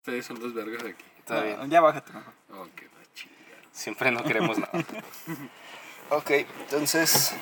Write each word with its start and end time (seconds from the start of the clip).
Ustedes 0.00 0.24
son 0.26 0.40
los 0.40 0.54
vergas 0.54 0.82
aquí. 0.82 1.04
Está 1.18 1.42
bien. 1.42 1.56
Ah, 1.60 1.66
Ya 1.68 1.80
bájate 1.80 2.12
mejor. 2.12 2.32
Oh, 2.54 2.66
qué 2.74 2.86
la 2.86 3.12
chingada. 3.14 3.62
Siempre 3.70 4.10
no 4.10 4.22
queremos 4.24 4.58
nada. 4.58 4.72
ok, 6.10 6.30
entonces. 6.30 7.34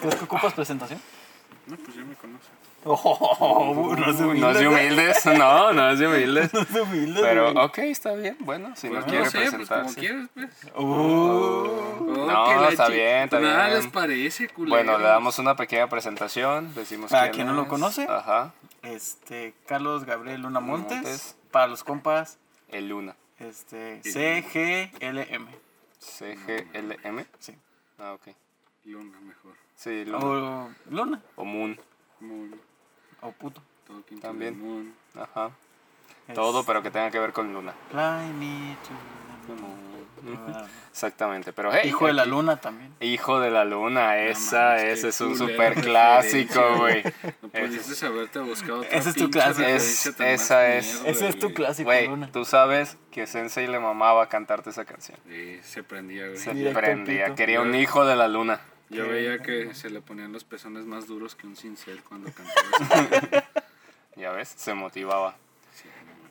¿Crees 0.00 0.14
que 0.16 0.24
ocupas 0.24 0.54
presentación? 0.54 1.00
No, 1.66 1.76
pues 1.76 1.94
ya 1.96 2.04
me 2.04 2.14
conocen. 2.14 2.52
Oh, 2.88 3.96
no 3.98 4.10
es 4.12 4.20
No 4.20 4.50
es 4.52 4.58
de 4.60 4.68
humildes. 4.68 5.26
No, 5.26 5.72
no 5.72 5.90
es 5.90 5.98
de 5.98 6.06
humildes. 6.06 6.52
No 6.54 6.60
es 6.60 6.72
de 6.72 6.80
humilde, 6.82 7.20
Pero, 7.20 7.50
ok, 7.64 7.78
está 7.78 8.12
bien. 8.14 8.36
Bueno, 8.40 8.74
si 8.76 8.88
no 8.88 9.00
no, 9.00 9.06
quiere 9.06 9.28
sé, 9.28 9.38
pues 9.38 9.50
como 9.50 9.58
presentarse. 9.66 10.00
quieres, 10.00 10.28
pues. 10.32 10.50
Oh. 10.76 11.98
Oh, 11.98 12.26
No, 12.28 12.68
está 12.68 12.88
bien, 12.88 13.24
está 13.24 13.40
Nada 13.40 13.66
bien. 13.66 13.78
les 13.78 13.86
parece, 13.88 14.48
culero. 14.48 14.70
bueno, 14.76 14.98
le 14.98 15.04
damos 15.04 15.38
una 15.40 15.56
pequeña 15.56 15.88
presentación. 15.88 16.72
Decimos 16.76 17.10
Para 17.10 17.24
quién 17.24 17.34
quien 17.34 17.46
no 17.48 17.54
lo 17.54 17.66
conoce. 17.68 18.06
Ajá. 18.08 18.52
Este, 18.82 19.54
Carlos 19.66 20.04
Gabriel 20.04 20.42
Luna 20.42 20.60
Montes. 20.60 20.96
Montes. 20.96 21.35
Para 21.50 21.66
los 21.68 21.84
compas, 21.84 22.38
El 22.68 22.88
Luna. 22.88 23.16
este, 23.38 24.00
CGLM. 24.02 25.48
CGLM. 25.98 27.26
Sí. 27.38 27.54
Ah, 27.98 28.12
ok. 28.14 28.28
Luna 28.84 29.20
mejor. 29.20 29.54
Sí, 29.74 30.04
Luna. 30.04 30.18
O 30.24 30.70
Luna. 30.90 31.22
O 31.36 31.44
Moon. 31.44 31.78
Moon. 32.20 32.60
O 33.20 33.32
puto. 33.32 33.62
Todo 33.86 34.04
quinto 34.04 34.26
También. 34.26 34.54
de 34.58 34.60
Moon. 34.66 34.94
Ajá. 35.14 35.50
Es 36.28 36.34
Todo, 36.34 36.64
pero 36.64 36.82
que 36.82 36.90
tenga 36.90 37.10
que 37.10 37.18
ver 37.18 37.32
con 37.32 37.52
Luna. 37.52 37.74
Fly 37.90 38.32
me 38.34 38.76
to 38.82 39.46
the 39.54 39.60
moon. 39.60 39.95
Ah. 40.54 40.66
Exactamente. 40.90 41.52
Pero 41.52 41.70
hey. 41.72 41.88
Hijo 41.88 42.06
de 42.06 42.12
la 42.14 42.22
aquí- 42.22 42.30
luna 42.30 42.56
también. 42.56 42.94
Hijo 43.00 43.38
de 43.40 43.50
la 43.50 43.64
luna, 43.64 44.18
esa, 44.18 44.76
qué 44.76 44.92
ese 44.92 45.08
es 45.08 45.20
un 45.20 45.36
super 45.36 45.74
clásico, 45.74 46.76
güey. 46.78 47.02
No 47.42 47.48
pudiste 47.48 48.06
haberte 48.06 48.38
buscado 48.40 48.80
otra 48.80 48.98
Ese 48.98 49.10
es 49.10 49.14
tu 49.16 49.30
clásico. 49.30 49.68
Es- 49.68 50.06
esa 50.18 50.74
es- 50.74 50.94
mierda, 50.94 51.10
Ese 51.10 51.28
es 51.28 51.38
tu 51.38 51.52
clásico, 51.52 51.86
Güey, 51.86 52.08
tú 52.32 52.44
sabes 52.44 52.96
que 53.10 53.26
Sensei 53.26 53.66
le 53.66 53.78
mamaba 53.78 54.28
cantarte 54.28 54.70
esa 54.70 54.84
canción. 54.84 55.18
Sí, 55.28 55.58
se 55.62 55.82
prendía, 55.82 56.26
güey. 56.26 56.38
Se 56.38 56.54
Directo 56.54 56.80
prendía, 56.80 57.34
quería 57.34 57.60
un 57.60 57.74
hijo 57.74 58.04
de 58.04 58.16
la 58.16 58.28
luna. 58.28 58.60
Yo 58.88 59.08
veía 59.08 59.40
que 59.40 59.74
se 59.74 59.90
le 59.90 60.00
ponían 60.00 60.32
los 60.32 60.44
pezones 60.44 60.84
más 60.86 61.06
duros 61.06 61.34
que 61.34 61.46
un 61.46 61.56
cincel 61.56 62.02
cuando 62.08 62.30
cantaba 62.32 63.44
Ya 64.16 64.30
ves, 64.32 64.48
se 64.56 64.72
motivaba. 64.74 65.36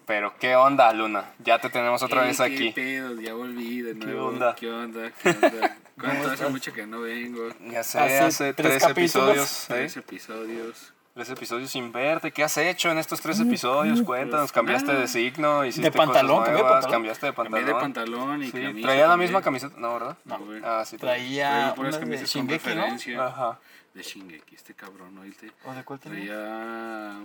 Pero 0.05 0.35
qué 0.39 0.55
onda, 0.55 0.91
Luna. 0.93 1.33
Ya 1.39 1.59
te 1.59 1.69
tenemos 1.69 2.03
otra 2.03 2.21
Ey, 2.21 2.27
vez 2.27 2.37
¿qué 2.37 2.43
aquí. 2.43 2.69
pedo? 2.71 3.19
Ya 3.19 3.33
volví 3.33 3.81
de 3.81 3.95
nuevo. 3.95 4.27
onda? 4.27 4.53
¿Qué 4.55 4.69
onda? 4.71 5.11
¿Qué 5.11 5.29
onda? 5.29 5.77
¿Cuánto 5.99 6.29
hace 6.31 6.49
mucho 6.49 6.73
que 6.73 6.85
no 6.85 7.01
vengo? 7.01 7.47
Ya 7.71 7.83
sé, 7.83 7.99
Hace 7.99 8.19
hace, 8.19 8.53
tres 8.53 8.83
episodios. 8.83 9.63
¿eh? 9.69 9.73
Tres 9.73 9.97
episodios. 9.97 10.93
Tres 11.13 11.29
episodios 11.29 11.71
sin 11.71 11.93
verte. 11.93 12.31
¿Qué 12.31 12.43
has 12.43 12.57
hecho 12.57 12.91
en 12.91 12.97
estos 12.97 13.21
tres 13.21 13.39
episodios? 13.39 14.01
Cuéntanos. 14.01 14.51
Cambiaste 14.51 14.93
de 14.93 15.07
signo, 15.07 15.63
hiciste 15.65 15.89
pantalón, 15.91 16.39
cosas 16.39 16.45
cambié 16.49 16.51
de 16.51 16.61
nuevas, 16.61 16.71
pantalón. 16.73 16.91
cambiaste 16.91 17.25
de 17.25 17.33
Cambié 17.33 17.51
pantalón. 17.51 17.77
de 17.77 17.81
pantalón 17.81 18.43
y 18.43 18.45
Sí, 18.47 18.51
camisa. 18.61 18.87
traía 18.87 19.07
la 19.07 19.17
misma 19.17 19.41
camiseta, 19.41 19.75
¿no, 19.77 19.93
verdad? 19.93 20.17
No. 20.25 20.39
Ah, 20.65 20.83
sí. 20.85 20.97
traía. 20.97 21.73
Traía 21.73 21.73
unas 21.77 21.99
de. 22.01 23.17
Ajá. 23.17 23.59
De 23.95 24.03
Shingeki, 24.03 24.55
este 24.55 24.73
cabrón, 24.73 25.17
oíste. 25.17 25.51
¿O 25.63 25.71
de 25.73 25.83
cuál? 25.85 25.99
Traía 26.01 26.35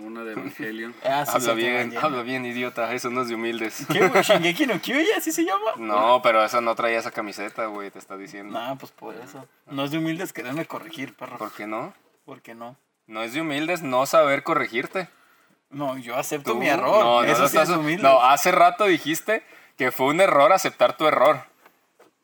una 0.01 0.23
de 0.23 0.31
Evangelion. 0.31 0.95
Ah, 1.03 1.25
sí, 1.25 1.33
Habla 1.35 1.53
bien, 1.53 1.73
Evangelion. 1.73 2.05
habla 2.05 2.21
bien, 2.23 2.45
idiota. 2.45 2.93
Eso 2.93 3.09
no 3.09 3.21
es 3.23 3.27
de 3.27 3.35
humildes. 3.35 3.85
¿Qué, 3.91 4.07
güey? 4.07 4.23
¿Shingeki 4.23 4.67
no 4.67 4.79
Kyuya? 4.81 5.17
¿Así 5.17 5.33
se 5.33 5.43
llama? 5.43 5.71
No, 5.75 6.21
pero 6.23 6.43
esa 6.45 6.61
no 6.61 6.73
traía 6.73 6.99
esa 6.99 7.11
camiseta, 7.11 7.65
güey, 7.65 7.91
te 7.91 7.99
está 7.99 8.15
diciendo. 8.15 8.57
No, 8.57 8.77
pues 8.77 8.93
por 8.93 9.13
eso. 9.15 9.45
No 9.67 9.83
es 9.83 9.91
de 9.91 9.97
humildes 9.97 10.31
quererme 10.31 10.65
corregir, 10.65 11.13
perro. 11.13 11.37
¿Por 11.37 11.51
qué 11.51 11.67
no? 11.67 11.93
¿Por 12.23 12.41
qué 12.41 12.55
no? 12.55 12.77
No 13.05 13.21
es 13.21 13.33
de 13.33 13.41
humildes 13.41 13.81
no 13.81 14.05
saber 14.05 14.41
corregirte. 14.43 15.09
No, 15.71 15.97
yo 15.97 16.15
acepto 16.15 16.53
Tú- 16.53 16.57
mi 16.59 16.69
error. 16.69 17.03
No, 17.03 17.21
no, 17.21 17.23
eso 17.25 17.49
sí 17.49 17.57
estás- 17.57 17.69
es 17.69 17.75
humilde. 17.75 18.01
no, 18.03 18.23
hace 18.23 18.49
rato 18.53 18.85
dijiste 18.85 19.43
que 19.77 19.91
fue 19.91 20.07
un 20.07 20.21
error 20.21 20.53
aceptar 20.53 20.95
tu 20.95 21.05
error. 21.05 21.43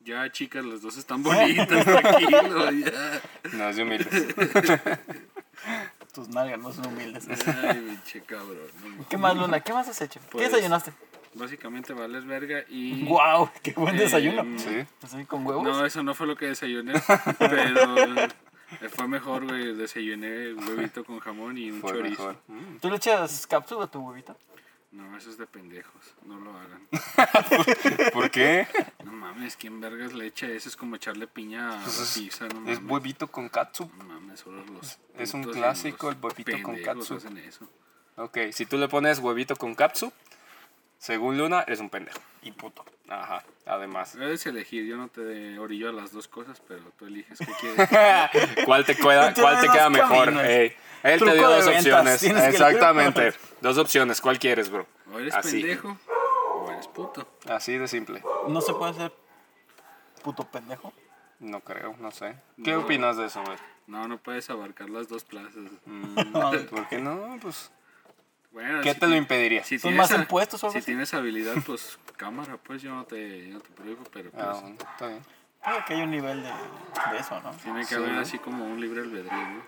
Ya, 0.07 0.31
chicas, 0.31 0.63
las 0.63 0.81
dos 0.81 0.95
están 0.97 1.21
bonitas, 1.23 1.83
tranquilo, 1.83 2.71
ya. 2.71 3.21
No 3.51 3.69
es 3.69 3.75
de 3.75 3.83
humildes. 3.83 4.35
Tus 6.13 6.29
nalgas 6.29 6.59
no 6.59 6.71
son 6.71 6.85
humildes. 6.87 7.27
Ay, 7.45 7.81
pinche 7.89 8.21
cabrón. 8.21 8.57
no 8.97 9.05
¿Qué 9.09 9.17
más, 9.17 9.35
Luna? 9.35 9.59
¿Qué 9.59 9.73
más 9.73 9.89
has 9.89 9.99
hecho? 10.01 10.21
¿Qué 10.21 10.27
Pues, 10.31 10.49
desayunaste? 10.49 10.93
Básicamente 11.33 11.91
vales 11.93 12.25
verga 12.25 12.63
y... 12.69 13.03
¡Wow! 13.03 13.49
¡Qué 13.61 13.73
buen 13.73 13.95
Eh, 13.95 13.99
desayuno! 13.99 14.43
Sí. 14.57 14.85
Pues 14.99 15.13
ahí 15.13 15.25
con 15.25 15.45
huevos. 15.45 15.63
No, 15.63 15.85
eso 15.85 16.01
no 16.01 16.15
fue 16.15 16.25
lo 16.25 16.37
que 16.37 16.45
desayuné, 16.47 16.93
pero 17.37 18.05
eh, 18.15 18.29
fue 18.89 19.07
mejor, 19.09 19.45
güey. 19.45 19.75
Desayuné 19.75 20.53
huevito 20.53 21.03
con 21.03 21.19
jamón 21.19 21.57
y 21.57 21.69
un 21.69 21.81
Fue 21.81 21.91
chorizo. 21.91 22.21
mejor. 22.27 22.37
Mm. 22.47 22.77
¿Tú 22.79 22.89
le 22.89 22.95
echas 22.95 23.45
cápsula 23.45 23.83
a 23.83 23.91
tu 23.91 23.99
huevito? 23.99 24.35
No, 24.91 25.17
eso 25.17 25.29
es 25.29 25.37
de 25.37 25.45
pendejos. 25.45 26.15
No 26.25 26.39
lo 26.39 26.51
hagan. 26.57 26.87
¿Por 28.13 28.31
qué? 28.31 28.67
No 29.03 29.11
mames, 29.11 29.55
¿quién 29.57 29.81
vergas 29.81 30.13
le 30.13 30.27
echa 30.27 30.47
eso? 30.47 30.69
Es 30.69 30.75
como 30.77 30.95
echarle 30.95 31.27
piña 31.27 31.71
a 31.73 31.85
la 31.85 31.91
pizza, 32.15 32.47
no 32.47 32.61
mames. 32.61 32.79
Es 32.79 32.83
huevito 32.83 33.27
con 33.27 33.49
katsu. 33.49 33.91
No 33.97 34.05
mames, 34.05 34.39
solo 34.39 34.63
los 34.65 34.97
Es 35.17 35.33
un 35.33 35.41
putos 35.41 35.57
y 35.57 35.59
clásico, 35.59 36.07
los 36.07 36.15
el 36.15 36.23
huevito 36.23 36.63
con 36.63 36.75
pendejos 36.75 37.09
katsu. 37.09 37.15
hacen 37.15 37.37
eso. 37.37 37.69
Ok, 38.15 38.37
si 38.51 38.65
tú 38.65 38.77
le 38.77 38.87
pones 38.87 39.19
huevito 39.19 39.55
con 39.55 39.75
katsu, 39.75 40.11
según 40.97 41.37
Luna, 41.37 41.63
eres 41.67 41.79
un 41.79 41.89
pendejo. 41.89 42.19
Y 42.41 42.51
puto. 42.51 42.83
Ajá, 43.09 43.43
además. 43.65 44.15
Debes 44.17 44.45
elegir, 44.45 44.85
yo 44.85 44.97
no 44.97 45.07
te 45.09 45.57
orillo 45.59 45.89
a 45.89 45.91
las 45.93 46.11
dos 46.11 46.27
cosas, 46.27 46.61
pero 46.67 46.81
tú 46.97 47.05
eliges 47.05 47.39
qué 47.39 47.53
quieres. 47.59 47.89
¿Cuál 48.65 48.85
te, 48.85 48.97
cuál 48.97 49.33
te 49.33 49.67
queda 49.69 49.89
mejor? 49.89 50.29
Ey, 50.45 50.73
él 51.03 51.17
Truco 51.19 51.31
te 51.33 51.37
dio 51.37 51.49
de 51.49 51.55
dos 51.55 51.65
ventas, 51.65 51.85
opciones. 51.85 52.19
tienes 52.19 52.41
que 52.41 52.47
elegir 52.49 52.65
Exactamente. 52.67 53.33
Dos 53.61 53.77
opciones. 53.77 54.21
¿Cuál 54.21 54.39
quieres, 54.39 54.69
bro? 54.69 54.85
O 55.11 55.19
eres 55.19 55.33
Así. 55.35 55.61
pendejo 55.61 55.97
o 56.55 56.71
eres 56.71 56.87
puto. 56.87 57.27
Así 57.49 57.77
de 57.77 57.87
simple. 57.87 58.23
¿No 58.47 58.61
se 58.61 58.73
puede 58.73 58.93
ser 58.93 59.13
puto 60.23 60.43
pendejo? 60.49 60.93
No 61.39 61.59
creo, 61.61 61.95
no 61.99 62.11
sé. 62.11 62.35
¿Qué 62.63 62.71
No. 62.71 62.79
opinas 62.81 63.15
de 63.17 63.25
eso, 63.27 63.43
güey? 63.43 63.57
No, 63.85 64.07
no 64.07 64.17
puedes 64.17 64.49
abarcar 64.49 64.89
las 64.89 65.07
dos 65.07 65.23
plazas. 65.23 65.53
Mm, 65.85 66.15
¿Por 66.69 66.87
qué 66.89 66.97
no? 66.99 67.37
Pues, 67.41 67.71
Bueno, 68.57 68.81
¿qué 68.81 68.93
si 68.95 68.99
te 68.99 69.05
lo 69.05 69.15
impediría? 69.15 69.63
si 69.63 69.77
¿Son 69.77 69.91
tienes 69.91 70.09
más 70.09 70.17
a- 70.17 70.21
impuestos 70.21 70.63
o 70.63 70.65
algo 70.65 70.71
Si 70.73 70.77
así? 70.79 70.85
tienes 70.87 71.13
habilidad, 71.13 71.53
pues 71.67 71.99
cámara, 72.15 72.57
pues 72.57 72.81
yo 72.81 72.89
no 72.91 73.03
te, 73.05 73.49
yo 73.49 73.53
no 73.53 73.59
te 73.59 73.69
prohíbo, 73.69 74.03
pero 74.11 74.31
pues 74.31 74.43
Ah, 74.43 74.53
bueno, 74.61 74.77
está 74.79 75.07
bien. 75.07 75.23
Creo 75.63 75.85
que 75.85 75.93
hay 75.93 76.01
un 76.01 76.09
nivel 76.09 76.41
de, 76.41 76.49
de 76.49 77.17
eso, 77.19 77.39
¿no? 77.41 77.51
tiene 77.51 77.81
que 77.81 77.85
Sí. 77.85 77.93
haber 77.95 78.17
así 78.17 78.39
como 78.39 78.65
un 78.65 78.81
libre 78.81 79.01
albedrío, 79.01 79.31
¿no? 79.31 79.61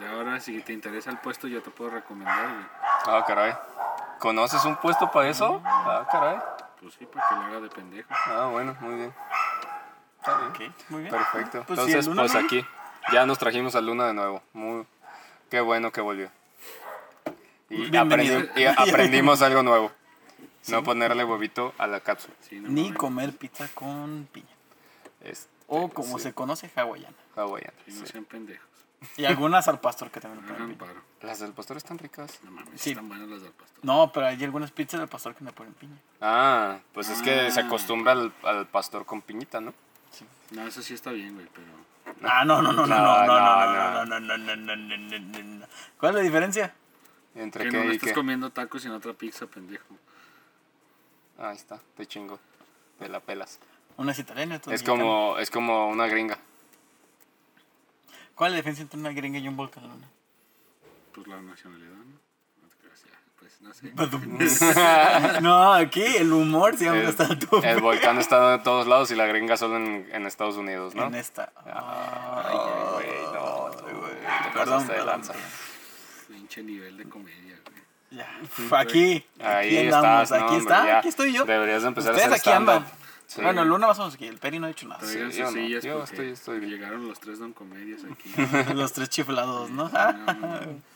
De 0.00 0.06
ahora, 0.08 0.40
si 0.40 0.58
te 0.62 0.72
interesa 0.72 1.10
el 1.10 1.18
puesto, 1.18 1.46
yo 1.46 1.62
te 1.62 1.70
puedo 1.70 1.90
recomendar, 1.90 2.48
güey. 2.48 2.64
Ah, 3.06 3.22
caray. 3.26 3.52
¿Conoces 4.20 4.64
un 4.64 4.76
puesto 4.76 5.10
para 5.10 5.28
eso? 5.28 5.60
Ah, 5.66 6.08
caray. 6.10 6.38
Pues 6.80 6.94
sí, 6.94 7.04
para 7.04 7.28
que 7.28 7.34
lo 7.34 7.40
haga 7.42 7.60
de 7.60 7.68
pendejo. 7.68 8.08
Ah, 8.26 8.48
bueno, 8.50 8.74
muy 8.80 8.94
bien. 8.94 9.14
Está 10.18 10.38
bien. 10.56 10.74
Muy 10.88 11.02
bien. 11.02 11.10
Perfecto. 11.10 11.64
Pues 11.66 11.78
Entonces, 11.78 12.08
pues 12.08 12.32
¿no? 12.32 12.40
aquí 12.40 12.64
ya 13.12 13.26
nos 13.26 13.38
trajimos 13.38 13.74
a 13.76 13.82
Luna 13.82 14.06
de 14.06 14.14
nuevo. 14.14 14.42
Muy, 14.54 14.86
qué 15.50 15.60
bueno 15.60 15.92
que 15.92 16.00
volvió. 16.00 16.30
Y, 17.70 17.90
aprendi- 17.90 18.50
y 18.56 18.64
aprendimos 18.64 19.42
algo 19.42 19.62
nuevo. 19.62 19.92
No 20.68 20.82
ponerle 20.82 21.24
huevito 21.24 21.74
a 21.78 21.86
la 21.86 22.00
cápsula. 22.00 22.34
Sí, 22.48 22.58
no 22.60 22.68
Ni 22.68 22.92
comer 22.92 23.36
pizza 23.36 23.68
con 23.74 24.28
piña. 24.32 24.46
O 25.66 25.88
como 25.88 26.18
sí, 26.18 26.24
se 26.24 26.34
conoce, 26.34 26.70
hawaiana. 26.76 27.14
hawaiana, 27.36 27.72
sí, 27.86 27.92
no 27.94 28.06
sí. 28.06 28.12
sean 28.12 28.24
pendejos. 28.24 28.66
Y 29.16 29.24
algunas 29.24 29.66
al 29.68 29.80
pastor 29.80 30.10
que 30.10 30.20
también 30.20 30.44
No 30.46 30.52
ponen 30.54 30.76
piña. 30.76 30.90
Las 31.22 31.40
del 31.40 31.52
pastor 31.52 31.76
están 31.78 31.98
ricas. 31.98 32.38
No 32.44 32.50
mames, 32.50 32.80
Sí. 32.80 32.90
están 32.90 33.08
buenas 33.08 33.28
las 33.28 33.42
del 33.42 33.52
pastor. 33.52 33.78
No, 33.82 34.10
pero 34.12 34.26
hay 34.26 34.42
algunas 34.44 34.70
pizzas 34.70 35.00
del 35.00 35.08
pastor 35.08 35.34
que 35.34 35.44
le 35.44 35.52
ponen 35.52 35.72
piña. 35.74 35.96
Ah, 36.20 36.78
pues 36.92 37.08
es 37.08 37.20
que 37.22 37.50
se 37.50 37.60
Ah. 37.60 37.66
acostumbra 37.66 38.12
al, 38.12 38.32
al 38.44 38.66
pastor 38.66 39.04
con 39.06 39.22
piñita, 39.22 39.60
¿no? 39.60 39.72
No, 40.50 40.66
eso 40.66 40.82
sí 40.82 40.94
está 40.94 41.10
bien, 41.10 41.34
güey, 41.34 41.46
pero... 41.54 41.66
Ah, 42.30 42.44
no, 42.44 42.60
no, 42.62 42.72
no, 42.72 42.86
no, 42.86 42.96
No, 42.96 43.26
no, 43.26 43.26
no, 43.26 44.04
no, 44.04 44.04
no, 44.04 44.04
no, 44.04 44.20
no, 44.20 44.20
no, 44.20 44.36
no, 44.36 44.56
no, 44.56 44.76
no, 44.76 45.18
no, 45.18 45.18
no, 45.18 45.42
no. 45.60 45.66
¿Cuál 45.98 46.10
es 46.12 46.16
la 46.16 46.22
diferencia? 46.22 46.74
¿Entre 47.34 47.64
Que 47.64 47.70
qué 47.70 47.76
no 47.76 47.84
y 47.84 47.96
estés 47.96 48.10
qué? 48.10 48.14
comiendo 48.14 48.50
tacos 48.50 48.84
y 48.84 48.88
en 48.88 48.94
otra 48.94 49.12
pizza, 49.12 49.46
pendejo. 49.46 49.84
Ahí 51.38 51.56
está, 51.56 51.80
te 51.96 52.06
chingo. 52.06 52.38
Te 52.98 53.08
la 53.08 53.20
pelas. 53.20 53.58
Una 53.96 54.12
es 54.12 54.18
italiana, 54.20 54.60
Es 54.70 54.82
como, 54.82 55.38
es 55.38 55.50
como 55.50 55.88
una 55.88 56.06
gringa. 56.06 56.38
¿Cuál 58.34 58.48
es 58.50 58.52
la 58.52 58.56
diferencia 58.58 58.82
entre 58.82 58.98
una 59.00 59.10
gringa 59.12 59.38
y 59.38 59.46
un 59.48 59.56
volcán? 59.56 59.84
Pues 61.12 61.26
la 61.28 61.40
nacionalidad, 61.40 61.90
¿no? 61.92 62.04
No 62.62 62.68
te 62.68 62.76
creas, 62.76 63.04
ya, 63.04 63.18
Pues 63.38 63.60
no 63.60 63.72
sé. 63.74 65.40
no, 65.42 65.72
aquí 65.72 66.02
el 66.02 66.32
humor 66.32 66.76
siempre 66.76 67.02
El, 67.02 67.08
está 67.08 67.26
al 67.26 67.38
tope. 67.38 67.68
el 67.70 67.80
volcán 67.80 68.18
está 68.18 68.54
en 68.54 68.62
todos 68.64 68.86
lados 68.88 69.10
y 69.12 69.14
la 69.16 69.26
gringa 69.26 69.56
solo 69.56 69.76
en, 69.76 70.08
en 70.12 70.26
Estados 70.26 70.56
Unidos, 70.56 70.94
¿no? 70.96 71.06
En 71.06 71.14
esta. 71.14 71.52
Ay, 71.64 72.56
güey, 72.94 73.22
no, 73.32 73.70
te 73.70 73.82
Perdón, 73.84 74.54
pasaste 74.54 74.92
de 74.92 74.98
perdón, 74.98 75.06
lanza. 75.06 75.32
perdón. 75.32 75.48
Pinche 76.44 76.62
nivel 76.62 76.98
de 76.98 77.04
comedia, 77.08 77.58
güey. 77.64 77.82
Ya. 78.10 78.78
Aquí. 78.78 79.24
Ahí 79.40 79.78
aquí 79.78 79.86
andamos, 79.86 80.22
estás, 80.24 80.30
no, 80.30 80.36
aquí 80.46 80.54
hombre, 80.56 80.74
está, 80.74 80.86
ya. 80.86 80.98
aquí 80.98 81.08
estoy 81.08 81.32
yo. 81.32 81.44
Deberías 81.46 81.82
de 81.82 81.88
empezar 81.88 82.12
a 82.12 82.16
Ustedes 82.16 82.32
hacer 82.32 82.40
aquí 82.52 82.56
andan. 82.56 82.86
Sí. 83.26 83.40
Bueno, 83.40 83.64
Luna 83.64 83.86
más 83.86 83.98
o 83.98 84.02
menos 84.02 84.14
aquí. 84.14 84.26
El 84.26 84.36
Peri 84.36 84.58
no 84.58 84.66
ha 84.66 84.68
dicho 84.68 84.86
nada. 84.86 85.00
Traigan 85.00 85.30
yo 85.30 85.46
sus 85.46 85.54
no, 85.56 85.62
sillas 85.62 85.84
yo 85.84 85.98
porque 86.00 86.10
estoy- 86.12 86.30
estoy 86.32 86.58
bien. 86.60 86.72
llegaron 86.72 87.08
los 87.08 87.18
tres 87.18 87.38
don 87.38 87.54
comedias 87.54 88.02
aquí. 88.04 88.34
Los 88.74 88.92
tres 88.92 89.08
chiflados, 89.08 89.70
¿no? 89.70 89.88
No, 89.88 90.12
no, 90.12 90.34
no. 90.34 90.94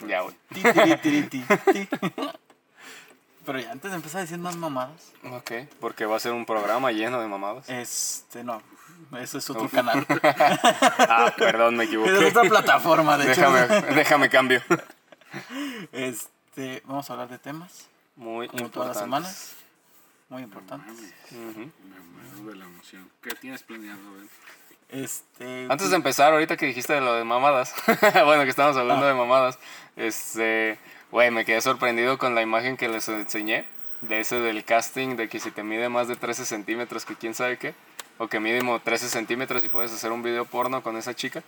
Ya, 0.08 0.22
güey. 0.22 0.34
Ti, 0.52 0.60
tiri, 0.62 0.96
tiri, 0.96 1.22
ti, 1.28 1.44
ti. 1.72 1.88
Pero 3.46 3.60
ya 3.60 3.70
antes 3.70 3.90
de 3.92 3.96
empezar 3.96 4.18
a 4.18 4.22
decir 4.22 4.38
más 4.38 4.56
mamadas. 4.56 5.12
Ok, 5.30 5.52
porque 5.78 6.04
va 6.06 6.16
a 6.16 6.20
ser 6.20 6.32
un 6.32 6.46
programa 6.46 6.90
lleno 6.90 7.20
de 7.20 7.28
mamadas. 7.28 7.68
Este, 7.68 8.42
no. 8.42 8.60
Ese 9.18 9.38
es 9.38 9.50
otro 9.50 9.68
canal. 9.68 10.06
Ah, 10.98 11.32
perdón, 11.36 11.76
me 11.76 11.84
es 11.84 11.90
equivoqué. 11.90 12.26
otra 12.26 12.42
plataforma, 12.42 13.16
de 13.18 13.32
hecho. 13.32 13.50
Déjame, 13.52 13.94
déjame 13.94 14.28
cambio. 14.30 14.62
Este, 15.92 16.82
vamos 16.86 17.08
a 17.08 17.12
hablar 17.14 17.28
de 17.28 17.38
temas. 17.38 17.86
Muy 18.16 18.48
Como 18.48 18.68
todas 18.70 18.88
las 18.88 18.98
semanas. 18.98 19.54
Muy 20.28 20.42
importantes. 20.42 20.92
Mames, 21.30 21.56
me 21.56 22.00
muero 22.40 22.50
de 22.52 22.56
la 22.56 22.64
emoción. 22.64 23.08
¿Qué 23.22 23.34
tienes 23.34 23.62
planeado, 23.62 24.00
güey? 24.16 24.28
Este. 24.88 25.66
Antes 25.68 25.90
de 25.90 25.96
empezar, 25.96 26.32
ahorita 26.32 26.56
que 26.56 26.66
dijiste 26.66 26.92
de 26.92 27.00
lo 27.00 27.14
de 27.14 27.24
mamadas, 27.24 27.74
bueno, 28.24 28.44
que 28.44 28.50
estamos 28.50 28.76
hablando 28.76 29.04
Ah. 29.04 29.08
de 29.08 29.14
mamadas, 29.14 29.58
este, 29.96 30.78
güey, 31.10 31.30
me 31.30 31.44
quedé 31.44 31.60
sorprendido 31.60 32.18
con 32.18 32.34
la 32.34 32.42
imagen 32.42 32.76
que 32.76 32.88
les 32.88 33.08
enseñé, 33.08 33.66
de 34.02 34.20
ese 34.20 34.36
del 34.40 34.64
casting, 34.64 35.16
de 35.16 35.28
que 35.28 35.40
si 35.40 35.50
te 35.50 35.62
mide 35.64 35.88
más 35.88 36.06
de 36.08 36.16
13 36.16 36.44
centímetros, 36.46 37.04
que 37.04 37.16
quién 37.16 37.34
sabe 37.34 37.58
qué, 37.58 37.74
o 38.18 38.28
que 38.28 38.40
mínimo 38.40 38.80
13 38.80 39.08
centímetros 39.08 39.64
y 39.64 39.68
puedes 39.68 39.92
hacer 39.92 40.12
un 40.12 40.22
video 40.22 40.44
porno 40.44 40.82
con 40.82 40.96
esa 40.96 41.14
chica, 41.14 41.42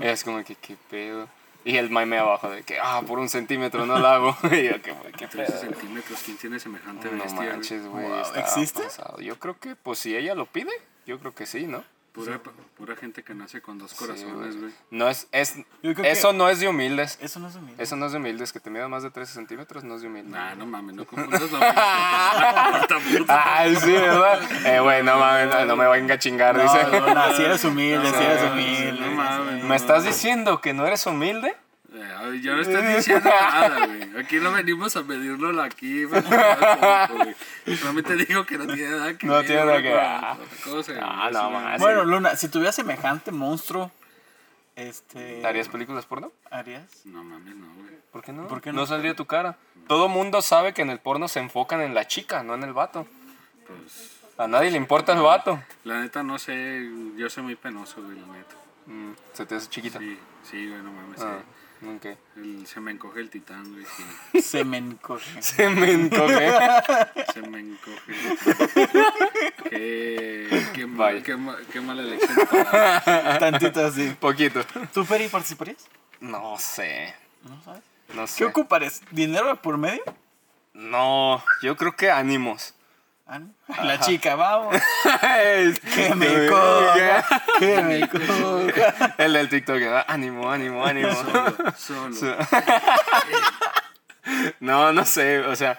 es 0.00 0.24
como 0.24 0.42
que, 0.44 0.54
qué 0.54 0.76
pedo. 0.90 1.28
Y 1.64 1.78
el 1.78 1.90
meme 1.90 2.16
abajo 2.18 2.48
de 2.48 2.62
que, 2.62 2.78
ah, 2.80 3.02
por 3.04 3.18
un 3.18 3.28
centímetro 3.28 3.86
no 3.86 3.98
lo 3.98 4.06
hago. 4.06 4.36
y 4.52 4.62
yo, 4.68 4.80
qué, 4.82 4.94
qué 5.18 5.26
13 5.26 5.52
pedo. 5.52 5.60
centímetros, 5.60 6.20
¿quién 6.24 6.36
tiene 6.36 6.60
semejante 6.60 7.10
No 7.10 7.22
bestia? 7.22 7.36
güey? 7.36 7.48
manches, 7.50 7.86
güey. 7.86 8.04
Wow, 8.08 8.22
¿existe? 8.36 8.82
pasado. 8.84 9.20
Yo 9.20 9.36
creo 9.40 9.58
que, 9.58 9.74
pues 9.74 9.98
si 9.98 10.16
ella 10.16 10.36
lo 10.36 10.46
pide, 10.46 10.70
yo 11.06 11.18
creo 11.18 11.34
que 11.34 11.44
sí, 11.44 11.66
¿no? 11.66 11.82
Pura, 12.16 12.40
pura 12.76 12.96
gente 12.96 13.22
que 13.22 13.34
nace 13.34 13.60
con 13.60 13.78
dos 13.78 13.90
Sí, 13.90 13.96
corazones, 13.98 14.58
güey. 14.58 14.72
No 14.90 15.06
es, 15.08 15.28
es, 15.32 15.56
eso 15.82 16.32
no 16.32 16.48
es 16.48 16.60
de 16.60 16.66
humildes. 16.68 17.18
Eso 17.20 17.38
no 17.40 17.48
es 17.48 17.54
humilde. 17.56 17.82
Eso 17.82 17.94
no 17.94 18.06
es 18.06 18.12
de 18.12 18.18
humildes, 18.18 18.52
que 18.54 18.58
te 18.60 18.70
mida 18.70 18.88
más 18.88 19.02
de 19.02 19.10
13 19.10 19.34
centímetros 19.34 19.84
no 19.84 19.96
es 19.96 20.00
de 20.00 20.06
humildes. 20.08 20.32
Nah, 20.32 20.54
no 20.54 20.64
mames, 20.64 20.96
no 20.96 21.04
confundas 21.06 21.42
Puta 21.42 22.98
puta. 23.00 23.56
Ay, 23.58 23.76
sí, 23.76 23.92
¿verdad? 23.92 24.40
Eh, 24.66 24.80
güey, 24.80 25.02
no 25.02 25.18
mames, 25.18 25.48
no, 25.48 25.64
no 25.66 25.76
me 25.76 25.86
venga 25.88 26.14
a 26.14 26.18
chingar, 26.18 26.56
No, 26.56 26.62
dice. 26.62 26.84
no, 26.90 27.14
no, 27.14 27.32
si 27.36 27.42
eres 27.42 27.64
humilde, 27.64 28.08
si 28.10 28.24
eres 28.24 28.42
No, 28.42 28.52
humilde. 28.52 28.92
no 29.00 29.10
mames. 29.12 29.64
¿Me 29.64 29.76
estás 29.76 30.04
diciendo 30.04 30.60
que 30.62 30.72
no 30.72 30.86
eres 30.86 31.04
humilde? 31.06 31.54
Yo 32.42 32.54
no 32.56 32.62
estoy 32.62 32.82
diciendo 32.94 33.28
nada, 33.30 33.86
güey. 33.86 34.18
Aquí 34.18 34.36
no 34.38 34.52
venimos 34.52 34.96
a 34.96 35.02
medirlo 35.02 35.60
aquí. 35.62 36.04
güey. 36.04 36.22
Solamente 37.78 38.14
digo 38.16 38.44
que 38.46 38.58
no 38.58 38.66
tiene 38.66 38.90
nada 38.96 39.16
que 39.18 39.26
No 39.26 39.34
ver. 39.34 39.46
tiene 39.46 39.64
nada 39.64 39.82
que 39.82 39.92
ver. 39.92 40.48
cosa, 40.64 40.92
Ah, 41.00 41.30
no, 41.32 41.50
más. 41.50 41.80
Bueno, 41.80 42.04
Luna, 42.04 42.36
si 42.36 42.48
tuviera 42.48 42.72
semejante 42.72 43.30
monstruo, 43.32 43.90
este. 44.74 45.44
¿Harías 45.46 45.68
películas 45.68 46.04
porno? 46.06 46.32
¿Harías? 46.50 47.02
No 47.06 47.24
mames, 47.24 47.54
no, 47.56 47.66
güey. 47.74 47.94
¿Por 48.12 48.22
qué 48.22 48.32
no? 48.32 48.46
¿Por 48.48 48.60
qué 48.60 48.72
no? 48.72 48.80
no? 48.80 48.86
saldría 48.86 49.14
tu 49.14 49.26
cara. 49.26 49.56
Todo 49.88 50.08
mundo 50.08 50.42
sabe 50.42 50.74
que 50.74 50.82
en 50.82 50.90
el 50.90 50.98
porno 50.98 51.28
se 51.28 51.40
enfocan 51.40 51.80
en 51.80 51.94
la 51.94 52.06
chica, 52.06 52.42
no 52.42 52.54
en 52.54 52.62
el 52.64 52.72
vato. 52.72 53.06
Pues, 53.66 54.12
A 54.38 54.46
nadie 54.46 54.70
le 54.70 54.76
importa 54.76 55.12
el 55.12 55.20
vato. 55.22 55.62
la 55.84 56.00
neta, 56.00 56.22
no 56.22 56.38
sé. 56.38 56.88
Yo 57.16 57.30
soy 57.30 57.42
muy 57.44 57.56
penoso, 57.56 58.02
güey, 58.02 58.18
la 58.18 58.26
neta. 58.26 58.54
Mm, 58.86 59.12
se 59.32 59.46
te 59.46 59.54
hace 59.56 59.68
chiquita. 59.68 59.98
Sí, 59.98 60.18
sí, 60.50 60.68
güey, 60.68 60.82
no 60.82 60.92
mames. 60.92 61.20
Ah, 61.20 61.38
sí. 61.38 61.52
Ok. 61.82 62.06
El- 62.36 62.66
se 62.66 62.80
me 62.80 62.90
encoge 62.92 63.20
el 63.20 63.30
titán, 63.30 63.70
güey, 63.72 63.84
sí. 63.84 64.42
Se 64.42 64.64
me 64.64 64.78
encoge. 64.78 65.42
Se 65.42 65.68
me 65.68 65.90
encoge. 65.92 66.52
Se 67.32 67.42
me 67.42 67.60
encoge 67.60 68.00
qué, 69.70 70.66
qué, 70.74 70.86
mal- 70.86 71.22
qué, 71.22 71.36
qué 71.72 71.80
mala 71.80 72.02
elección 72.02 72.36
para... 72.50 73.38
Tantito 73.38 73.84
así. 73.84 74.14
Poquito. 74.18 74.60
¿Tú, 74.92 75.04
Peri, 75.04 75.28
participarías? 75.28 75.86
No 76.20 76.56
sé. 76.58 77.14
No 77.42 77.60
sabes. 77.62 77.82
No 78.14 78.26
sé. 78.26 78.38
¿Qué 78.38 78.44
ocuparías? 78.44 79.02
¿Dinero 79.10 79.60
por 79.60 79.76
medio? 79.78 80.02
No, 80.74 81.42
yo 81.62 81.76
creo 81.76 81.96
que 81.96 82.10
ánimos. 82.10 82.74
Ah, 83.26 83.38
¿no? 83.40 83.52
La 83.84 83.98
chica, 84.00 84.36
vamos. 84.36 84.76
Que 85.94 86.14
me 86.14 86.46
coja. 86.48 87.24
Que 87.58 87.82
me 87.82 88.08
coja. 88.08 89.14
El 89.18 89.32
del 89.32 89.48
TikTok, 89.48 89.78
¿verdad? 89.80 90.04
ánimo, 90.08 90.50
ánimo, 90.50 90.84
ánimo. 90.84 91.12
Solo, 91.76 92.14
solo. 92.14 92.36
No, 94.60 94.92
no 94.92 95.04
sé, 95.04 95.38
o 95.40 95.54
sea, 95.54 95.78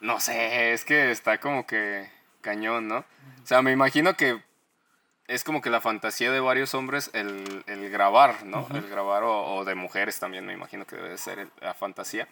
no 0.00 0.18
sé, 0.18 0.72
es 0.72 0.84
que 0.84 1.10
está 1.12 1.38
como 1.38 1.66
que 1.66 2.10
cañón, 2.40 2.88
¿no? 2.88 2.98
O 2.98 3.46
sea, 3.46 3.62
me 3.62 3.70
imagino 3.70 4.14
que 4.16 4.42
es 5.28 5.44
como 5.44 5.62
que 5.62 5.70
la 5.70 5.80
fantasía 5.80 6.32
de 6.32 6.40
varios 6.40 6.74
hombres 6.74 7.10
el, 7.14 7.62
el 7.68 7.90
grabar, 7.90 8.44
¿no? 8.44 8.66
El 8.74 8.88
grabar 8.88 9.22
o, 9.22 9.54
o 9.54 9.64
de 9.64 9.76
mujeres 9.76 10.18
también 10.18 10.44
me 10.44 10.52
imagino 10.52 10.84
que 10.84 10.96
debe 10.96 11.16
ser 11.16 11.38
el- 11.38 11.50
la 11.60 11.74
fantasía. 11.74 12.26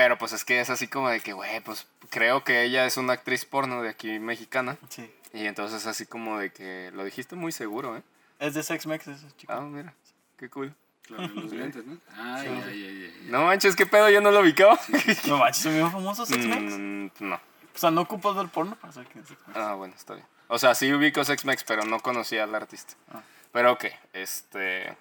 Pero 0.00 0.16
pues 0.16 0.32
es 0.32 0.46
que 0.46 0.60
es 0.60 0.70
así 0.70 0.88
como 0.88 1.10
de 1.10 1.20
que, 1.20 1.34
güey, 1.34 1.60
pues 1.60 1.86
creo 2.08 2.42
que 2.42 2.62
ella 2.62 2.86
es 2.86 2.96
una 2.96 3.12
actriz 3.12 3.44
porno 3.44 3.82
de 3.82 3.90
aquí 3.90 4.18
mexicana. 4.18 4.78
Sí. 4.88 5.12
Y 5.34 5.44
entonces 5.44 5.84
así 5.84 6.06
como 6.06 6.38
de 6.38 6.50
que 6.54 6.90
lo 6.94 7.04
dijiste 7.04 7.36
muy 7.36 7.52
seguro, 7.52 7.98
¿eh? 7.98 8.02
Es 8.38 8.54
de 8.54 8.62
Sex 8.62 8.86
Mex 8.86 9.06
ese 9.08 9.26
chico. 9.36 9.52
Ah, 9.52 9.60
mira, 9.60 9.92
qué 10.38 10.48
cool. 10.48 10.74
Claro, 11.02 11.28
los 11.34 11.52
lentes, 11.52 11.84
¿no? 11.84 11.98
Ay, 12.16 12.48
ay, 12.48 12.62
ay, 12.66 13.12
ay. 13.14 13.26
No 13.28 13.44
manches, 13.44 13.76
qué 13.76 13.84
pedo, 13.84 14.08
yo 14.08 14.22
no 14.22 14.30
lo 14.30 14.40
ubicaba. 14.40 14.80
No 15.26 15.36
manches, 15.36 15.64
¿son 15.64 15.74
bien 15.74 15.92
famosos 15.92 16.26
Sex 16.26 16.46
Mex? 16.46 16.72
Mm, 16.78 17.08
no. 17.18 17.34
O 17.34 17.78
sea, 17.78 17.90
no 17.90 18.00
ocupas 18.00 18.34
ver 18.34 18.48
porno 18.48 18.76
para 18.76 18.94
saber 18.94 19.10
quién 19.10 19.22
es 19.22 19.28
Sex 19.28 19.46
Mex. 19.48 19.58
Ah, 19.58 19.74
bueno, 19.74 19.92
está 19.94 20.14
bien. 20.14 20.26
O 20.48 20.58
sea, 20.58 20.74
sí 20.74 20.90
ubico 20.94 21.22
Sex 21.24 21.44
Mex, 21.44 21.62
pero 21.62 21.84
no 21.84 22.00
conocía 22.00 22.44
al 22.44 22.54
artista. 22.54 22.94
Ah. 23.12 23.20
Pero 23.52 23.72
ok, 23.72 23.84
este. 24.14 24.96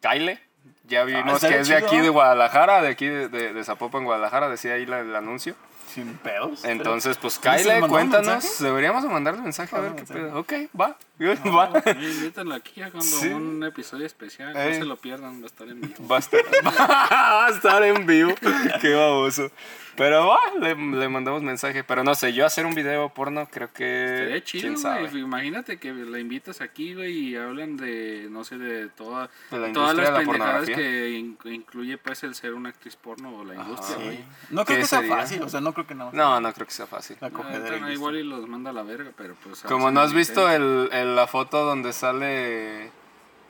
Kyle, 0.00 0.40
ya 0.88 1.04
vimos 1.04 1.24
que 1.24 1.34
estaría 1.36 1.60
es 1.60 1.68
de 1.68 1.76
aquí 1.76 1.96
de 2.00 2.08
Guadalajara, 2.08 2.82
de 2.82 2.88
aquí 2.88 3.06
de, 3.06 3.28
de, 3.28 3.52
de 3.52 3.64
Zapopan, 3.64 4.04
Guadalajara, 4.04 4.48
decía 4.48 4.74
ahí 4.74 4.86
la- 4.86 5.00
el 5.00 5.14
anuncio. 5.16 5.54
Sin 5.96 6.12
pedos. 6.18 6.64
Entonces, 6.64 7.16
pues 7.16 7.38
¿Quieres 7.38 7.62
que 7.62 7.68
le 7.68 7.78
Kyle, 7.80 7.88
cuéntanos. 7.88 8.26
mensaje? 8.44 8.64
Deberíamos 8.64 9.02
de 9.02 9.08
mandarle 9.08 9.40
mensaje 9.42 9.74
a 9.74 9.80
ver 9.80 9.94
qué 9.94 10.02
pedo. 10.04 10.38
Ok, 10.38 10.52
va. 10.78 10.96
Invítanlo 11.18 12.54
aquí 12.54 12.82
a 12.82 12.90
cuando 12.90 13.16
Sí. 13.16 13.28
un 13.28 13.64
episodio 13.64 14.04
especial. 14.04 14.52
No 14.52 14.60
Ey. 14.60 14.74
se 14.74 14.84
lo 14.84 14.96
pierdan, 14.96 15.40
va 15.40 15.44
a 15.44 15.46
estar 15.46 15.66
en 15.68 15.80
vivo. 15.80 16.06
Va 16.08 16.16
a 16.16 16.18
estar, 16.18 16.40
va 16.64 17.46
a 17.46 17.50
estar 17.50 17.82
en 17.82 18.06
vivo. 18.06 18.34
Qué 18.80 18.94
baboso. 18.94 19.50
Pero 19.96 20.26
va, 20.26 20.38
le, 20.60 20.74
le 20.74 21.08
mandamos 21.08 21.42
mensaje. 21.42 21.82
Pero 21.82 22.04
no 22.04 22.14
sé, 22.14 22.34
yo 22.34 22.44
hacer 22.44 22.66
un 22.66 22.74
video 22.74 23.08
porno 23.14 23.48
creo 23.50 23.72
que. 23.72 24.04
Estaría 24.16 24.44
chido, 24.44 24.62
quién 24.64 24.76
sabe. 24.78 25.08
güey. 25.08 25.22
Imagínate 25.22 25.78
que 25.78 25.94
la 25.94 26.18
invitas 26.18 26.60
aquí, 26.60 26.92
güey, 26.92 27.30
y 27.30 27.36
hablan 27.36 27.78
de, 27.78 28.28
no 28.30 28.44
sé, 28.44 28.58
de 28.58 28.88
toda, 28.90 29.30
De 29.50 29.58
la 29.58 29.72
todas 29.72 29.94
industria 29.94 30.10
las 30.10 30.18
de 30.20 30.24
la 30.26 30.32
pendejadas 30.32 30.66
que 30.68 31.10
in- 31.12 31.38
incluye, 31.44 31.96
pues, 31.96 32.22
el 32.24 32.34
ser 32.34 32.52
una 32.52 32.68
actriz 32.68 32.94
porno 32.96 33.38
o 33.38 33.44
la 33.44 33.54
industria, 33.54 33.96
sí. 33.96 34.02
güey. 34.04 34.18
No 34.50 34.66
creo 34.66 34.76
¿Qué 34.76 34.82
que 34.82 34.88
sea 34.88 34.98
sería? 35.00 35.16
fácil, 35.16 35.42
o 35.42 35.48
sea, 35.48 35.62
no 35.62 35.72
creo 35.72 35.85
que 35.86 35.94
no. 35.94 36.10
No, 36.12 36.40
no 36.40 36.52
creo 36.52 36.66
que 36.66 36.72
sea 36.72 36.86
fácil. 36.86 37.16
La 37.20 37.30
cogedera. 37.30 37.70
bueno, 37.70 37.90
igual 37.92 38.16
y 38.16 38.22
los 38.22 38.46
manda 38.48 38.70
a 38.70 38.72
la 38.72 38.82
verga, 38.82 39.10
pero 39.16 39.34
pues... 39.42 39.62
Como 39.62 39.90
no 39.90 40.00
has 40.00 40.12
visto 40.12 40.50
el, 40.50 40.88
el- 40.92 41.16
la 41.16 41.26
foto 41.26 41.64
donde 41.64 41.92
sale 41.92 42.90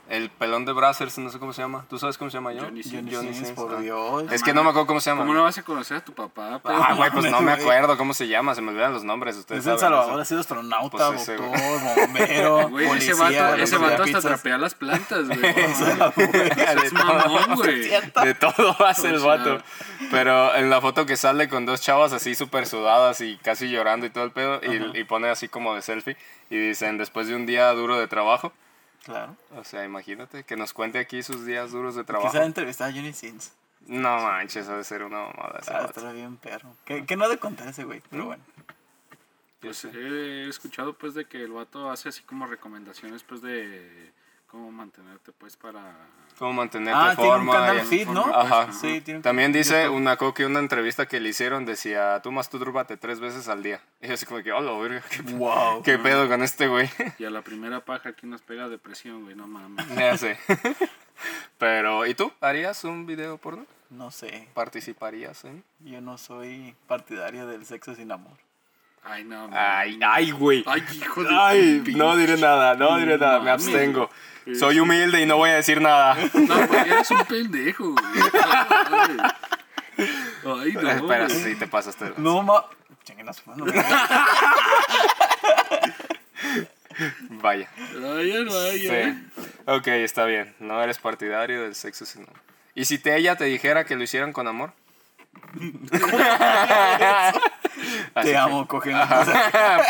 el 0.09 0.29
pelón 0.29 0.65
de 0.65 0.71
Brazzers, 0.73 1.17
no 1.17 1.29
sé 1.29 1.39
cómo 1.39 1.53
se 1.53 1.61
llama. 1.61 1.85
¿Tú 1.89 1.97
sabes 1.99 2.17
cómo 2.17 2.29
se 2.31 2.37
llama 2.37 2.53
yo? 2.53 2.61
Johnny. 2.63 2.81
Johnny 2.83 3.33
Sins, 3.33 3.51
por 3.51 3.75
ah. 3.75 3.79
Dios. 3.79 4.31
Es 4.31 4.41
que 4.43 4.53
no 4.53 4.63
me 4.63 4.69
acuerdo 4.69 4.87
cómo 4.87 4.99
se 5.01 5.09
llama. 5.09 5.21
¿Cómo 5.23 5.33
no 5.33 5.43
vas 5.43 5.57
a 5.57 5.63
conocer 5.63 5.97
a 5.97 6.01
tu 6.05 6.13
papá? 6.13 6.59
Pero- 6.63 6.83
Ah, 6.83 6.93
güey, 6.93 7.11
pues 7.11 7.29
no 7.29 7.41
me 7.41 7.51
acuerdo 7.53 7.97
cómo 7.97 8.13
se 8.13 8.27
llama, 8.27 8.55
se 8.55 8.61
me 8.61 8.71
olvidan 8.71 8.93
los 8.93 9.03
nombres. 9.03 9.35
Ustedes 9.35 9.61
Es 9.61 9.67
El 9.67 9.77
saben, 9.79 9.95
Salvador, 9.95 10.15
¿no? 10.15 10.21
ha 10.21 10.25
sido 10.25 10.39
astronauta, 10.39 11.11
Pues 11.11 11.21
ese, 11.21 11.35
doctor, 11.35 11.95
bombero, 11.95 12.69
Güey, 12.69 12.87
policía. 12.87 13.11
ese 13.13 13.21
vato, 13.21 13.55
ese 13.55 13.77
vato 13.77 14.03
hasta 14.03 14.21
trapea 14.21 14.57
las 14.57 14.75
plantas, 14.75 15.27
güey. 15.27 15.39
De 15.39 15.49
Es 16.85 16.93
mamón, 16.93 17.55
güey. 17.55 17.87
De 17.89 18.33
todo 18.39 18.75
hace 18.85 19.09
el 19.09 19.19
vato. 19.19 19.59
Pero 20.11 20.55
en 20.55 20.69
la 20.69 20.79
foto 20.81 21.05
que 21.05 21.17
sale 21.17 21.49
con 21.49 21.65
dos 21.65 21.81
chavas 21.81 22.13
así 22.13 22.35
súper 22.35 22.65
sudadas 22.67 23.19
y 23.21 23.37
casi 23.37 23.69
llorando 23.69 24.05
y 24.05 24.09
todo 24.09 24.23
el 24.23 24.31
pedo, 24.31 24.61
y, 24.63 24.99
y 24.99 25.03
pone 25.03 25.27
así 25.29 25.47
como 25.47 25.75
de 25.75 25.81
selfie, 25.81 26.15
y 26.49 26.57
dicen, 26.57 26.97
después 26.97 27.27
de 27.27 27.35
un 27.35 27.45
día 27.45 27.69
duro 27.73 27.99
de 27.99 28.07
trabajo, 28.07 28.53
Claro. 29.07 29.35
o 29.55 29.63
sea, 29.63 29.83
imagínate, 29.85 30.43
que 30.43 30.55
nos 30.55 30.73
cuente 30.73 30.99
aquí 30.99 31.23
sus 31.23 31.45
días 31.45 31.71
duros 31.71 31.95
de 31.95 32.03
Quizá 32.03 32.19
trabajo. 32.19 32.37
entrevistar 32.43 32.89
a 32.89 32.93
Johnny 32.93 33.13
Sins. 33.13 33.53
No 33.85 34.17
manches, 34.21 34.67
ha 34.67 34.75
de 34.77 34.83
ser 34.83 35.01
una 35.03 35.19
mamada 35.27 35.61
Ah, 35.69 35.85
estará 35.85 36.11
bien 36.11 36.35
perro. 36.37 36.75
Que, 36.83 37.05
que 37.05 37.15
no 37.15 37.23
ha 37.25 37.29
de 37.29 37.37
contar 37.39 37.69
ese 37.69 37.85
güey, 37.85 38.01
pero 38.09 38.25
bueno. 38.25 38.43
Pues 39.61 39.85
he 39.85 40.47
escuchado, 40.47 40.93
pues, 40.93 41.13
de 41.13 41.25
que 41.25 41.41
el 41.43 41.51
vato 41.51 41.89
hace 41.89 42.09
así 42.09 42.21
como 42.23 42.45
recomendaciones, 42.47 43.23
pues, 43.23 43.41
de 43.41 44.11
cómo 44.47 44.71
mantenerte, 44.71 45.31
pues, 45.31 45.55
para... 45.57 45.95
Cómo 46.37 46.53
mantenerte 46.53 46.93
Ah, 46.99 47.13
tiene 47.15 47.31
un 47.31 47.35
forma. 47.37 47.53
canal 47.53 47.77
y- 47.77 47.81
fit, 47.87 48.07
¿no? 48.09 48.25
Ajá. 48.25 48.71
Sí, 48.71 49.01
tiene 49.01 49.17
un 49.17 49.23
También 49.23 49.51
canal 49.51 49.63
dice, 49.63 49.81
YouTube. 49.83 49.95
una 49.97 50.17
co 50.17 50.33
que 50.33 50.45
una 50.45 50.59
entrevista 50.59 51.07
que 51.07 51.19
le 51.19 51.29
hicieron 51.29 51.65
decía, 51.65 52.21
tú 52.21 52.31
mastúrbate 52.31 52.95
tres 52.97 53.19
veces 53.19 53.47
al 53.47 53.63
día. 53.63 53.81
Y 54.01 54.07
yo 54.07 54.13
así 54.13 54.25
como 54.27 54.43
que, 54.43 54.51
hola, 54.51 54.71
verga, 54.77 55.01
qué, 55.09 55.21
Wow. 55.33 55.81
qué 55.83 55.97
pedo 55.97 56.27
con 56.29 56.43
este 56.43 56.67
güey. 56.67 56.89
Y 57.17 57.25
a 57.25 57.29
la 57.31 57.41
primera 57.41 57.83
paja 57.83 58.09
aquí 58.09 58.27
nos 58.27 58.41
pega 58.43 58.69
depresión, 58.69 59.23
güey, 59.23 59.35
no 59.35 59.47
mames. 59.47 59.85
ya 59.97 60.15
sé. 60.17 60.37
Pero, 61.57 62.05
¿y 62.05 62.13
tú? 62.13 62.31
¿Harías 62.41 62.83
un 62.83 63.05
video 63.07 63.37
porno? 63.37 63.65
No 63.89 64.11
sé. 64.11 64.47
¿Participarías 64.53 65.43
en? 65.45 65.63
Yo 65.79 66.01
no 66.01 66.17
soy 66.17 66.75
partidario 66.87 67.47
del 67.47 67.65
sexo 67.65 67.95
sin 67.95 68.11
amor. 68.11 68.33
Ay, 69.09 69.23
no, 69.23 69.49
Ay, 69.53 69.99
ay, 70.05 70.31
güey. 70.31 70.63
Ay, 70.67 70.83
hijo 70.93 71.23
de... 71.23 71.29
Ay, 71.31 71.81
no 71.95 72.17
diré 72.17 72.35
nada, 72.37 72.75
no 72.75 72.97
diré 72.97 73.17
nada, 73.17 73.39
me 73.39 73.51
abstengo. 73.51 74.09
Soy 74.53 74.79
humilde 74.79 75.21
y 75.21 75.25
no 75.25 75.37
voy 75.37 75.49
a 75.49 75.55
decir 75.55 75.81
nada. 75.81 76.15
No, 76.33 76.67
güey, 76.67 76.89
eres 76.89 77.09
un 77.11 77.25
pendejo, 77.25 77.91
güey. 77.91 78.05
Ay, 79.97 80.71
no. 80.73 80.91
Espera, 80.91 81.27
güey. 81.27 81.29
sí, 81.29 81.55
te 81.55 81.67
pasaste. 81.67 82.05
de 82.05 82.09
lanza. 82.11 82.21
No, 82.21 82.43
ma. 82.43 82.63
Chinguen 83.03 83.27
a 83.29 83.33
su 83.33 83.49
mano. 83.49 83.65
Vaya. 87.29 87.69
Vaya, 87.99 88.39
vaya. 88.43 88.73
Sí. 88.73 89.17
Ok, 89.65 89.87
está 89.87 90.25
bien. 90.25 90.53
No 90.59 90.81
eres 90.81 90.97
partidario 90.97 91.63
del 91.63 91.75
sexo 91.75 92.05
sin 92.05 92.23
amor. 92.23 92.35
¿Y 92.73 92.85
si 92.85 92.97
te, 92.97 93.15
ella 93.15 93.35
te 93.35 93.45
dijera 93.45 93.85
que 93.85 93.95
lo 93.95 94.03
hicieran 94.03 94.33
con 94.33 94.47
amor? 94.47 94.73
Así 98.15 98.23
Te 98.27 98.31
que- 98.31 98.37
amo, 98.37 98.67
cogemos. 98.67 99.07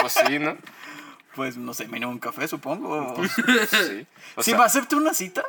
pues 0.01 0.13
sí, 0.25 0.39
¿no? 0.39 0.57
Pues 1.35 1.55
no 1.57 1.73
sé, 1.73 1.87
mínimo 1.87 2.11
un 2.11 2.19
café, 2.19 2.47
supongo. 2.47 3.15
Sí. 3.69 4.07
O 4.35 4.43
si 4.43 4.51
sea, 4.51 4.59
me 4.59 4.65
acepto 4.65 4.97
una 4.97 5.13
cita, 5.13 5.43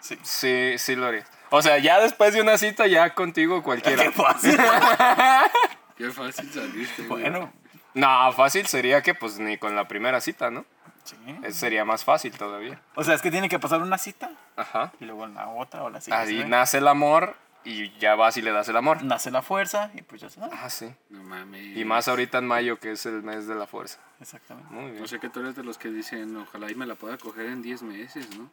sí. 0.00 0.18
Sí, 0.22 0.74
sí 0.78 0.96
lo 0.96 1.06
haría. 1.06 1.24
O 1.50 1.60
sea, 1.62 1.78
ya 1.78 2.00
después 2.00 2.32
de 2.32 2.40
una 2.40 2.56
cita, 2.58 2.86
ya 2.86 3.12
contigo 3.14 3.62
cualquiera. 3.62 4.04
Qué 4.04 4.12
fácil. 4.12 4.56
Qué 5.98 6.10
fácil 6.10 6.50
saliste. 6.52 7.02
bueno, 7.02 7.52
No, 7.92 8.32
fácil 8.32 8.66
sería 8.66 9.02
que 9.02 9.14
pues 9.14 9.38
ni 9.38 9.58
con 9.58 9.76
la 9.76 9.86
primera 9.88 10.20
cita, 10.20 10.50
¿no? 10.50 10.64
sí. 11.04 11.16
Eso 11.42 11.58
sería 11.58 11.84
más 11.84 12.04
fácil 12.04 12.32
todavía. 12.38 12.80
O 12.94 13.04
sea, 13.04 13.14
es 13.14 13.20
que 13.22 13.30
tiene 13.30 13.48
que 13.48 13.58
pasar 13.58 13.82
una 13.82 13.98
cita 13.98 14.30
Ajá. 14.56 14.92
y 15.00 15.04
luego 15.04 15.26
la 15.26 15.48
otra 15.48 15.82
o 15.82 15.90
la 15.90 16.00
siguiente. 16.00 16.28
Ahí 16.42 16.44
nace 16.48 16.78
el 16.78 16.88
amor 16.88 17.36
y 17.64 17.90
ya 17.98 18.14
vas 18.14 18.36
y 18.36 18.42
le 18.42 18.50
das 18.52 18.68
el 18.68 18.76
amor. 18.76 19.02
Nace 19.02 19.30
la 19.30 19.42
fuerza 19.42 19.90
y 19.94 20.02
pues 20.02 20.20
ya 20.20 20.26
está. 20.28 20.48
Ah, 20.52 20.70
sí. 20.70 20.92
No 21.10 21.22
mames. 21.22 21.76
Y 21.76 21.84
más 21.84 22.08
ahorita 22.08 22.38
en 22.38 22.46
mayo, 22.46 22.78
que 22.78 22.92
es 22.92 23.06
el 23.06 23.22
mes 23.22 23.46
de 23.46 23.54
la 23.54 23.66
fuerza. 23.66 23.98
Exactamente. 24.20 24.72
Muy 24.72 24.90
bien. 24.90 25.00
No 25.00 25.06
sé 25.08 25.18
que 25.20 25.28
tú 25.28 25.40
eres 25.40 25.54
de 25.56 25.62
los 25.64 25.78
que 25.78 25.88
dicen, 25.90 26.36
ojalá 26.36 26.70
y 26.70 26.74
me 26.74 26.86
la 26.86 26.94
pueda 26.94 27.18
coger 27.18 27.46
en 27.46 27.62
10 27.62 27.82
meses, 27.82 28.28
¿no? 28.38 28.50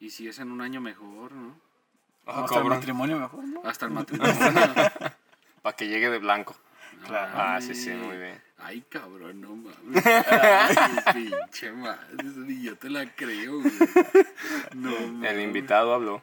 Y 0.00 0.10
si 0.10 0.28
es 0.28 0.38
en 0.38 0.50
un 0.52 0.60
año 0.60 0.80
mejor, 0.80 1.32
¿no? 1.32 1.56
Ah, 2.26 2.40
Hasta 2.42 2.42
el 2.42 2.48
cabrón. 2.60 2.78
matrimonio 2.78 3.18
mejor, 3.18 3.44
¿no? 3.44 3.62
Hasta 3.64 3.86
el 3.86 3.92
matrimonio. 3.92 4.34
Para 5.62 5.76
que 5.76 5.88
llegue 5.88 6.10
de 6.10 6.18
blanco. 6.18 6.54
No 7.00 7.06
Claro. 7.06 7.32
Ah, 7.34 7.60
sí, 7.60 7.74
sí, 7.74 7.90
muy 7.90 8.16
bien. 8.16 8.40
Ay, 8.58 8.82
cabrón, 8.88 9.40
no 9.40 9.54
mames. 9.54 10.04
Ay, 10.04 10.96
pinche 11.14 11.70
madre. 11.72 12.00
Ni 12.24 12.62
yo 12.62 12.76
te 12.76 12.90
la 12.90 13.06
creo, 13.14 13.60
güey. 13.60 13.72
No 14.74 14.90
mames. 14.90 15.30
El 15.32 15.40
invitado 15.42 15.94
habló. 15.94 16.22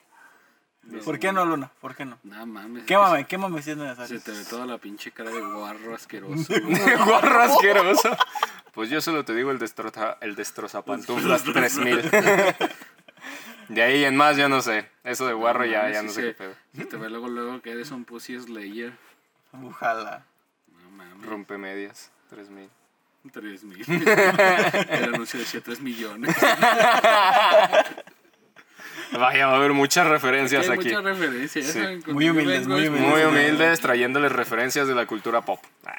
¿Por 1.03 1.19
qué 1.19 1.31
no, 1.31 1.45
Luna? 1.45 1.71
¿Por 1.81 1.95
qué 1.95 2.05
no? 2.05 2.17
No 2.23 2.45
mames. 2.45 2.83
Quémame, 2.85 3.25
quémame 3.25 3.61
si 3.61 3.71
es 3.71 3.77
necesario. 3.77 4.19
Se 4.19 4.23
te 4.23 4.37
ve 4.37 4.45
toda 4.45 4.65
la 4.65 4.77
pinche 4.77 5.11
cara 5.11 5.31
de 5.31 5.41
guarro 5.41 5.95
asqueroso. 5.95 6.53
güey. 6.63 6.95
Guarro 7.05 7.41
asqueroso. 7.41 8.15
Pues 8.73 8.89
yo 8.89 9.01
solo 9.01 9.23
te 9.25 9.33
digo 9.33 9.51
el 9.51 9.57
destroza, 9.59 10.17
el 10.21 10.35
destrozapantuflas 10.35 11.43
3000. 11.43 12.11
De 13.69 13.81
ahí 13.81 14.03
en 14.05 14.15
más 14.15 14.37
yo 14.37 14.47
no 14.47 14.61
sé. 14.61 14.89
Eso 15.03 15.25
de 15.27 15.33
guarro 15.33 15.65
ya, 15.65 15.89
ya 15.89 16.03
no 16.03 16.09
Sí 16.09 16.15
sé 16.15 16.21
se- 16.21 16.27
qué 16.27 16.33
pedo. 16.35 16.53
Se 16.75 16.85
te 16.85 16.97
ve 16.97 17.09
luego, 17.09 17.27
luego 17.29 17.61
que 17.61 17.71
eres 17.71 17.89
un 17.91 18.05
pussy 18.05 18.39
slayer. 18.39 18.93
Ojalá. 19.63 20.23
No 20.83 20.91
mames. 20.91 21.25
Rompe 21.25 21.57
medias 21.57 22.11
3000. 22.29 22.69
3 23.31 23.63
mil. 23.63 23.83
El 24.89 25.03
anuncio 25.15 25.39
decía 25.39 25.59
3 25.59 25.81
millones. 25.81 26.35
Vaya, 29.11 29.47
va 29.47 29.53
a 29.53 29.55
haber 29.57 29.73
muchas 29.73 30.07
referencias 30.07 30.67
Hay 30.69 30.77
aquí. 30.77 30.89
muchas 30.89 31.03
referencias. 31.03 31.65
Sí. 31.65 32.11
Muy 32.11 32.29
humildes, 32.29 32.67
muy 32.67 32.83
es 32.83 32.89
humildes. 32.89 33.09
Muy 33.09 33.23
humildes, 33.23 33.79
trayéndoles 33.79 34.31
referencias 34.31 34.87
de 34.87 34.95
la 34.95 35.05
cultura 35.05 35.41
pop. 35.41 35.59
Ah. 35.85 35.93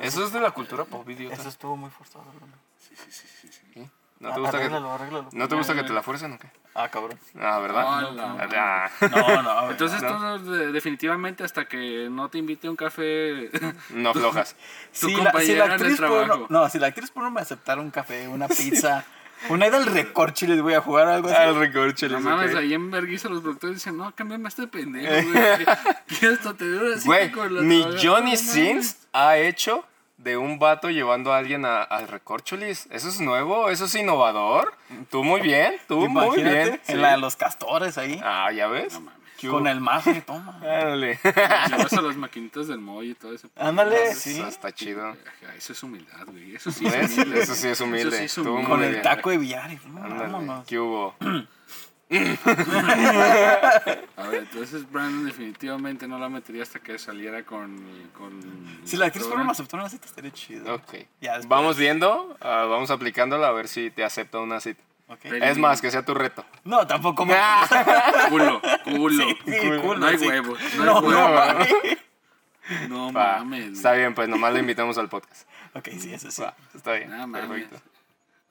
Eso 0.00 0.24
es 0.24 0.32
de 0.32 0.40
la 0.40 0.50
cultura 0.50 0.84
pop, 0.84 1.08
idiota. 1.08 1.34
Eso 1.34 1.48
estuvo 1.48 1.76
muy 1.76 1.90
forzado, 1.90 2.24
Luna. 2.40 3.90
¿No 4.20 4.34
te 4.34 4.40
gusta 4.40 4.58
que, 4.58 4.64
Arréglalo, 4.64 4.92
arréglalo. 4.92 5.28
¿no 5.32 5.48
te 5.48 5.54
gusta 5.54 5.74
que 5.74 5.82
te 5.82 5.92
la 5.94 6.02
fuercen 6.02 6.32
o 6.34 6.38
qué? 6.38 6.48
Ah, 6.74 6.88
cabrón. 6.90 7.18
Ah, 7.40 7.58
¿verdad? 7.58 8.10
Hola. 8.10 8.36
Ah, 8.54 8.90
No, 9.10 9.42
no. 9.42 9.70
Entonces 9.70 10.02
no. 10.02 10.38
tú 10.40 10.52
de- 10.52 10.72
definitivamente 10.72 11.42
hasta 11.42 11.64
que 11.66 12.08
no 12.10 12.28
te 12.28 12.36
invite 12.38 12.66
a 12.66 12.70
un 12.70 12.76
café 12.76 13.50
no 13.90 14.12
flojas. 14.12 14.54
tu 15.00 15.08
si 15.08 15.14
la, 15.16 15.18
si 15.18 15.24
compañera 15.24 15.58
la 15.58 15.64
en 15.64 15.70
el 15.70 15.86
actriz 15.86 16.00
porno, 16.00 16.24
trabajo. 16.26 16.46
no, 16.50 16.68
si 16.68 16.78
la 16.78 16.86
actriz 16.88 17.10
porno 17.10 17.30
me 17.30 17.40
aceptara 17.40 17.80
un 17.80 17.90
café, 17.90 18.28
una 18.28 18.46
pizza, 18.46 19.04
una 19.48 19.66
ida 19.66 19.78
al 19.78 19.86
recorche 19.86 20.46
les 20.46 20.60
voy 20.60 20.74
a 20.74 20.82
jugar 20.82 21.08
algo 21.08 21.28
así. 21.28 21.36
Al 21.38 21.56
recorche, 21.56 22.06
No 22.10 22.16
les 22.16 22.24
mames, 22.24 22.50
ok. 22.52 22.58
ahí 22.60 22.74
en 22.74 22.90
Berguisa 22.90 23.30
los 23.30 23.40
productores 23.40 23.76
dicen, 23.76 23.96
no, 23.96 24.14
cámbiame 24.14 24.48
este 24.48 24.66
pendejo, 24.66 25.30
güey. 25.32 25.66
que 26.20 26.26
hasta 26.26 26.52
te 26.54 26.66
dura 26.70 26.94
así 26.94 27.06
Güey, 27.06 27.32
ni. 27.62 27.82
Johnny 28.02 28.32
No 28.32 28.36
Sins 28.36 28.98
ha 29.14 29.38
hecho 29.38 29.82
de 30.22 30.36
un 30.36 30.58
vato 30.58 30.90
llevando 30.90 31.32
a 31.32 31.38
alguien 31.38 31.64
a- 31.64 31.82
al 31.82 32.06
recorcholis. 32.08 32.86
¿Eso 32.90 33.08
es 33.08 33.20
nuevo? 33.20 33.70
¿Eso 33.70 33.86
es 33.86 33.94
innovador? 33.94 34.74
Tú 35.10 35.24
muy 35.24 35.40
bien, 35.40 35.74
tú 35.88 36.08
muy 36.08 36.24
Imagínate, 36.40 36.54
bien. 36.64 36.68
en 36.74 36.80
sí. 36.84 36.94
la 36.94 37.10
de 37.12 37.16
los 37.18 37.36
castores 37.36 37.96
ahí, 37.98 38.20
Ah, 38.22 38.50
¿ya 38.52 38.66
ves? 38.66 39.00
Con 39.48 39.66
el 39.66 39.80
mazo 39.80 40.10
y 40.10 40.20
toma. 40.20 40.56
Ándale. 40.62 41.18
Llevas 41.24 41.92
a 41.94 42.02
las 42.02 42.14
maquinitas 42.16 42.68
del 42.68 42.78
Moy 42.80 43.12
y 43.12 43.14
todo 43.14 43.34
eso. 43.34 43.48
Ándale, 43.56 44.08
Eso 44.10 44.20
sí. 44.20 44.38
está 44.46 44.70
chido. 44.70 45.08
Ajá, 45.08 45.54
Eso 45.56 45.72
es 45.72 45.82
humildad, 45.82 46.26
güey. 46.26 46.54
Eso 46.56 46.70
sí 46.70 46.86
es 46.86 47.16
humilde. 47.16 47.40
Eso 47.40 47.54
sí 47.54 47.68
es 47.68 47.80
humilde. 47.80 48.08
Eso 48.08 48.16
sí 48.18 48.24
es 48.24 48.34
Tú 48.34 48.40
humilde. 48.42 48.58
muy 48.60 48.66
Con 48.70 48.82
el 48.84 48.90
bien. 48.90 49.02
taco 49.02 49.30
de 49.30 49.38
billar. 49.38 49.70
Ándale. 50.02 50.62
¿Qué 50.66 50.78
hubo? 50.78 51.14
A 54.16 54.26
ver, 54.28 54.42
entonces 54.42 54.90
Brandon 54.90 55.24
definitivamente 55.24 56.08
no 56.08 56.18
la 56.18 56.28
metería 56.28 56.62
hasta 56.62 56.80
que 56.80 56.98
saliera 56.98 57.44
con... 57.44 58.10
con 58.16 58.80
Si 58.84 58.96
la 58.96 59.06
actriz 59.06 59.26
me 59.28 59.50
aceptó 59.50 59.76
una 59.76 59.88
cita, 59.88 60.06
estaría 60.06 60.32
chido. 60.32 60.74
Ok. 60.74 60.94
Ya. 61.20 61.38
Vamos 61.46 61.76
viendo, 61.76 62.36
ah, 62.40 62.66
vamos 62.68 62.90
aplicándola 62.90 63.48
a 63.48 63.52
ver 63.52 63.68
si 63.68 63.90
te 63.90 64.02
acepta 64.02 64.40
una 64.40 64.60
cita. 64.60 64.82
Es 65.24 65.58
más, 65.58 65.80
que 65.80 65.90
sea 65.90 66.04
tu 66.04 66.14
reto. 66.14 66.44
No, 66.64 66.86
tampoco 66.86 67.26
me. 67.26 67.34
Culo, 68.28 68.60
culo. 68.84 69.24
Sí, 69.44 69.80
culo, 69.80 69.98
no 69.98 70.06
hay 70.06 70.18
sí. 70.18 70.26
huevos, 70.26 70.58
no, 70.76 70.84
No, 70.84 70.98
hay 70.98 71.04
huevos. 71.04 71.68
no. 72.88 73.06
No, 73.06 73.12
mames. 73.12 73.72
Está 73.72 73.92
bien, 73.94 74.14
pues 74.14 74.28
nomás 74.28 74.52
le 74.52 74.60
invitamos 74.60 74.96
al 74.98 75.08
podcast. 75.08 75.48
Ok, 75.74 75.88
sí, 75.98 76.12
eso 76.14 76.30
sí. 76.30 76.42
Va, 76.42 76.54
está 76.74 76.92
bien. 76.92 77.10
Mames. 77.10 77.66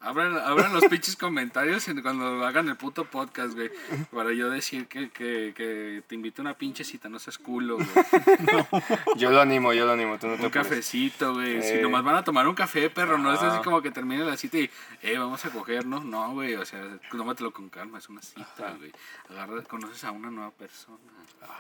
Abran, 0.02 0.38
abran 0.38 0.72
los 0.74 0.86
pinches 0.86 1.18
comentarios 1.18 1.86
en- 1.90 2.02
cuando 2.02 2.46
hagan 2.46 2.70
el 2.70 2.78
puto 2.78 3.04
podcast, 3.04 3.54
güey. 3.54 3.70
Para 4.14 4.32
yo 4.32 4.50
decir 4.50 4.88
que, 4.88 5.10
que, 5.10 5.54
que 5.54 6.02
te 6.08 6.16
invito 6.16 6.42
a 6.42 6.44
una 6.44 6.54
pinche 6.54 6.86
cita, 6.86 7.10
no 7.10 7.20
seas 7.20 7.38
culo, 7.38 7.76
güey. 7.76 7.88
Yo 9.18 9.30
lo 9.30 9.42
animo, 9.42 9.74
yo 9.74 9.86
lo 9.86 9.92
animo. 9.92 10.18
Tú 10.18 10.28
no 10.28 10.36
te 10.36 10.40
Un 10.42 10.46
apures. 10.48 10.68
cafecito, 10.68 11.34
güey. 11.34 11.62
Si 11.62 11.74
Eh. 11.74 11.82
nomás 11.82 12.04
van 12.06 12.16
a 12.16 12.24
tomar 12.24 12.48
un 12.48 12.56
café, 12.56 12.90
perro, 12.90 13.18
no 13.18 13.34
es 13.34 13.42
así 13.42 13.62
como 13.62 13.82
que 13.82 13.92
termine 13.92 14.24
la 14.24 14.38
cita 14.38 14.58
y, 14.58 14.70
eh, 15.02 15.18
vamos 15.18 15.44
a 15.46 15.50
cogernos. 15.50 16.06
No, 16.06 16.32
güey, 16.32 16.56
o 16.56 16.66
sea, 16.66 16.82
tómatelo 17.12 17.52
con 17.52 17.68
calma, 17.70 17.98
es 17.98 18.08
una 18.08 18.22
cita, 18.22 18.74
güey. 18.78 18.94
Agarra, 19.30 19.62
conoces 19.64 20.02
a 20.06 20.12
una 20.12 20.32
nueva 20.32 20.52
persona. 20.52 20.98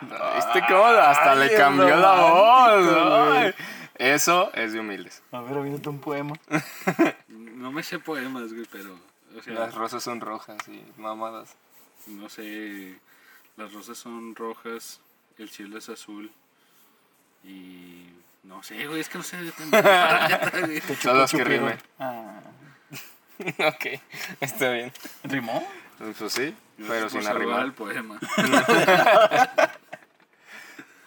¿Viste 0.02 0.64
cómo 0.68 0.86
hasta 0.86 1.32
Ay, 1.34 1.40
le 1.50 1.56
cambió 1.56 1.90
la 1.96 2.14
voz? 2.22 3.30
güey. 3.34 3.54
Eso 4.00 4.52
es 4.54 4.74
de 4.74 4.80
humildes. 4.80 5.22
A 5.32 5.42
ver, 5.42 5.58
aviéntate 5.58 5.90
un 5.90 6.00
poema. 6.00 6.34
No 7.28 7.74
me 7.74 7.84
sé 7.84 8.00
poemas, 8.00 8.54
güey, 8.54 8.66
pero, 8.72 8.98
o 9.38 9.42
sea, 9.44 9.54
Las 9.54 9.76
rosas 9.76 10.02
son 10.02 10.22
rojas 10.22 10.58
y 10.70 10.82
mamadas. 11.00 11.56
no 12.08 12.30
sé, 12.30 12.98
las 13.58 13.74
rosas 13.74 13.98
son 13.98 14.34
rojas, 14.34 15.02
el 15.38 15.50
cielo 15.50 15.78
es 15.78 15.90
azul 15.90 16.32
y 17.44 18.06
no 18.44 18.64
sé, 18.64 18.88
güey, 18.88 19.02
es 19.02 19.10
que 19.10 19.18
no 19.18 19.24
sé 19.26 19.36
de 19.38 19.52
las 21.04 21.32
que 21.34 21.44
rimen. 21.44 21.78
Ah. 22.00 22.40
ok, 23.68 23.86
está 24.40 24.72
bien. 24.72 24.92
¿Rimó? 25.24 25.68
Pues 26.18 26.32
sí, 26.32 26.56
pero 26.78 27.10
Por 27.10 27.12
sin 27.22 27.28
arrimar. 27.28 27.66
el 27.66 27.74
poema. 27.74 28.18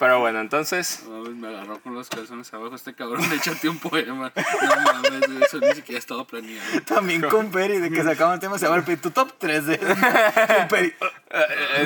Pero 0.03 0.19
bueno, 0.19 0.41
entonces, 0.41 1.05
No, 1.09 1.23
me 1.31 1.47
agarró 1.47 1.79
con 1.81 1.95
los 1.95 2.09
calzones 2.09 2.53
abajo 2.53 2.75
este 2.75 2.93
cabrón, 2.93 3.23
le 3.31 3.37
echaste 3.37 3.69
un 3.69 3.79
poema. 3.79 4.33
No 4.35 4.83
mames, 4.93 5.43
eso 5.47 5.61
ni 5.61 5.73
siquiera 5.75 6.01
estaba 6.01 6.27
planeado. 6.27 6.83
También 6.83 7.23
con 7.23 7.53
Peri, 7.53 7.79
de 7.79 7.89
que 7.89 8.03
sacamos 8.03 8.35
el 8.35 8.41
tema, 8.41 8.59
se 8.59 8.67
llama 8.67 8.83
el. 8.85 9.01
Tu 9.01 9.11
top 9.13 9.33
3 9.39 9.65
de. 9.67 9.79
Peri. 10.69 10.93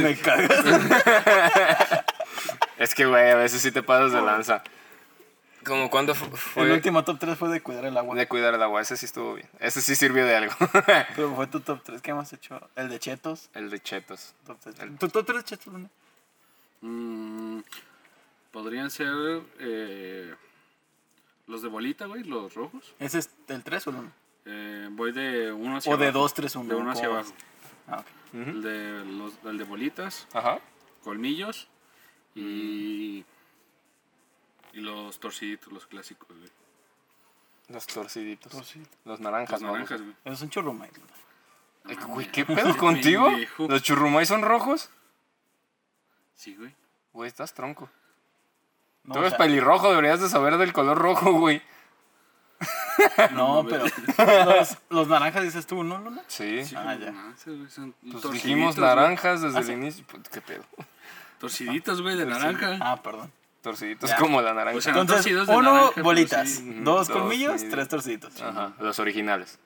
Me 0.00 0.16
cagas. 0.16 0.64
es 2.78 2.94
que, 2.94 3.04
güey, 3.04 3.30
a 3.32 3.34
veces 3.34 3.60
sí 3.60 3.70
te 3.70 3.82
pasas 3.82 4.12
de 4.12 4.22
lanza. 4.22 4.62
Como 5.62 5.90
cuando 5.90 6.14
fu- 6.14 6.24
El 6.24 6.36
fue 6.38 6.72
último 6.72 7.04
top 7.04 7.18
3 7.18 7.36
fue 7.36 7.50
de 7.50 7.60
cuidar 7.60 7.84
el 7.84 7.98
agua. 7.98 8.14
de 8.14 8.26
cuidar 8.26 8.54
el 8.54 8.62
agua, 8.62 8.80
ese 8.80 8.96
sí 8.96 9.04
estuvo 9.04 9.34
bien. 9.34 9.48
Ese 9.60 9.82
sí 9.82 9.94
sirvió 9.94 10.24
de 10.24 10.36
algo. 10.36 10.54
Pero 11.16 11.34
fue 11.34 11.48
tu 11.48 11.60
top 11.60 11.82
3. 11.84 12.00
¿Qué 12.00 12.12
hemos 12.12 12.32
hecho? 12.32 12.66
El 12.76 12.88
de 12.88 12.98
Chetos. 12.98 13.50
el 13.52 13.68
de 13.68 13.78
chetos. 13.78 14.32
Top 14.46 14.56
3. 14.62 14.98
¿Tu 14.98 15.08
top 15.10 15.26
3 15.26 15.44
Chetos 15.44 15.70
dónde? 15.70 15.90
Mm, 18.56 18.62
Podrían 18.62 18.90
ser 18.90 19.42
eh, 19.58 20.34
los 21.46 21.62
de 21.62 21.68
bolita, 21.68 22.06
güey, 22.06 22.24
los 22.24 22.54
rojos. 22.54 22.94
¿Ese 22.98 23.18
es 23.18 23.30
el 23.48 23.62
3 23.62 23.86
o 23.86 23.90
el 23.90 23.96
1? 23.96 24.12
Eh, 24.46 24.88
voy 24.92 25.12
de 25.12 25.52
uno 25.52 25.76
hacia 25.76 25.92
O 25.92 25.96
de 25.96 26.06
abajo. 26.06 26.20
2, 26.20 26.34
3, 26.34 26.56
1. 26.56 26.68
De 26.68 26.74
uno 26.74 26.90
hacia 26.90 27.06
abajo. 27.06 27.32
Ah, 27.88 27.98
ok. 28.00 28.06
El 28.34 28.62
de, 28.62 29.04
los, 29.04 29.32
el 29.44 29.58
de 29.58 29.64
bolitas, 29.64 30.26
Ajá. 30.32 30.58
colmillos 31.02 31.68
y, 32.34 33.24
y 34.72 34.80
los 34.80 35.18
torciditos, 35.20 35.72
los 35.72 35.86
clásicos, 35.86 36.28
güey. 36.36 36.50
Los 37.68 37.86
torciditos. 37.86 38.52
Torciditos. 38.52 38.98
Los 39.04 39.20
naranjas, 39.20 39.60
¿no? 39.62 39.72
naranjas, 39.72 40.00
güey. 40.00 40.14
Eso 40.24 40.34
es 40.34 40.42
un 40.42 40.50
churrumay. 40.50 40.90
Eh, 41.88 41.96
Güey, 42.08 42.30
¿qué 42.32 42.44
pedo 42.44 42.76
contigo? 42.78 43.28
¿Los 43.58 43.82
churrumais 43.82 44.28
son 44.28 44.42
rojos? 44.42 44.90
Sí, 46.34 46.54
güey. 46.56 46.74
Güey, 47.12 47.28
estás 47.28 47.54
tronco. 47.54 47.88
No, 49.06 49.14
Tú 49.14 49.18
o 49.18 49.22
eres 49.22 49.30
sea, 49.30 49.38
pelirrojo, 49.38 49.88
deberías 49.90 50.20
de 50.20 50.28
saber 50.28 50.56
del 50.58 50.72
color 50.72 50.98
rojo, 50.98 51.32
güey. 51.32 51.62
no, 53.32 53.62
No, 53.62 53.68
pero 53.68 53.84
los, 54.46 54.76
los 54.88 55.08
naranjas 55.08 55.42
dices 55.42 55.66
tú, 55.66 55.84
¿no, 55.84 55.98
Luna? 55.98 56.22
Sí. 56.26 56.64
Sí, 56.64 56.74
Ah, 56.76 56.94
ya. 56.94 57.12
son 57.68 57.94
Pues 58.10 58.30
dijimos 58.32 58.76
naranjas 58.78 59.42
desde 59.42 59.56
Ah, 59.58 59.60
el 59.60 59.66
sí. 59.66 59.72
inicio. 59.72 60.04
Pues, 60.08 60.22
¿Qué 60.28 60.40
pedo? 60.40 60.64
Torciditos, 61.38 62.00
güey, 62.02 62.16
de 62.16 62.24
naranja. 62.26 62.78
Ah, 62.80 63.02
perdón. 63.02 63.30
Torciditos 63.60 64.08
Ya. 64.10 64.16
como 64.16 64.40
la 64.40 64.54
naranja. 64.54 64.78
O 64.78 64.80
sea, 64.80 64.92
Entonces, 64.92 65.16
torcidos 65.16 65.46
de 65.48 65.56
uno 65.56 65.72
naranja, 65.74 66.02
bolitas, 66.02 66.48
sí. 66.48 66.74
Dos 66.82 67.08
dos 67.08 67.10
colmillos, 67.10 67.62
tres 67.68 67.88
torciditos. 67.88 68.40
Ajá, 68.40 68.72
los 68.80 68.98
originales. 68.98 69.58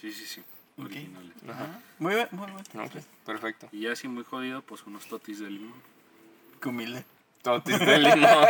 Sí, 0.00 0.12
sí, 0.12 0.24
sí. 0.26 0.40
Ok. 0.78 0.84
Originales. 0.86 1.32
Ajá. 1.50 1.66
Muy 1.98 2.14
bien, 2.14 2.28
muy 2.32 2.46
bien. 2.46 2.86
Ok, 2.86 2.92
perfecto. 3.24 3.68
Y 3.72 3.80
ya 3.82 3.92
así 3.92 4.08
muy 4.08 4.24
jodido, 4.24 4.62
pues 4.62 4.84
unos 4.86 5.06
totis 5.06 5.40
de 5.40 5.50
limón. 5.50 5.80
Qué 6.60 6.68
humilde. 6.68 7.04
Totis 7.46 7.78
de 7.78 7.98
limón. 8.00 8.44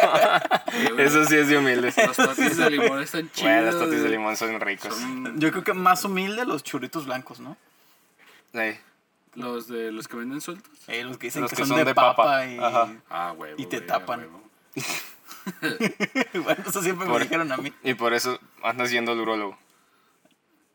Eso 0.98 1.24
sí 1.26 1.36
es 1.36 1.48
de 1.48 1.58
humildes. 1.58 1.94
Los 1.98 2.16
totis 2.16 2.56
de 2.56 2.70
limón 2.70 3.02
están 3.02 3.30
chidos. 3.30 3.42
Bueno, 3.52 3.62
los 3.70 3.78
totis 3.78 4.02
de 4.02 4.08
limón 4.08 4.36
son 4.38 4.58
ricos. 4.58 4.94
Son 4.94 5.38
Yo 5.38 5.50
creo 5.50 5.62
que 5.64 5.74
más 5.74 6.02
humilde 6.04 6.46
los 6.46 6.62
churritos 6.62 7.04
blancos, 7.04 7.38
¿no? 7.40 7.58
Ey, 8.54 8.80
los 9.34 9.68
de 9.68 9.92
los 9.92 10.08
que 10.08 10.16
venden 10.16 10.40
sueltos. 10.40 10.72
Eh, 10.88 11.04
los 11.04 11.18
que 11.18 11.26
dicen 11.26 11.42
Los 11.42 11.50
que, 11.50 11.56
que 11.56 11.62
son, 11.62 11.68
son 11.68 11.76
de, 11.78 11.84
de 11.84 11.94
papa, 11.94 12.16
papa. 12.16 12.46
y... 12.46 12.58
Ajá. 12.58 12.88
Ah, 13.10 13.32
huevo. 13.36 13.54
Y 13.58 13.66
te 13.66 13.82
tapan. 13.82 14.20
huevo. 14.20 14.42
bueno, 16.44 16.64
eso 16.66 16.82
siempre 16.82 17.06
me 17.06 17.18
dijeron 17.18 17.52
a 17.52 17.56
mí. 17.58 17.72
Y 17.84 17.92
por 17.94 18.14
eso 18.14 18.38
andas 18.62 18.90
yendo 18.90 19.12
al 19.12 19.20
urólogo. 19.20 19.58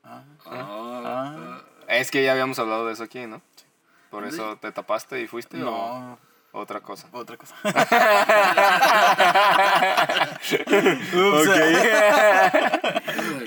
Ah, 0.03 0.23
Ah, 0.45 1.03
Ah. 1.05 1.61
Es 1.87 2.11
que 2.11 2.23
ya 2.23 2.33
habíamos 2.33 2.59
hablado 2.59 2.85
de 2.85 2.93
eso 2.93 3.03
aquí, 3.03 3.25
¿no? 3.25 3.41
Por 4.11 4.25
eso 4.25 4.57
te 4.57 4.71
tapaste 4.71 5.21
y 5.21 5.27
fuiste 5.27 5.57
no, 5.57 5.71
o 5.71 6.19
otra 6.51 6.81
cosa. 6.81 7.07
otra 7.11 7.37
cosa. 7.37 7.55
ah. 7.63 8.91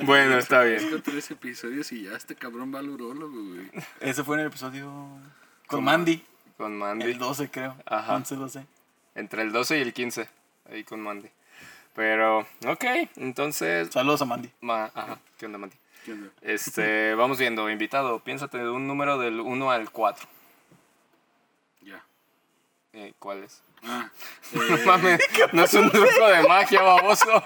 Bueno, 0.03 0.39
está 0.39 0.63
bien. 0.63 0.79
Tengo 0.81 1.01
tres 1.03 1.31
episodios 1.31 1.91
y 1.93 2.03
ya 2.05 2.13
este 2.17 2.35
cabrón 2.35 2.75
va 2.75 2.79
al 2.81 2.89
urólogo, 2.91 3.43
güey. 3.43 3.71
Ese 4.01 4.23
fue 4.23 4.37
en 4.37 4.43
el 4.43 4.47
episodio 4.49 4.85
con 5.67 5.79
Con 5.79 5.85
Mandy. 5.85 6.23
Con 6.59 6.77
Mandy. 6.79 7.07
El 7.07 7.19
12, 7.19 7.51
creo. 7.51 7.75
Ajá. 7.87 8.15
11, 8.17 8.37
12. 8.37 8.67
Entre 9.15 9.43
el 9.43 9.53
12 9.53 9.79
y 9.79 9.83
el 9.83 9.93
15. 9.95 10.29
Ahí 10.71 10.85
con 10.85 11.01
Mandy. 11.01 11.29
Pero, 11.95 12.41
ok, 12.67 12.85
entonces. 13.17 13.89
Saludos 13.93 14.21
a 14.23 14.27
Mandy. 14.27 14.51
Ma- 14.61 14.91
ajá, 14.95 15.19
¿qué 15.39 15.47
onda, 15.47 15.59
Mandy? 15.59 15.77
¿Qué 16.05 16.13
onda? 16.13 16.29
Este, 16.43 17.15
vamos 17.15 17.39
viendo, 17.39 17.71
invitado, 17.71 18.19
piénsate 18.21 18.59
de 18.59 18.69
un 18.69 18.87
número 18.87 19.17
del 19.19 19.41
1 19.41 19.71
al 19.71 19.91
4. 19.91 20.27
Eh, 22.95 23.13
¿Cuál 23.19 23.45
es? 23.45 23.61
Ah, 23.85 24.09
No 24.53 24.63
eh, 24.77 24.83
mames, 24.87 25.21
no 25.53 25.65
es 25.65 25.75
un 25.75 25.91
truco 25.91 26.27
de 26.29 26.47
magia, 26.49 26.81
baboso. 26.83 27.43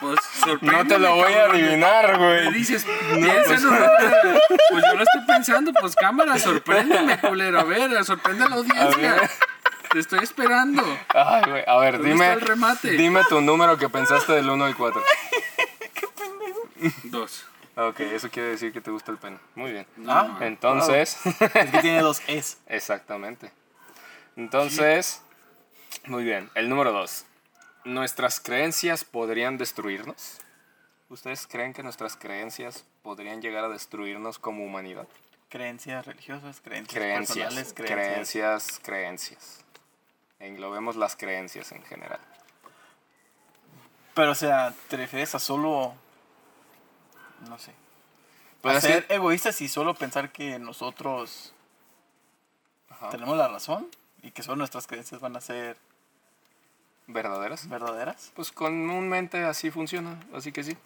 pues 0.00 0.18
No 0.62 0.86
te 0.86 0.98
lo 0.98 1.14
voy 1.16 1.32
a 1.32 1.44
adivinar, 1.44 2.18
Me 2.18 2.26
güey. 2.44 2.52
dices, 2.54 2.84
piensa 2.84 3.54
en 3.54 3.66
un 3.66 3.72
número. 3.74 4.40
Pues 4.70 4.84
yo 4.84 4.94
lo 4.94 5.02
estoy 5.02 5.20
pensando, 5.26 5.72
pues 5.74 5.94
cámara, 5.94 6.38
sorpréndeme, 6.38 7.18
culero. 7.20 7.60
A 7.60 7.64
ver, 7.64 8.04
sorprende 8.04 8.44
a 8.44 8.48
la 8.48 8.56
audiencia. 8.56 9.14
A. 9.22 9.30
Te 9.90 10.00
estoy 10.00 10.18
esperando. 10.24 10.82
Ay, 11.14 11.42
güey, 11.48 11.64
a 11.66 11.76
ver, 11.78 11.92
¿Dónde 11.98 12.08
dime. 12.12 12.24
está 12.26 12.40
el 12.40 12.40
remate? 12.48 12.90
Dime 12.90 13.22
tu 13.28 13.40
número 13.40 13.78
que 13.78 13.88
pensaste 13.88 14.32
del 14.32 14.48
1 14.50 14.64
al 14.64 14.76
4. 14.76 15.02
Dos. 17.04 17.44
Ok, 17.76 18.00
eso 18.00 18.30
quiere 18.30 18.50
decir 18.50 18.72
que 18.72 18.80
te 18.80 18.90
gusta 18.90 19.12
el 19.12 19.18
pene. 19.18 19.38
Muy 19.54 19.70
bien. 19.72 19.86
No, 19.96 20.12
Ah. 20.12 20.38
Entonces, 20.40 21.18
Es 21.54 21.70
que 21.70 21.78
tiene 21.80 22.00
dos 22.00 22.22
S. 22.26 22.56
exactamente. 22.66 23.52
Entonces, 24.36 25.22
muy 26.06 26.24
bien. 26.24 26.50
El 26.54 26.68
número 26.68 26.92
2. 26.92 27.24
¿Nuestras 27.84 28.40
creencias 28.40 29.04
podrían 29.04 29.56
destruirnos? 29.58 30.38
¿Ustedes 31.08 31.46
creen 31.46 31.72
que 31.72 31.82
nuestras 31.82 32.16
creencias 32.16 32.84
podrían 33.02 33.40
llegar 33.40 33.64
a 33.64 33.68
destruirnos 33.68 34.38
como 34.38 34.64
humanidad? 34.64 35.06
Creencias 35.48 36.04
religiosas, 36.04 36.60
creencias, 36.60 36.94
Creencias, 36.94 37.36
personales, 37.38 37.72
creencias, 37.72 38.80
creencias. 38.80 38.80
creencias. 38.82 39.64
Englobemos 40.40 40.96
las 40.96 41.16
creencias 41.16 41.72
en 41.72 41.82
general. 41.84 42.20
Pero, 44.14 44.32
o 44.32 44.34
sea, 44.34 44.74
¿te 44.88 44.96
refieres 44.96 45.34
a 45.34 45.38
solo. 45.38 45.94
No 47.48 47.58
sé. 47.58 47.72
Pues 48.60 48.76
a 48.76 48.80
ser 48.80 49.06
egoístas 49.08 49.60
y 49.60 49.68
solo 49.68 49.94
pensar 49.94 50.32
que 50.32 50.58
nosotros 50.58 51.52
Ajá. 52.90 53.10
tenemos 53.10 53.36
la 53.36 53.48
razón 53.48 53.88
y 54.26 54.30
que 54.32 54.42
solo 54.42 54.56
nuestras 54.56 54.86
creencias 54.86 55.20
van 55.20 55.36
a 55.36 55.40
ser 55.40 55.76
¿Verdaderas? 57.06 57.68
verdaderas. 57.68 58.32
Pues 58.34 58.50
comúnmente 58.50 59.44
así 59.44 59.70
funciona, 59.70 60.18
así 60.34 60.50
que 60.52 60.64
sí. 60.64 60.76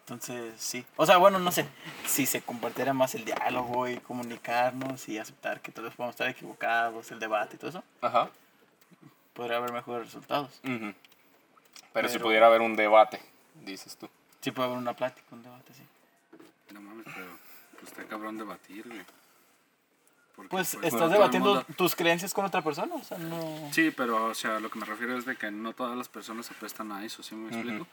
Entonces, 0.00 0.54
sí. 0.60 0.84
O 0.96 1.06
sea, 1.06 1.18
bueno, 1.18 1.38
no 1.38 1.52
sé. 1.52 1.66
Si 2.06 2.26
se 2.26 2.42
compartiera 2.42 2.92
más 2.92 3.14
el 3.14 3.24
diálogo 3.24 3.86
y 3.88 3.98
comunicarnos 3.98 5.08
y 5.08 5.18
aceptar 5.18 5.60
que 5.60 5.70
vez 5.80 5.94
podemos 5.94 6.14
estar 6.14 6.28
equivocados, 6.28 7.12
el 7.12 7.20
debate 7.20 7.54
y 7.54 7.58
todo 7.60 7.70
eso, 7.70 7.84
Ajá. 8.00 8.28
podría 9.32 9.58
haber 9.58 9.72
mejores 9.72 10.06
resultados. 10.06 10.60
Ujú. 10.64 10.92
Pero, 11.92 12.08
si 12.08 12.14
Pero- 12.14 12.24
pudiera 12.24 12.46
haber 12.48 12.62
un 12.62 12.74
debate, 12.74 13.20
dices 13.64 13.96
tú. 13.96 14.08
Sí 14.40 14.50
puede 14.50 14.66
haber 14.66 14.78
una 14.78 14.94
plática, 14.96 15.26
un 15.30 15.44
debate, 15.44 15.72
sí. 15.74 15.86
No 16.74 16.80
mames, 16.80 17.04
pero 17.14 17.28
pues 17.78 17.92
está 17.92 18.04
cabrón 18.04 18.38
debatir, 18.38 18.88
güey. 18.88 19.02
Porque, 20.34 20.48
Pues 20.50 20.70
todo 20.72 20.82
estás 20.82 21.10
debatiendo 21.10 21.54
mundo- 21.56 21.66
tus 21.76 21.94
creencias 21.94 22.32
con 22.32 22.44
otra 22.44 22.62
persona, 22.62 22.94
o 22.94 23.04
sea, 23.04 23.18
no... 23.18 23.68
Sí, 23.72 23.90
pero 23.94 24.26
o 24.26 24.34
sea, 24.34 24.60
lo 24.60 24.70
que 24.70 24.78
me 24.78 24.86
refiero 24.86 25.16
es 25.18 25.26
de 25.26 25.36
que 25.36 25.50
no 25.50 25.72
todas 25.74 25.96
las 25.96 26.08
personas 26.08 26.46
se 26.46 26.54
prestan 26.54 26.90
a 26.92 27.04
eso, 27.04 27.22
¿sí 27.22 27.34
me 27.34 27.48
explico? 27.50 27.86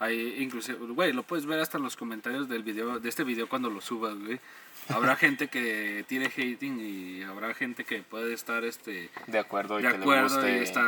Hay 0.00 0.42
inclusive, 0.42 0.78
güey, 0.92 1.12
lo 1.12 1.22
puedes 1.22 1.46
ver 1.46 1.60
hasta 1.60 1.78
en 1.78 1.84
los 1.84 1.94
comentarios 1.96 2.48
del 2.48 2.64
video, 2.64 2.98
de 2.98 3.08
este 3.08 3.22
video 3.22 3.48
cuando 3.48 3.70
lo 3.70 3.80
subas, 3.80 4.16
güey. 4.18 4.40
Habrá 4.88 5.14
gente 5.16 5.46
que 5.46 6.04
tire 6.08 6.26
hating 6.26 6.80
y 6.80 7.22
habrá 7.22 7.54
gente 7.54 7.84
que 7.84 8.02
puede 8.02 8.34
estar 8.34 8.64
este 8.64 9.08
De 9.28 9.38
acuerdo 9.38 9.78
y 9.78 9.84
de 9.84 9.92
que 9.92 9.98
le 9.98 10.02
acuerdo 10.02 10.34
guste. 10.34 10.58
y 10.58 10.62
estar 10.62 10.84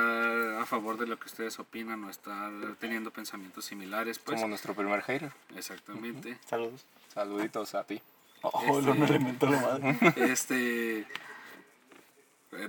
a 0.61 0.67
favor 0.67 0.99
de 0.99 1.07
lo 1.07 1.21
que 1.21 1.27
ustedes 1.27 1.57
opinan 1.61 2.03
o 2.03 2.11
estar 2.11 2.51
teniendo 2.81 3.13
pensamientos 3.13 3.65
similares, 3.65 4.19
pues. 4.19 4.35
Como 4.35 4.49
nuestro 4.49 4.75
primer 4.75 5.01
hater. 5.03 5.31
Exactamente. 5.55 6.37
Saludos. 6.45 6.85
Saluditos 7.15 7.77
a 7.77 7.85
ti. 7.85 8.03
Oh, 8.43 8.81
lo 8.81 8.95
me 8.95 9.07
reventó 9.07 9.47
la 9.47 9.61
madre. 9.61 9.99
Este. 10.17 10.99
eh, 11.01 11.07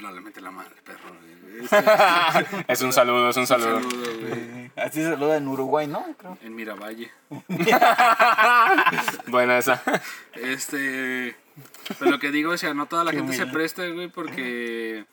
No 0.02 0.12
le 0.12 0.22
mete 0.22 0.42
la 0.42 0.52
madre, 0.52 0.76
perro. 0.84 1.16
Este, 1.62 1.78
Es 2.74 2.82
un 2.82 2.94
saludo, 2.94 3.30
es 3.30 3.38
un 3.38 3.48
saludo. 3.48 3.82
saludo, 3.82 4.20
güey. 4.20 4.34
Eh, 4.34 4.72
Así 4.76 5.02
se 5.02 5.10
saluda 5.12 5.38
en 5.38 5.48
Uruguay, 5.48 5.88
¿no? 5.88 6.06
Creo. 6.18 6.38
En 6.44 6.56
Miravalle. 6.56 7.12
Buena 9.28 9.58
esa. 9.58 9.82
Este. 10.36 11.36
Pero 12.00 12.12
lo 12.12 12.20
que 12.20 12.32
digo, 12.32 12.52
o 12.52 12.58
sea, 12.58 12.74
no 12.74 12.86
toda 12.86 13.04
la 13.04 13.12
Qué 13.12 13.18
gente 13.18 13.34
se 13.36 13.48
presta, 13.48 13.88
güey, 13.88 14.08
porque 14.10 15.06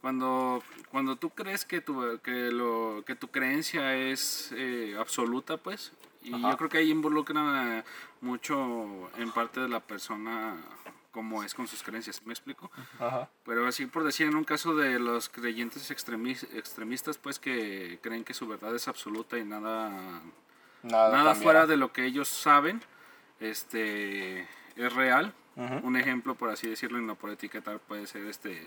cuando, 0.00 0.62
cuando 0.90 1.16
tú 1.16 1.30
crees 1.30 1.64
que 1.64 1.80
tu, 1.80 2.18
que 2.22 2.50
lo, 2.50 3.02
que 3.06 3.14
tu 3.14 3.28
creencia 3.28 3.94
es 3.96 4.50
eh, 4.56 4.96
absoluta, 4.98 5.56
pues, 5.56 5.92
y 6.22 6.34
Ajá. 6.34 6.50
yo 6.50 6.56
creo 6.56 6.68
que 6.70 6.78
ahí 6.78 6.90
involucra 6.90 7.84
mucho 8.20 9.10
en 9.18 9.30
parte 9.32 9.60
de 9.60 9.68
la 9.68 9.80
persona 9.80 10.56
como 11.12 11.42
es 11.42 11.54
con 11.54 11.66
sus 11.66 11.82
creencias, 11.82 12.24
¿me 12.24 12.32
explico? 12.32 12.70
Ajá. 13.00 13.28
Pero 13.44 13.66
así 13.66 13.86
por 13.86 14.04
decir, 14.04 14.28
en 14.28 14.36
un 14.36 14.44
caso 14.44 14.76
de 14.76 15.00
los 15.00 15.28
creyentes 15.28 15.90
extremis- 15.90 16.46
extremistas, 16.54 17.18
pues 17.18 17.38
que 17.40 17.98
creen 18.00 18.22
que 18.22 18.32
su 18.32 18.46
verdad 18.46 18.74
es 18.76 18.86
absoluta 18.86 19.36
y 19.38 19.44
nada 19.44 19.90
Nada, 20.82 21.10
nada 21.10 21.34
fuera 21.34 21.66
de 21.66 21.76
lo 21.76 21.92
que 21.92 22.06
ellos 22.06 22.28
saben 22.28 22.80
este 23.40 24.46
es 24.76 24.92
real 24.94 25.34
un 25.82 25.96
ejemplo 25.96 26.36
por 26.36 26.48
así 26.48 26.68
decirlo 26.70 26.98
y 26.98 27.02
no 27.02 27.16
por 27.16 27.28
etiquetar 27.30 27.80
puede 27.80 28.06
ser 28.06 28.24
este 28.26 28.66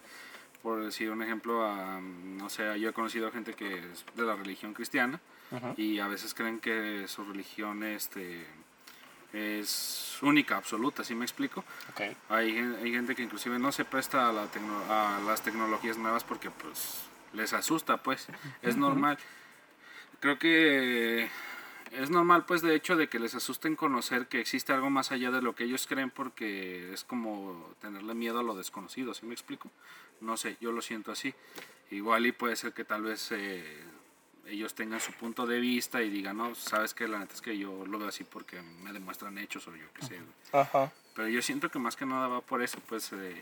por 0.63 0.81
decir 0.83 1.11
un 1.11 1.21
ejemplo 1.21 1.63
a, 1.67 1.99
no 2.01 2.49
sé 2.49 2.79
yo 2.79 2.89
he 2.89 2.93
conocido 2.93 3.31
gente 3.31 3.53
que 3.53 3.77
es 3.91 4.05
de 4.15 4.23
la 4.23 4.35
religión 4.35 4.73
cristiana 4.73 5.19
Ujú. 5.51 5.73
y 5.77 5.99
a 5.99 6.07
veces 6.07 6.33
creen 6.33 6.59
que 6.59 7.05
su 7.07 7.23
religión 7.25 7.83
este 7.83 8.47
es 9.33 10.17
única 10.21 10.57
absoluta 10.57 11.03
¿sí 11.03 11.15
me 11.15 11.25
explico? 11.25 11.63
Ok. 11.91 12.01
hay, 12.29 12.57
hay 12.57 12.91
gente 12.91 13.13
que 13.15 13.23
inclusive 13.23 13.59
no 13.59 13.71
se 13.71 13.83
presta 13.85 14.29
a, 14.29 14.31
la 14.31 14.45
tecno- 14.51 14.87
a 14.89 15.19
las 15.25 15.41
tecnologías 15.43 15.97
nuevas 15.97 16.23
porque 16.23 16.49
pues 16.49 17.01
les 17.33 17.51
asusta 17.53 17.97
pues 17.97 18.27
es 18.61 18.77
normal 18.77 19.17
creo 20.21 20.39
que 20.39 21.29
es 21.93 22.09
normal 22.09 22.45
pues 22.45 22.61
de 22.61 22.75
hecho 22.75 22.95
de 22.95 23.07
que 23.07 23.19
les 23.19 23.35
asusten 23.35 23.75
conocer 23.75 24.27
que 24.27 24.39
existe 24.39 24.73
algo 24.73 24.89
más 24.89 25.11
allá 25.11 25.31
de 25.31 25.41
lo 25.41 25.55
que 25.55 25.63
ellos 25.65 25.87
creen 25.87 26.09
porque 26.09 26.91
es 26.93 27.03
como 27.03 27.73
tenerle 27.81 28.13
miedo 28.13 28.39
a 28.39 28.43
lo 28.43 28.55
desconocido 28.55 29.13
¿sí 29.13 29.25
me 29.25 29.33
explico? 29.33 29.69
no 30.21 30.37
sé 30.37 30.57
yo 30.59 30.71
lo 30.71 30.81
siento 30.81 31.11
así 31.11 31.33
igual 31.91 32.25
y 32.25 32.31
puede 32.31 32.55
ser 32.55 32.73
que 32.73 32.83
tal 32.83 33.03
vez 33.03 33.31
eh, 33.31 33.83
ellos 34.47 34.73
tengan 34.73 34.99
su 34.99 35.13
punto 35.13 35.45
de 35.45 35.59
vista 35.59 36.01
y 36.01 36.09
digan 36.09 36.37
no 36.37 36.55
sabes 36.55 36.93
que 36.93 37.07
la 37.07 37.19
neta 37.19 37.33
es 37.33 37.41
que 37.41 37.57
yo 37.57 37.85
lo 37.85 37.99
veo 37.99 38.07
así 38.09 38.23
porque 38.23 38.61
me 38.61 38.91
demuestran 38.91 39.37
hechos 39.37 39.67
o 39.67 39.75
yo 39.75 39.85
qué 39.93 40.05
sé 40.05 40.15
güey". 40.15 40.63
Ajá. 40.63 40.91
pero 41.15 41.27
yo 41.27 41.41
siento 41.41 41.69
que 41.69 41.79
más 41.79 41.95
que 41.95 42.05
nada 42.05 42.27
va 42.27 42.41
por 42.41 42.61
eso, 42.61 42.79
pues, 42.87 43.11
de, 43.11 43.41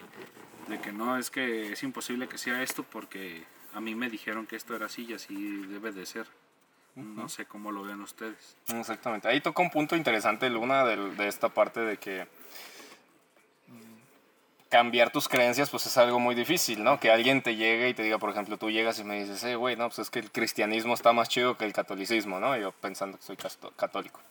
de 0.68 0.82
que 0.82 0.92
no 0.92 1.18
es 1.18 1.32
que 1.32 1.72
es 1.72 1.84
imposible 1.84 2.28
que 2.28 2.38
sea 2.38 2.62
esto 2.62 2.84
porque 2.84 3.44
a 3.74 3.80
mí 3.80 3.96
me 3.96 4.10
dijeron 4.10 4.46
que 4.46 4.56
esto 4.56 4.76
era 4.76 4.88
así 4.88 5.06
y 5.06 5.14
así 5.14 5.36
debe 5.68 5.92
de 5.92 6.06
ser. 6.06 6.28
No 6.96 7.30
sé 7.30 7.46
cómo 7.46 7.72
lo 7.72 7.84
vean 7.84 8.02
ustedes. 8.02 8.56
Exactamente. 8.68 9.28
Ahí 9.28 9.40
toca 9.42 9.62
un 9.62 9.70
punto 9.70 9.96
interesante, 9.96 10.50
Luna, 10.50 10.84
de, 10.86 10.98
de 11.16 11.28
esta 11.28 11.50
parte 11.50 11.80
de 11.80 11.98
que 11.98 12.28
cambiar 14.70 15.12
tus 15.12 15.28
creencias 15.28 15.70
pues 15.70 15.86
es 15.86 15.98
algo 15.98 16.20
muy 16.20 16.34
difícil, 16.34 16.82
¿no? 16.84 17.00
Que 17.00 17.12
alguien 17.12 17.42
te 17.42 17.56
llegue 17.58 17.90
y 17.90 17.94
te 17.94 18.04
diga, 18.04 18.18
por 18.20 18.30
ejemplo, 18.30 18.58
tú 18.58 18.72
llegas 18.72 19.00
y 19.00 19.04
me 19.04 19.20
dices, 19.20 19.44
eh, 19.44 19.56
güey, 19.56 19.76
no, 19.76 19.88
pues 19.90 20.00
es 20.00 20.10
que 20.10 20.20
el 20.20 20.32
cristianismo 20.32 20.94
está 20.94 21.12
más 21.12 21.28
chido 21.28 21.58
que 21.58 21.66
el 21.66 21.74
catolicismo, 21.74 22.40
¿no? 22.40 22.56
Yo 22.58 22.72
pensando 22.72 23.18
que 23.18 23.24
soy 23.24 23.38
católico. 23.76 24.22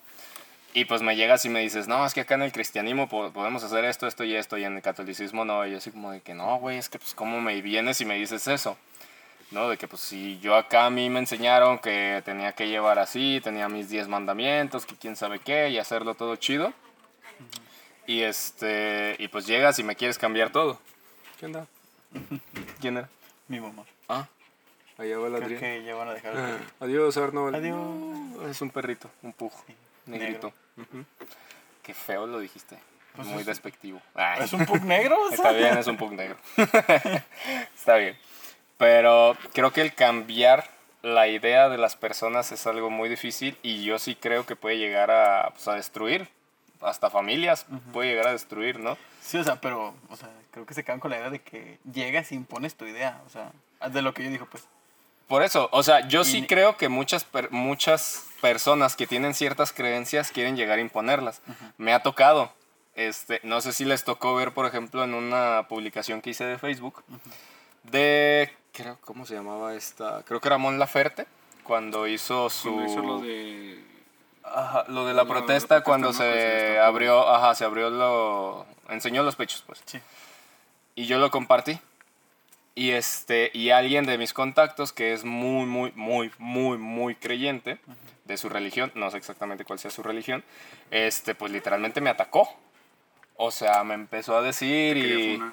Y 0.73 0.85
pues 0.87 1.03
me 1.03 1.17
llegas 1.17 1.45
y 1.45 1.49
me 1.51 1.61
dices, 1.61 1.89
no, 1.89 2.07
es 2.07 2.15
que 2.15 2.21
acá 2.21 2.37
en 2.37 2.43
el 2.43 2.53
cristianismo 2.53 3.09
po- 3.09 3.33
podemos 3.33 3.63
hacer 3.65 3.85
esto, 3.85 4.07
esto 4.07 4.25
y 4.25 4.35
esto, 4.35 4.57
y 4.57 4.65
en 4.65 4.77
el 4.77 4.83
catolicismo 4.83 5.45
no. 5.45 5.67
Y 5.67 5.73
yo 5.73 5.79
así 5.79 5.91
como 5.91 6.11
de 6.13 6.21
que 6.21 6.33
no, 6.33 6.59
güey, 6.59 6.79
es 6.79 6.89
que 6.89 6.99
pues 6.99 7.13
cómo 7.13 7.41
me 7.41 7.61
vienes 7.61 8.01
y 8.01 8.05
me 8.05 8.15
dices 8.15 8.47
eso. 8.47 8.79
¿No? 9.51 9.69
De 9.69 9.77
que 9.77 9.89
pues 9.89 10.01
si 10.03 10.39
yo 10.41 10.55
acá 10.57 10.87
a 10.87 10.91
mí 10.91 11.11
me 11.11 11.19
enseñaron 11.19 11.79
que 11.79 12.23
tenía 12.25 12.53
que 12.53 12.69
llevar 12.69 12.99
así, 12.99 13.41
tenía 13.43 13.69
mis 13.69 13.89
10 13.89 14.09
mandamientos, 14.09 14.87
que 14.87 14.97
quién 14.97 15.17
sabe 15.17 15.39
qué, 15.41 15.69
y 15.71 15.79
hacerlo 15.79 16.15
todo 16.15 16.37
chido. 16.37 16.73
Y 18.07 18.23
este, 18.23 19.17
y 19.19 19.29
pues 19.29 19.47
llegas 19.47 19.79
y 19.79 19.83
me 19.85 19.95
quieres 19.97 20.19
cambiar 20.19 20.51
todo. 20.51 20.79
¿Qué 21.39 21.47
onda? 21.47 21.67
¿Quién 22.81 22.97
era? 22.97 23.09
Mi 23.49 23.61
mamá. 23.61 23.85
Ah, 24.09 24.27
allá 24.99 25.19
va 25.19 25.27
el 25.29 25.33
Creo 25.35 25.45
Adrián. 25.45 25.61
que 25.61 25.85
ya 25.85 25.95
van 25.95 26.09
a 26.09 26.15
dejar. 26.15 26.35
Ah, 26.37 26.59
Adiós, 26.81 27.17
Arnold. 27.17 27.55
Adiós. 27.57 27.77
No, 27.77 28.49
es 28.49 28.61
un 28.61 28.71
perrito, 28.71 29.11
un 29.23 29.33
pujo, 29.33 29.65
negrito. 30.07 30.53
Qué 31.83 31.95
feo 31.95 32.27
lo 32.27 32.39
dijiste. 32.41 32.79
Pues 33.17 33.27
Muy 33.29 33.41
es- 33.41 33.47
despectivo. 33.47 34.01
Ay. 34.15 34.43
¿Es 34.45 34.53
un 34.53 34.65
pug 34.67 34.83
negro? 34.85 35.17
o 35.21 35.29
sea? 35.29 35.37
Está 35.37 35.53
bien, 35.53 35.79
es 35.79 35.87
un 35.87 35.97
pug 35.97 36.13
negro. 36.13 36.37
Está 37.77 37.97
bien. 37.97 38.17
Pero 38.81 39.37
creo 39.53 39.73
que 39.75 39.83
el 39.83 39.95
cambiar 39.95 40.67
la 41.03 41.29
idea 41.29 41.69
de 41.69 41.77
las 41.77 41.97
personas 41.97 42.51
es 42.51 42.67
algo 42.67 42.89
muy 42.89 43.11
difícil 43.11 43.59
y 43.63 43.85
yo 43.85 43.99
sí 43.99 44.15
creo 44.15 44.47
que 44.47 44.57
puede 44.57 44.79
llegar 44.79 45.11
a, 45.11 45.51
pues, 45.51 45.69
a 45.69 45.75
destruir. 45.75 46.29
Hasta 46.81 47.11
familias 47.11 47.67
puede 47.93 48.09
llegar 48.09 48.29
a 48.29 48.33
destruir, 48.33 48.81
¿no? 48.81 48.97
Sí, 49.21 49.37
o 49.37 49.45
sea, 49.45 49.61
pero, 49.61 49.95
o 50.09 50.17
sea, 50.17 50.31
creo 50.51 50.65
que 50.65 50.73
se 50.73 50.83
quedan 50.83 50.99
con 50.99 51.11
la 51.11 51.19
idea 51.19 51.29
de 51.29 51.43
que 51.43 51.79
llegas 51.93 52.33
y 52.33 52.37
impones 52.37 52.75
tu 52.75 52.87
idea, 52.87 53.21
o 53.27 53.29
sea, 53.29 53.53
de 53.91 54.01
lo 54.01 54.15
que 54.15 54.25
yo 54.25 54.31
digo, 54.31 54.47
pues. 54.51 54.65
Por 55.29 55.43
eso, 55.43 55.69
o 55.73 55.83
sea, 55.83 56.09
yo 56.09 56.25
sí 56.25 56.47
creo 56.47 56.79
que 56.79 56.89
muchas, 56.89 57.25
per- 57.25 57.51
muchas 57.51 58.25
personas 58.41 58.97
que 58.97 59.07
tienen 59.07 59.35
ciertas 59.35 59.75
creencias 59.75 60.31
quieren 60.33 60.57
llegar 60.57 60.79
a 60.79 60.81
imponerlas. 60.81 61.43
Me 61.77 61.93
ha 61.93 62.01
tocado. 62.01 62.51
Este, 62.95 63.41
no 63.45 63.61
sé 63.61 63.73
si 63.75 63.85
les 63.85 64.05
tocó 64.05 64.35
ver, 64.35 64.53
por 64.53 64.65
ejemplo, 64.65 65.05
en 65.05 65.13
una 65.13 65.67
publicación 65.69 66.23
que 66.23 66.31
hice 66.31 66.45
de 66.45 66.59
Facebook, 66.59 67.05
de, 67.85 68.51
creo, 68.81 68.99
¿cómo 69.03 69.27
se 69.27 69.35
llamaba 69.35 69.75
esta? 69.75 70.23
Creo 70.25 70.41
que 70.41 70.49
era 70.49 70.59
Mon 70.59 70.79
Laferte, 70.79 71.27
cuando 71.63 72.07
hizo 72.07 72.51
su... 72.51 72.73
Cuando 72.73 72.93
hizo 72.93 73.03
lo 73.03 73.19
de... 73.21 73.85
Ajá, 74.43 74.85
lo 74.89 75.07
de 75.07 75.15
la 75.15 75.25
protesta 75.25 75.47
protesta, 75.47 75.85
cuando 75.85 76.09
¿no? 76.09 76.13
se 76.15 76.79
abrió, 76.79 77.29
ajá, 77.29 77.55
se 77.55 77.65
abrió 77.65 77.91
lo... 77.91 78.67
enseñó 78.89 79.23
los 79.23 79.37
pechos, 79.37 79.63
pues. 79.67 79.83
Sí. 79.85 80.01
Y 80.95 81.07
yo 81.07 81.19
lo 81.19 81.31
compartí. 81.31 81.79
Y 82.75 82.91
este, 82.91 83.51
y 83.53 83.71
alguien 83.71 84.07
de 84.07 84.17
mis 84.17 84.33
contactos 84.33 84.93
que 84.93 85.13
es 85.13 85.25
muy, 85.25 85.67
muy, 85.67 85.93
muy, 85.95 86.33
muy, 86.39 86.79
muy 86.79 87.15
creyente 87.15 87.79
de 88.25 88.37
su 88.37 88.49
religión, 88.49 88.91
no 88.95 89.11
sé 89.11 89.19
exactamente 89.19 89.65
cuál 89.65 89.79
sea 89.79 89.91
su 89.91 90.03
religión, 90.03 90.43
este, 90.91 91.35
pues 91.35 91.53
literalmente 91.53 92.01
me 92.01 92.11
atacó. 92.11 92.49
O 93.37 93.51
sea, 93.51 93.85
me 93.85 93.95
empezó 93.95 94.37
a 94.37 94.43
decir 94.43 94.97
y... 94.97 95.37
funar. 95.37 95.53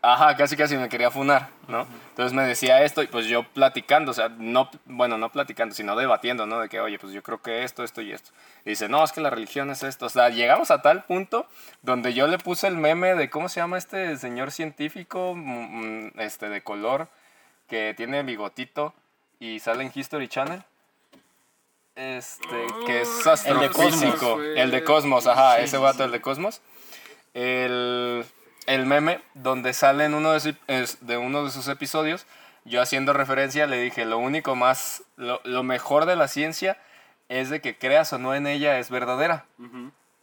Ajá, 0.00 0.36
casi 0.36 0.56
casi 0.56 0.76
me 0.76 0.88
quería 0.88 1.10
funar, 1.10 1.48
¿no? 1.66 1.84
Entonces 2.10 2.32
me 2.32 2.44
decía 2.44 2.82
esto 2.84 3.02
y 3.02 3.08
pues 3.08 3.26
yo 3.26 3.42
platicando, 3.42 4.12
o 4.12 4.14
sea, 4.14 4.28
no, 4.28 4.70
bueno, 4.84 5.18
no 5.18 5.32
platicando, 5.32 5.74
sino 5.74 5.96
debatiendo, 5.96 6.46
¿no? 6.46 6.60
De 6.60 6.68
que, 6.68 6.80
oye, 6.80 7.00
pues 7.00 7.12
yo 7.12 7.20
creo 7.22 7.42
que 7.42 7.64
esto, 7.64 7.82
esto 7.82 8.00
y 8.00 8.12
esto. 8.12 8.30
Y 8.64 8.70
dice, 8.70 8.88
no, 8.88 9.02
es 9.02 9.10
que 9.10 9.20
la 9.20 9.30
religión 9.30 9.70
es 9.70 9.82
esto. 9.82 10.06
O 10.06 10.08
sea, 10.08 10.28
llegamos 10.28 10.70
a 10.70 10.82
tal 10.82 11.02
punto 11.02 11.46
donde 11.82 12.14
yo 12.14 12.28
le 12.28 12.38
puse 12.38 12.68
el 12.68 12.76
meme 12.76 13.16
de, 13.16 13.28
¿cómo 13.28 13.48
se 13.48 13.58
llama 13.58 13.76
este 13.76 14.16
señor 14.18 14.52
científico, 14.52 15.34
mm, 15.34 16.06
mm, 16.06 16.20
este, 16.20 16.48
de 16.48 16.62
color, 16.62 17.08
que 17.66 17.92
tiene 17.96 18.22
bigotito 18.22 18.94
y 19.40 19.58
sale 19.58 19.82
en 19.82 19.90
History 19.92 20.28
Channel? 20.28 20.62
Este, 21.96 22.66
que 22.86 23.00
es 23.00 23.08
Oh, 23.26 23.34
el 23.46 23.58
de 23.58 23.68
Cosmos, 23.70 23.92
astrofísico. 23.94 24.40
El 24.42 24.70
de 24.70 24.84
Cosmos, 24.84 25.26
ajá, 25.26 25.56
Sí, 25.56 25.64
ese 25.64 25.78
vato, 25.78 25.98
sí. 25.98 26.04
el 26.04 26.12
de 26.12 26.20
Cosmos. 26.20 26.60
El, 27.34 28.24
el 28.68 28.86
meme 28.86 29.20
donde 29.34 29.72
sale 29.72 30.04
en 30.04 30.14
uno 30.14 30.32
de, 30.32 30.54
es- 30.68 31.04
de 31.06 31.16
uno 31.16 31.44
de 31.44 31.50
sus 31.50 31.66
episodios, 31.68 32.26
yo 32.64 32.80
haciendo 32.82 33.12
referencia 33.12 33.66
le 33.66 33.80
dije, 33.80 34.04
lo 34.04 34.18
único 34.18 34.54
más, 34.54 35.02
lo, 35.16 35.40
lo 35.44 35.62
mejor 35.62 36.06
de 36.06 36.16
la 36.16 36.28
ciencia 36.28 36.76
es 37.28 37.50
de 37.50 37.60
que 37.60 37.76
creas 37.78 38.12
o 38.12 38.18
no 38.18 38.34
en 38.34 38.46
ella 38.46 38.78
es 38.78 38.90
verdadera. 38.90 39.46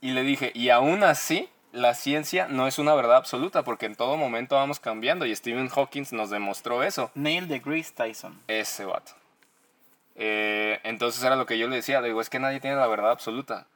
Y 0.01 0.11
le 0.11 0.21
dije, 0.23 0.51
y 0.53 0.69
aún 0.69 1.03
así, 1.03 1.49
la 1.71 1.93
ciencia 1.95 2.47
no 2.47 2.67
es 2.67 2.77
una 2.79 2.93
verdad 2.93 3.17
absoluta, 3.17 3.63
porque 3.63 3.85
en 3.87 3.95
todo 3.95 4.15
momento 4.17 4.55
vamos 4.55 4.79
cambiando, 4.79 5.25
y 5.25 5.35
Stephen 5.35 5.67
Hawking 5.69 6.05
nos 6.11 6.29
demostró 6.29 6.83
eso. 6.83 7.11
Neil 7.15 7.47
deGrasse 7.47 7.91
Tyson. 7.93 8.39
Ese 8.47 8.85
vato. 8.85 9.11
Eh, 10.15 10.79
entonces 10.83 11.21
era 11.23 11.35
lo 11.35 11.45
que 11.45 11.57
yo 11.57 11.67
le 11.67 11.77
decía, 11.77 11.99
le 12.01 12.07
digo, 12.07 12.21
es 12.21 12.29
que 12.29 12.39
nadie 12.39 12.59
tiene 12.59 12.77
la 12.77 12.87
verdad 12.87 13.11
absoluta. 13.11 13.67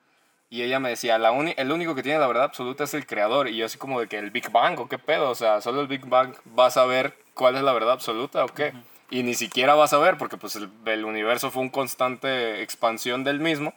Y 0.49 0.63
ella 0.63 0.79
me 0.79 0.89
decía, 0.89 1.19
la 1.19 1.29
el 1.31 1.71
único 1.71 1.93
que 1.93 2.01
tiene 2.01 2.17
la 2.17 2.27
verdad 2.27 2.45
absoluta 2.45 2.83
es 2.83 2.93
el 2.95 3.05
creador. 3.05 3.47
Y 3.47 3.57
yo 3.57 3.65
así 3.67 3.77
como 3.77 3.99
de 3.99 4.07
que 4.07 4.17
el 4.17 4.31
Big 4.31 4.49
Bang, 4.51 4.79
¿o 4.79 4.89
qué 4.89 4.97
pedo? 4.97 5.29
O 5.29 5.35
sea, 5.35 5.61
solo 5.61 5.81
el 5.81 5.87
Big 5.87 6.05
Bang 6.05 6.33
va 6.57 6.67
a 6.67 6.71
saber 6.71 7.15
cuál 7.35 7.55
es 7.55 7.61
la 7.61 7.71
verdad 7.71 7.91
absoluta 7.91 8.43
o 8.43 8.47
qué. 8.47 8.73
Y 9.11 9.23
ni 9.23 9.35
siquiera 9.35 9.75
va 9.75 9.85
a 9.85 9.87
saber 9.87 10.17
porque 10.17 10.37
pues 10.37 10.55
el, 10.55 10.69
el 10.85 11.05
universo 11.05 11.51
fue 11.51 11.61
un 11.61 11.69
constante 11.69 12.63
expansión 12.63 13.23
del 13.23 13.39
mismo. 13.39 13.73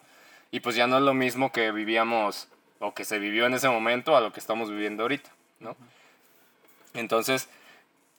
Y 0.50 0.61
pues 0.61 0.74
ya 0.74 0.87
no 0.87 0.96
es 0.96 1.02
lo 1.02 1.14
mismo 1.14 1.52
que 1.52 1.72
vivíamos 1.72 2.48
o 2.78 2.94
que 2.94 3.04
se 3.04 3.18
vivió 3.18 3.46
en 3.46 3.54
ese 3.54 3.68
momento 3.68 4.16
a 4.16 4.20
lo 4.20 4.32
que 4.32 4.40
estamos 4.40 4.70
viviendo 4.70 5.04
ahorita, 5.04 5.30
¿no? 5.61 5.76
Entonces, 6.94 7.48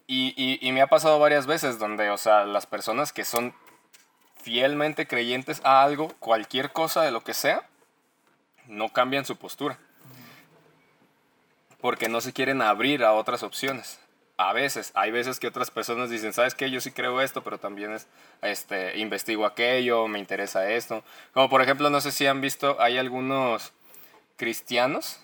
y, 0.08 0.34
y, 0.36 0.58
y 0.68 0.72
me 0.72 0.82
ha 0.82 0.88
pasado 0.88 1.20
varias 1.20 1.46
veces 1.46 1.80
donde, 1.80 2.10
o 2.10 2.18
sea, 2.18 2.46
las 2.46 2.66
personas 2.66 3.14
que 3.14 3.26
son 3.26 3.54
fielmente 4.42 5.08
creyentes 5.08 5.62
a 5.64 5.84
algo, 5.84 6.10
cualquier 6.20 6.72
cosa 6.72 7.02
de 7.04 7.12
lo 7.12 7.24
que 7.24 7.34
sea, 7.34 7.68
no 8.68 8.90
cambian 8.90 9.26
su 9.26 9.36
postura. 9.36 9.78
Porque 11.82 12.10
no 12.10 12.22
se 12.22 12.34
quieren 12.34 12.62
abrir 12.62 13.04
a 13.04 13.14
otras 13.14 13.44
opciones. 13.44 14.00
A 14.38 14.52
veces, 14.54 14.92
hay 14.96 15.12
veces 15.12 15.40
que 15.40 15.48
otras 15.48 15.70
personas 15.70 16.10
dicen, 16.10 16.34
¿sabes 16.34 16.56
qué? 16.56 16.72
Yo 16.72 16.82
sí 16.82 16.92
creo 16.92 17.22
esto, 17.22 17.44
pero 17.44 17.60
también 17.60 17.94
es, 17.94 18.08
este, 18.42 18.98
investigo 18.98 19.46
aquello, 19.46 20.08
me 20.08 20.18
interesa 20.18 20.70
esto. 20.72 21.04
Como 21.34 21.50
por 21.50 21.62
ejemplo, 21.62 21.90
no 21.90 22.02
sé 22.02 22.12
si 22.12 22.26
han 22.26 22.42
visto, 22.42 22.78
hay 22.80 22.98
algunos 22.98 23.74
cristianos 24.38 25.20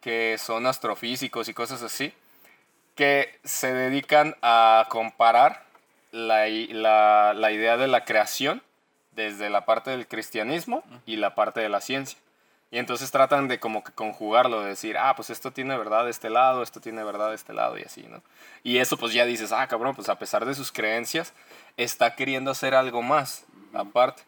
que 0.00 0.36
son 0.38 0.66
astrofísicos 0.66 1.48
y 1.48 1.54
cosas 1.54 1.82
así, 1.82 2.12
que 2.94 3.38
se 3.42 3.74
dedican 3.74 4.36
a 4.42 4.86
comparar 4.88 5.64
la, 6.12 6.46
la, 6.46 7.34
la 7.34 7.50
idea 7.50 7.76
de 7.76 7.88
la 7.88 8.04
creación 8.04 8.62
desde 9.16 9.50
la 9.50 9.64
parte 9.64 9.90
del 9.90 10.06
cristianismo 10.06 10.84
y 11.04 11.16
la 11.16 11.34
parte 11.34 11.60
de 11.60 11.68
la 11.68 11.80
ciencia. 11.80 12.18
Y 12.70 12.78
entonces 12.78 13.10
tratan 13.10 13.46
de 13.46 13.60
como 13.60 13.84
que 13.84 13.92
conjugarlo, 13.92 14.62
de 14.62 14.70
decir, 14.70 14.98
ah, 14.98 15.14
pues 15.14 15.30
esto 15.30 15.52
tiene 15.52 15.78
verdad 15.78 16.04
de 16.04 16.10
este 16.10 16.30
lado, 16.30 16.62
esto 16.62 16.80
tiene 16.80 17.04
verdad 17.04 17.28
de 17.28 17.36
este 17.36 17.52
lado 17.52 17.78
y 17.78 17.82
así, 17.82 18.02
¿no? 18.02 18.22
Y 18.64 18.78
eso 18.78 18.96
pues 18.96 19.12
ya 19.12 19.24
dices, 19.24 19.52
ah, 19.52 19.66
cabrón, 19.68 19.94
pues 19.94 20.08
a 20.08 20.18
pesar 20.18 20.44
de 20.44 20.54
sus 20.54 20.72
creencias, 20.72 21.32
está 21.76 22.16
queriendo 22.16 22.50
hacer 22.50 22.74
algo 22.74 23.02
más 23.02 23.44
aparte. 23.72 24.22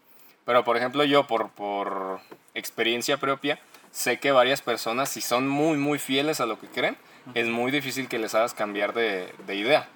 Pero 0.44 0.64
por 0.64 0.76
ejemplo 0.76 1.02
yo, 1.04 1.26
por, 1.26 1.50
por 1.50 2.20
experiencia 2.54 3.18
propia, 3.18 3.58
sé 3.90 4.20
que 4.20 4.30
varias 4.30 4.62
personas, 4.62 5.08
si 5.08 5.20
son 5.20 5.48
muy, 5.48 5.76
muy 5.76 5.98
fieles 5.98 6.40
a 6.40 6.46
lo 6.46 6.60
que 6.60 6.68
creen, 6.68 6.96
es 7.34 7.48
muy 7.48 7.70
difícil 7.72 8.08
que 8.08 8.18
les 8.18 8.34
hagas 8.34 8.54
cambiar 8.54 8.94
de, 8.94 9.34
de 9.46 9.54
idea. 9.56 9.88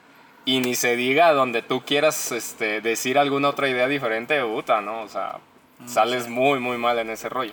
Y 0.45 0.61
ni 0.61 0.75
se 0.75 0.97
diga 0.97 1.33
donde 1.33 1.63
tú 1.63 1.85
quieras 1.85 2.33
este, 2.33 2.81
decir 2.81 3.17
alguna 3.17 3.51
otra 3.51 3.69
idea 3.69 3.87
diferente, 3.87 4.43
puta, 4.43 4.81
¿no? 4.81 5.03
O 5.03 5.09
sea, 5.09 5.39
sales 5.87 6.29
muy, 6.29 6.59
muy 6.59 6.77
mal 6.79 6.99
en 6.99 7.11
ese 7.11 7.29
rollo, 7.29 7.53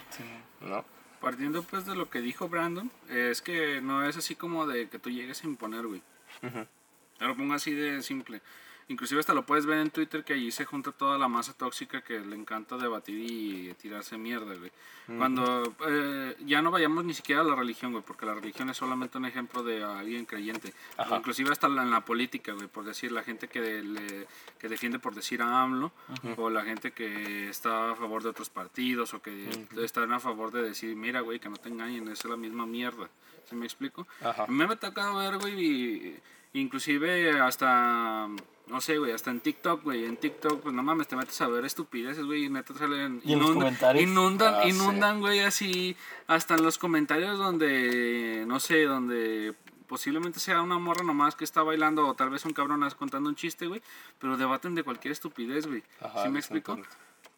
¿no? 0.61 0.85
Partiendo 1.21 1.63
pues 1.63 1.85
de 1.85 1.95
lo 1.95 2.09
que 2.09 2.21
dijo 2.21 2.47
Brandon, 2.47 2.91
es 3.09 3.41
que 3.41 3.81
no 3.81 4.07
es 4.07 4.15
así 4.15 4.35
como 4.35 4.67
de 4.67 4.87
que 4.87 4.99
tú 4.99 5.09
llegues 5.09 5.43
a 5.43 5.47
imponer, 5.47 5.85
güey. 5.85 6.01
Te 6.41 7.25
lo 7.25 7.35
pongo 7.35 7.53
así 7.53 7.73
de 7.73 8.01
simple. 8.01 8.41
Inclusive 8.89 9.19
hasta 9.21 9.33
lo 9.33 9.45
puedes 9.45 9.65
ver 9.65 9.77
en 9.77 9.91
Twitter 9.91 10.23
que 10.23 10.33
allí 10.33 10.51
se 10.51 10.65
junta 10.65 10.91
toda 10.91 11.17
la 11.17 11.27
masa 11.27 11.53
tóxica 11.53 12.01
que 12.01 12.19
le 12.19 12.35
encanta 12.35 12.75
debatir 12.75 13.17
y 13.19 13.73
tirarse 13.75 14.17
mierda, 14.17 14.55
güey. 14.55 14.71
Cuando 15.17 15.73
eh, 15.87 16.35
ya 16.45 16.61
no 16.61 16.69
vayamos 16.69 17.03
ni 17.05 17.13
siquiera 17.15 17.41
a 17.41 17.43
la 17.43 17.55
religión, 17.55 17.91
güey, 17.91 18.03
porque 18.05 18.25
la 18.27 18.33
religión 18.35 18.69
es 18.69 18.77
solamente 18.77 19.17
un 19.17 19.25
ejemplo 19.25 19.63
de 19.63 19.83
alguien 19.83 20.25
creyente. 20.25 20.71
Ajá. 20.97 21.17
Inclusive 21.17 21.51
hasta 21.51 21.67
la- 21.67 21.81
en 21.83 21.89
la 21.89 22.05
política, 22.05 22.51
güey, 22.53 22.67
por 22.67 22.83
decir 22.83 23.11
la 23.11 23.23
gente 23.23 23.47
que, 23.47 23.81
le- 23.81 24.27
que 24.59 24.67
defiende 24.69 24.99
por 24.99 25.15
decir 25.15 25.41
a 25.41 25.61
AMLO, 25.63 25.91
o 26.37 26.49
la 26.51 26.63
gente 26.63 26.91
que 26.91 27.49
está 27.49 27.91
a 27.91 27.95
favor 27.95 28.21
de 28.21 28.29
otros 28.29 28.49
partidos, 28.49 29.13
o 29.15 29.21
que 29.21 29.49
están 29.77 30.11
a 30.13 30.19
favor 30.19 30.51
de 30.51 30.61
decir, 30.61 30.95
mira, 30.95 31.21
güey, 31.21 31.39
que 31.39 31.49
no 31.49 31.57
te 31.57 31.69
engañen, 31.69 32.07
es 32.07 32.23
la 32.25 32.35
misma 32.37 32.65
mierda. 32.67 33.09
¿Sí 33.49 33.55
me 33.55 33.65
explico? 33.65 34.07
Ajá. 34.21 34.43
A 34.43 34.47
mí 34.47 34.53
me 34.55 34.65
ha 34.65 34.75
tocado 34.75 35.15
ver, 35.17 35.37
güey, 35.39 35.59
y, 35.63 36.19
Inclusive 36.53 37.39
hasta, 37.39 38.27
no 38.67 38.81
sé, 38.81 38.97
güey, 38.97 39.11
hasta 39.11 39.29
en 39.31 39.39
TikTok, 39.39 39.83
güey, 39.83 40.05
en 40.05 40.17
TikTok, 40.17 40.61
pues 40.61 40.73
no 40.73 40.81
mames, 40.83 41.07
te 41.07 41.15
metes 41.15 41.39
a 41.41 41.47
ver 41.47 41.63
estupideces, 41.65 42.25
güey, 42.25 42.45
y 42.45 42.49
neta 42.49 42.73
salen... 42.73 43.21
¿Y 43.23 43.33
en 43.33 43.39
los 43.39 43.49
inunda- 43.49 43.53
comentarios? 43.65 44.03
Inundan, 44.03 44.53
Ah, 44.55 44.61
sí. 44.63 44.69
inundan, 44.69 45.19
güey, 45.19 45.39
así, 45.41 45.95
hasta 46.27 46.55
en 46.55 46.63
los 46.63 46.77
comentarios 46.77 47.37
donde, 47.37 48.45
no 48.47 48.59
sé, 48.59 48.83
donde 48.85 49.53
posiblemente 49.87 50.39
sea 50.39 50.61
una 50.61 50.77
morra 50.79 51.03
nomás 51.03 51.35
que 51.35 51.43
está 51.43 51.61
bailando 51.63 52.07
o 52.07 52.13
tal 52.15 52.29
vez 52.29 52.45
un 52.45 52.53
cabrón 52.53 52.87
contando 52.97 53.29
un 53.29 53.35
chiste, 53.35 53.67
güey, 53.67 53.81
pero 54.19 54.37
debaten 54.37 54.75
de 54.75 54.83
cualquier 54.83 55.11
estupidez, 55.11 55.67
güey. 55.67 55.83
Ajá, 56.01 56.23
¿Sí 56.23 56.29
me 56.29 56.39
explico? 56.39 56.73
punto. 56.75 56.89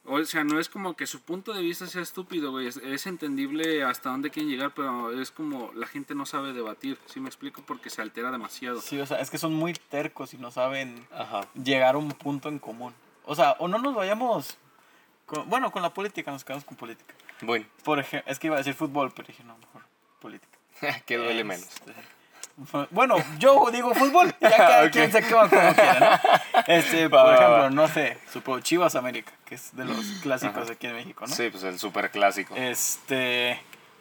O 0.04 0.24
sea, 0.26 0.44
no 0.44 0.60
es 0.60 0.68
como 0.68 0.96
que 0.96 1.06
su 1.06 1.22
punto 1.22 1.54
de 1.54 1.62
vista 1.62 1.86
sea 1.86 2.02
estúpido, 2.02 2.50
güey. 2.52 2.66
Es, 2.68 2.78
es 2.78 3.06
entendible 3.06 3.84
hasta 3.84 4.10
dónde 4.10 4.32
quieren 4.32 4.50
llegar, 4.52 4.72
pero 4.74 5.12
es 5.22 5.30
como 5.32 5.72
la 5.74 5.86
gente 5.86 6.16
no 6.16 6.26
sabe 6.26 6.54
debatir. 6.54 6.98
¿Sí 7.06 7.20
me 7.20 7.30
explico? 7.30 7.62
Porque 7.66 7.90
se 7.92 8.02
altera 8.02 8.32
demasiado. 8.32 8.82
Sí, 8.82 9.00
o 9.00 9.06
sea, 9.06 9.20
es 9.20 9.30
que 9.30 9.38
son 9.38 9.54
muy 9.54 9.74
tercos 9.74 10.34
y 10.34 10.38
no 10.38 10.50
saben 10.50 11.08
Ajá. 11.12 11.42
llegar 11.54 11.96
a 11.96 11.98
un 12.00 12.10
punto 12.14 12.50
en 12.50 12.58
común. 12.58 12.94
O 13.26 13.36
sea, 13.36 13.52
o 13.60 13.68
no 13.68 13.78
nos 13.78 13.94
vayamos. 13.94 14.58
con- 15.28 15.48
bueno, 15.48 15.72
con 15.72 15.82
la 15.84 15.94
política, 15.94 16.32
nos 16.32 16.44
quedamos 16.44 16.66
con 16.66 16.76
política. 16.78 17.14
Bueno, 17.42 17.66
Por 17.84 18.00
ejemplo, 18.00 18.30
es 18.32 18.40
que 18.40 18.48
iba 18.48 18.56
a 18.56 18.60
decir 18.60 18.74
fútbol, 18.74 19.12
pero 19.16 19.28
dije, 19.28 19.44
no, 19.44 19.56
mejor 19.58 19.84
política. 20.20 20.58
que 21.06 21.18
duele 21.18 21.44
menos. 21.44 21.68
Bueno, 22.92 23.16
yo 23.40 23.70
digo 23.72 23.94
fútbol, 23.94 24.34
ya 24.40 24.58
cada 24.58 24.84
Ok. 24.86 24.92
quien 24.92 25.12
se 25.12 25.22
quema 25.24 25.50
como 25.50 25.74
quiera, 25.74 26.22
¿no? 26.54 26.60
Este, 26.68 27.10
por 27.10 27.34
ejemplo, 27.34 27.70
no 27.72 27.88
sé, 27.88 28.18
supongo 28.32 28.60
Chivas 28.60 28.96
América, 28.96 29.32
que 29.46 29.56
es 29.56 29.76
de 29.76 29.86
los 29.86 30.06
clásicos 30.22 30.64
Ajá. 30.64 30.74
aquí 30.74 30.88
en 30.88 30.94
México, 30.96 31.26
¿no? 31.28 31.34
Sí, 31.34 31.50
pues 31.50 31.64
el 31.64 31.80
super 31.80 32.12
clásico. 32.12 32.56
Este, 32.56 33.60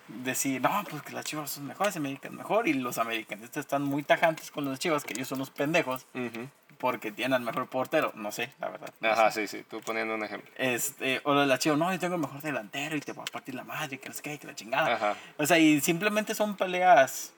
decir, 0.08 0.60
no, 0.60 0.84
pues 0.90 1.02
que 1.02 1.12
las 1.12 1.24
Chivas 1.24 1.50
son 1.52 1.66
mejores, 1.66 1.96
América 1.96 2.28
es 2.28 2.34
mejor, 2.34 2.68
y 2.68 2.74
los 2.74 2.98
americanistas 2.98 3.58
están 3.64 3.82
muy 3.82 4.02
tajantes 4.02 4.50
con 4.50 4.64
los 4.64 4.78
Chivas, 4.78 5.04
que 5.04 5.14
ellos 5.14 5.28
son 5.28 5.38
los 5.38 5.50
pendejos, 5.50 6.06
Ujú. 6.14 6.48
porque 6.78 7.12
tienen 7.12 7.34
al 7.34 7.42
mejor 7.42 7.68
portero, 7.68 8.12
no 8.16 8.32
sé, 8.32 8.52
la 8.58 8.68
verdad. 8.68 8.90
no 9.00 9.08
Ajá, 9.10 9.30
sé. 9.30 9.46
sí, 9.46 9.58
sí, 9.58 9.64
tú 9.70 9.80
poniendo 9.80 10.14
un 10.14 10.24
ejemplo. 10.24 10.50
Este, 10.56 11.20
o 11.24 11.32
lo 11.34 11.40
de 11.42 11.46
la 11.46 11.58
Chivas, 11.58 11.78
no, 11.78 11.90
yo 11.92 11.98
tengo 11.98 12.16
el 12.16 12.20
mejor 12.20 12.42
delantero 12.42 12.96
y 12.96 13.00
te 13.00 13.12
voy 13.12 13.24
a 13.26 13.32
partir 13.32 13.54
la 13.54 13.64
madre, 13.64 13.98
que 13.98 14.08
no 14.08 14.14
sé 14.14 14.22
qué, 14.22 14.38
que 14.38 14.46
la 14.48 14.54
chingada. 14.54 14.94
Ajá. 14.96 15.14
O 15.38 15.46
sea, 15.46 15.58
y 15.58 15.80
simplemente 15.80 16.34
son 16.34 16.56
peleas 16.56 17.32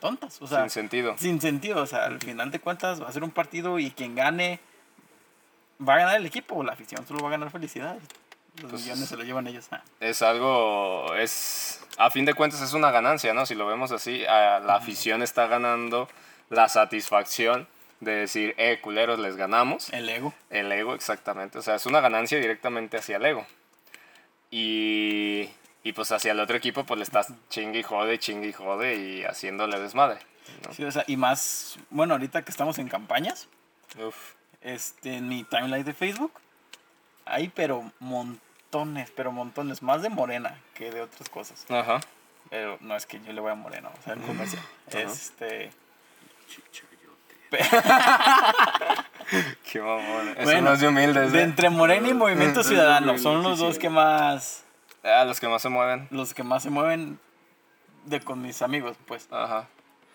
tontas, 0.00 0.40
o 0.42 0.46
sea, 0.46 0.60
Sin 0.62 0.70
sentido. 0.70 1.14
sin 1.18 1.40
sentido, 1.40 1.82
o 1.82 1.86
sea, 1.86 2.04
al 2.04 2.20
final 2.20 2.50
de 2.50 2.60
cuentas 2.60 3.02
va 3.02 3.08
a 3.08 3.12
ser 3.12 3.24
un 3.24 3.30
partido 3.30 3.78
y 3.78 3.90
quien 3.90 4.14
gane 4.14 4.60
va 5.86 5.94
a 5.94 5.98
ganar 5.98 6.16
el 6.16 6.26
equipo, 6.26 6.62
la 6.62 6.72
afición 6.72 7.06
solo 7.06 7.20
va 7.20 7.28
a 7.28 7.30
ganar 7.32 7.50
felicidad. 7.50 7.96
Los 8.62 8.70
Pues- 8.70 8.82
millones 8.84 9.08
se 9.08 9.16
lo 9.18 9.22
llevan 9.24 9.46
ellos. 9.46 9.66
ah. 9.70 9.82
Es 10.00 10.22
algo, 10.22 11.14
es, 11.16 11.84
a 11.98 12.10
fin 12.10 12.24
de 12.24 12.32
cuentas 12.32 12.62
es 12.62 12.72
una 12.72 12.90
ganancia, 12.90 13.34
¿no? 13.34 13.44
Si 13.44 13.54
lo 13.54 13.66
vemos 13.66 13.92
así, 13.92 14.24
a- 14.24 14.60
la 14.60 14.76
afición 14.76 15.22
está 15.22 15.46
ganando 15.46 16.08
la 16.48 16.68
satisfacción 16.68 17.68
de 18.00 18.12
decir, 18.12 18.54
eh, 18.56 18.78
culeros, 18.80 19.18
les 19.18 19.36
ganamos. 19.36 19.90
El 19.92 20.08
ego. 20.08 20.32
El 20.50 20.70
ego, 20.72 20.94
exactamente. 20.94 21.58
O 21.58 21.62
sea, 21.62 21.74
es 21.74 21.84
una 21.86 22.00
ganancia 22.00 22.38
directamente 22.38 22.96
hacia 22.96 23.16
el 23.16 23.26
ego. 23.26 23.46
Y, 24.50 25.48
y 25.86 25.92
pues 25.92 26.10
hacia 26.10 26.32
el 26.32 26.40
otro 26.40 26.56
equipo, 26.56 26.82
pues 26.82 26.98
le 26.98 27.04
estás 27.04 27.32
chingue 27.48 27.78
y 27.78 27.82
jode, 27.84 28.18
chingue 28.18 28.48
y 28.48 28.52
jode 28.52 28.96
y 28.96 29.22
haciéndole 29.22 29.78
desmadre. 29.78 30.18
¿no? 30.66 30.74
Sí, 30.74 30.82
o 30.82 30.90
sea, 30.90 31.04
y 31.06 31.16
más, 31.16 31.78
bueno, 31.90 32.14
ahorita 32.14 32.42
que 32.42 32.50
estamos 32.50 32.78
en 32.78 32.88
campañas, 32.88 33.46
Uf. 33.96 34.34
este, 34.62 35.18
en 35.18 35.28
mi 35.28 35.44
timeline 35.44 35.84
de 35.84 35.94
Facebook, 35.94 36.32
hay 37.24 37.50
pero 37.50 37.92
montones, 38.00 39.12
pero 39.14 39.30
montones, 39.30 39.80
más 39.80 40.02
de 40.02 40.08
Morena 40.08 40.58
que 40.74 40.90
de 40.90 41.02
otras 41.02 41.28
cosas. 41.28 41.64
Ajá. 41.70 42.00
Pero 42.50 42.78
no 42.80 42.96
es 42.96 43.06
que 43.06 43.20
yo 43.20 43.32
le 43.32 43.40
voy 43.40 43.52
a 43.52 43.54
Morena, 43.54 43.88
o 43.88 44.02
sea, 44.02 44.14
en 44.14 44.22
comercial. 44.22 44.64
Ajá. 44.88 44.98
Este, 44.98 45.70
Qué 49.70 49.80
mamón. 49.80 50.30
Eso 50.30 50.42
Bueno, 50.42 50.62
no 50.62 50.72
es 50.72 50.80
de 50.80 50.88
humildes, 50.88 51.30
de 51.30 51.38
¿eh? 51.38 51.44
entre 51.44 51.70
Morena 51.70 52.08
y 52.08 52.14
Movimiento 52.14 52.64
Ciudadano, 52.64 53.18
son 53.18 53.44
los 53.44 53.60
dos 53.60 53.78
que 53.78 53.88
más, 53.88 54.65
Ah, 55.06 55.24
los 55.24 55.40
que 55.40 55.48
más 55.48 55.62
se 55.62 55.68
mueven. 55.68 56.08
los 56.10 56.34
que 56.34 56.42
más 56.42 56.62
se 56.62 56.70
mueven 56.70 57.18
de 58.04 58.20
con 58.20 58.42
mis 58.42 58.60
amigos, 58.62 58.96
pues. 59.06 59.28
Ajá. 59.30 59.68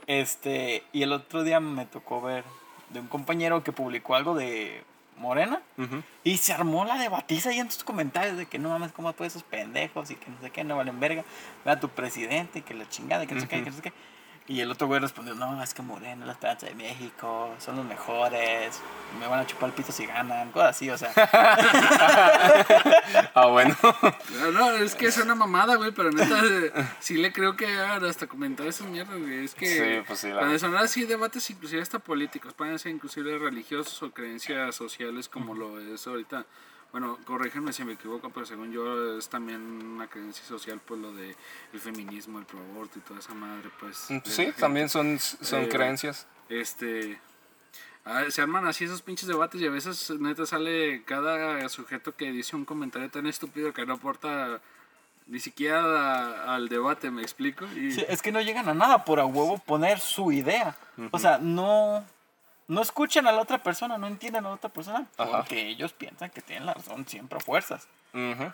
Este, 0.07 0.83
y 0.91 1.03
el 1.03 1.13
otro 1.13 1.43
día 1.43 1.59
me 1.59 1.85
tocó 1.85 2.21
ver 2.21 2.43
de 2.89 2.99
un 2.99 3.07
compañero 3.07 3.63
que 3.63 3.71
publicó 3.71 4.15
algo 4.15 4.35
de 4.35 4.83
Morena 5.17 5.61
Ujú. 5.77 6.01
y 6.23 6.37
se 6.37 6.51
armó 6.51 6.83
la 6.85 6.97
debatiza 6.97 7.49
ahí 7.51 7.59
en 7.59 7.69
sus 7.71 7.83
comentarios 7.83 8.37
de 8.37 8.47
que 8.47 8.57
no 8.59 8.69
mames, 8.69 8.91
¿cómo 8.91 9.13
puedes 9.13 9.33
esos 9.33 9.43
pendejos? 9.43 10.09
Y 10.11 10.15
que 10.15 10.29
no 10.29 10.41
sé 10.41 10.49
qué, 10.49 10.63
no 10.63 10.75
valen 10.75 10.99
verga. 10.99 11.23
Ve 11.63 11.71
a 11.71 11.79
tu 11.79 11.89
presidente 11.89 12.59
y 12.59 12.61
que 12.63 12.73
la 12.73 12.89
chingada, 12.89 13.23
y 13.23 13.27
que 13.27 13.35
no 13.35 13.41
sé 13.41 13.47
qué, 13.47 13.57
y 13.59 13.63
que 13.63 13.69
no 13.69 13.75
sé 13.75 13.81
qué. 13.83 13.93
Y 14.51 14.59
el 14.59 14.69
otro 14.69 14.87
güey 14.87 14.99
respondió, 14.99 15.33
no, 15.33 15.63
es 15.63 15.73
que 15.73 15.81
Morena, 15.81 16.25
la 16.25 16.33
esperanza 16.33 16.65
de 16.65 16.75
México, 16.75 17.55
son 17.57 17.77
los 17.77 17.85
mejores, 17.85 18.81
me 19.17 19.25
van 19.25 19.39
a 19.39 19.47
chupar 19.47 19.69
el 19.69 19.75
pito 19.75 19.93
si 19.93 20.05
ganan, 20.05 20.51
cosas 20.51 20.71
así, 20.71 20.89
o 20.89 20.97
sea. 20.97 21.13
Ah, 23.33 23.45
bueno. 23.47 23.75
No, 24.41 24.51
no, 24.51 24.71
es 24.71 24.95
que 24.95 25.05
es 25.05 25.17
una 25.17 25.35
mamada, 25.35 25.75
güey, 25.75 25.91
pero 25.91 26.11
neta, 26.11 26.41
eh, 26.43 26.71
sí 26.99 27.17
le 27.17 27.31
creo 27.31 27.55
que 27.55 27.65
hasta 27.79 28.27
comentar 28.27 28.67
esas 28.67 28.87
mierdas, 28.87 29.17
güey. 29.19 29.45
Es 29.45 29.55
que 29.55 29.67
Sí, 29.67 30.03
pues 30.05 30.19
sí, 30.19 30.27
la 30.27 30.33
cuando 30.35 30.53
neta. 30.53 30.67
son 30.67 30.75
así 30.75 31.05
debates, 31.05 31.49
inclusive 31.49 31.81
hasta 31.81 31.99
políticos, 31.99 32.53
pueden 32.53 32.77
ser 32.77 32.91
inclusive 32.91 33.37
religiosos 33.37 34.01
o 34.03 34.11
creencias 34.11 34.75
sociales 34.75 35.29
como 35.29 35.53
lo 35.53 35.79
es 35.79 36.05
ahorita. 36.07 36.45
Bueno, 36.91 37.17
corríjanme 37.25 37.71
si 37.71 37.85
me 37.85 37.93
equivoco, 37.93 38.29
pero 38.31 38.45
según 38.45 38.71
yo 38.73 39.17
es 39.17 39.29
también 39.29 39.61
una 39.61 40.07
creencia 40.07 40.43
social, 40.45 40.81
pues 40.85 40.99
lo 40.99 41.13
de 41.13 41.35
el 41.71 41.79
feminismo, 41.79 42.37
el 42.39 42.45
proaborto 42.45 42.99
y 42.99 43.01
toda 43.01 43.19
esa 43.21 43.33
madre, 43.33 43.69
pues. 43.79 44.09
la 44.09 44.21
Sí, 44.25 44.51
también 44.59 44.89
son, 44.89 45.17
son 45.19 45.61
Eh, 45.63 45.69
creencias. 45.69 46.27
Este. 46.49 47.17
ah, 48.03 48.23
se 48.29 48.41
arman 48.41 48.67
así 48.67 48.83
esos 48.83 49.01
pinches 49.01 49.27
debates 49.27 49.61
y 49.61 49.67
a 49.67 49.71
veces 49.71 50.11
neta 50.19 50.45
sale 50.45 51.03
cada 51.05 51.67
sujeto 51.69 52.13
que 52.15 52.31
dice 52.31 52.55
un 52.57 52.65
comentario 52.65 53.09
tan 53.09 53.25
estúpido 53.25 53.71
que 53.73 53.85
no 53.85 53.93
aporta 53.93 54.59
ni 55.27 55.39
siquiera 55.39 55.79
a- 55.81 56.55
al 56.55 56.67
debate, 56.67 57.09
me 57.09 57.21
explico. 57.21 57.65
Y, 57.73 57.93
Sí, 57.93 58.03
es 58.09 58.21
que 58.21 58.33
no 58.33 58.41
llegan 58.41 58.67
a 58.67 58.73
nada 58.73 59.05
por 59.05 59.21
a 59.21 59.25
huevo 59.25 59.59
poner 59.59 59.99
su 60.01 60.33
idea. 60.33 60.75
O 61.11 61.19
sea, 61.19 61.37
no, 61.37 62.03
no 62.71 62.81
escuchan 62.81 63.27
a 63.27 63.31
la 63.31 63.41
otra 63.41 63.57
persona, 63.57 63.97
no 63.97 64.07
entienden 64.07 64.45
a 64.45 64.49
la 64.49 64.55
otra 64.55 64.69
persona, 64.69 65.05
Ajá. 65.17 65.37
porque 65.39 65.67
ellos 65.67 65.91
piensan 65.93 66.29
que 66.29 66.41
tienen 66.41 66.65
la 66.65 66.73
razón 66.73 67.07
siempre 67.07 67.37
a 67.37 67.41
fuerzas. 67.41 67.87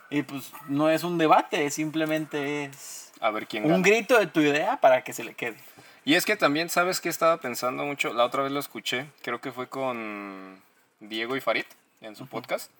Y 0.09 0.21
pues 0.23 0.51
no 0.67 0.89
es 0.89 1.03
un 1.03 1.17
debate, 1.17 1.69
simplemente 1.71 2.65
es 2.65 3.11
A 3.19 3.31
ver 3.31 3.47
quién 3.47 3.63
un 3.65 3.71
gana. 3.81 3.83
grito 3.87 4.19
de 4.19 4.27
tu 4.27 4.39
idea 4.41 4.77
para 4.79 5.03
que 5.03 5.13
se 5.13 5.23
le 5.23 5.33
quede. 5.33 5.57
Y 6.05 6.13
es 6.15 6.25
que 6.25 6.35
también, 6.37 6.69
¿sabes 6.69 7.01
qué 7.01 7.09
estaba 7.09 7.37
pensando 7.37 7.83
mucho? 7.83 8.13
La 8.13 8.23
otra 8.25 8.43
vez 8.43 8.51
lo 8.51 8.59
escuché, 8.59 9.07
creo 9.23 9.41
que 9.41 9.51
fue 9.51 9.67
con 9.67 10.61
Diego 10.99 11.35
y 11.35 11.41
Farid 11.41 11.65
en 12.01 12.15
su 12.15 12.27
podcast. 12.27 12.71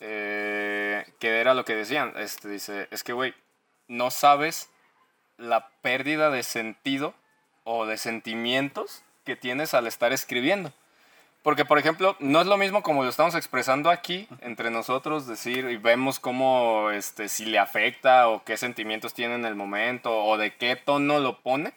eh, 0.00 1.04
que 1.18 1.40
era 1.40 1.54
lo 1.54 1.64
que 1.64 1.74
decían. 1.74 2.12
Este, 2.16 2.48
dice, 2.48 2.88
es 2.90 3.02
que, 3.04 3.12
güey, 3.12 3.34
no 3.88 4.10
sabes 4.10 4.68
la 5.38 5.68
pérdida 5.82 6.30
de 6.30 6.42
sentido 6.42 7.14
o 7.64 7.86
de 7.86 7.96
sentimientos 7.96 9.02
que 9.24 9.36
tienes 9.36 9.74
al 9.74 9.86
estar 9.86 10.12
escribiendo. 10.12 10.72
Porque, 11.42 11.66
por 11.66 11.78
ejemplo, 11.78 12.16
no 12.20 12.40
es 12.40 12.46
lo 12.46 12.56
mismo 12.56 12.82
como 12.82 13.02
lo 13.04 13.10
estamos 13.10 13.34
expresando 13.34 13.90
aquí 13.90 14.26
entre 14.40 14.70
nosotros, 14.70 15.26
decir, 15.26 15.68
y 15.70 15.76
vemos 15.76 16.18
cómo, 16.18 16.90
este, 16.90 17.28
si 17.28 17.44
le 17.44 17.58
afecta 17.58 18.28
o 18.28 18.42
qué 18.44 18.56
sentimientos 18.56 19.12
tiene 19.12 19.34
en 19.34 19.44
el 19.44 19.54
momento 19.54 20.24
o 20.24 20.38
de 20.38 20.54
qué 20.54 20.74
tono 20.76 21.18
lo 21.18 21.40
pone. 21.40 21.74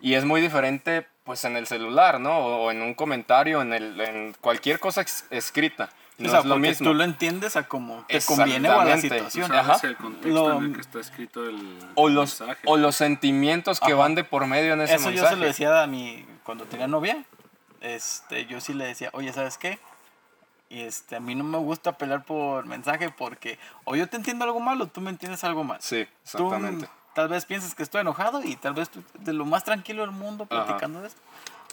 Y 0.00 0.14
es 0.14 0.24
muy 0.24 0.40
diferente, 0.40 1.06
pues, 1.24 1.44
en 1.44 1.56
el 1.56 1.66
celular, 1.66 2.18
¿no? 2.18 2.38
O, 2.38 2.64
o 2.64 2.70
en 2.70 2.80
un 2.80 2.94
comentario, 2.94 3.60
en, 3.60 3.74
el, 3.74 4.00
en 4.00 4.34
cualquier 4.40 4.80
cosa 4.80 5.02
ex- 5.02 5.26
escrita. 5.30 5.90
No 6.16 6.28
o 6.28 6.30
sea, 6.30 6.40
es 6.40 6.46
lo 6.46 6.56
mismo. 6.58 6.86
tú 6.88 6.94
lo 6.94 7.04
entiendes 7.04 7.56
a 7.56 7.64
como 7.64 8.06
te 8.08 8.20
conviene 8.22 8.70
o 8.70 8.80
a 8.80 8.84
la 8.86 8.96
situación. 8.98 9.48
sabes 9.48 9.68
Ajá. 9.68 9.86
el 9.86 9.96
contexto 9.96 10.28
Lo- 10.48 10.58
en 10.58 10.64
el 10.66 10.74
que 10.74 10.80
está 10.80 11.00
escrito 11.00 11.44
el 11.46 11.58
O 11.96 12.08
los, 12.08 12.40
mensaje. 12.40 12.60
o 12.66 12.76
los 12.78 12.96
sentimientos 12.96 13.80
que 13.80 13.86
Ajá. 13.92 13.96
van 13.96 14.14
de 14.14 14.24
por 14.24 14.46
medio 14.46 14.72
en 14.74 14.80
ese 14.82 14.94
Eso 14.94 15.04
yo 15.10 15.10
mensaje. 15.10 15.34
se 15.34 15.40
lo 15.40 15.46
decía 15.46 15.82
a 15.82 15.86
mi, 15.88 16.24
cuando 16.44 16.64
tenía 16.66 16.86
novia, 16.86 17.24
este, 17.80 18.46
yo 18.46 18.60
sí 18.60 18.72
le 18.74 18.86
decía, 18.86 19.10
oye, 19.12 19.32
¿sabes 19.32 19.58
qué? 19.58 19.78
Y 20.70 20.82
este, 20.82 21.16
a 21.16 21.20
mí 21.20 21.34
no 21.34 21.44
me 21.44 21.58
gusta 21.58 21.96
pelear 21.98 22.24
por 22.24 22.66
mensaje 22.66 23.10
porque 23.10 23.58
o 23.84 23.96
yo 23.96 24.08
te 24.08 24.16
entiendo 24.16 24.44
algo 24.44 24.60
mal 24.60 24.80
o 24.80 24.86
tú 24.86 25.00
me 25.00 25.10
entiendes 25.10 25.44
algo 25.44 25.62
mal. 25.64 25.78
Sí, 25.80 26.04
Tú 26.04 26.10
exactamente. 26.46 26.88
tal 27.14 27.28
vez 27.28 27.44
pienses 27.46 27.74
que 27.74 27.82
estoy 27.82 28.00
enojado 28.00 28.42
y 28.42 28.56
tal 28.56 28.74
vez 28.74 28.88
tú 28.88 29.02
de 29.18 29.32
lo 29.32 29.44
más 29.44 29.64
tranquilo 29.64 30.02
del 30.02 30.10
mundo 30.10 30.46
Ajá. 30.50 30.64
platicando 30.66 31.00
de 31.00 31.08
esto. 31.08 31.20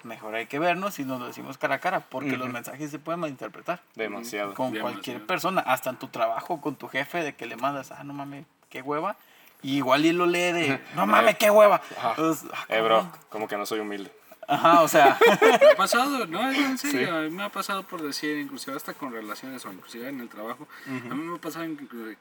Mejor 0.04 0.34
hay 0.36 0.48
que 0.48 0.58
vernos 0.60 0.98
y 1.00 1.06
nos 1.06 1.20
lo 1.20 1.28
decimos 1.28 1.58
cara 1.58 1.76
a 1.76 1.80
cara 1.80 2.00
porque 2.02 2.32
los 2.32 2.46
Ujú. 2.48 2.54
mensajes 2.54 2.90
se 2.92 3.00
pueden 3.00 3.20
malinterpretar. 3.22 3.82
Demasiado. 3.96 4.54
Con 4.56 4.72
Demasiado. 4.74 4.94
cualquier 4.94 5.26
persona, 5.26 5.62
hasta 5.62 5.92
en 5.92 5.98
tu 5.98 6.08
trabajo, 6.08 6.60
con 6.60 6.76
tu 6.76 6.88
jefe, 6.88 7.24
de 7.24 7.36
que 7.36 7.46
le 7.46 7.56
mandas, 7.56 7.92
ah, 7.92 8.04
no 8.04 8.14
mames, 8.14 8.46
qué 8.70 8.82
hueva. 8.82 9.16
Y 9.64 9.78
igual 9.78 10.06
y 10.06 10.12
lo 10.12 10.26
lee 10.26 10.52
de, 10.52 10.82
no 10.96 11.06
mames, 11.06 11.38
qué 11.38 11.52
hueva. 11.52 11.82
Ajá. 11.98 12.10
Entonces, 12.12 12.50
ah, 12.52 12.66
Eh, 12.68 12.82
bro, 12.82 13.08
como 13.30 13.48
que 13.48 13.58
no 13.58 13.66
soy 13.68 13.80
humilde. 13.80 14.12
Ajá, 14.52 14.82
o 14.82 14.88
sea. 14.88 15.18
Me 15.40 15.72
ha 15.72 15.76
pasado, 15.76 16.28
no, 16.28 16.52
es 16.52 16.58
en 16.58 16.78
serio, 16.78 17.18
a 17.18 17.22
mí 17.22 17.30
me 17.30 17.44
ha 17.44 17.50
pasado 17.50 17.84
por 17.84 18.02
decir, 18.02 18.38
inclusive 18.38 18.76
hasta 18.76 18.94
con 18.94 19.14
relaciones 19.14 19.66
o 19.66 19.72
inclusive 19.72 20.10
en 20.10 20.20
el 20.20 20.28
trabajo, 20.28 20.68
a 20.86 21.14
mí 21.14 21.24
me 21.24 21.36
ha 21.36 21.40
pasado 21.40 21.66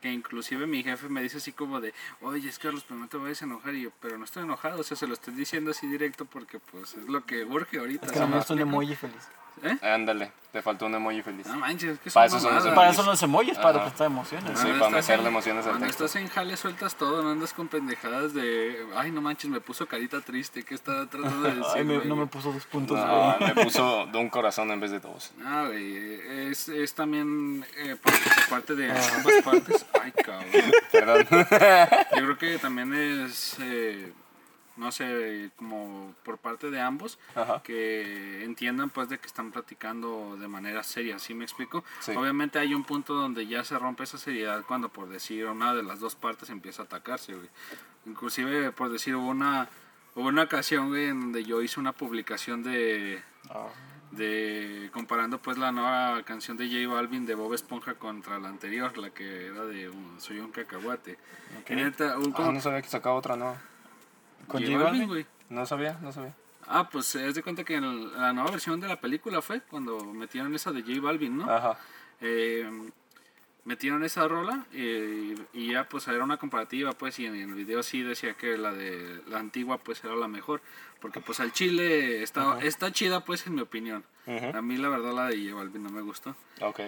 que 0.01 0.13
inclusive 0.13 0.67
mi 0.67 0.83
jefe 0.85 1.09
me 1.09 1.23
dice 1.23 1.39
así 1.39 1.53
como 1.53 1.81
de, 1.81 1.93
oye, 2.21 2.49
es 2.49 2.59
Carlos, 2.59 2.85
pero 2.87 3.01
no 3.01 3.09
te 3.09 3.17
vayas 3.17 3.43
a 3.43 3.47
enojar, 3.47 3.75
y 3.75 3.83
yo, 3.83 3.91
pero 4.01 4.17
no 4.17 4.25
estoy 4.25 4.45
enojado, 4.45 4.81
o 4.81 4.85
sea, 4.85 4.97
se 4.97 5.09
lo 5.09 5.15
estoy 5.15 5.35
diciendo 5.35 5.73
así 5.73 5.89
directo 5.89 6.25
porque 6.25 6.61
pues 6.61 6.95
es 6.95 7.09
lo 7.09 7.25
que 7.25 7.45
urge 7.45 7.79
ahorita. 7.79 8.07
Es 8.07 8.13
que 8.13 8.19
¿sí 8.19 8.25
no 8.25 8.45
un 8.49 8.59
emoji 8.61 8.95
feliz. 8.95 9.29
¿Eh? 9.63 9.79
Ándale, 9.83 10.33
te 10.53 10.63
faltó 10.63 10.87
un 10.87 10.95
emoji 10.95 11.23
feliz. 11.23 11.47
No 11.47 11.57
manches, 11.57 11.91
es 11.93 11.99
que 12.01 12.11
Para 12.11 12.29
son 12.29 12.39
eso 12.39 12.49
son 12.49 12.55
los. 12.65 12.75
Para 12.75 12.91
eso 12.91 13.03
los 13.03 13.23
emojis, 13.23 13.57
para 13.59 13.71
Ajá. 13.71 13.83
prestar 13.85 14.07
emociones. 14.07 14.59
Sí, 14.59 14.67
para 14.79 14.91
meterle 14.91 15.23
en- 15.23 15.29
emociones 15.29 15.65
al 15.67 15.71
Cuando 15.73 15.87
texto. 15.87 16.05
estás 16.07 16.23
en 16.23 16.29
jale 16.29 16.57
sueltas 16.57 16.95
todo, 16.97 17.23
no 17.23 17.31
andas 17.31 17.53
con 17.53 17.69
pendejadas 17.69 18.33
de, 18.35 18.87
ay, 18.97 19.11
no 19.13 19.21
manches, 19.21 19.51
me 19.51 19.61
puso 19.61 19.87
carita 19.87 20.21
triste, 20.21 20.63
¿qué 20.65 20.75
está 20.75 21.07
tratando 21.09 21.43
de 21.43 21.55
decir? 21.57 21.73
Ay, 21.77 21.85
me- 21.85 21.97
güey? 21.99 22.09
no 22.09 22.17
me 22.17 22.27
puso 22.27 22.53
dos 22.53 22.65
puntos. 22.67 22.99
No, 22.99 23.37
güey. 23.39 23.55
me 23.55 23.65
puso 23.65 24.07
de 24.07 24.19
un 24.19 24.29
corazón 24.31 24.71
en 24.71 24.81
vez 24.81 24.91
de 24.91 25.01
dos. 25.01 25.31
Ah, 25.45 25.65
güey, 25.67 26.21
es, 26.51 26.69
es 26.69 26.95
también 26.95 27.65
eh, 27.77 27.97
parte, 28.03 28.21
parte 28.49 28.75
de 28.75 28.91
ambas 28.91 29.35
partes. 29.45 29.87
Ay, 30.03 30.13
cabrón. 30.13 30.47
Perdón. 30.93 31.27
Yo 31.31 32.25
creo 32.25 32.39
que 32.39 32.59
también 32.59 32.93
es, 32.95 33.57
eh, 33.61 34.13
no 34.77 34.93
sé, 34.93 35.51
como 35.57 36.15
por 36.25 36.39
parte 36.39 36.71
de 36.71 36.81
ambos, 36.81 37.19
Ajá. 37.35 37.63
que 37.63 38.45
entiendan 38.45 38.91
pues 38.91 39.09
de 39.09 39.19
que 39.19 39.27
están 39.27 39.51
platicando 39.53 40.37
de 40.39 40.49
manera 40.49 40.83
seria, 40.83 41.19
¿sí 41.19 41.35
me 41.35 41.45
explico? 41.45 41.85
Sí. 42.01 42.13
Obviamente 42.13 42.59
hay 42.59 42.75
un 42.75 42.85
punto 42.85 43.15
donde 43.15 43.47
ya 43.47 43.63
se 43.65 43.79
rompe 43.79 44.05
esa 44.05 44.19
seriedad 44.19 44.65
cuando 44.67 44.89
por 44.89 45.09
decir 45.09 45.47
una 45.47 45.75
de 45.75 45.83
las 45.83 46.01
dos 46.01 46.15
partes 46.15 46.51
empieza 46.51 46.83
a 46.83 46.85
atacarse, 46.87 47.35
güey. 47.35 47.49
Inclusive 48.07 48.73
por 48.73 48.91
decir 48.91 49.15
hubo 49.17 49.29
una, 49.29 49.69
hubo 50.15 50.29
una 50.29 50.43
ocasión, 50.45 50.89
güey, 50.89 51.07
en 51.09 51.21
donde 51.21 51.45
yo 51.45 51.61
hice 51.63 51.79
una 51.81 51.93
publicación 51.93 52.63
de 52.63 53.23
Ah. 53.51 53.67
de 54.13 54.91
comparando 54.93 55.41
pues 55.41 55.57
la 55.59 55.71
nueva 55.73 56.23
canción 56.25 56.57
de 56.57 56.67
J 56.69 56.93
Balvin 56.93 57.27
de 57.27 57.35
Bob 57.35 57.55
Esponja 57.55 57.95
contra 57.95 58.39
la 58.39 58.49
anterior, 58.49 58.97
la 58.99 59.11
que 59.11 59.47
era 59.47 59.65
de 59.65 59.89
un- 59.89 60.21
Soy 60.21 60.39
un 60.41 60.51
cacahuate. 60.51 61.17
Un- 61.69 62.35
Ah, 62.37 62.51
no 62.53 62.61
sabía 62.61 62.83
que 62.83 62.89
sacaba 62.89 63.15
otra, 63.15 63.37
no. 63.37 63.57
¿Con 64.51 64.65
J 64.65 64.79
Balvin? 64.85 65.07
güey. 65.09 65.27
No 65.49 65.65
sabía, 65.67 65.99
no 66.03 66.13
sabía. 66.13 66.35
Ah, 66.67 66.89
pues 66.89 67.15
es 67.17 67.35
de 67.35 67.43
cuenta 67.43 67.65
que 67.65 67.75
en 67.75 68.13
la 68.13 68.33
nueva 68.33 68.51
versión 68.53 68.79
de 68.81 68.87
la 68.89 69.01
película 69.01 69.43
fue 69.43 69.61
cuando 69.63 70.05
metieron 70.05 70.55
esa 70.55 70.71
de 70.73 70.83
J 70.83 71.01
Balvin, 71.01 71.39
¿no? 71.39 71.51
Ajá. 71.51 71.79
Eh, 72.21 72.69
metieron 73.65 74.03
esa 74.05 74.27
rola 74.29 74.67
eh, 74.73 75.35
y 75.53 75.73
ya 75.73 75.89
pues 75.89 76.09
era 76.09 76.25
una 76.25 76.39
comparativa 76.39 76.93
pues 76.93 77.19
y 77.19 77.27
en 77.27 77.35
el 77.35 77.55
video 77.55 77.83
sí 77.83 78.03
decía 78.03 78.35
que 78.35 78.57
la 78.57 78.73
de 78.73 79.23
la 79.29 79.39
antigua 79.39 79.79
pues 79.79 80.03
era 80.03 80.15
la 80.17 80.29
mejor 80.29 80.63
porque 81.01 81.21
pues 81.21 81.41
al 81.41 81.53
chile 81.53 82.23
está, 82.23 82.59
está 82.63 82.91
chida 82.91 83.23
pues 83.25 83.47
en 83.47 83.55
mi 83.55 83.61
opinión 83.61 84.03
Ujú. 84.27 84.57
a 84.57 84.63
mí 84.63 84.77
la 84.79 84.89
verdad 84.89 85.13
la 85.15 85.27
de 85.29 85.37
J 85.45 85.55
Balvin 85.55 85.83
no 85.83 85.91
me 85.91 86.01
gustó 86.01 86.35
Ok. 86.63 86.81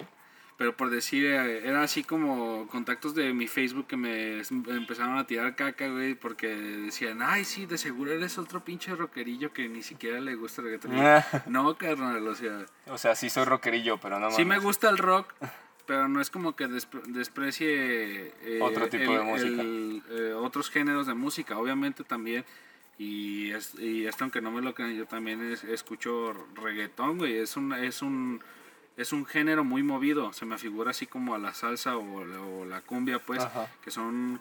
Pero 0.63 0.77
por 0.77 0.89
decir, 0.89 1.25
eh, 1.25 1.67
era 1.67 1.81
así 1.83 2.05
como 2.05 2.67
contactos 2.69 3.13
de 3.15 3.33
mi 3.33 3.47
Facebook 3.49 3.85
que 3.85 3.97
me 3.97 4.39
empezaron 4.69 5.17
a 5.17 5.27
tirar 5.27 5.57
caca, 5.57 5.89
güey, 5.89 6.15
porque 6.15 6.47
decían, 6.47 7.21
ay, 7.21 7.43
sí, 7.43 7.65
de 7.65 7.77
seguro 7.77 8.13
eres 8.13 8.37
otro 8.37 8.63
pinche 8.63 8.95
rockerillo 8.95 9.51
que 9.51 9.67
ni 9.67 9.83
siquiera 9.83 10.21
le 10.21 10.35
gusta 10.35 10.61
el 10.61 10.67
reggaetón. 10.67 10.95
Yo, 10.95 11.41
no, 11.47 11.75
carnal, 11.77 12.25
o 12.25 12.33
sea, 12.33 12.65
O 12.87 12.97
sea, 12.97 13.13
sí 13.13 13.29
soy 13.29 13.43
rockerillo, 13.43 13.97
pero 13.97 14.19
no 14.21 14.31
sí 14.31 14.43
me 14.43 14.51
mames. 14.55 14.63
gusta 14.63 14.89
el 14.89 14.99
rock, 14.99 15.33
pero 15.85 16.07
no 16.07 16.21
es 16.21 16.29
como 16.29 16.55
que 16.55 16.69
despre- 16.69 17.03
desprecie 17.07 18.27
eh, 18.43 18.59
Otro 18.61 18.87
tipo 18.87 19.11
de 19.17 19.21
música. 19.21 19.61
el, 19.61 20.01
eh, 20.11 20.31
otros 20.33 20.69
géneros 20.69 21.07
de 21.07 21.13
música, 21.13 21.57
obviamente 21.57 22.05
también. 22.05 22.45
Y, 22.97 23.51
es, 23.51 23.77
y 23.77 24.05
esto, 24.05 24.23
aunque 24.23 24.39
no 24.39 24.49
me 24.49 24.61
lo 24.61 24.73
crean, 24.73 24.95
yo 24.95 25.05
también 25.07 25.43
es- 25.51 25.65
escucho 25.65 26.33
reggaetón, 26.55 27.17
güey. 27.17 27.35
Es 27.39 27.57
un, 27.57 27.73
es 27.73 28.01
un 28.01 28.41
es 28.97 29.11
un 29.13 29.25
género 29.25 29.63
muy 29.63 29.83
movido. 29.83 30.33
Se 30.33 30.45
me 30.45 30.57
figura 30.57 30.91
así 30.91 31.05
como 31.07 31.33
a 31.35 31.37
la 31.39 31.53
salsa 31.53 31.97
o, 31.97 32.23
la- 32.25 32.41
o 32.41 32.65
la 32.65 32.81
cumbia, 32.81 33.19
pues, 33.19 33.43
Ajá. 33.43 33.67
que 33.83 33.91
son. 33.91 34.39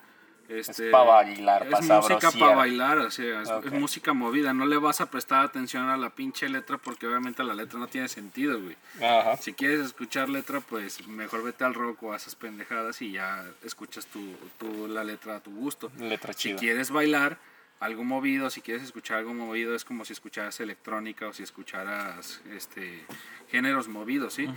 Este, 0.48 0.90
pa' 0.90 1.04
bailar, 1.04 1.70
pa' 1.70 1.78
Es 1.78 1.88
música 1.88 2.30
para 2.32 2.54
bailar, 2.56 2.98
o 2.98 3.10
sea, 3.10 3.40
es, 3.42 3.48
es 3.64 3.72
música 3.72 4.12
movida. 4.12 4.52
No 4.52 4.66
le 4.66 4.76
vas 4.76 5.00
a 5.00 5.06
prestar 5.10 5.44
atención 5.46 5.88
a 5.88 5.96
la 5.96 6.10
pinche 6.10 6.46
letra 6.48 6.76
porque 6.76 7.06
obviamente 7.06 7.42
la 7.42 7.54
letra 7.54 7.78
no 7.78 7.86
tiene 7.86 8.08
sentido, 8.08 8.60
güey. 8.60 8.76
Ajá. 9.02 9.36
Si 9.38 9.54
quieres 9.54 9.80
escuchar 9.80 10.28
letra, 10.28 10.60
pues 10.60 11.06
mejor 11.06 11.42
vete 11.44 11.64
al 11.64 11.72
rock 11.72 12.02
o 12.02 12.12
a 12.12 12.16
esas 12.16 12.34
pendejadas 12.34 13.00
y 13.00 13.12
ya 13.12 13.42
escuchas 13.64 14.04
tu, 14.06 14.20
tu- 14.58 14.88
la 14.88 15.04
letra 15.04 15.36
a 15.36 15.40
tu 15.40 15.52
gusto. 15.54 15.90
Letra 15.98 16.32
Si 16.34 16.40
chida. 16.50 16.58
quieres 16.58 16.90
bailar 16.90 17.38
algo 17.82 18.04
movido, 18.04 18.48
si 18.48 18.60
quieres 18.60 18.84
escuchar 18.84 19.18
algo 19.18 19.34
movido, 19.34 19.74
es 19.74 19.84
como 19.84 20.04
si 20.04 20.12
escucharas 20.12 20.60
electrónica 20.60 21.26
o 21.26 21.32
si 21.32 21.42
escucharas 21.42 22.40
este 22.54 23.04
géneros 23.50 23.88
movidos, 23.88 24.34
¿sí? 24.34 24.48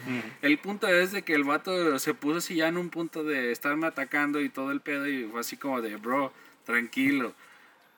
El 0.44 0.60
punto 0.60 0.88
es 0.88 1.12
de 1.12 1.24
que 1.24 1.34
el 1.34 1.44
vato 1.44 1.98
se 1.98 2.14
puso 2.14 2.38
así 2.38 2.56
ya 2.56 2.68
en 2.68 2.78
un 2.78 2.90
punto 2.90 3.24
de 3.24 3.52
estarme 3.52 3.88
atacando 3.88 4.40
y 4.42 4.50
todo 4.50 4.72
el 4.72 4.80
pedo 4.80 5.08
y 5.08 5.26
fue 5.26 5.40
así 5.40 5.58
como 5.58 5.82
de, 5.82 5.96
bro, 5.98 6.32
tranquilo. 6.66 7.34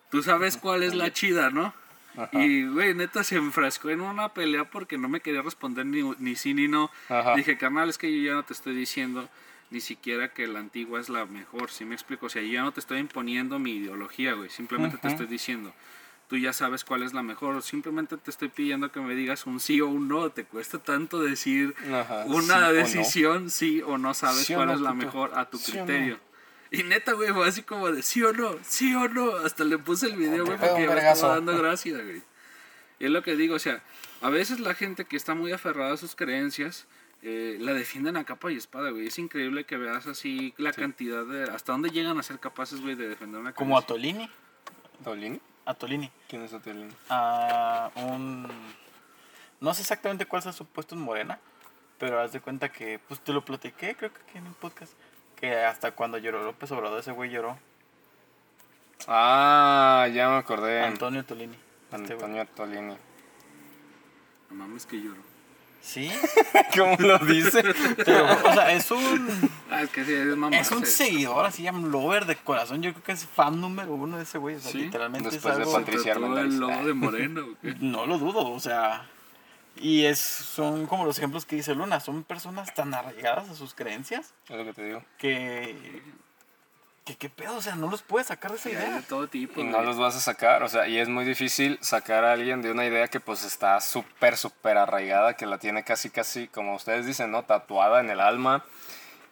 Tú 0.09 0.23
sabes 0.23 0.55
cuál 0.55 0.81
es 0.81 0.95
la 0.95 1.11
chida, 1.11 1.49
¿no? 1.49 1.73
Y, 2.31 2.65
güey, 2.65 2.95
neta 2.95 3.23
se 3.23 3.35
enfrascó 3.35 3.89
en 3.89 4.01
una 4.01 4.33
pelea 4.33 4.63
porque 4.63 4.97
no 4.97 5.09
me 5.09 5.19
quería 5.19 5.41
responder 5.41 5.85
ni, 5.85 6.01
ni 6.19 6.35
sí 6.35 6.53
ni 6.53 6.67
no. 6.67 6.89
Ajá. 7.09 7.35
Dije, 7.35 7.57
carnal, 7.57 7.89
es 7.89 7.97
que 7.97 8.11
yo 8.11 8.29
ya 8.29 8.33
no 8.33 8.43
te 8.43 8.53
estoy 8.53 8.73
diciendo 8.73 9.29
ni 9.69 9.81
siquiera 9.81 10.33
que 10.33 10.47
la 10.47 10.59
antigua 10.59 10.99
es 10.99 11.09
la 11.09 11.25
mejor, 11.25 11.69
¿sí 11.71 11.83
me 11.85 11.95
explico? 11.95 12.27
O 12.27 12.29
sea, 12.29 12.41
yo 12.41 12.49
ya 12.49 12.61
no 12.61 12.71
te 12.71 12.79
estoy 12.79 12.99
imponiendo 12.99 13.59
mi 13.59 13.75
ideología, 13.75 14.33
güey. 14.33 14.49
Simplemente 14.49 14.97
te 14.97 15.07
estoy 15.09 15.25
diciendo, 15.27 15.73
tú 16.29 16.37
ya 16.37 16.53
sabes 16.53 16.83
cuál 16.85 17.03
es 17.03 17.13
la 17.13 17.21
mejor. 17.23 17.61
Simplemente 17.61 18.15
te 18.17 18.31
estoy 18.31 18.47
pidiendo 18.49 18.91
que 18.91 18.99
me 19.01 19.13
digas 19.15 19.45
un 19.45 19.59
sí 19.59 19.81
o 19.81 19.87
un 19.87 20.07
no. 20.07 20.29
Te 20.29 20.45
cuesta 20.45 20.79
tanto 20.79 21.19
decir 21.21 21.75
Ajá, 21.93 22.23
sí 22.23 22.29
o 22.31 22.35
una 22.37 22.59
no. 22.61 22.73
decisión, 22.73 23.49
sí 23.49 23.81
o 23.85 23.97
no 23.97 24.13
sabes 24.13 24.45
Sí 24.45 24.53
o 24.53 24.57
cuál 24.57 24.67
no, 24.69 24.73
es 24.75 24.79
la 24.81 24.91
puto. 24.93 25.05
mejor 25.05 25.31
a 25.37 25.49
tu 25.49 25.57
o 25.57 25.59
no. 25.59 25.65
criterio. 25.65 26.19
Y 26.71 26.83
neta, 26.83 27.13
güey, 27.13 27.31
fue 27.33 27.47
así 27.47 27.61
como 27.63 27.91
de 27.91 28.01
sí 28.03 28.21
o 28.23 28.33
no, 28.33 28.55
sí 28.63 28.93
o 28.95 29.07
no. 29.07 29.35
Hasta 29.37 29.63
le 29.63 29.77
puse 29.77 30.07
el 30.07 30.15
video, 30.17 30.45
güey, 30.45 30.57
pego 30.57 30.75
porque 30.75 30.87
me 31.01 31.11
estaba 31.11 31.35
dando 31.35 31.57
gracia, 31.57 31.93
güey. 31.93 32.21
Y 32.99 33.05
es 33.05 33.11
lo 33.11 33.21
que 33.23 33.35
digo, 33.35 33.55
o 33.55 33.59
sea, 33.59 33.81
a 34.21 34.29
veces 34.29 34.59
la 34.59 34.73
gente 34.73 35.05
que 35.05 35.15
está 35.15 35.33
muy 35.35 35.51
aferrada 35.53 35.93
a 35.93 35.97
sus 35.97 36.15
creencias, 36.15 36.87
eh, 37.23 37.57
la 37.59 37.73
defienden 37.73 38.15
a 38.17 38.23
capa 38.23 38.51
y 38.51 38.57
espada, 38.57 38.91
güey. 38.91 39.07
Es 39.07 39.17
increíble 39.17 39.65
que 39.65 39.77
veas 39.77 40.05
así 40.07 40.53
la 40.57 40.71
cantidad 40.71 41.25
de... 41.25 41.43
Hasta 41.45 41.71
dónde 41.71 41.89
llegan 41.89 42.19
a 42.19 42.23
ser 42.23 42.39
capaces, 42.39 42.81
güey, 42.81 42.95
de 42.95 43.09
defender 43.09 43.41
una 43.41 43.53
Como 43.53 43.77
a. 43.77 43.81
Tolini. 43.81 44.29
¿Tolini? 45.03 45.39
A 45.65 45.73
Tolini. 45.73 46.11
¿Quién 46.29 46.43
es 46.43 46.51
Tolini? 46.51 46.93
A 47.09 47.91
un. 47.95 48.47
No 49.59 49.73
sé 49.73 49.81
exactamente 49.81 50.25
cuál 50.25 50.47
es 50.47 50.55
su 50.55 50.65
puesto 50.65 50.95
en 50.95 51.01
Morena. 51.01 51.39
Pero 51.97 52.21
haz 52.21 52.31
de 52.31 52.39
cuenta 52.39 52.71
que. 52.71 52.99
Pues 53.07 53.19
te 53.21 53.33
lo 53.33 53.43
platiqué, 53.43 53.95
creo 53.95 54.13
que 54.13 54.21
aquí 54.21 54.37
en 54.37 54.45
el 54.47 54.53
podcast. 54.53 54.93
Que 55.35 55.55
hasta 55.55 55.91
cuando 55.91 56.17
lloró 56.17 56.43
López 56.43 56.71
Obrador, 56.71 56.99
ese 56.99 57.11
güey 57.11 57.31
lloró. 57.31 57.57
Ah, 59.07 60.07
ya 60.13 60.29
me 60.29 60.37
acordé. 60.37 60.83
Antonio 60.83 61.25
Tolini. 61.25 61.57
este. 61.91 62.13
Antonio 62.13 62.45
Tolini. 62.55 62.95
No 64.49 64.55
mames 64.55 64.85
que 64.85 65.01
lloro. 65.01 65.21
Sí. 65.81 66.11
¿Cómo 66.77 66.95
lo 66.99 67.17
dice? 67.19 67.61
te 67.63 68.11
lo- 68.11 68.25
o 68.49 68.53
sea, 68.53 68.73
es 68.73 68.91
un. 68.91 69.49
Ah, 69.69 69.81
es 69.83 69.89
que 69.89 70.03
sí, 70.03 70.13
es 70.13 70.25
mamá. 70.35 70.57
Es 70.57 70.69
un 70.71 70.85
seguidor 70.85 71.45
así, 71.45 71.67
un 71.69 71.91
lover 71.91 72.25
de 72.25 72.35
corazón. 72.35 72.81
Yo 72.81 72.91
creo 72.91 73.03
que 73.03 73.11
es 73.13 73.25
fan 73.25 73.61
número 73.61 73.93
uno 73.93 74.17
de 74.17 74.23
ese 74.23 74.37
güey. 74.37 74.55
O 74.55 74.59
sea, 74.59 74.71
Sí, 74.71 74.79
literalmente 74.79 75.29
después 75.29 75.53
es 75.53 75.57
de 75.59 75.63
algo. 75.63 75.73
Patricia 75.79 76.13
el 76.13 76.57
logo 76.59 76.85
de 76.85 76.93
Moreno. 76.93 77.45
No 77.79 78.05
lo 78.05 78.17
dudo, 78.17 78.49
o 78.51 78.59
sea. 78.59 79.07
Y 79.79 80.05
es, 80.05 80.19
son 80.19 80.87
como 80.87 81.05
los 81.05 81.17
ejemplos 81.19 81.45
que 81.45 81.55
dice 81.55 81.75
Luna. 81.75 81.99
Son 81.99 82.23
personas 82.23 82.73
tan 82.73 82.93
arraigadas 82.93 83.49
a 83.49 83.55
sus 83.55 83.73
creencias 83.75 84.33
Es 84.49 84.57
lo 84.57 84.65
que 84.65 84.73
te 84.73 84.83
digo. 84.83 85.03
que. 85.17 86.01
Que 87.07 87.15
qué 87.15 87.29
pedo, 87.29 87.55
o 87.55 87.61
sea, 87.61 87.75
no 87.75 87.89
los 87.89 88.01
puedes 88.01 88.27
sacar 88.27 88.51
de 88.51 88.57
esa 88.57 88.69
Hay 88.69 88.75
de 88.75 88.81
idea. 88.81 89.01
todo 89.07 89.27
tipo. 89.27 89.61
Y 89.61 89.63
no 89.63 89.81
los 89.81 89.97
vas 89.97 90.15
a 90.15 90.19
sacar, 90.19 90.61
o 90.63 90.67
sea, 90.67 90.87
y 90.87 90.97
es 90.99 91.07
muy 91.07 91.23
difícil 91.23 91.79
sacar 91.81 92.25
a 92.25 92.33
alguien 92.33 92.61
de 92.61 92.69
una 92.69 92.85
idea 92.85 93.07
que 93.07 93.19
pues 93.21 93.43
está 93.45 93.79
súper, 93.79 94.35
súper 94.35 94.77
arraigada, 94.77 95.35
que 95.35 95.45
la 95.45 95.57
tiene 95.57 95.83
casi, 95.83 96.09
casi, 96.09 96.47
como 96.49 96.75
ustedes 96.75 97.05
dicen, 97.05 97.31
¿no? 97.31 97.43
Tatuada 97.43 98.01
en 98.01 98.09
el 98.09 98.19
alma. 98.19 98.65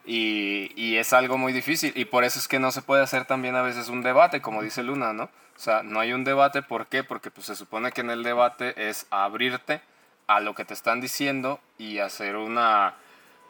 Y, 0.06 0.72
y 0.76 0.98
es 0.98 1.14
algo 1.14 1.38
muy 1.38 1.52
difícil. 1.52 1.92
Y 1.96 2.06
por 2.06 2.24
eso 2.24 2.40
es 2.40 2.48
que 2.48 2.60
no 2.60 2.72
se 2.72 2.82
puede 2.82 3.04
hacer 3.04 3.26
también 3.26 3.56
a 3.56 3.62
veces 3.62 3.90
un 3.90 4.04
debate, 4.04 4.42
como 4.42 4.62
dice 4.62 4.84
Luna, 4.84 5.14
¿no? 5.14 5.24
O 5.24 5.60
sea, 5.60 5.84
no 5.84 6.00
hay 6.00 6.14
un 6.14 6.24
debate, 6.24 6.62
¿por 6.62 6.88
qué? 6.88 7.04
Porque 7.04 7.32
pues 7.32 7.48
se 7.48 7.56
supone 7.56 7.92
que 7.92 8.02
en 8.02 8.12
el 8.12 8.24
debate 8.24 8.88
es 8.90 9.08
abrirte 9.10 9.82
a 10.28 10.40
lo 10.40 10.54
que 10.54 10.66
te 10.66 10.74
están 10.74 11.02
diciendo 11.02 11.60
y 11.78 12.00
hacer 12.00 12.36
una, 12.36 12.96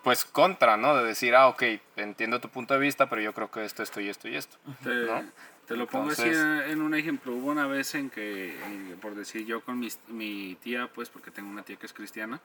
pues, 0.05 0.23
contra, 0.23 0.77
¿no? 0.77 0.95
De 0.95 1.03
decir, 1.03 1.35
ah, 1.35 1.47
ok, 1.47 1.63
entiendo 1.97 2.39
tu 2.39 2.47
punto 2.49 2.75
de 2.75 2.79
vista, 2.79 3.09
pero 3.09 3.21
yo 3.23 3.33
creo 3.33 3.49
que 3.49 3.65
esto, 3.65 3.81
esto 3.83 3.99
y 3.99 4.07
esto 4.07 4.27
y 4.29 4.35
esto. 4.35 4.57
Te, 4.83 4.89
¿no? 4.93 5.23
te 5.67 5.75
lo 5.75 5.87
pongo 5.87 6.11
así 6.11 6.21
Entonces- 6.21 6.65
en, 6.67 6.71
en 6.73 6.81
un 6.81 6.93
ejemplo. 6.93 7.33
Hubo 7.33 7.49
una 7.49 7.65
vez 7.65 7.95
en 7.95 8.11
que, 8.11 8.55
por 9.01 9.15
decir 9.15 9.45
yo 9.47 9.61
con 9.61 9.83
mi 10.09 10.55
tía, 10.61 10.89
pues 10.93 11.09
porque 11.09 11.31
tengo 11.31 11.49
una 11.49 11.63
tía 11.63 11.75
que 11.75 11.87
es 11.87 11.93
cristiana, 11.93 12.39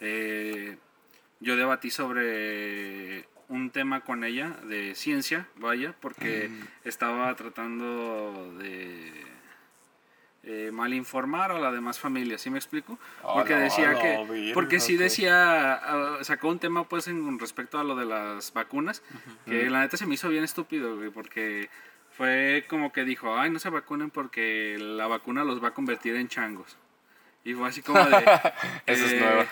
eh, 0.00 0.78
yo 1.40 1.56
debatí 1.56 1.90
sobre 1.90 3.28
un 3.48 3.70
tema 3.70 4.00
con 4.00 4.24
ella 4.24 4.56
de 4.64 4.94
ciencia, 4.94 5.46
vaya, 5.56 5.94
porque 6.00 6.50
estaba 6.84 7.34
tratando 7.36 8.54
de... 8.58 9.12
eh, 10.46 10.70
mal 10.72 10.94
informar 10.94 11.50
a 11.50 11.58
la 11.58 11.72
demás 11.72 11.98
familia, 11.98 12.38
¿sí 12.38 12.50
me 12.50 12.58
explico? 12.58 12.98
A 13.24 13.34
Porque 13.34 13.54
decía 13.54 13.94
que, 14.00 14.24
virgen, 14.32 14.54
porque 14.54 14.78
sí 14.78 14.94
ok. 14.94 15.00
decía, 15.00 15.74
ah, 15.74 16.18
sacó 16.22 16.48
un 16.48 16.60
tema 16.60 16.88
pues 16.88 17.08
en 17.08 17.24
con 17.24 17.40
respecto 17.40 17.80
a 17.80 17.84
lo 17.84 17.96
de 17.96 18.04
las 18.06 18.52
vacunas, 18.52 19.02
que 19.44 19.68
la 19.68 19.80
neta 19.80 19.96
se 19.96 20.06
me 20.06 20.14
hizo 20.14 20.28
bien 20.28 20.44
estúpido, 20.44 20.96
güey, 20.96 21.10
porque 21.10 21.68
fue 22.16 22.64
como 22.68 22.92
que 22.92 23.04
dijo, 23.04 23.36
ay, 23.36 23.50
no 23.50 23.58
se 23.58 23.70
vacunen 23.70 24.10
porque 24.10 24.76
la 24.78 25.08
vacuna 25.08 25.42
los 25.42 25.62
va 25.62 25.68
a 25.68 25.74
convertir 25.74 26.14
en 26.14 26.28
changos. 26.28 26.76
Y 27.44 27.54
fue 27.54 27.68
así 27.68 27.82
como 27.82 27.98
de... 28.04 28.16
Eso 28.86 29.04
es 29.04 29.12
eh, 29.12 29.20
nuevo. 29.20 29.44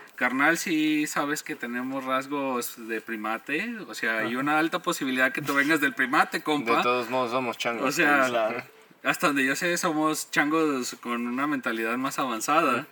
Carnal, 0.14 0.58
sí 0.58 1.06
sabes 1.08 1.42
que 1.42 1.56
tenemos 1.56 2.04
rasgos 2.04 2.88
de 2.88 3.00
primate, 3.00 3.76
o 3.86 3.94
sea, 3.94 4.18
hay 4.18 4.36
una 4.36 4.58
alta 4.58 4.78
posibilidad 4.78 5.32
que 5.32 5.42
tú 5.42 5.54
vengas 5.54 5.80
del 5.80 5.92
primate, 5.94 6.38
De 6.38 6.44
compa. 6.44 6.82
todos 6.82 7.10
modos 7.10 7.32
somos 7.32 7.58
changos. 7.58 7.84
O 7.88 7.92
sea, 7.92 8.26
Claro. 8.28 8.75
Hasta 9.02 9.28
donde 9.28 9.44
yo 9.44 9.54
sé, 9.56 9.76
somos 9.76 10.30
changos 10.30 10.96
con 11.00 11.26
una 11.26 11.46
mentalidad 11.46 11.96
más 11.96 12.18
avanzada. 12.18 12.86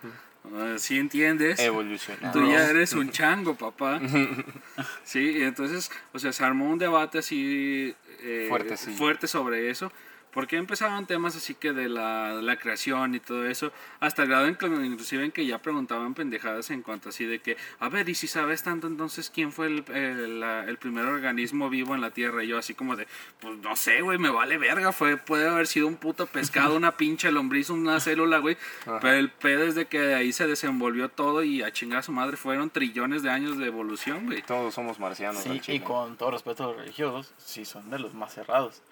Ah, 0.55 0.75
¿Sí 0.77 0.99
entiendes? 0.99 1.59
evolucionados. 1.59 2.33
Tú 2.33 2.47
ya 2.51 2.69
eres 2.69 2.93
un 2.93 3.11
chango, 3.11 3.55
papá. 3.55 4.01
Sí, 5.05 5.21
y 5.39 5.43
entonces, 5.43 5.91
o 6.13 6.19
sea, 6.19 6.33
se 6.33 6.45
armó 6.45 6.69
un 6.69 6.79
debate 6.79 7.19
así 7.19 7.95
eh, 8.21 8.47
Fuerte, 8.49 8.77
sí. 8.77 8.93
fuerte 8.93 9.27
sobre 9.27 9.71
eso. 9.71 9.91
Porque 10.35 10.57
empezaban 10.57 11.07
temas 11.07 11.37
así 11.37 11.55
que 11.55 11.73
de 11.73 11.89
la, 11.89 12.33
la 12.35 12.57
creación 12.57 13.15
y 13.15 13.21
todo 13.21 13.47
eso, 13.47 13.73
hasta 14.01 14.25
el 14.25 14.29
grado 14.29 14.49
inclu- 14.49 14.85
inclusive 14.85 15.25
en 15.25 15.31
que 15.33 15.47
ya 15.47 15.59
preguntaban 15.63 16.13
pendejadas 16.13 16.71
en 16.71 16.83
cuanto 16.83 17.11
así 17.11 17.25
de 17.25 17.39
que, 17.39 17.57
a 17.79 17.89
ver, 17.89 18.09
y 18.09 18.15
si 18.17 18.27
sabes 18.27 18.65
tanto 18.65 18.89
entonces 18.89 19.31
quién 19.31 19.53
fue 19.53 19.69
el, 19.69 19.85
el, 19.95 20.41
la- 20.41 20.65
el 20.65 20.77
primer 20.77 21.05
organismo 21.07 21.71
vivo 21.71 21.95
en 21.95 22.01
la 22.01 22.11
Tierra, 22.11 22.43
y 22.43 22.49
yo 22.49 22.59
así 22.59 22.75
como 22.75 22.97
de, 22.97 23.07
pues 23.41 23.57
no 23.59 23.77
sé, 23.77 24.01
güey, 24.03 24.19
me 24.19 24.31
vale 24.31 24.59
verga, 24.59 24.91
fue, 24.93 25.17
puede 25.17 25.49
haber 25.49 25.69
sido 25.69 25.87
un 25.87 25.97
puto 25.97 26.27
pescado, 26.27 26.75
una 26.77 26.97
pinche 26.97 27.31
lombriz, 27.31 27.71
una 27.71 28.01
célula, 28.01 28.39
güey, 28.39 28.57
pero 29.01 29.15
el 29.15 29.31
pedo 29.31 29.63
es 29.65 29.77
de 29.77 29.87
que 29.87 30.01
de 30.01 30.15
ahí 30.17 30.33
se 30.33 30.47
desenvolvió 30.49 31.09
todo 31.11 31.45
y 31.45 31.63
a 31.63 31.73
chingar 31.73 32.01
a 32.01 32.03
su 32.03 32.11
madre 32.11 32.37
fueron 32.37 32.71
trillones 32.71 33.23
de 33.23 33.31
años 33.31 33.57
de 33.57 33.67
evolución, 33.67 34.27
güey. 34.27 34.43
Todos 34.43 34.75
somos 34.75 34.99
marcianos. 34.99 35.43
Sí, 35.45 35.61
y 35.69 35.79
con 35.79 36.17
todo 36.17 36.33
respeto 36.33 36.65
a 36.65 36.67
los 36.67 36.77
religiosos, 36.79 37.33
sí 37.39 37.65
son 37.65 37.89
de 37.91 38.01
los 38.01 38.15
más 38.15 38.35
cerrados. 38.35 38.83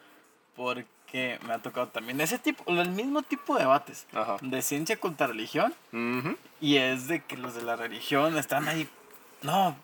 Porque 0.54 0.84
me 1.12 1.52
ha 1.52 1.58
tocado 1.58 1.88
también 1.88 2.20
ese 2.20 2.38
tipo, 2.38 2.64
el 2.66 2.90
mismo 2.90 3.22
tipo 3.22 3.54
de 3.54 3.60
debates 3.60 4.06
Ajá. 4.14 4.36
de 4.40 4.62
ciencia 4.62 4.96
contra 4.96 5.26
religión. 5.26 5.74
Y 6.60 6.76
es 6.76 7.08
de 7.08 7.22
que 7.24 7.36
los 7.36 7.54
de 7.54 7.62
la 7.62 7.76
religión 7.76 8.36
están 8.38 8.68
ahí. 8.68 8.88
No, 9.42 9.76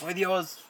fue 0.00 0.14
Dios, 0.14 0.64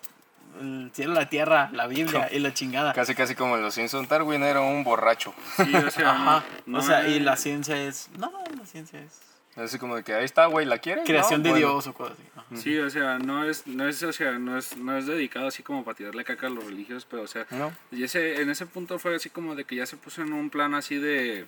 el 0.61 0.91
cielo, 0.93 1.15
la 1.15 1.29
tierra, 1.29 1.71
la 1.73 1.87
Biblia 1.87 2.29
y 2.33 2.39
la 2.41 2.53
chingada. 2.53 2.93
Casi, 2.93 3.15
casi 3.15 3.35
como 3.35 3.57
en 3.57 3.63
los 3.63 3.75
Simpsons. 3.75 4.09
Darwin 4.09 4.43
era 4.43 4.61
un 4.61 4.85
borracho. 4.85 5.33
Sí, 5.57 5.75
o 5.75 5.91
sea, 5.91 6.11
Ajá. 6.13 6.45
no 6.67 6.79
o 6.79 6.83
sea, 6.83 7.09
y 7.09 7.21
la 7.21 7.37
ciencia 7.37 7.77
es. 7.77 8.09
No, 8.19 8.33
la 8.57 8.67
ciencia 8.67 9.01
es. 9.01 9.21
Así 9.57 9.79
como 9.79 9.97
de 9.97 10.05
que 10.05 10.13
ahí 10.13 10.25
está, 10.25 10.47
güey, 10.47 10.67
¿la 10.67 10.79
quieres? 10.79 11.05
Creación 11.07 11.41
No, 11.41 11.45
de 11.45 11.51
bueno. 11.53 11.67
Dios 11.73 11.87
o 11.87 11.95
cosas 11.95 12.19
así. 12.19 12.29
Ajá. 12.37 12.57
Sí, 12.57 12.77
o 12.79 12.91
sea, 12.91 13.19
no 13.19 13.45
es, 13.49 13.67
no 13.67 13.89
es, 13.89 14.03
o 14.03 14.13
sea, 14.13 14.39
no 14.39 14.59
es, 14.59 14.77
no 14.77 14.97
es 14.99 15.07
dedicado 15.07 15.47
así 15.47 15.63
como 15.63 15.83
para 15.85 15.97
tirarle 15.97 16.25
caca 16.25 16.47
a 16.47 16.51
los 16.51 16.65
religiosos, 16.65 17.07
pero 17.11 17.23
o 17.23 17.27
sea, 17.27 17.47
No. 17.51 17.73
y 17.91 18.05
ese, 18.05 18.43
en 18.43 18.51
ese 18.51 18.67
punto 18.67 18.99
fue 18.99 19.15
así 19.17 19.31
como 19.31 19.55
de 19.55 19.65
que 19.65 19.77
ya 19.77 19.87
se 19.87 19.97
puso 19.97 20.21
en 20.23 20.33
un 20.35 20.51
plan 20.51 20.75
así 20.75 20.97
de 20.97 21.47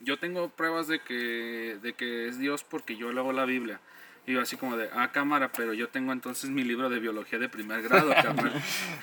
yo 0.00 0.18
tengo 0.18 0.48
pruebas 0.50 0.88
de 0.88 0.98
que, 1.00 1.78
de 1.80 1.92
que 1.94 2.26
es 2.28 2.38
Dios 2.38 2.64
porque 2.64 2.96
yo 2.96 3.12
leo 3.12 3.32
la 3.32 3.44
Biblia. 3.44 3.80
Y 4.26 4.32
yo 4.32 4.40
así 4.40 4.56
como 4.56 4.76
de, 4.76 4.88
ah, 4.94 5.10
cámara, 5.12 5.50
pero 5.54 5.74
yo 5.74 5.88
tengo 5.88 6.10
entonces 6.12 6.48
mi 6.48 6.64
libro 6.64 6.88
de 6.88 6.98
biología 6.98 7.38
de 7.38 7.48
primer 7.50 7.82
grado, 7.82 8.08
sea, 8.22 8.34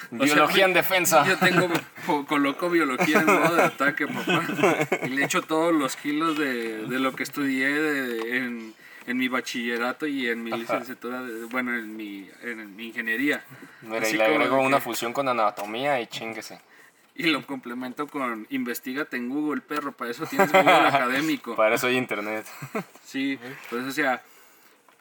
Biología 0.09 0.65
en 0.65 0.73
defensa. 0.73 1.25
Yo 1.27 1.37
tengo, 1.37 1.69
co- 2.05 2.25
coloco 2.25 2.69
biología 2.69 3.19
en 3.19 3.25
modo 3.27 3.55
de 3.55 3.63
ataque, 3.63 4.07
papá. 4.07 4.43
Y 5.05 5.09
le 5.09 5.23
echo 5.25 5.41
todos 5.43 5.73
los 5.73 5.95
kilos 5.95 6.37
de, 6.37 6.87
de 6.87 6.99
lo 6.99 7.13
que 7.15 7.23
estudié 7.23 7.67
de- 7.69 8.37
en, 8.37 8.73
en 9.07 9.17
mi 9.17 9.27
bachillerato 9.27 10.07
y 10.07 10.27
en 10.27 10.43
mi 10.43 10.51
licenciatura, 10.51 11.21
de- 11.21 11.45
bueno, 11.45 11.75
en 11.75 11.95
mi, 11.95 12.27
en 12.41 12.75
mi 12.75 12.87
ingeniería. 12.87 13.43
Mira, 13.81 14.01
Así 14.01 14.15
y 14.15 14.17
le 14.17 14.25
agrego 14.25 14.59
una 14.61 14.77
que- 14.77 14.83
fusión 14.83 15.13
con 15.13 15.27
anatomía 15.27 16.01
y 16.01 16.07
chinguese. 16.07 16.59
Y 17.13 17.23
lo 17.27 17.45
complemento 17.45 18.07
con 18.07 18.47
investigate 18.49 19.17
en 19.17 19.29
Google, 19.29 19.61
perro, 19.61 19.91
para 19.91 20.09
eso 20.09 20.25
tienes 20.25 20.51
Google 20.51 20.71
académico. 20.87 21.55
Para 21.55 21.75
eso 21.75 21.87
hay 21.87 21.97
internet. 21.97 22.45
Sí, 23.05 23.37
pues 23.69 23.83
o 23.85 23.91
sea, 23.91 24.23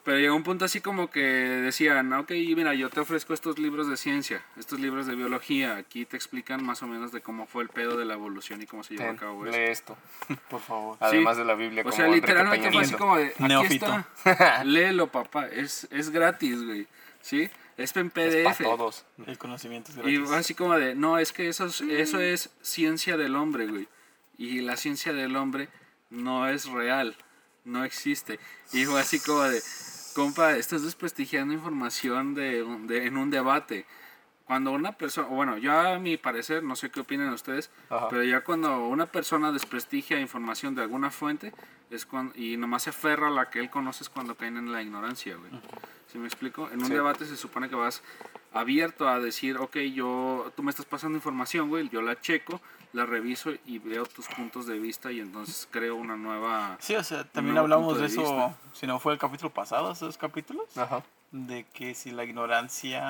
pero 0.03 0.17
llegó 0.17 0.35
un 0.35 0.43
punto 0.43 0.65
así 0.65 0.81
como 0.81 1.09
que 1.11 1.21
decían, 1.21 2.11
ok, 2.13 2.31
mira, 2.55 2.73
yo 2.73 2.89
te 2.89 2.99
ofrezco 2.99 3.33
estos 3.33 3.59
libros 3.59 3.87
de 3.87 3.97
ciencia, 3.97 4.43
estos 4.57 4.79
libros 4.79 5.05
de 5.05 5.15
biología, 5.15 5.75
aquí 5.77 6.05
te 6.05 6.15
explican 6.17 6.63
más 6.65 6.81
o 6.83 6.87
menos 6.87 7.11
de 7.11 7.21
cómo 7.21 7.45
fue 7.45 7.63
el 7.63 7.69
pedo 7.69 7.97
de 7.97 8.05
la 8.05 8.13
evolución 8.15 8.61
y 8.61 8.65
cómo 8.65 8.83
se 8.83 8.95
llevó 8.95 9.05
Ten, 9.05 9.15
a 9.15 9.19
cabo 9.19 9.45
eso. 9.45 9.57
lee 9.57 9.63
esto. 9.69 9.97
Por 10.49 10.59
favor. 10.61 10.97
Además 10.99 11.37
de 11.37 11.45
la 11.45 11.53
Biblia, 11.55 11.81
O 11.81 11.85
como 11.85 11.95
sea, 11.95 12.07
literalmente 12.07 12.71
fue 12.71 12.81
así 12.81 12.93
como 12.95 13.17
de, 13.17 13.27
aquí 13.27 13.75
está, 13.75 14.63
léelo 14.65 15.07
papá, 15.07 15.47
es, 15.47 15.87
es 15.91 16.09
gratis, 16.09 16.63
güey, 16.63 16.87
¿sí? 17.21 17.49
Es 17.77 17.95
en 17.95 18.11
Es 18.15 18.43
para 18.43 18.55
PDF. 18.55 18.63
todos. 18.63 19.05
El 19.25 19.37
conocimiento 19.37 19.91
es 19.91 19.97
Y 19.97 20.01
gratis. 20.01 20.21
fue 20.27 20.37
así 20.37 20.53
como 20.55 20.75
de, 20.77 20.93
no, 20.95 21.17
es 21.17 21.31
que 21.31 21.47
eso 21.47 21.65
es, 21.65 21.81
eso 21.81 22.19
es 22.19 22.49
ciencia 22.61 23.17
del 23.17 23.35
hombre, 23.35 23.65
güey. 23.67 23.87
Y 24.37 24.61
la 24.61 24.75
ciencia 24.77 25.13
del 25.13 25.35
hombre 25.35 25.69
no 26.09 26.47
es 26.47 26.65
real, 26.65 27.15
no 27.65 27.83
existe. 27.83 28.39
Y 28.73 28.85
fue 28.85 28.99
así 29.01 29.19
como 29.19 29.41
de, 29.43 29.61
compa, 30.15 30.53
estás 30.57 30.83
desprestigiando 30.83 31.53
información 31.53 32.33
de, 32.33 32.63
de- 32.87 33.05
en 33.07 33.17
un 33.17 33.29
debate. 33.29 33.85
Cuando 34.45 34.71
una 34.71 34.91
persona, 34.97 35.27
bueno, 35.29 35.57
yo 35.57 35.71
a 35.71 35.97
mi 35.97 36.17
parecer, 36.17 36.61
no 36.63 36.75
sé 36.75 36.89
qué 36.89 36.99
opinan 36.99 37.29
ustedes, 37.31 37.69
Ajá. 37.89 38.09
pero 38.09 38.21
ya 38.23 38.41
cuando 38.43 38.85
una 38.87 39.05
persona 39.05 39.51
desprestigia 39.53 40.19
información 40.19 40.75
de 40.75 40.81
alguna 40.81 41.09
fuente 41.09 41.53
es 41.89 42.05
cuando, 42.05 42.33
y 42.37 42.57
nomás 42.57 42.83
se 42.83 42.89
aferra 42.89 43.27
a 43.27 43.31
la 43.31 43.49
que 43.49 43.59
él 43.59 43.69
conoce 43.69 44.03
es 44.03 44.09
cuando 44.09 44.35
caen 44.35 44.57
en 44.57 44.71
la 44.73 44.81
ignorancia, 44.81 45.35
güey. 45.37 45.51
¿Sí 46.11 46.17
me 46.17 46.25
explico? 46.27 46.69
En 46.69 46.79
un 46.81 46.87
Sí. 46.87 46.93
debate 46.93 47.25
se 47.25 47.37
supone 47.37 47.69
que 47.69 47.75
vas 47.75 48.01
abierto 48.53 49.07
a 49.07 49.19
decir, 49.19 49.57
ok, 49.57 49.77
yo, 49.93 50.51
tú 50.55 50.63
me 50.63 50.69
estás 50.71 50.85
pasando 50.85 51.17
información, 51.17 51.69
güey, 51.69 51.87
yo 51.89 52.01
la 52.01 52.19
checo, 52.19 52.59
la 52.93 53.05
reviso 53.05 53.51
y 53.65 53.79
veo 53.79 54.05
tus 54.05 54.27
puntos 54.27 54.65
de 54.65 54.77
vista 54.79 55.11
y 55.11 55.19
entonces 55.21 55.67
creo 55.71 55.95
una 55.95 56.17
nueva... 56.17 56.75
Sí, 56.79 56.95
o 56.95 57.03
sea, 57.03 57.23
también 57.23 57.57
hablamos 57.57 57.95
de, 57.95 58.01
de 58.01 58.07
eso, 58.07 58.53
si 58.73 58.85
no 58.87 58.99
fue 58.99 59.13
el 59.13 59.19
capítulo 59.19 59.49
pasado, 59.49 59.91
esos 59.91 60.17
capítulos, 60.17 60.77
Ajá. 60.77 61.01
de 61.31 61.65
que 61.73 61.95
si 61.95 62.11
la 62.11 62.23
ignorancia... 62.25 63.01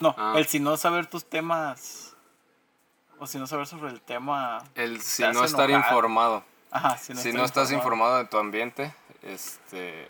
No, 0.00 0.14
Ah. 0.16 0.32
el 0.36 0.46
si 0.46 0.60
no 0.60 0.78
saber 0.78 1.06
tus 1.06 1.26
temas, 1.26 2.16
o 3.18 3.26
si 3.26 3.36
no 3.38 3.46
saber 3.46 3.66
sobre 3.66 3.90
el 3.90 4.00
tema... 4.00 4.64
El 4.74 5.02
si 5.02 5.22
Te 5.22 5.32
no 5.34 5.44
estar 5.44 5.68
enojar. 5.68 5.92
informado. 5.92 6.42
Ajá, 6.70 6.96
si 6.96 7.12
no, 7.12 7.20
si 7.20 7.28
estar 7.28 7.38
no 7.40 7.44
estás 7.44 7.72
informado 7.72 8.16
de 8.16 8.24
tu 8.24 8.38
ambiente, 8.38 8.94
este. 9.22 10.06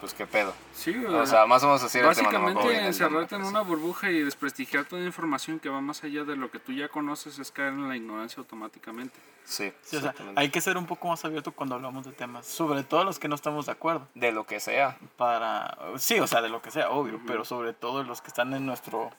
Pues 0.00 0.12
qué 0.12 0.26
pedo. 0.26 0.52
Sí. 0.74 0.94
O 1.06 1.26
sea, 1.26 1.46
más 1.46 1.62
o 1.62 1.66
menos 1.66 1.82
así 1.82 1.98
era 1.98 2.08
Básicamente 2.08 2.86
encerrarte 2.86 3.34
en 3.34 3.44
una 3.44 3.62
burbuja 3.62 4.10
y 4.10 4.20
desprestigiar 4.20 4.84
toda 4.84 5.02
información 5.02 5.58
que 5.58 5.70
va 5.70 5.80
más 5.80 6.04
allá 6.04 6.24
de 6.24 6.36
lo 6.36 6.50
que 6.50 6.58
tú 6.58 6.72
ya 6.72 6.88
conoces 6.88 7.38
es 7.38 7.50
caer 7.50 7.72
en 7.72 7.88
la 7.88 7.96
ignorancia 7.96 8.38
automáticamente. 8.38 9.18
Sí, 9.44 9.72
Sí, 9.82 9.96
o 9.96 10.00
sea, 10.00 10.14
hay 10.34 10.50
que 10.50 10.60
ser 10.60 10.76
un 10.76 10.86
poco 10.86 11.08
más 11.08 11.24
abierto 11.24 11.52
cuando 11.52 11.76
hablamos 11.76 12.04
de 12.04 12.12
temas, 12.12 12.46
sobre 12.46 12.82
todo 12.82 13.04
los 13.04 13.18
que 13.18 13.28
no 13.28 13.36
estamos 13.36 13.66
de 13.66 13.72
acuerdo. 13.72 14.06
De 14.14 14.32
lo 14.32 14.44
que 14.44 14.60
sea. 14.60 14.98
Para, 15.16 15.78
sí, 15.96 16.18
o 16.18 16.26
sea, 16.26 16.42
de 16.42 16.48
lo 16.48 16.60
que 16.60 16.70
sea, 16.70 16.90
obvio, 16.90 17.20
pero 17.26 17.44
sobre 17.44 17.72
todo 17.72 18.02
los 18.02 18.20
que 18.20 18.28
están 18.28 18.52
en 18.54 18.66
nuestro 18.66 19.10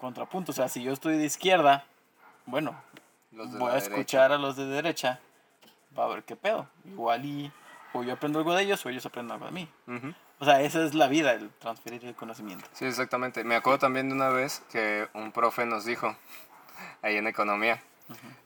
contrapunto. 0.00 0.52
O 0.52 0.54
sea, 0.54 0.68
si 0.68 0.82
yo 0.82 0.92
estoy 0.92 1.16
de 1.16 1.24
izquierda, 1.24 1.86
bueno, 2.46 2.74
Los 3.32 3.52
de 3.52 3.58
voy 3.58 3.72
a 3.72 3.78
escuchar 3.78 4.32
a 4.32 4.38
los 4.38 4.56
de 4.56 4.66
derecha, 4.66 5.20
va 5.98 6.04
a 6.04 6.08
ver 6.08 6.24
qué 6.24 6.36
pedo. 6.36 6.68
Igual 6.84 7.24
y 7.24 7.52
o 7.94 8.02
yo 8.02 8.12
aprendo 8.12 8.40
algo 8.40 8.54
de 8.54 8.62
ellos 8.62 8.84
o 8.84 8.90
ellos 8.90 9.06
aprenden 9.06 9.32
algo 9.32 9.46
de 9.46 9.52
mí. 9.52 9.68
O 10.40 10.44
sea, 10.44 10.60
esa 10.60 10.84
es 10.84 10.94
la 10.94 11.06
vida, 11.06 11.32
el 11.32 11.48
transferir 11.50 12.04
el 12.04 12.14
conocimiento. 12.14 12.66
Sí, 12.72 12.84
exactamente. 12.84 13.44
Me 13.44 13.54
acuerdo 13.54 13.78
también 13.78 14.08
de 14.08 14.14
una 14.14 14.28
vez 14.28 14.62
que 14.70 15.08
un 15.14 15.32
profe 15.32 15.64
nos 15.64 15.84
dijo, 15.84 16.14
ahí 17.02 17.16
en 17.16 17.26
economía, 17.26 17.80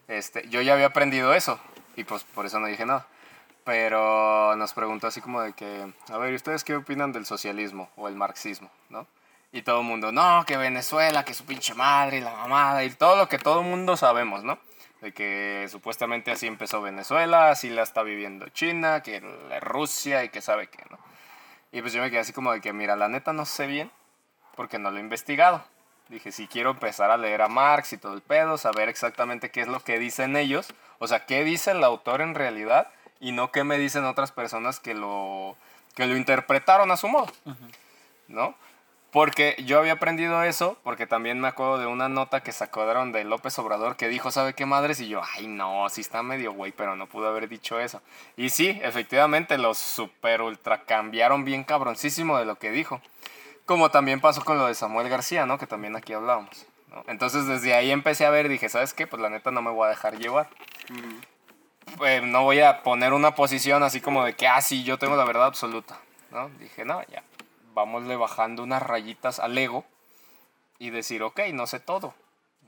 este, 0.07 0.47
yo 0.49 0.61
ya 0.61 0.73
había 0.73 0.85
aprendido 0.85 1.33
eso 1.33 1.59
y 1.95 2.03
pues 2.03 2.23
por 2.23 2.45
eso 2.45 2.59
no 2.59 2.67
dije 2.67 2.85
nada. 2.85 3.07
Pero 3.65 4.55
nos 4.55 4.73
preguntó 4.73 5.07
así 5.07 5.19
como 5.19 5.41
de 5.41 5.53
que, 5.53 5.91
a 6.09 6.17
ver, 6.17 6.31
¿y 6.31 6.35
ustedes 6.35 6.63
qué 6.63 6.75
opinan 6.75 7.11
del 7.11 7.25
socialismo 7.25 7.89
o 7.97 8.07
el 8.07 8.15
marxismo? 8.15 8.71
¿No? 8.89 9.05
Y 9.51 9.63
todo 9.63 9.81
el 9.81 9.85
mundo, 9.85 10.11
no, 10.11 10.43
que 10.45 10.57
Venezuela, 10.57 11.25
que 11.25 11.33
su 11.33 11.43
pinche 11.43 11.73
madre 11.73 12.17
y 12.17 12.21
la 12.21 12.35
mamada 12.35 12.83
y 12.83 12.91
todo 12.91 13.15
lo 13.15 13.27
que 13.27 13.39
todo 13.39 13.61
el 13.61 13.67
mundo 13.67 13.97
sabemos, 13.97 14.43
¿no? 14.43 14.59
De 15.01 15.13
que 15.13 15.67
supuestamente 15.69 16.31
así 16.31 16.47
empezó 16.47 16.81
Venezuela, 16.81 17.51
así 17.51 17.69
la 17.69 17.83
está 17.83 18.03
viviendo 18.03 18.49
China, 18.49 19.01
que 19.01 19.21
Rusia 19.61 20.23
y 20.23 20.29
que 20.29 20.41
sabe 20.41 20.67
qué, 20.67 20.83
¿no? 20.89 20.99
Y 21.71 21.81
pues 21.81 21.93
yo 21.93 22.01
me 22.01 22.09
quedé 22.09 22.19
así 22.19 22.33
como 22.33 22.51
de 22.51 22.61
que, 22.61 22.73
mira, 22.73 22.95
la 22.95 23.07
neta 23.07 23.31
no 23.31 23.45
sé 23.45 23.67
bien 23.67 23.91
porque 24.55 24.79
no 24.79 24.91
lo 24.91 24.97
he 24.97 25.01
investigado. 25.01 25.63
Dije, 26.09 26.31
si 26.31 26.47
quiero 26.47 26.71
empezar 26.71 27.11
a 27.11 27.17
leer 27.17 27.43
a 27.43 27.47
Marx 27.47 27.93
y 27.93 27.97
todo 27.97 28.13
el 28.13 28.21
pedo, 28.21 28.57
saber 28.57 28.89
exactamente 28.89 29.51
qué 29.51 29.61
es 29.61 29.67
lo 29.67 29.79
que 29.79 29.99
dicen 29.99 30.35
ellos, 30.35 30.73
o 30.97 31.07
sea, 31.07 31.25
qué 31.25 31.43
dice 31.43 31.71
el 31.71 31.83
autor 31.83 32.21
en 32.21 32.33
realidad 32.33 32.87
y 33.19 33.31
no 33.31 33.51
qué 33.51 33.63
me 33.63 33.77
dicen 33.77 34.05
otras 34.05 34.31
personas 34.31 34.79
que 34.79 34.95
lo, 34.95 35.55
que 35.95 36.07
lo 36.07 36.17
interpretaron 36.17 36.89
a 36.91 36.97
su 36.97 37.07
modo, 37.07 37.31
¿no? 38.27 38.55
Porque 39.11 39.55
yo 39.65 39.79
había 39.79 39.93
aprendido 39.93 40.43
eso, 40.43 40.77
porque 40.83 41.07
también 41.07 41.39
me 41.39 41.47
acuerdo 41.47 41.79
de 41.79 41.87
una 41.87 42.09
nota 42.09 42.43
que 42.43 42.51
sacaron 42.51 43.11
de 43.11 43.23
López 43.23 43.57
Obrador 43.57 43.95
que 43.95 44.07
dijo, 44.07 44.29
¿sabe 44.29 44.53
qué 44.53 44.67
madres? 44.67 44.99
Y 44.99 45.07
yo, 45.07 45.21
ay 45.35 45.47
no, 45.47 45.89
sí 45.89 46.01
está 46.01 46.21
medio 46.21 46.53
güey, 46.53 46.71
pero 46.71 46.95
no 46.95 47.07
pudo 47.07 47.27
haber 47.27 47.49
dicho 47.49 47.79
eso. 47.79 48.01
Y 48.37 48.49
sí, 48.49 48.79
efectivamente, 48.83 49.57
los 49.57 49.79
super 49.79 50.43
ultra 50.43 50.83
cambiaron 50.83 51.43
bien 51.43 51.63
cabroncísimo 51.63 52.37
de 52.37 52.45
lo 52.45 52.59
que 52.59 52.69
dijo. 52.69 53.01
Como 53.65 53.89
también 53.89 54.21
pasó 54.21 54.43
con 54.43 54.59
lo 54.59 54.67
de 54.67 54.75
Samuel 54.75 55.09
García, 55.09 55.47
¿no? 55.47 55.57
Que 55.57 55.65
también 55.65 55.95
aquí 55.95 56.13
hablábamos. 56.13 56.67
¿no? 56.89 57.03
Entonces 57.07 57.47
desde 57.47 57.73
ahí 57.73 57.89
empecé 57.89 58.27
a 58.27 58.29
ver, 58.29 58.47
dije, 58.47 58.69
¿sabes 58.69 58.93
qué? 58.93 59.07
Pues 59.07 59.21
la 59.21 59.29
neta 59.29 59.49
no 59.49 59.63
me 59.63 59.71
voy 59.71 59.87
a 59.87 59.89
dejar 59.89 60.19
llevar. 60.19 60.49
Pues 61.97 62.21
no 62.21 62.43
voy 62.43 62.59
a 62.59 62.83
poner 62.83 63.13
una 63.13 63.33
posición 63.33 63.81
así 63.81 64.01
como 64.01 64.23
de 64.23 64.33
que, 64.33 64.47
ah, 64.47 64.61
sí, 64.61 64.83
yo 64.83 64.99
tengo 64.99 65.15
la 65.15 65.25
verdad 65.25 65.45
absoluta. 65.45 65.99
¿no? 66.31 66.49
Dije, 66.59 66.85
no, 66.85 67.01
ya, 67.07 67.23
vámosle 67.79 68.17
bajando 68.17 68.63
unas 68.63 68.83
rayitas 68.83 69.39
al 69.39 69.57
ego 69.57 69.85
y 70.79 70.89
decir, 70.89 71.23
ok, 71.23 71.39
no 71.53 71.65
sé 71.65 71.79
todo, 71.79 72.13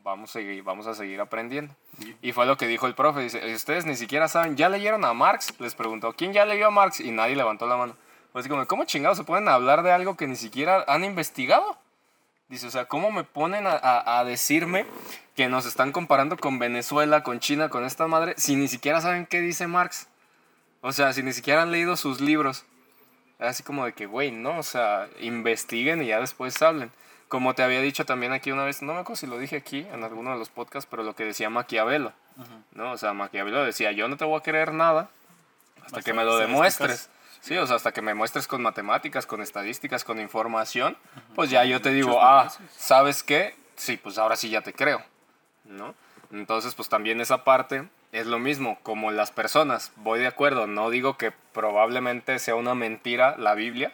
vamos 0.03 0.29
a 0.29 0.33
seguir, 0.33 0.63
vamos 0.63 0.87
a 0.87 0.93
seguir 0.93 1.19
aprendiendo. 1.19 1.75
Y 2.21 2.31
fue 2.31 2.45
lo 2.45 2.57
que 2.57 2.65
dijo 2.67 2.87
el 2.87 2.95
profe, 2.95 3.19
dice, 3.19 3.53
ustedes 3.53 3.85
ni 3.85 3.97
siquiera 3.97 4.29
saben, 4.29 4.55
¿ya 4.55 4.69
leyeron 4.69 5.03
a 5.03 5.13
Marx? 5.13 5.53
Les 5.59 5.75
preguntó, 5.75 6.13
¿quién 6.13 6.31
ya 6.31 6.45
leyó 6.45 6.67
a 6.67 6.71
Marx? 6.71 7.01
Y 7.01 7.11
nadie 7.11 7.35
levantó 7.35 7.67
la 7.67 7.75
mano. 7.75 7.95
Pues 8.31 8.47
como, 8.47 8.65
¿cómo 8.65 8.85
chingados 8.85 9.17
se 9.17 9.25
pueden 9.25 9.49
hablar 9.49 9.83
de 9.83 9.91
algo 9.91 10.15
que 10.15 10.27
ni 10.27 10.37
siquiera 10.37 10.85
han 10.87 11.03
investigado? 11.03 11.77
Dice, 12.47 12.67
o 12.67 12.71
sea, 12.71 12.85
¿cómo 12.85 13.11
me 13.11 13.25
ponen 13.25 13.67
a, 13.67 13.71
a, 13.71 14.19
a 14.19 14.23
decirme 14.23 14.85
que 15.35 15.49
nos 15.49 15.65
están 15.65 15.91
comparando 15.91 16.37
con 16.37 16.57
Venezuela, 16.57 17.23
con 17.23 17.41
China, 17.41 17.67
con 17.67 17.83
esta 17.83 18.07
madre, 18.07 18.33
si 18.37 18.55
ni 18.55 18.69
siquiera 18.69 19.01
saben 19.01 19.25
qué 19.25 19.41
dice 19.41 19.67
Marx? 19.67 20.07
O 20.79 20.93
sea, 20.93 21.11
si 21.11 21.21
ni 21.21 21.33
siquiera 21.33 21.63
han 21.63 21.71
leído 21.71 21.97
sus 21.97 22.21
libros. 22.21 22.65
Así 23.41 23.63
como 23.63 23.85
de 23.85 23.93
que, 23.93 24.05
güey, 24.05 24.31
no, 24.31 24.59
o 24.59 24.63
sea, 24.63 25.09
investiguen 25.19 26.03
y 26.03 26.07
ya 26.07 26.19
después 26.19 26.61
hablen. 26.61 26.91
Como 27.27 27.55
te 27.55 27.63
había 27.63 27.81
dicho 27.81 28.05
también 28.05 28.33
aquí 28.33 28.51
una 28.51 28.63
vez, 28.63 28.81
no 28.83 28.93
me 28.93 28.99
acuerdo 28.99 29.19
si 29.19 29.25
lo 29.25 29.39
dije 29.39 29.55
aquí 29.55 29.87
en 29.91 30.03
alguno 30.03 30.31
de 30.31 30.37
los 30.37 30.49
podcasts, 30.49 30.87
pero 30.89 31.01
lo 31.01 31.15
que 31.15 31.25
decía 31.25 31.49
Maquiavelo, 31.49 32.13
¿no? 32.73 32.91
O 32.91 32.97
sea, 32.97 33.13
Maquiavelo 33.13 33.65
decía, 33.65 33.91
yo 33.93 34.07
no 34.07 34.15
te 34.15 34.25
voy 34.25 34.37
a 34.37 34.43
creer 34.43 34.73
nada 34.73 35.09
hasta 35.83 36.01
que 36.01 36.13
me 36.13 36.23
lo 36.23 36.37
demuestres. 36.37 37.09
Sí, 37.39 37.57
o 37.57 37.65
sea, 37.65 37.77
hasta 37.77 37.91
que 37.91 38.03
me 38.03 38.13
muestres 38.13 38.47
con 38.47 38.61
matemáticas, 38.61 39.25
con 39.25 39.41
estadísticas, 39.41 40.03
con 40.03 40.19
información, 40.19 40.95
pues 41.33 41.49
ya 41.49 41.65
yo 41.65 41.81
te 41.81 41.89
digo, 41.89 42.21
ah. 42.21 42.51
¿sabes 42.77 43.23
qué? 43.23 43.55
Sí, 43.75 43.97
pues 43.97 44.19
ahora 44.19 44.35
sí 44.35 44.49
ya 44.49 44.61
te 44.61 44.73
creo, 44.73 45.01
¿no? 45.65 45.95
Entonces, 46.31 46.75
pues 46.75 46.89
también 46.89 47.19
esa 47.19 47.43
parte 47.43 47.87
es 48.11 48.27
lo 48.27 48.39
mismo, 48.39 48.77
como 48.83 49.11
las 49.11 49.31
personas, 49.31 49.91
voy 49.97 50.19
de 50.19 50.27
acuerdo, 50.27 50.67
no 50.67 50.89
digo 50.89 51.17
que 51.17 51.31
probablemente 51.53 52.39
sea 52.39 52.55
una 52.55 52.75
mentira 52.75 53.37
la 53.37 53.55
Biblia, 53.55 53.93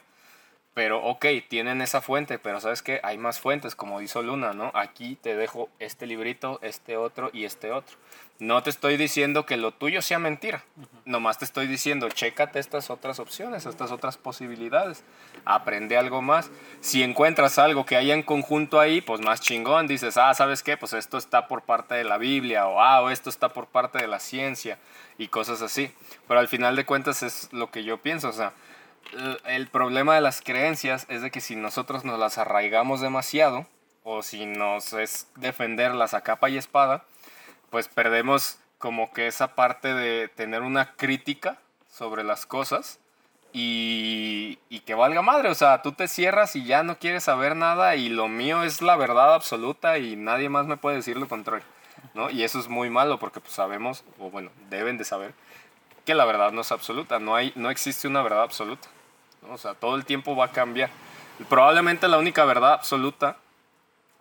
pero 0.78 1.04
ok, 1.04 1.26
tienen 1.48 1.82
esa 1.82 2.02
fuente, 2.02 2.38
pero 2.38 2.62
sabes 2.62 2.84
que 2.84 3.00
hay 3.02 3.18
más 3.18 3.40
fuentes, 3.40 3.74
como 3.74 4.00
dijo 4.00 4.22
Luna, 4.22 4.54
¿no? 4.54 4.70
Aquí 4.76 5.18
te 5.20 5.36
dejo 5.36 5.70
este 5.80 6.06
librito, 6.06 6.60
este 6.62 6.98
otro 6.98 7.32
y 7.34 7.46
este 7.46 7.72
otro. 7.72 7.98
No 8.38 8.62
te 8.62 8.70
estoy 8.70 8.96
diciendo 8.96 9.48
que 9.48 9.58
lo 9.58 9.72
tuyo 9.72 10.04
sea 10.04 10.20
mentira, 10.20 10.64
nomás 11.04 11.40
te 11.40 11.46
estoy 11.46 11.66
diciendo, 11.66 12.10
chécate 12.10 12.60
estas 12.60 12.92
otras 12.92 13.20
opciones, 13.20 13.66
estas 13.66 13.92
otras 13.92 14.20
posibilidades, 14.20 15.04
aprende 15.46 15.98
algo 15.98 16.22
más. 16.22 16.52
Si 16.80 17.02
encuentras 17.02 17.58
algo 17.58 17.88
que 17.88 17.98
haya 17.98 18.14
en 18.14 18.22
conjunto 18.22 18.80
ahí, 18.80 19.02
pues 19.02 19.20
más 19.20 19.42
chingón, 19.42 19.88
dices, 19.88 20.16
ah, 20.18 20.36
¿sabes 20.36 20.62
qué? 20.62 20.78
Pues 20.78 20.94
esto 20.94 21.18
está 21.18 21.48
por 21.48 21.64
parte 21.64 21.96
de 21.96 22.04
la 22.04 22.20
Biblia, 22.20 22.68
o 22.68 22.80
ah, 22.80 23.02
o 23.02 23.10
esto 23.10 23.32
está 23.32 23.50
por 23.50 23.66
parte 23.66 23.98
de 23.98 24.06
la 24.06 24.20
ciencia, 24.20 24.78
y 25.18 25.30
cosas 25.30 25.64
así. 25.64 25.92
Pero 26.28 26.40
al 26.40 26.48
final 26.48 26.76
de 26.76 26.86
cuentas 26.86 27.24
es 27.24 27.52
lo 27.52 27.72
que 27.72 27.84
yo 27.84 27.98
pienso, 27.98 28.30
o 28.30 28.34
sea, 28.34 28.54
el- 29.14 29.42
el 29.46 29.68
problema 29.68 30.16
de 30.16 30.22
las 30.22 30.42
creencias 30.42 31.06
es 31.10 31.22
de 31.22 31.32
que 31.32 31.42
si 31.42 31.56
nosotros 31.56 32.06
nos 32.06 32.20
las 32.20 32.38
arraigamos 32.38 33.02
demasiado, 33.02 33.66
o 34.04 34.24
si 34.24 34.46
nos 34.46 34.94
es 34.94 35.28
defenderlas 35.36 36.14
a 36.14 36.22
capa 36.22 36.50
y 36.50 36.58
espada, 36.58 37.04
pues 37.70 37.90
perdemos 37.90 38.58
como 38.78 39.12
que 39.12 39.28
esa 39.28 39.56
parte 39.56 39.94
de 39.94 40.30
tener 40.30 40.62
una 40.62 40.94
crítica 40.96 41.58
sobre 41.90 42.24
las 42.24 42.46
cosas 42.46 43.00
y, 43.52 44.60
que 44.86 44.96
valga 44.96 45.22
madre, 45.22 45.50
o 45.50 45.56
sea, 45.56 45.82
tú 45.82 45.92
te 45.92 46.08
cierras 46.08 46.56
y 46.56 46.64
ya 46.64 46.84
no 46.84 46.98
quieres 46.98 47.26
saber 47.26 47.58
nada 47.58 47.98
y 47.98 48.08
lo 48.08 48.30
mío 48.30 48.64
es 48.64 48.82
la 48.82 48.96
verdad 48.96 49.34
absoluta 49.34 49.98
y 49.98 50.16
nadie 50.16 50.48
más 50.48 50.66
me 50.66 50.78
puede 50.78 50.98
decir 50.98 51.18
lo 51.18 51.28
contrario, 51.28 51.66
¿no? 52.14 52.30
Y 52.30 52.44
eso 52.44 52.60
es 52.60 52.70
muy 52.70 52.90
malo 52.90 53.20
porque 53.20 53.42
pues 53.42 53.54
sabemos, 53.54 54.06
o 54.20 54.30
bueno, 54.30 54.52
deben 54.70 54.98
de 54.98 55.04
saber 55.04 55.34
que 56.06 56.16
la 56.16 56.24
verdad 56.24 56.54
no 56.54 56.62
es 56.62 56.72
absoluta, 56.72 57.20
no, 57.20 57.36
hay, 57.36 57.52
no 57.56 57.70
existe 57.70 58.08
una 58.08 58.22
verdad 58.22 58.44
absoluta. 58.44 58.88
O 59.52 59.58
sea, 59.58 59.74
todo 59.74 59.96
el 59.96 60.06
tiempo 60.06 60.36
va 60.36 60.46
a 60.46 60.52
cambiar. 60.52 60.90
Probablemente 61.50 62.08
la 62.08 62.18
única 62.18 62.46
verdad 62.46 62.74
absoluta 62.74 63.38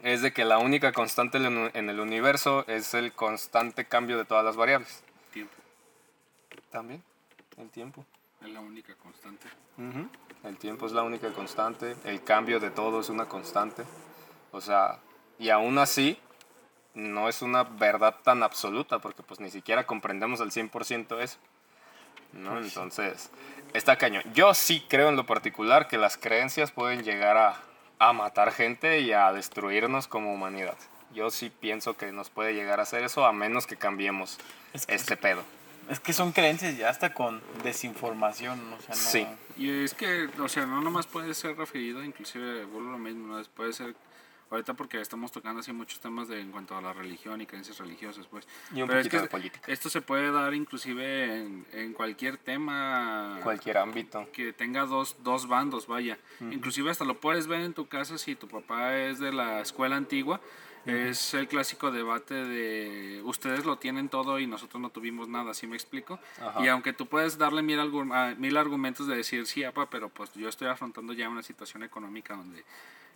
es 0.03 0.23
de 0.23 0.33
que 0.33 0.45
la 0.45 0.59
única 0.59 0.93
constante 0.93 1.39
en 1.39 1.89
el- 1.91 2.01
universo 2.01 2.65
es 2.69 2.93
el 2.95 3.13
constante 3.13 3.87
cambio 3.87 4.19
de 4.19 4.25
todas 4.25 4.45
las 4.45 4.57
variables. 4.57 5.03
Tiempo. 5.33 5.55
También, 6.71 7.03
el 7.57 7.71
tiempo. 7.71 8.05
Es 8.43 8.51
la 8.51 8.61
única 8.61 8.95
constante. 8.97 9.49
El 10.45 10.59
tiempo 10.59 10.87
es 10.87 10.93
la 10.93 11.03
única 11.03 11.33
constante, 11.33 11.97
el 12.05 12.23
cambio 12.23 12.61
de 12.61 12.71
todo 12.71 13.01
es 13.01 13.09
una 13.09 13.27
constante. 13.27 13.85
O 14.53 14.61
sea, 14.61 14.99
y 15.39 15.49
aún 15.51 15.79
así, 15.79 16.19
no 16.95 17.29
es 17.29 17.43
una 17.43 17.63
verdad 17.65 18.17
tan 18.23 18.43
absoluta, 18.43 18.99
porque 19.01 19.23
pues 19.23 19.41
ni 19.41 19.51
siquiera 19.51 19.87
comprendemos 19.87 20.41
al 20.41 20.51
100% 20.53 21.21
eso. 21.21 21.39
¿No? 22.33 22.59
Entonces, 22.59 23.31
está 23.75 23.97
cañón. 23.97 24.23
Yo 24.35 24.55
sí 24.55 24.85
creo 24.89 25.09
en 25.09 25.17
lo 25.17 25.27
particular 25.27 25.89
que 25.89 25.99
las 25.99 26.17
creencias 26.17 26.71
pueden 26.71 27.03
llegar 27.03 27.37
a, 27.37 27.61
a 27.99 28.13
matar 28.13 28.53
gente 28.53 29.01
y 29.01 29.13
a 29.13 29.33
destruirnos 29.33 30.09
como 30.09 30.33
humanidad. 30.33 30.77
Yo 31.15 31.31
sí 31.31 31.51
pienso 31.51 31.97
que 31.97 32.13
nos 32.13 32.31
puede 32.31 32.53
llegar 32.55 32.79
a 32.81 32.83
hacer 32.83 33.03
eso 33.03 33.25
a 33.25 33.33
menos 33.33 33.67
que 33.67 33.77
cambiemos 33.77 34.39
Es 34.75 34.85
que, 34.87 34.95
este 34.95 35.17
pedo. 35.17 35.43
es 35.89 35.99
que 35.99 36.13
son 36.13 36.33
creencias 36.33 36.77
ya 36.77 36.91
hasta 36.91 37.15
con 37.15 37.41
desinformación, 37.63 38.61
o 38.75 38.81
sea, 38.83 38.95
no... 38.95 38.97
Sí. 38.97 39.27
Y 39.57 39.85
es 39.85 39.95
que, 39.95 40.29
o 40.39 40.49
sea, 40.49 40.67
no 40.67 40.83
nomás 40.83 41.07
puede 41.07 41.33
ser 41.33 41.57
referido, 41.57 42.05
inclusive 42.05 42.65
vuelvo 42.67 42.91
a 42.91 42.93
lo 42.93 42.99
mismo, 42.99 43.35
¿no? 43.35 43.43
puede 43.55 43.73
ser, 43.73 43.95
ahorita 44.51 44.75
porque 44.75 45.01
estamos 45.01 45.33
tocando 45.33 45.61
así 45.61 45.73
muchos 45.73 46.01
temas 46.01 46.29
de, 46.29 46.41
en 46.41 46.51
cuanto 46.51 46.77
a 46.77 46.81
la 46.81 46.93
religión 46.93 47.41
y 47.41 47.47
creencias 47.47 47.79
religiosas, 47.79 48.27
pues. 48.27 48.47
Y 48.75 48.83
un 48.83 48.89
Pero 48.89 49.01
es 49.01 49.07
poquito 49.07 49.19
que 49.19 49.23
de 49.23 49.29
política. 49.31 49.73
Esto 49.73 49.91
se 49.91 50.01
puede 50.01 50.31
dar 50.31 50.55
inclusive 50.55 51.41
en, 51.41 51.67
en 51.73 51.93
cualquier 51.93 52.37
tema 52.37 53.41
Cualquier 53.43 53.79
ámbito. 53.79 54.29
que 54.33 54.53
tenga 54.53 54.87
dos, 54.87 55.17
dos 55.23 55.49
bandos, 55.49 55.87
vaya. 55.87 56.19
Inclusive 56.41 56.91
hasta 56.91 57.05
lo 57.05 57.21
puedes 57.21 57.47
ver 57.47 57.63
en 57.63 57.75
tu 57.75 57.87
casa 57.87 58.19
si 58.19 58.35
tu 58.37 58.49
papá 58.49 58.97
es 58.97 59.19
de 59.19 59.33
la 59.33 59.61
escuela 59.61 59.97
antigua. 59.97 60.41
Es 60.87 61.35
el 61.35 61.49
clásico 61.49 61.91
debate 61.91 62.33
de 62.35 63.21
ustedes 63.25 63.65
lo 63.65 63.77
tienen 63.77 64.09
todo 64.09 64.39
y 64.39 64.47
nosotros 64.47 64.81
no 64.81 64.91
tuvimos 64.91 65.27
nada, 65.27 65.53
¿sí 65.53 65.67
me 65.67 65.75
explico? 65.75 66.21
Ajá. 66.41 66.65
Y 66.65 66.69
aunque 66.69 66.93
tú 66.93 67.07
puedes 67.07 67.39
darle 67.39 67.61
mil, 67.63 67.81
ah, 68.13 68.35
mil 68.39 68.57
argumentos 68.57 69.09
de 69.09 69.17
decir, 69.17 69.47
sí, 69.49 69.65
apa, 69.65 69.91
pero 69.91 70.11
pues 70.11 70.33
yo 70.35 70.49
estoy 70.49 70.69
afrontando 70.69 71.13
ya 71.13 71.29
una 71.29 71.43
situación 71.43 71.83
económica 71.83 72.37
donde 72.37 72.65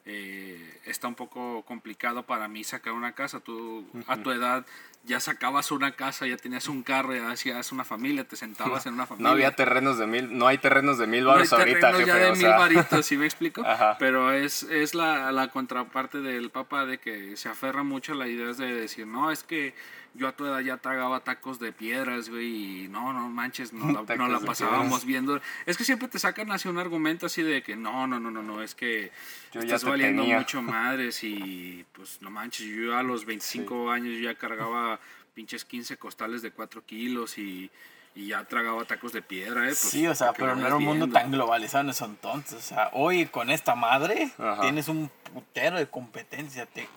eh, 0.07 0.81
está 0.87 1.09
un 1.09 1.15
poco 1.15 1.63
complicado 1.63 2.25
para 2.25 2.49
mí 2.49 2.65
sacar 2.65 2.93
una 2.93 3.13
casa. 3.13 3.41
Tú 3.41 3.87
a 4.07 4.17
tu 4.17 4.31
edad 4.31 4.65
ya 5.05 5.19
sacabas 5.19 5.71
una 5.71 5.93
casa, 5.93 6.27
ya 6.27 6.37
tenías 6.37 6.69
un 6.69 6.83
carro, 6.83 7.15
ya 7.15 7.31
hacías 7.31 7.73
una 7.73 7.85
familia, 7.85 8.25
te 8.27 8.37
sentabas 8.37 8.87
en 8.87 8.95
una 8.95 9.07
familia. 9.07 9.21
No 9.29 9.33
había 9.33 9.55
terrenos 9.55 9.99
de 9.99 10.07
mil, 10.07 10.37
no 10.37 10.47
hay 10.47 10.59
terrenos 10.59 10.99
de 10.99 11.07
mil 11.07 11.25
No 11.25 11.31
hay 11.31 11.37
baros 11.37 11.53
ahorita, 11.53 12.05
ya 12.05 12.17
de 12.17 12.27
o 12.27 12.33
mil 12.33 12.41
sea. 12.41 12.59
varitos, 12.59 13.07
¿sí 13.07 13.17
me 13.19 13.25
explico? 13.27 13.65
Ajá. 13.65 13.97
Pero 13.99 14.33
es, 14.33 14.63
es 14.65 14.95
la, 14.95 15.33
la 15.33 15.49
contraparte 15.49 16.21
del 16.21 16.51
papá 16.51 16.87
de 16.87 16.99
que 16.99 17.37
se 17.37 17.49
aferra 17.49 17.83
mucho 17.83 18.13
a 18.13 18.17
la 18.17 18.29
idea 18.29 18.53
de 18.53 18.75
decir, 18.75 19.07
no, 19.07 19.31
es 19.31 19.43
que 19.43 19.75
yo 20.15 20.29
a 20.29 20.33
tu 20.33 20.45
edad 20.47 20.61
ya 20.61 20.77
tragaba 20.77 21.21
tacos 21.21 21.59
de 21.61 21.73
piedras, 21.73 22.29
güey, 22.29 22.85
y 22.85 22.89
no, 22.89 23.13
no 23.13 23.29
manches, 23.29 23.73
no 23.73 23.87
la, 24.07 24.17
no 24.17 24.29
la 24.29 24.41
pasábamos 24.41 25.05
viendo. 25.05 25.41
Es 25.67 25.77
que 25.77 25.85
siempre 25.85 26.09
te 26.09 26.19
sacan 26.19 26.51
así 26.53 26.69
un 26.69 26.79
argumento 26.79 27.27
así 27.27 27.43
de 27.43 27.63
que 27.63 27.77
no, 27.77 28.07
no, 28.07 28.19
no, 28.21 28.31
no, 28.31 28.43
no, 28.43 28.63
es 28.63 28.75
que 28.75 29.13
Yo 29.53 29.61
estás 29.61 29.85
valiendo 29.85 30.23
tenía. 30.23 30.39
mucho 30.39 30.63
madres 30.63 31.23
y 31.23 31.85
pues 31.93 32.21
no 32.23 32.31
manches, 32.31 32.67
yo 32.67 32.97
a 32.97 33.03
los 33.03 33.25
25 33.25 33.91
años 33.91 34.15
yo 34.17 34.21
ya 34.31 34.35
cargaba 34.35 34.99
pinches 35.35 35.65
15 35.65 35.97
costales 35.97 36.43
de 36.43 36.51
4 36.51 36.85
kilos 36.85 37.39
y... 37.39 37.71
Y 38.13 38.27
ya 38.27 38.43
tragaba 38.43 38.85
tacos 38.85 39.13
de 39.13 39.23
piedra, 39.23 39.63
¿eh? 39.63 39.67
Pues, 39.69 39.79
Sí, 39.79 40.05
o 40.05 40.17
sea, 40.17 40.33
pero 40.33 40.57
no 40.57 40.67
era 40.67 40.75
un 40.75 40.83
mundo 40.85 41.07
tan 41.09 41.31
globalizado 41.31 41.85
en 41.85 41.91
eso 41.91 42.07
entonces. 42.07 42.59
O 42.59 42.61
sea, 42.61 42.91
hoy 42.93 43.27
con 43.27 43.51
esta 43.51 43.77
madre 43.77 44.33
Ajá. 44.37 44.63
tienes 44.63 44.89
un 44.89 45.09
putero 45.33 45.77
de 45.79 45.87
competencia. 45.89 46.67
Te- 46.67 46.89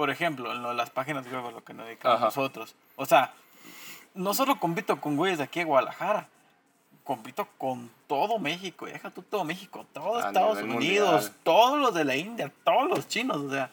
por 0.00 0.08
ejemplo, 0.08 0.50
en 0.50 0.76
las 0.78 0.88
páginas 0.88 1.26
web, 1.30 1.44
a 1.46 1.50
lo 1.50 1.62
que 1.62 1.74
nos 1.74 1.84
dedicamos 1.84 2.16
Ajá. 2.16 2.24
nosotros. 2.24 2.74
O 2.96 3.04
sea, 3.04 3.34
no 4.14 4.32
solo 4.32 4.58
compito 4.58 4.98
con 4.98 5.14
güeyes 5.14 5.36
de 5.36 5.44
aquí 5.44 5.58
de 5.58 5.66
Guadalajara, 5.66 6.26
compito 7.04 7.46
con 7.58 7.90
todo 8.06 8.38
México. 8.38 8.86
Deja 8.86 9.10
tú 9.10 9.20
todo 9.20 9.44
México, 9.44 9.84
todo 9.92 10.16
A 10.16 10.28
Estados 10.28 10.62
Unidos, 10.62 10.72
mundial. 11.24 11.36
todos 11.42 11.78
los 11.78 11.92
de 11.92 12.06
la 12.06 12.16
India, 12.16 12.50
todos 12.64 12.88
los 12.88 13.08
chinos. 13.08 13.36
O 13.42 13.50
sea, 13.50 13.68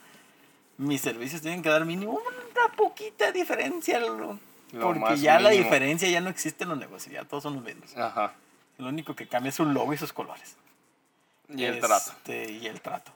mis 0.78 1.00
servicios 1.00 1.42
tienen 1.42 1.62
que 1.62 1.70
dar 1.70 1.86
mínimo 1.86 2.12
una 2.20 2.76
poquita 2.76 3.32
diferencia. 3.32 3.98
lo- 4.02 4.38
Lo 4.74 4.82
Porque 4.82 5.16
ya 5.16 5.40
la 5.40 5.52
diferencia 5.52 6.10
ya 6.10 6.20
no 6.20 6.30
existe 6.30 6.66
en 6.66 6.72
los 6.72 6.78
negocios, 6.78 7.14
ya 7.14 7.24
todos 7.24 7.42
son 7.44 7.54
los 7.56 7.64
mismos. 7.64 7.96
Ajá. 7.96 8.34
Lo 8.80 8.90
único 8.90 9.16
que 9.16 9.30
cambia 9.30 9.48
es 9.48 9.56
su 9.56 9.64
logo 9.64 9.94
y 9.94 9.98
sus 9.98 10.12
colores. 10.12 10.58
Y 11.48 11.64
el 11.64 11.80
trato. 11.80 12.12
Este, 12.12 12.52
y 12.52 12.68
el 12.68 12.82
trato. 12.82 13.14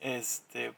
Este. 0.00 0.72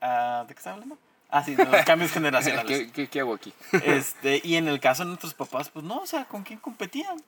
Ah, 0.00 0.44
¿De 0.46 0.54
qué 0.54 0.58
estaba 0.58 0.74
hablando? 0.74 0.98
Ah, 1.30 1.44
sí, 1.44 1.54
los 1.56 1.84
cambios 1.84 2.10
generacionales. 2.10 2.66
¿Qué, 2.86 2.92
qué, 2.92 3.08
qué 3.08 3.20
hago 3.20 3.34
aquí? 3.34 3.52
Este, 3.84 4.40
y 4.42 4.56
en 4.56 4.66
el 4.68 4.80
caso 4.80 5.02
de 5.02 5.08
nuestros 5.08 5.34
papás, 5.34 5.68
pues 5.68 5.84
no, 5.84 5.98
o 5.98 6.06
sea, 6.06 6.24
¿con 6.24 6.42
quién 6.42 6.58
competían? 6.58 7.22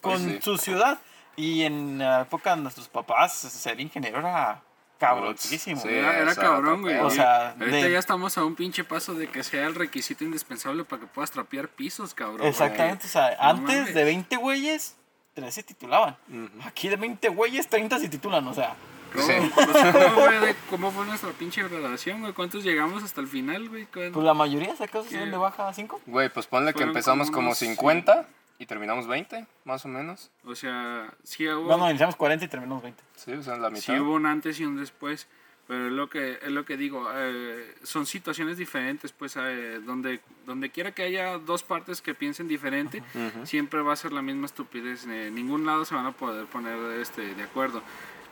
Con 0.00 0.18
sí. 0.18 0.38
su 0.42 0.56
ciudad. 0.58 0.98
Y 1.36 1.62
en 1.64 1.98
la 1.98 2.22
época 2.22 2.56
de 2.56 2.62
nuestros 2.62 2.88
papás, 2.88 3.34
ser 3.36 3.78
ingeniero 3.80 4.18
era 4.20 4.62
cabroncísimo. 4.98 5.80
Sí. 5.82 5.88
Era, 5.88 6.34
cabrón, 6.34 6.80
güey. 6.82 6.96
O 6.98 7.10
sea, 7.10 7.50
ahorita 7.50 7.76
de- 7.76 7.92
ya 7.92 7.98
estamos 7.98 8.38
a 8.38 8.44
un 8.44 8.54
pinche 8.54 8.84
paso 8.84 9.14
de 9.14 9.28
que 9.28 9.42
sea 9.42 9.66
el 9.66 9.74
requisito 9.74 10.24
indispensable 10.24 10.84
para 10.84 11.00
que 11.00 11.06
puedas 11.06 11.30
trapear 11.30 11.68
pisos, 11.68 12.14
cabrón. 12.14 12.46
Exactamente, 12.46 13.06
o 13.06 13.10
sea, 13.10 13.36
No 13.36 13.48
antes 13.50 13.78
mames. 13.80 13.94
de 13.94 14.04
20 14.04 14.36
güeyes, 14.36 14.96
3 15.34 15.54
se 15.54 15.62
titulaban. 15.62 16.16
Ujú. 16.28 16.66
Aquí 16.66 16.88
de 16.88 16.96
20 16.96 17.28
güeyes, 17.28 17.68
30 17.68 17.98
se 17.98 18.08
titulan, 18.08 18.46
o 18.48 18.54
sea. 18.54 18.74
¿Cómo, 19.12 19.26
Sí. 19.26 19.32
sea, 19.32 19.50
¿cómo, 19.52 20.54
cómo 20.70 20.90
fue 20.92 21.06
nuestra 21.06 21.30
pinche 21.30 21.62
graduación, 21.62 22.20
güey? 22.20 22.32
¿Cuántos 22.32 22.64
llegamos 22.64 23.02
hasta 23.02 23.20
el 23.20 23.28
final, 23.28 23.68
güey? 23.68 23.86
¿Cuán- 23.86 24.12
Pues 24.12 24.24
la 24.24 24.34
mayoría 24.34 24.74
se 24.76 24.88
¿Qué? 24.88 24.98
de 25.26 25.36
baja 25.36 25.68
a 25.68 25.72
5. 25.72 26.00
Güey, 26.06 26.28
pues 26.32 26.46
ponle 26.46 26.72
que 26.74 26.82
empezamos 26.82 27.28
como 27.28 27.36
como 27.36 27.48
unos 27.48 27.58
50 27.58 28.26
y 28.58 28.66
terminamos 28.66 29.06
20, 29.06 29.46
más 29.64 29.84
o 29.84 29.88
menos. 29.88 30.30
O 30.44 30.54
sea, 30.54 31.12
sí 31.22 31.46
hubo, 31.48 31.68
No, 31.70 31.76
no, 31.78 31.88
iniciamos 31.90 32.16
40 32.16 32.44
y 32.44 32.48
terminamos 32.48 32.82
20. 32.82 33.02
Sí, 33.16 33.32
o 33.32 33.42
sea, 33.42 33.56
la 33.56 33.68
mitad. 33.70 33.82
sí 33.82 33.98
hubo 33.98 34.14
un 34.14 34.26
antes 34.26 34.58
y 34.60 34.64
un 34.64 34.76
después. 34.76 35.26
Pero 35.68 35.88
es 35.88 35.92
lo 35.94 36.08
que, 36.08 36.34
es 36.40 36.50
lo 36.52 36.64
que 36.64 36.76
digo, 36.76 37.08
eh, 37.12 37.74
son 37.82 38.06
situaciones 38.06 38.56
diferentes, 38.56 39.10
pues 39.10 39.34
eh, 39.36 39.80
donde, 39.84 40.20
donde 40.46 40.70
quiera 40.70 40.92
que 40.92 41.02
haya 41.02 41.38
dos 41.38 41.64
partes 41.64 42.00
que 42.00 42.14
piensen 42.14 42.46
diferente, 42.46 43.02
Ujú. 43.16 43.44
siempre 43.44 43.82
va 43.82 43.92
a 43.92 43.96
ser 43.96 44.12
la 44.12 44.22
misma 44.22 44.46
estupidez. 44.46 45.06
En 45.06 45.34
ningún 45.34 45.66
lado 45.66 45.84
se 45.84 45.96
van 45.96 46.06
a 46.06 46.12
poder 46.12 46.46
poner 46.46 46.78
este, 47.00 47.34
de 47.34 47.42
acuerdo. 47.42 47.82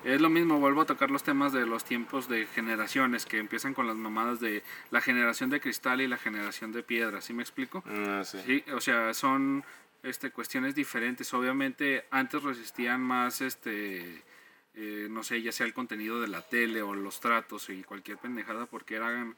Es 0.05 0.21
lo 0.21 0.29
mismo, 0.29 0.59
vuelvo 0.59 0.83
a 0.83 0.85
tocar 0.85 1.11
los 1.11 1.23
temas 1.23 1.53
de 1.53 1.65
los 1.67 1.83
tiempos 1.83 2.29
de 2.29 2.47
generaciones, 2.47 3.25
que 3.25 3.39
empiezan 3.39 3.73
con 3.73 3.87
las 3.87 3.97
mamadas 3.97 4.39
de 4.39 4.63
la 4.91 5.01
generación 5.01 5.49
de 5.49 5.61
cristal 5.61 6.03
y 6.03 6.07
la 6.07 6.19
generación 6.19 6.73
de 6.73 6.83
piedra, 6.83 7.23
¿sí 7.23 7.33
me 7.33 7.43
explico? 7.43 7.83
Sí. 8.25 8.39
Sí, 8.45 8.65
o 8.73 8.81
sea, 8.81 9.15
son 9.15 9.65
este, 10.03 10.31
cuestiones 10.31 10.75
diferentes. 10.75 11.33
Obviamente 11.33 12.05
antes 12.11 12.43
resistían 12.43 13.01
más, 13.01 13.41
este, 13.41 14.23
eh, 14.75 15.07
no 15.09 15.23
sé, 15.23 15.41
ya 15.41 15.53
sea 15.53 15.65
el 15.65 15.73
contenido 15.73 16.21
de 16.21 16.29
la 16.29 16.43
tele 16.43 16.83
o 16.83 16.95
los 16.95 17.21
tratos 17.21 17.71
y 17.71 17.83
cualquier 17.83 18.19
pendejada, 18.19 18.67
porque 18.67 18.97
eran, 18.97 19.35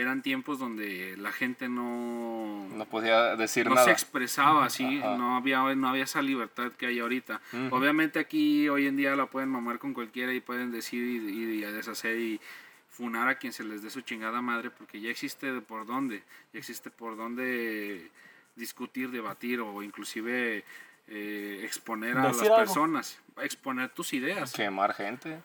eran 0.00 0.22
tiempos 0.22 0.60
donde 0.60 1.16
la 1.18 1.32
gente 1.32 1.68
no, 1.68 2.68
No 2.72 2.84
podía 2.84 3.34
decir 3.34 3.66
no 3.68 3.74
nada. 3.74 3.84
se 3.86 3.90
expresaba 3.90 4.64
así, 4.64 4.84
no 5.00 5.36
había, 5.36 5.74
no 5.74 5.88
había 5.88 6.04
esa 6.04 6.22
libertad 6.22 6.70
que 6.72 6.86
hay 6.86 7.00
ahorita. 7.00 7.40
Obviamente 7.70 8.20
aquí 8.20 8.68
hoy 8.68 8.86
en 8.86 8.96
día 8.96 9.16
la 9.16 9.26
pueden 9.26 9.48
mamar 9.48 9.80
con 9.80 9.94
cualquiera 9.94 10.32
y 10.32 10.40
pueden 10.40 10.70
decir 10.70 11.02
y, 11.02 11.16
y 11.28 11.60
deshacer 11.62 12.16
y 12.18 12.40
funar 12.88 13.28
a 13.28 13.38
quien 13.38 13.52
se 13.52 13.64
les 13.64 13.82
dé 13.82 13.90
su 13.90 14.00
chingada 14.02 14.40
madre 14.40 14.70
porque 14.70 15.00
ya 15.00 15.10
existe 15.10 15.52
de 15.52 15.60
por 15.60 15.84
dónde, 15.84 16.22
ya 16.52 16.58
existe 16.60 16.90
por 16.90 17.16
dónde 17.16 18.10
discutir, 18.54 19.10
debatir 19.10 19.60
o 19.60 19.82
inclusive 19.82 20.64
eh, 21.08 21.60
exponer 21.64 22.16
a 22.18 22.24
las 22.24 22.40
algo. 22.40 22.56
personas, 22.56 23.18
exponer 23.42 23.88
tus 23.90 24.12
ideas. 24.12 24.52
Quemar 24.52 24.94
gente. 24.94 25.40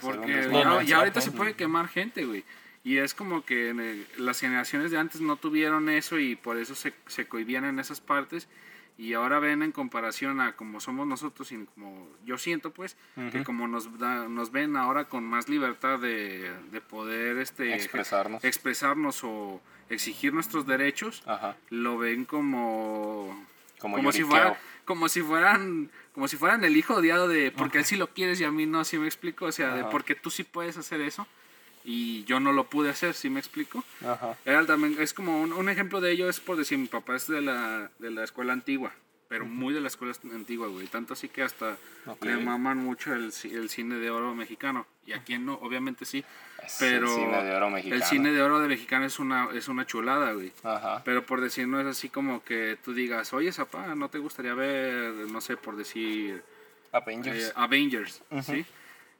Porque 0.00 0.48
ya, 0.86 0.98
ahorita 0.98 1.20
se 1.20 1.30
puede 1.30 1.54
quemar 1.54 1.88
gente, 1.88 2.24
güey. 2.24 2.42
Y 2.84 2.98
es 2.98 3.14
como 3.14 3.44
que 3.44 3.70
en 3.70 3.80
el- 3.80 4.06
las 4.18 4.40
generaciones 4.40 4.90
de 4.90 4.98
antes 4.98 5.20
no 5.22 5.36
tuvieron 5.36 5.88
eso 5.88 6.18
y 6.18 6.36
por 6.36 6.58
eso 6.58 6.74
se, 6.74 6.92
se 7.06 7.26
cohibían 7.26 7.64
en 7.64 7.78
esas 7.78 8.00
partes. 8.00 8.46
Y 8.96 9.14
ahora 9.14 9.40
ven 9.40 9.62
en 9.62 9.72
comparación 9.72 10.40
a 10.40 10.54
como 10.54 10.78
somos 10.80 11.06
nosotros 11.06 11.50
y 11.50 11.64
como 11.74 12.08
yo 12.24 12.38
siento, 12.38 12.70
pues, 12.72 12.96
que 13.16 13.38
Ujú. 13.38 13.44
como 13.44 13.66
nos, 13.66 13.98
da- 13.98 14.28
nos 14.28 14.52
ven 14.52 14.76
ahora 14.76 15.04
con 15.08 15.24
más 15.24 15.48
libertad 15.48 15.98
de, 15.98 16.52
de 16.70 16.80
poder 16.80 17.38
este, 17.38 17.74
Expresarnos. 17.74 18.44
expresarnos 18.44 19.24
o 19.24 19.60
exigir 19.88 20.32
nuestros 20.32 20.66
derechos, 20.66 21.22
Ajá. 21.26 21.56
lo 21.70 21.98
ven 21.98 22.24
como 22.24 23.46
Como, 23.80 23.96
como 23.96 24.12
si 24.12 24.22
fuera, 24.22 24.58
como 24.84 25.08
si 25.08 25.22
fueran 25.22 25.90
como 26.14 26.28
si 26.28 26.36
fueran 26.36 26.62
el 26.64 26.76
hijo 26.76 26.94
odiado 26.94 27.26
de 27.26 27.50
porque 27.50 27.78
él 27.78 27.84
sí 27.84 27.96
lo 27.96 28.06
quieres 28.14 28.40
y 28.40 28.44
a 28.44 28.50
mí 28.52 28.66
no 28.66 28.78
así 28.80 28.96
me 28.98 29.06
explico 29.06 29.46
o 29.46 29.52
sea 29.52 29.74
de 29.74 29.80
Ajá. 29.80 29.90
porque 29.90 30.14
tú 30.14 30.30
sí 30.30 30.44
puedes 30.44 30.76
hacer 30.78 31.00
eso 31.00 31.26
y 31.84 32.24
yo 32.24 32.40
no 32.40 32.52
lo 32.52 32.64
pude 32.64 32.90
hacer 32.90 33.14
sí 33.14 33.28
me 33.30 33.40
explico 33.40 33.84
Ajá. 34.06 34.36
Era 34.44 34.64
también 34.66 34.96
es 34.98 35.12
como 35.14 35.40
un, 35.42 35.52
un 35.52 35.68
ejemplo 35.68 36.00
de 36.00 36.12
ello 36.12 36.28
es 36.28 36.40
por 36.40 36.56
decir 36.56 36.78
mi 36.78 36.86
papá 36.86 37.16
es 37.16 37.26
de 37.26 37.40
la 37.42 37.90
de 37.98 38.10
la 38.10 38.24
escuela 38.24 38.52
antigua 38.54 38.92
pero 39.28 39.46
muy 39.46 39.74
de 39.74 39.80
la 39.80 39.88
escuela 39.88 40.14
antigua 40.32 40.68
güey 40.68 40.86
tanto 40.86 41.12
así 41.14 41.28
que 41.28 41.42
hasta 41.42 41.76
Ok. 42.06 42.24
le 42.24 42.36
maman 42.36 42.78
mucho 42.78 43.12
el, 43.14 43.32
el 43.50 43.68
cine 43.70 43.96
de 43.96 44.10
oro 44.10 44.34
mexicano 44.34 44.86
y 45.06 45.12
a 45.12 45.22
quien 45.22 45.44
no 45.46 45.54
obviamente 45.54 46.04
sí 46.04 46.24
Es 46.64 46.76
pero 46.78 47.06
el 47.06 47.14
cine 47.20 47.42
de 47.44 47.54
oro 47.56 47.70
mexicano. 47.70 47.96
el 48.02 48.08
cine 48.08 48.32
de 48.32 48.42
oro 48.42 48.60
de 48.60 48.68
mexicano 48.68 49.04
es 49.06 49.18
una 49.18 49.48
es 49.54 49.68
una 49.68 49.86
chulada 49.86 50.32
güey 50.32 50.52
Ajá. 50.62 51.02
pero 51.04 51.24
por 51.26 51.40
decir, 51.42 51.66
no 51.68 51.80
es 51.80 51.86
así 51.86 52.08
como 52.08 52.42
que 52.44 52.78
tú 52.84 52.94
digas, 52.94 53.32
oye, 53.34 53.52
Zapá, 53.52 53.94
¿no 53.94 54.08
te 54.08 54.18
gustaría 54.18 54.54
ver, 54.54 55.12
no 55.30 55.40
sé, 55.40 55.56
por 55.58 55.76
decir, 55.76 56.42
Avengers. 56.92 57.48
eh, 57.48 57.52
Avengers? 57.56 58.22
¿Sí? 58.42 58.64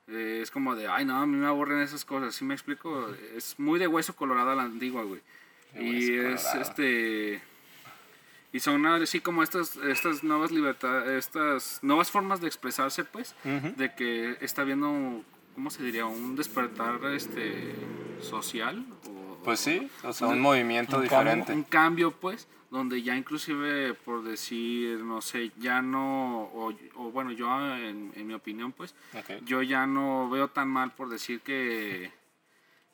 Eh, 0.09 0.41
es 0.43 0.51
como 0.51 0.75
de, 0.75 0.87
ay, 0.87 1.05
no, 1.05 1.17
a 1.17 1.27
mí 1.27 1.37
me 1.37 1.47
aburren 1.47 1.81
esas 1.81 2.05
cosas, 2.05 2.35
¿sí 2.35 2.45
me 2.45 2.55
explico? 2.55 3.09
Es 3.37 3.59
muy 3.59 3.79
de 3.79 3.87
hueso 3.87 4.15
colorado 4.15 4.51
a 4.51 4.55
la 4.55 4.65
antigua, 4.65 5.03
güey. 5.05 5.21
Y 5.79 6.13
es, 6.15 6.43
colorado. 6.43 6.63
este... 6.63 7.43
Y 8.53 8.61
son 8.61 8.87
así 8.87 9.19
como 9.19 9.43
estas, 9.43 9.77
estas 9.79 10.23
nuevas 10.23 10.53
libertades, 10.53 11.09
estas 11.27 11.81
nuevas 11.83 12.11
formas 12.13 12.41
de 12.41 12.47
expresarse, 12.47 13.05
pues, 13.05 13.35
Ujú. 13.45 13.73
de 13.77 13.93
que 13.97 14.37
está 14.41 14.63
habiendo, 14.63 15.23
¿cómo 15.57 15.71
se 15.71 15.83
diría? 15.83 16.07
Un 16.07 16.37
despertar 16.37 17.05
este 17.07 17.75
social. 18.21 18.85
O, 19.09 19.39
Pues 19.43 19.59
sí, 19.59 19.91
o 20.05 20.13
sea, 20.13 20.29
un 20.29 20.39
movimiento 20.41 20.99
un 20.99 21.03
diferente. 21.03 21.53
un 21.53 21.65
cambio 21.65 22.13
pues 22.13 22.47
donde 22.75 23.03
ya 23.03 23.17
inclusive 23.17 23.95
por 23.95 24.25
decir 24.25 24.99
no 24.99 25.21
sé 25.23 25.53
ya 25.59 25.81
no 25.81 26.43
o, 26.43 26.75
o 26.97 27.11
bueno 27.13 27.31
yo 27.31 27.47
en, 27.77 28.13
en 28.17 28.27
mi 28.27 28.35
opinión 28.35 28.73
pues 28.73 28.95
yo 29.45 29.63
ya 29.63 29.87
no 29.87 30.29
veo 30.29 30.49
tan 30.49 30.69
mal 30.69 30.93
por 30.93 31.09
decir 31.09 31.41
que 31.41 32.11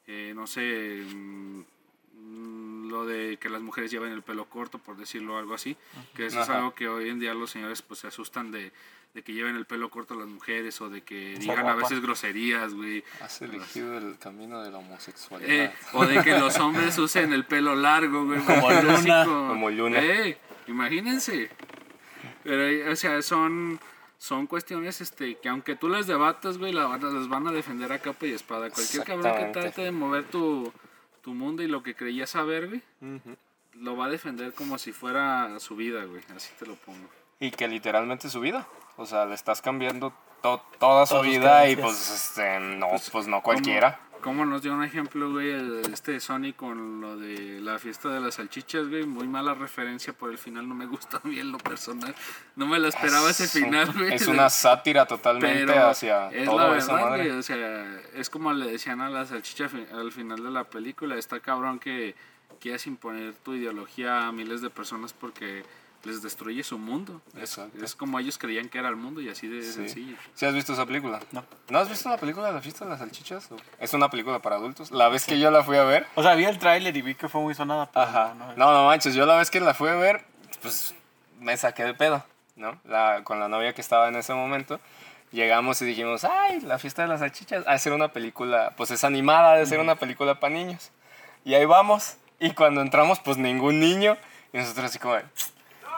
eh, 0.06 0.32
no 0.36 0.46
sé 0.46 1.02
mm, 1.14 2.88
lo 2.90 3.06
de 3.06 3.38
que 3.38 3.48
las 3.48 3.62
mujeres 3.62 3.90
lleven 3.90 4.12
el 4.12 4.22
pelo 4.22 4.44
corto 4.50 4.78
por 4.78 4.96
decirlo 4.98 5.38
algo 5.38 5.54
así 5.54 5.76
que 6.14 6.26
eso 6.26 6.42
es 6.42 6.48
algo 6.50 6.74
que 6.74 6.86
hoy 6.86 7.08
en 7.08 7.18
día 7.18 7.32
los 7.32 7.50
señores 7.50 7.80
pues 7.80 8.00
se 8.00 8.08
asustan 8.08 8.50
de 8.50 8.72
de 9.14 9.22
que 9.22 9.32
lleven 9.32 9.56
el 9.56 9.66
pelo 9.66 9.90
corto 9.90 10.14
las 10.14 10.28
mujeres 10.28 10.80
o 10.80 10.88
de 10.88 11.02
que 11.02 11.34
digan 11.38 11.66
a 11.66 11.74
veces 11.74 12.00
groserías, 12.00 12.74
güey. 12.74 13.02
Has 13.20 13.42
elegido 13.42 13.98
el 13.98 14.16
camino 14.18 14.62
de 14.62 14.70
la 14.70 14.78
homosexualidad. 14.78 15.50
Eh, 15.50 15.72
o 15.94 16.06
de 16.06 16.22
que 16.22 16.38
los 16.38 16.56
hombres 16.58 16.96
usen 16.98 17.32
el 17.32 17.44
pelo 17.44 17.74
largo, 17.74 18.24
güey. 18.24 18.40
Como 18.40 18.70
Luna. 18.70 19.24
Como 19.24 19.70
Luna. 19.70 19.98
Eh, 20.00 20.38
imagínense. 20.68 21.50
Pero, 22.44 22.62
eh, 22.62 22.88
o 22.88 22.96
sea, 22.96 23.20
son, 23.22 23.80
son 24.16 24.46
cuestiones 24.46 25.00
este, 25.00 25.36
que 25.38 25.48
aunque 25.48 25.74
tú 25.76 25.88
las 25.88 26.06
debatas, 26.06 26.56
güey, 26.58 26.72
la, 26.72 26.86
van 26.86 27.04
a- 27.04 27.10
las 27.10 27.28
van 27.28 27.46
a 27.48 27.52
defender 27.52 27.92
a 27.92 27.98
capa 27.98 28.26
y 28.26 28.32
espada. 28.32 28.70
Cualquier 28.70 29.04
cabrón 29.04 29.36
que 29.36 29.44
trate 29.60 29.82
de 29.82 29.90
mover 29.90 30.24
tu, 30.24 30.72
tu 31.22 31.34
mundo 31.34 31.62
y 31.64 31.66
lo 31.66 31.82
que 31.82 31.94
creía 31.96 32.26
saber, 32.28 32.68
güey, 32.68 32.82
lo 33.74 33.96
va 33.96 34.06
a 34.06 34.08
defender 34.08 34.52
como 34.54 34.78
si 34.78 34.92
fuera 34.92 35.58
su 35.58 35.74
vida, 35.76 36.04
güey. 36.04 36.22
Así 36.34 36.50
te 36.58 36.64
lo 36.66 36.76
pongo. 36.76 37.08
Y 37.40 37.50
que 37.50 37.66
literalmente 37.68 38.26
es 38.26 38.32
su 38.32 38.40
vida. 38.40 38.66
O 38.96 39.06
sea, 39.06 39.24
le 39.26 39.34
estás 39.34 39.62
cambiando 39.62 40.12
to- 40.42 40.62
toda 40.78 41.06
su 41.06 41.14
Todas 41.14 41.26
vida 41.26 41.68
y 41.68 41.76
pues, 41.76 42.10
este, 42.10 42.60
no, 42.60 42.88
pues, 43.10 43.26
no 43.26 43.36
¿Cómo- 43.36 43.42
cualquiera. 43.42 43.98
¿Cómo 44.22 44.44
nos 44.44 44.60
dio 44.60 44.74
un 44.74 44.84
ejemplo, 44.84 45.30
güey, 45.30 45.48
el- 45.50 45.80
este 45.94 46.20
Sony 46.20 46.52
con 46.54 47.00
lo 47.00 47.16
de 47.16 47.58
la 47.62 47.78
fiesta 47.78 48.10
de 48.10 48.20
las 48.20 48.34
salchichas, 48.34 48.86
güey? 48.90 49.06
Muy 49.06 49.26
mala 49.26 49.54
referencia 49.54 50.12
por 50.12 50.30
el 50.30 50.36
final, 50.36 50.68
no 50.68 50.74
me 50.74 50.84
gustó 50.84 51.18
bien 51.24 51.50
lo 51.50 51.56
personal. 51.56 52.14
No 52.54 52.66
me 52.66 52.78
lo 52.78 52.88
esperaba 52.88 53.30
ese 53.30 53.44
Es 53.44 53.54
un- 53.54 53.62
final, 53.62 53.90
güey. 53.94 54.12
Es 54.12 54.26
una 54.26 54.50
sátira 54.50 55.06
totalmente 55.06 55.64
Pero 55.64 55.88
hacia 55.88 56.28
es 56.32 56.44
todo 56.44 56.58
la 56.58 56.76
esa 56.76 56.92
verdad, 56.92 57.08
madre. 57.10 57.24
güey, 57.28 57.38
o 57.38 57.42
sea, 57.42 58.00
es 58.14 58.28
como 58.28 58.52
le 58.52 58.70
decían 58.70 59.00
a 59.00 59.08
la 59.08 59.24
salchicha 59.24 59.70
al 59.94 60.12
final 60.12 60.42
de 60.44 60.50
la 60.50 60.64
película, 60.64 61.14
está 61.16 61.40
cabrón 61.40 61.78
que 61.78 62.14
quieras 62.60 62.86
imponer 62.86 63.32
tu 63.36 63.54
ideología 63.54 64.26
a 64.28 64.32
miles 64.32 64.60
de 64.60 64.68
personas 64.68 65.14
porque 65.14 65.64
les 66.04 66.22
destruye 66.22 66.62
su 66.62 66.78
mundo. 66.78 67.20
Es, 67.34 67.58
Exacto. 67.58 67.84
es 67.84 67.94
como 67.94 68.18
ellos 68.18 68.38
creían 68.38 68.68
que 68.68 68.78
era 68.78 68.88
el 68.88 68.96
mundo 68.96 69.20
y 69.20 69.28
así 69.28 69.46
de 69.48 69.62
Sí. 69.62 69.72
sencillo. 69.72 70.16
¿Sí 70.34 70.46
has 70.46 70.54
visto 70.54 70.72
esa 70.72 70.86
película? 70.86 71.20
No. 71.32 71.44
¿No 71.68 71.78
has 71.78 71.88
visto 71.88 72.08
la 72.08 72.16
película 72.16 72.46
de 72.48 72.54
la 72.54 72.60
fiesta 72.62 72.84
de 72.84 72.90
las 72.92 73.00
salchichas? 73.00 73.48
Es 73.78 73.92
una 73.94 74.08
película 74.10 74.38
para 74.40 74.56
adultos. 74.56 74.90
La 74.90 75.08
vez 75.08 75.24
que 75.26 75.38
yo 75.38 75.50
la 75.50 75.62
fui 75.62 75.76
a 75.76 75.84
ver, 75.84 76.06
O 76.14 76.22
sea, 76.22 76.34
vi 76.34 76.44
el 76.46 76.58
tráiler 76.58 76.96
y 76.96 77.02
vi 77.02 77.14
que 77.14 77.28
fue 77.28 77.40
muy 77.40 77.54
sonada. 77.54 77.90
pero 77.92 78.06
Ajá. 78.06 78.34
no, 78.34 78.46
no. 78.46 78.56
No, 78.56 78.72
no 78.72 78.86
manches, 78.86 79.14
yo 79.14 79.26
la 79.26 79.36
vez 79.36 79.50
que 79.50 79.60
la 79.60 79.74
fui 79.74 79.88
a 79.90 79.94
ver, 79.94 80.24
pues 80.62 80.94
me 81.38 81.56
saqué 81.56 81.84
de 81.84 81.94
pedo, 81.94 82.24
¿no? 82.56 82.78
La, 82.84 83.22
con 83.24 83.38
la 83.40 83.48
novia 83.48 83.74
que 83.74 83.80
estaba 83.80 84.08
en 84.08 84.16
ese 84.16 84.32
momento. 84.34 84.80
Llegamos 85.32 85.80
y 85.80 85.84
dijimos, 85.84 86.24
ay, 86.24 86.60
la 86.62 86.78
fiesta 86.78 87.02
de 87.02 87.08
las 87.08 87.20
salchichas, 87.20 87.64
a 87.66 87.72
hacer 87.72 87.92
una 87.92 88.08
película, 88.12 88.74
pues 88.76 88.90
es 88.90 89.04
animada, 89.04 89.54
de 89.56 89.64
ser 89.66 89.78
una 89.78 89.94
película 89.96 90.40
para 90.40 90.52
niños. 90.54 90.90
Y 91.44 91.54
ahí 91.54 91.64
vamos. 91.66 92.16
Y 92.40 92.50
cuando 92.52 92.80
entramos, 92.80 93.20
pues 93.20 93.36
ningún 93.36 93.78
niño. 93.78 94.16
Y 94.52 94.58
nosotros 94.58 94.86
así 94.86 94.98
como, 94.98 95.14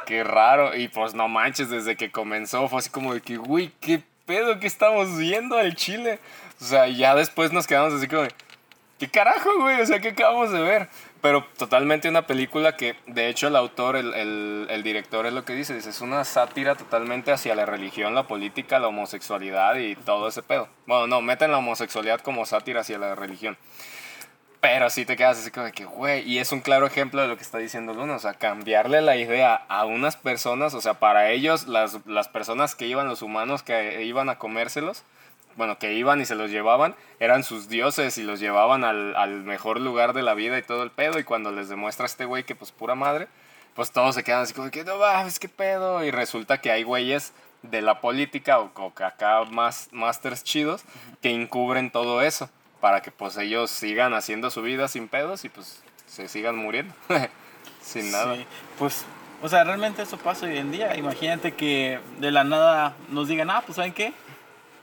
qué 0.04 0.24
raro. 0.24 0.74
Y 0.76 0.88
pues 0.88 1.14
no 1.14 1.28
manches, 1.28 1.70
desde 1.70 1.96
que 1.96 2.10
comenzó 2.10 2.68
fue 2.68 2.80
así 2.80 2.90
como 2.90 3.14
de 3.14 3.20
que, 3.20 3.36
güey, 3.36 3.72
qué 3.80 4.02
pedo 4.26 4.58
que 4.60 4.66
estamos 4.66 5.16
viendo 5.18 5.56
al 5.56 5.74
chile. 5.74 6.18
O 6.60 6.64
sea, 6.64 6.86
ya 6.88 7.14
después 7.14 7.52
nos 7.52 7.66
quedamos 7.66 7.92
así 7.94 8.06
como 8.06 8.22
de, 8.22 8.30
¿qué 8.98 9.08
carajo, 9.08 9.50
güey? 9.60 9.80
O 9.80 9.86
sea, 9.86 10.00
¿qué 10.00 10.10
acabamos 10.10 10.52
de 10.52 10.60
ver? 10.60 10.88
Pero 11.20 11.44
totalmente 11.56 12.08
una 12.08 12.26
película 12.26 12.76
que, 12.76 12.96
de 13.06 13.28
hecho, 13.28 13.46
el 13.46 13.54
autor, 13.54 13.94
el, 13.96 14.12
el, 14.14 14.66
el 14.70 14.82
director 14.82 15.24
es 15.26 15.32
lo 15.32 15.44
que 15.44 15.54
dice, 15.54 15.74
dice, 15.74 15.90
es 15.90 16.00
una 16.00 16.24
sátira 16.24 16.74
totalmente 16.74 17.30
hacia 17.30 17.54
la 17.54 17.64
religión, 17.64 18.14
la 18.14 18.26
política, 18.26 18.80
la 18.80 18.88
homosexualidad 18.88 19.76
y 19.76 19.94
todo 19.94 20.28
ese 20.28 20.42
pedo. 20.42 20.68
Bueno, 20.86 21.06
no, 21.06 21.22
meten 21.22 21.52
la 21.52 21.58
homosexualidad 21.58 22.20
como 22.20 22.44
sátira 22.44 22.80
hacia 22.80 22.98
la 22.98 23.14
religión. 23.14 23.56
Pero 24.62 24.90
sí 24.90 25.04
te 25.04 25.16
quedas 25.16 25.40
así 25.40 25.50
como 25.50 25.66
de 25.66 25.72
que, 25.72 25.84
güey, 25.84 26.22
y 26.22 26.38
es 26.38 26.52
un 26.52 26.60
claro 26.60 26.86
ejemplo 26.86 27.20
de 27.20 27.26
lo 27.26 27.36
que 27.36 27.42
está 27.42 27.58
diciendo 27.58 27.94
Luna, 27.94 28.14
o 28.14 28.18
sea, 28.20 28.34
cambiarle 28.34 29.02
la 29.02 29.16
idea 29.16 29.56
a 29.56 29.84
unas 29.86 30.14
personas, 30.14 30.72
o 30.74 30.80
sea, 30.80 31.00
para 31.00 31.30
ellos, 31.30 31.66
las, 31.66 31.98
las 32.06 32.28
personas 32.28 32.76
que 32.76 32.86
iban, 32.86 33.08
los 33.08 33.22
humanos 33.22 33.64
que 33.64 34.04
iban 34.04 34.28
a 34.28 34.38
comérselos, 34.38 35.02
bueno, 35.56 35.80
que 35.80 35.94
iban 35.94 36.20
y 36.20 36.26
se 36.26 36.36
los 36.36 36.52
llevaban, 36.52 36.94
eran 37.18 37.42
sus 37.42 37.68
dioses 37.68 38.16
y 38.18 38.22
los 38.22 38.38
llevaban 38.38 38.84
al, 38.84 39.16
al 39.16 39.42
mejor 39.42 39.80
lugar 39.80 40.12
de 40.12 40.22
la 40.22 40.34
vida 40.34 40.56
y 40.58 40.62
todo 40.62 40.84
el 40.84 40.92
pedo, 40.92 41.18
y 41.18 41.24
cuando 41.24 41.50
les 41.50 41.68
demuestra 41.68 42.04
a 42.04 42.06
este 42.06 42.24
güey 42.24 42.44
que 42.44 42.54
pues 42.54 42.70
pura 42.70 42.94
madre, 42.94 43.26
pues 43.74 43.90
todos 43.90 44.14
se 44.14 44.22
quedan 44.22 44.42
así 44.42 44.54
como 44.54 44.66
de 44.66 44.70
que, 44.70 44.84
no 44.84 44.96
mames, 44.96 45.40
qué 45.40 45.48
pedo, 45.48 46.04
y 46.04 46.12
resulta 46.12 46.60
que 46.60 46.70
hay 46.70 46.84
güeyes 46.84 47.32
de 47.62 47.82
la 47.82 48.00
política 48.00 48.60
o, 48.60 48.70
o 48.76 48.94
que 48.94 49.02
acá 49.02 49.42
más 49.42 49.88
masters 49.90 50.44
chidos 50.44 50.84
que 51.20 51.30
encubren 51.30 51.90
todo 51.90 52.22
eso 52.22 52.48
para 52.82 53.00
que 53.00 53.12
pues 53.12 53.36
ellos 53.36 53.70
sigan 53.70 54.12
haciendo 54.12 54.50
su 54.50 54.60
vida 54.60 54.88
sin 54.88 55.06
pedos 55.06 55.44
y 55.44 55.48
pues 55.48 55.82
se 56.06 56.26
sigan 56.28 56.56
muriendo 56.56 56.92
sin 57.80 58.10
nada. 58.10 58.34
Sí, 58.34 58.44
pues, 58.76 59.04
o 59.40 59.48
sea, 59.48 59.62
realmente 59.62 60.02
eso 60.02 60.16
pasa 60.18 60.46
hoy 60.46 60.58
en 60.58 60.72
día. 60.72 60.96
Imagínate 60.96 61.52
que 61.52 62.00
de 62.18 62.32
la 62.32 62.42
nada 62.42 62.94
nos 63.08 63.28
digan, 63.28 63.50
ah, 63.50 63.62
pues 63.64 63.76
¿saben 63.76 63.92
qué? 63.94 64.12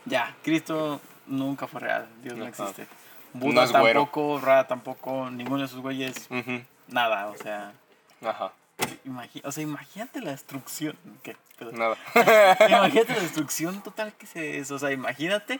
Ya, 0.05 0.33
Cristo 0.43 1.01
nunca 1.27 1.67
fue 1.67 1.81
real, 1.81 2.07
Dios 2.23 2.37
no 2.37 2.45
Ajá. 2.45 2.49
existe. 2.63 2.87
No 3.33 3.41
Buda 3.41 3.65
es 3.65 3.71
güero. 3.71 3.99
tampoco, 3.99 4.39
Ra 4.39 4.65
tampoco, 4.65 5.29
ninguno 5.29 5.59
de 5.59 5.65
esos 5.65 5.81
güeyes, 5.81 6.27
Ujú, 6.31 6.61
nada, 6.87 7.27
o 7.27 7.37
sea, 7.37 7.73
Ajá, 8.25 8.53
imagi- 9.05 9.41
o 9.43 9.51
sea, 9.51 9.61
imagínate 9.61 10.21
la 10.21 10.31
destrucción. 10.31 10.95
que 11.21 11.35
nada. 11.73 11.97
imagínate 12.69 13.13
la 13.13 13.19
destrucción 13.19 13.83
total 13.83 14.13
que 14.13 14.25
se 14.25 14.57
es, 14.57 14.71
o 14.71 14.79
sea, 14.79 14.91
imagínate 14.93 15.59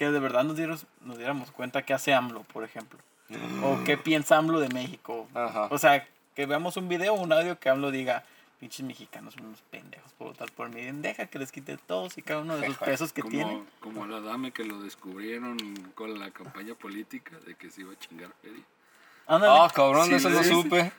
que 0.00 0.10
de 0.10 0.18
verdad 0.18 0.44
nos, 0.44 0.56
diéramos, 0.56 0.86
nos 1.02 1.18
diéramos 1.18 1.50
cuenta 1.50 1.82
qué 1.82 1.92
hace 1.92 2.14
AMLO, 2.14 2.44
por 2.44 2.64
ejemplo. 2.64 2.98
O 3.62 3.84
qué 3.84 3.98
piensa 3.98 4.38
AMLO 4.38 4.58
de 4.58 4.70
México. 4.70 5.28
Ajá. 5.34 5.68
O 5.70 5.76
sea, 5.76 6.08
que 6.34 6.46
veamos 6.46 6.78
un 6.78 6.88
video 6.88 7.12
o 7.12 7.20
un 7.20 7.30
audio 7.34 7.58
que 7.60 7.68
AMLO 7.68 7.90
diga, 7.90 8.24
pinches 8.58 8.86
mexicanos 8.86 9.34
son 9.34 9.44
unos 9.44 9.60
pendejos 9.70 10.10
por 10.14 10.28
votar 10.28 10.50
por 10.52 10.70
mí. 10.70 10.80
Deja 10.90 11.26
que 11.26 11.38
les 11.38 11.52
quite 11.52 11.76
todos 11.76 12.16
y 12.16 12.22
cada 12.22 12.40
uno 12.40 12.56
de 12.56 12.68
sus 12.68 12.78
pesos 12.78 13.12
que 13.12 13.20
como, 13.20 13.30
tienen. 13.30 13.66
como 13.78 14.06
la 14.06 14.22
dame 14.22 14.52
que 14.52 14.64
lo 14.64 14.80
descubrieron 14.80 15.58
con 15.94 16.18
la 16.18 16.30
campaña 16.30 16.74
política 16.74 17.36
de 17.44 17.54
que 17.54 17.70
se 17.70 17.82
iba 17.82 17.92
a 17.92 17.98
chingar 17.98 18.30
feria. 18.40 18.64
Ah, 19.26 19.70
cabrón, 19.74 20.06
Sí, 20.08 20.14
eso 20.14 20.30
no 20.30 20.42
supe. 20.42 20.92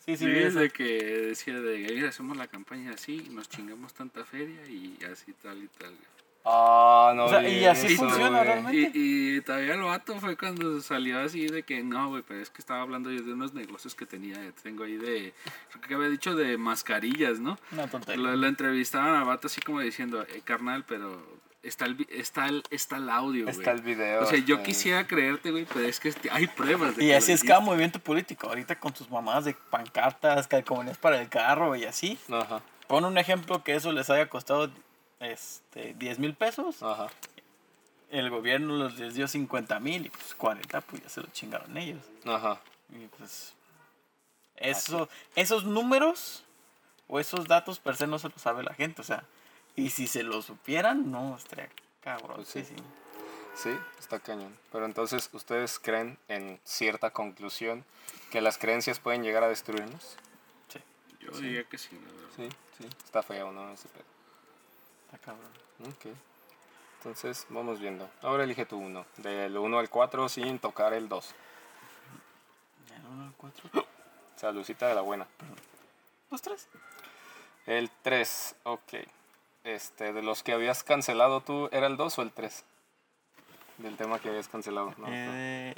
sí, 0.00 0.18
sí, 0.18 0.26
Sí, 0.26 0.26
de 0.26 0.68
que 0.68 0.84
decía 0.84 1.58
de, 1.58 1.78
mira, 1.78 2.10
hacemos 2.10 2.36
la 2.36 2.48
campaña 2.48 2.90
así, 2.90 3.30
nos 3.30 3.48
chingamos 3.48 3.94
tanta 3.94 4.26
feria 4.26 4.60
y 4.66 4.98
así 5.10 5.32
tal 5.32 5.56
y 5.62 5.68
tal. 5.68 5.96
Ah, 6.44 7.12
no 7.14 7.26
O 7.26 7.28
sea, 7.28 7.48
y 7.48 7.64
así 7.64 7.86
eso, 7.88 8.02
funciona 8.04 8.30
güey. 8.30 8.44
realmente. 8.44 8.98
Y, 8.98 9.36
y 9.36 9.40
todavía 9.42 9.74
el 9.74 9.82
vato 9.82 10.18
fue 10.18 10.36
cuando 10.36 10.80
salió 10.80 11.20
así 11.20 11.46
de 11.46 11.62
que 11.62 11.82
no, 11.84 12.08
güey, 12.08 12.22
pero 12.26 12.40
es 12.40 12.50
que 12.50 12.60
estaba 12.60 12.80
hablando 12.82 13.10
yo 13.10 13.22
de 13.22 13.32
unos 13.32 13.54
negocios 13.54 13.94
que 13.94 14.06
tenía, 14.06 14.36
tengo 14.62 14.84
ahí 14.84 14.96
de, 14.96 15.34
creo 15.70 15.82
que 15.88 15.94
había 15.94 16.08
dicho 16.08 16.34
de 16.34 16.58
mascarillas, 16.58 17.38
¿no? 17.38 17.58
Una 17.70 17.86
tontería. 17.86 18.22
Lo, 18.22 18.34
lo 18.36 18.46
entrevistaban 18.48 19.14
al 19.14 19.24
vato 19.24 19.46
así 19.46 19.60
como 19.60 19.80
diciendo, 19.80 20.22
eh, 20.22 20.40
carnal, 20.44 20.84
pero 20.84 21.40
está 21.62 21.84
el, 21.84 22.04
está 22.10 22.48
el, 22.48 22.64
está 22.70 22.96
el 22.96 23.08
audio, 23.08 23.44
güey. 23.44 23.56
Está 23.56 23.70
el 23.70 23.82
video. 23.82 24.22
O 24.22 24.26
sea, 24.26 24.38
yo 24.40 24.56
el- 24.56 24.62
quisiera 24.64 25.06
creerte, 25.06 25.52
güey, 25.52 25.64
pero 25.72 25.86
es 25.86 26.00
que 26.00 26.08
este- 26.08 26.28
hay 26.30 26.48
pruebas 26.48 26.96
de 26.96 27.04
Y 27.04 27.12
así 27.12 27.30
es 27.30 27.44
cada 27.44 27.60
movimiento 27.60 28.00
político. 28.00 28.48
Ahorita 28.48 28.80
con 28.80 28.92
tus 28.92 29.08
mamadas 29.08 29.44
de 29.44 29.54
pancartas, 29.70 30.48
calcomanías 30.48 30.98
para 30.98 31.20
el 31.22 31.28
carro 31.28 31.76
y 31.76 31.84
así. 31.84 32.18
Ajá, 32.28 32.62
Pon 32.88 33.04
un 33.04 33.16
ejemplo 33.16 33.62
que 33.62 33.76
eso 33.76 33.92
les 33.92 34.10
haya 34.10 34.28
costado 34.28 34.70
este, 35.22 35.94
10 35.94 36.18
mil 36.18 36.34
pesos. 36.34 36.82
ajá. 36.82 37.08
El 38.10 38.28
gobierno 38.28 38.76
los 38.76 38.98
les 38.98 39.14
dio 39.14 39.26
50 39.26 39.80
mil 39.80 40.04
y 40.04 40.10
pues 40.10 40.34
40 40.34 40.82
pues 40.82 41.02
ya 41.02 41.08
se 41.08 41.22
lo 41.22 41.28
chingaron 41.28 41.74
ellos. 41.78 42.02
Ajá. 42.26 42.60
Y 42.90 43.06
pues 43.06 43.54
eso, 44.56 45.08
esos 45.34 45.64
números 45.64 46.44
o 47.08 47.20
esos 47.20 47.46
datos 47.46 47.78
per 47.78 47.96
se 47.96 48.06
no 48.06 48.18
se 48.18 48.28
los 48.28 48.42
sabe 48.42 48.62
la 48.62 48.74
gente. 48.74 49.00
O 49.00 49.04
sea, 49.04 49.24
y 49.76 49.88
si 49.90 50.06
se 50.06 50.22
lo 50.22 50.42
supieran, 50.42 51.10
no, 51.10 51.36
estaría 51.36 51.70
cabrón. 52.02 52.36
Pues 52.36 52.48
sí. 52.48 52.64
sí, 52.64 52.74
sí. 52.76 52.82
Sí, 53.54 53.78
está 53.98 54.18
cañón. 54.18 54.56
Pero 54.70 54.86
entonces, 54.86 55.28
¿ustedes 55.32 55.78
creen 55.78 56.18
en 56.28 56.58
cierta 56.64 57.10
conclusión 57.10 57.84
que 58.30 58.40
las 58.40 58.58
creencias 58.58 58.98
pueden 58.98 59.22
llegar 59.22 59.44
a 59.44 59.48
destruirnos? 59.48 60.16
Sí, 60.68 60.78
Yo 61.20 61.30
diría 61.38 61.64
que 61.64 61.76
sí, 61.76 61.90
la 61.92 62.12
verdad. 62.12 62.28
Sí, 62.36 62.48
sí. 62.78 62.88
Está 63.04 63.22
feo, 63.22 63.52
¿no? 63.52 63.72
Ese 63.72 63.88
pedo. 63.88 64.04
Está 65.12 65.18
cabrón. 65.18 65.50
Ok. 65.88 66.06
Entonces, 66.98 67.46
vamos 67.48 67.80
viendo. 67.80 68.08
Ahora 68.22 68.44
elige 68.44 68.64
tu 68.64 68.78
uno. 68.78 69.04
Del 69.16 69.56
1 69.56 69.78
al 69.78 69.90
4 69.90 70.28
sin 70.28 70.58
tocar 70.58 70.92
el 70.92 71.08
2. 71.08 71.34
El 72.94 73.06
uno, 73.06 73.26
el 73.26 73.32
cuatro, 73.32 73.70
Saludcita 74.36 74.86
de 74.88 74.94
la 74.94 75.00
buena. 75.00 75.26
los 76.30 76.40
tres. 76.42 76.68
El 77.66 77.90
3, 78.02 78.56
ok. 78.64 78.94
Este, 79.64 80.12
de 80.12 80.22
los 80.22 80.42
que 80.42 80.52
habías 80.52 80.82
cancelado 80.82 81.40
tú, 81.40 81.68
¿era 81.72 81.86
el 81.86 81.96
2 81.96 82.18
o 82.18 82.22
el 82.22 82.32
3? 82.32 82.64
Del 83.78 83.96
tema 83.96 84.18
que 84.18 84.28
habías 84.28 84.48
cancelado. 84.48 84.94
¿no? 84.98 85.06
Eh, 85.08 85.74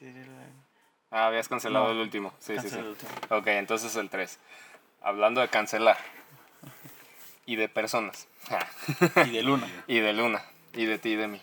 eh, 0.00 0.52
Ah, 1.10 1.26
habías 1.26 1.48
cancelado 1.48 1.86
No. 1.86 1.90
el 1.92 1.98
último. 1.98 2.32
Sí, 2.38 2.58
sí, 2.58 2.68
sí. 2.68 2.78
el 2.78 2.88
último. 2.88 3.10
Ok, 3.30 3.46
entonces 3.48 3.94
el 3.96 4.10
3. 4.10 4.38
Hablando 5.02 5.40
de 5.40 5.48
cancelar. 5.48 5.96
Y 7.48 7.56
de 7.56 7.68
personas. 7.70 8.28
Y 9.26 9.30
de 9.30 9.42
luna. 9.42 9.66
y 9.86 10.00
de 10.00 10.12
Luna. 10.12 10.42
Y 10.74 10.84
de 10.84 10.98
ti 10.98 11.12
y 11.12 11.16
de 11.16 11.28
mí. 11.28 11.40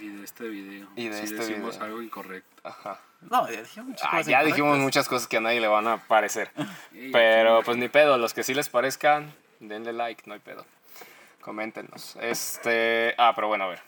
Y 0.00 0.06
de 0.08 0.24
este 0.24 0.44
video. 0.44 0.86
Y 0.94 1.08
de 1.08 1.18
si 1.18 1.24
este 1.24 1.36
decimos 1.38 1.74
video. 1.74 1.84
algo 1.84 2.00
incorrecto. 2.02 2.48
Ajá. 2.62 3.00
No, 3.22 3.50
ya 3.50 3.60
dijimos 3.62 3.88
muchas 3.88 4.06
Ah, 4.06 4.10
cosas 4.12 4.26
ya 4.28 4.44
dijimos 4.44 4.78
muchas 4.78 5.08
cosas 5.08 5.26
que 5.26 5.38
a 5.38 5.40
nadie 5.40 5.60
le 5.60 5.66
van 5.66 5.88
a 5.88 5.98
parecer. 6.06 6.52
Pero 7.12 7.62
pues 7.64 7.76
ni 7.76 7.88
pedo, 7.88 8.18
los 8.18 8.34
que 8.34 8.44
sí 8.44 8.54
les 8.54 8.68
parezcan, 8.68 9.34
denle 9.58 9.92
like, 9.92 10.22
no 10.26 10.34
hay 10.34 10.40
pedo. 10.40 10.64
Coméntenos. 11.40 12.16
Este, 12.20 13.14
ah, 13.18 13.32
pero 13.34 13.48
bueno, 13.48 13.64
a 13.64 13.68
ver. 13.68 13.80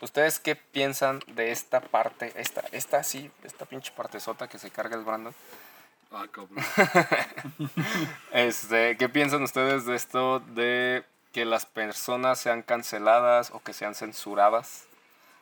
¿Ustedes 0.00 0.38
qué 0.40 0.54
piensan 0.56 1.20
de 1.28 1.50
esta 1.52 1.80
parte, 1.80 2.32
esta, 2.36 2.62
esta 2.72 3.02
sí, 3.04 3.30
esta 3.44 3.64
pinche 3.64 3.92
partezota 3.92 4.48
que 4.48 4.58
se 4.58 4.70
carga 4.70 4.96
el 4.96 5.04
Brandon? 5.04 5.34
Ah, 6.10 6.26
cabrón. 6.30 6.58
Este, 8.32 8.96
¿qué 8.96 9.08
piensan 9.08 9.42
ustedes 9.42 9.86
de 9.86 9.96
esto 9.96 10.40
de 10.40 11.04
que 11.32 11.44
las 11.44 11.66
personas 11.66 12.40
sean 12.40 12.62
canceladas 12.62 13.50
o 13.52 13.60
que 13.60 13.72
sean 13.72 13.94
censuradas? 13.94 14.86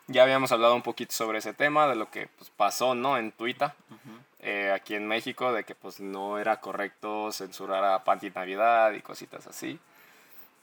Ya 0.07 0.23
habíamos 0.23 0.51
hablado 0.51 0.75
un 0.75 0.81
poquito 0.81 1.13
sobre 1.13 1.39
ese 1.39 1.53
tema, 1.53 1.87
de 1.87 1.95
lo 1.95 2.09
que 2.09 2.27
pues, 2.37 2.49
pasó, 2.49 2.95
¿no? 2.95 3.17
En 3.17 3.31
Twitter, 3.31 3.71
eh, 4.39 4.71
aquí 4.73 4.95
en 4.95 5.07
México, 5.07 5.53
de 5.53 5.63
que 5.63 5.75
pues 5.75 5.99
no 5.99 6.39
era 6.39 6.59
correcto 6.59 7.31
censurar 7.31 7.83
a 7.83 8.03
Panty 8.03 8.31
Navidad 8.31 8.93
y 8.93 9.01
cositas 9.01 9.45
así. 9.47 9.79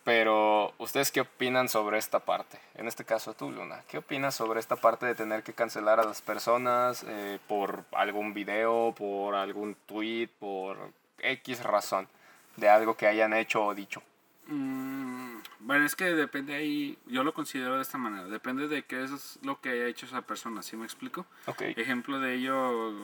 Pero, 0.07 0.73
¿ustedes 0.79 1.11
qué 1.11 1.23
opinan 1.23 1.69
sobre 1.69 1.99
esta 1.99 2.21
parte? 2.21 2.61
En 2.77 2.87
este 2.87 3.05
caso 3.05 3.35
tú, 3.35 3.51
Luna, 3.51 3.83
¿qué 3.89 3.99
opinas 3.99 4.37
sobre 4.37 4.61
esta 4.61 4.77
parte 4.77 5.05
de 5.05 5.17
tener 5.17 5.43
que 5.43 5.53
cancelar 5.53 5.99
a 5.99 6.05
las 6.05 6.23
personas 6.23 7.05
eh, 7.09 7.41
por 7.49 7.85
algún 7.91 8.33
video, 8.33 8.95
por 8.97 9.35
algún 9.35 9.75
tweet, 9.85 10.29
por 10.39 10.93
X 11.19 11.61
razón 11.65 12.07
de 12.55 12.69
algo 12.69 12.97
que 12.97 13.09
hayan 13.09 13.33
hecho 13.33 13.65
o 13.65 13.75
dicho? 13.75 14.01
Mm, 14.47 15.39
bueno, 15.59 15.85
es 15.85 15.97
que 15.97 16.05
depende 16.05 16.55
ahí, 16.55 16.97
yo 17.07 17.25
lo 17.25 17.35
considero 17.35 17.75
de 17.75 17.83
esta 17.83 17.99
manera, 17.99 18.29
depende 18.29 18.69
de 18.69 18.85
qué 18.85 19.03
es 19.03 19.41
lo 19.43 19.61
que 19.61 19.71
haya 19.71 19.87
hecho 19.87 20.07
esa 20.07 20.23
persona, 20.23 20.63
¿sí 20.63 20.77
me 20.77 20.85
explico? 20.85 21.27
Ok. 21.47 21.63
Ejemplo 21.75 22.21
de 22.21 22.35
ello, 22.35 22.95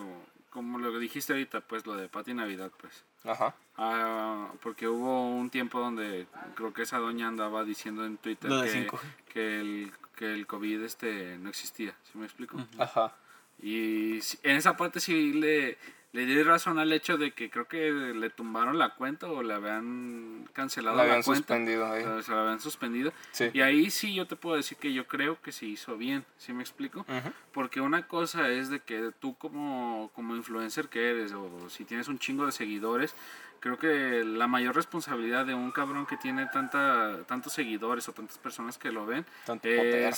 como 0.52 0.78
lo 0.78 0.98
dijiste 0.98 1.32
ahorita, 1.32 1.62
pues 1.62 1.86
lo 1.86 1.96
de 1.96 2.08
Pati 2.08 2.34
Navidad, 2.34 2.70
pues. 2.78 3.04
Ajá. 3.24 3.54
Ah, 3.76 4.52
porque 4.62 4.86
hubo 4.86 5.28
un 5.34 5.48
tiempo 5.50 5.80
donde 5.80 6.26
creo 6.54 6.72
que 6.74 6.82
esa 6.82 6.98
doña 6.98 7.28
andaba 7.28 7.64
diciendo 7.64 8.04
en 8.04 8.18
Twitter 8.18 8.50
que, 8.50 8.86
5G. 8.86 8.98
que, 9.32 9.60
el, 9.60 9.92
que 10.14 10.32
el 10.34 10.46
COVID 10.46 10.82
este, 10.82 11.38
no 11.38 11.48
existía, 11.48 11.94
¿sí 12.10 12.18
me 12.18 12.24
explico? 12.26 12.58
Ajá. 12.78 13.14
Y 13.62 14.20
sí- 14.22 14.38
en 14.42 14.56
esa 14.56 14.76
parte 14.76 15.00
sí 15.00 15.32
le, 15.32 15.78
le 16.12 16.26
di 16.26 16.42
razón 16.42 16.78
al 16.78 16.92
hecho 16.92 17.16
de 17.16 17.32
que 17.32 17.48
creo 17.50 17.66
que 17.66 17.90
le 17.90 18.28
tumbaron 18.30 18.78
la 18.78 18.94
cuenta 18.94 19.28
o 19.28 19.42
le 19.42 19.54
habían 19.54 20.46
cancelado 20.52 20.96
La 20.96 21.04
la, 21.04 21.08
habían 21.10 21.22
cuenta. 21.22 21.38
suspendido 21.40 21.90
ahí. 21.90 22.04
O 22.04 22.22
Se 22.22 22.32
la 22.32 22.42
habían 22.42 22.60
suspendido. 22.60 23.12
Sí. 23.30 23.50
Y 23.54 23.60
ahí 23.62 23.90
sí 23.90 24.14
yo 24.14 24.26
te 24.26 24.36
puedo 24.36 24.56
decir 24.56 24.76
que 24.76 24.92
yo 24.92 25.06
creo 25.06 25.40
que 25.40 25.52
se 25.52 25.64
hizo 25.66 25.96
bien, 25.96 26.24
¿sí 26.36 26.52
me 26.52 26.62
explico? 26.62 27.06
Porque 27.52 27.80
una 27.80 28.06
cosa 28.08 28.48
es 28.50 28.68
de 28.68 28.80
que 28.80 29.10
tú 29.20 29.36
como, 29.36 30.10
como 30.14 30.36
influencer 30.36 30.88
que 30.88 31.10
eres 31.10 31.32
o 31.32 31.70
si 31.70 31.84
tienes 31.86 32.08
un 32.08 32.18
chingo 32.18 32.44
de 32.44 32.52
seguidores, 32.52 33.14
creo 33.60 33.78
que 33.78 34.22
la 34.24 34.46
mayor 34.48 34.74
responsabilidad 34.74 35.46
de 35.46 35.54
un 35.54 35.70
cabrón 35.70 36.04
que 36.04 36.16
tiene 36.18 36.44
tanta, 36.46 37.24
tantos 37.26 37.54
seguidores 37.54 38.06
o 38.08 38.12
tantas 38.12 38.36
personas 38.36 38.76
que 38.76 38.92
lo 38.92 39.06
ven 39.06 39.24
Tanto 39.46 39.62
poder. 39.62 40.12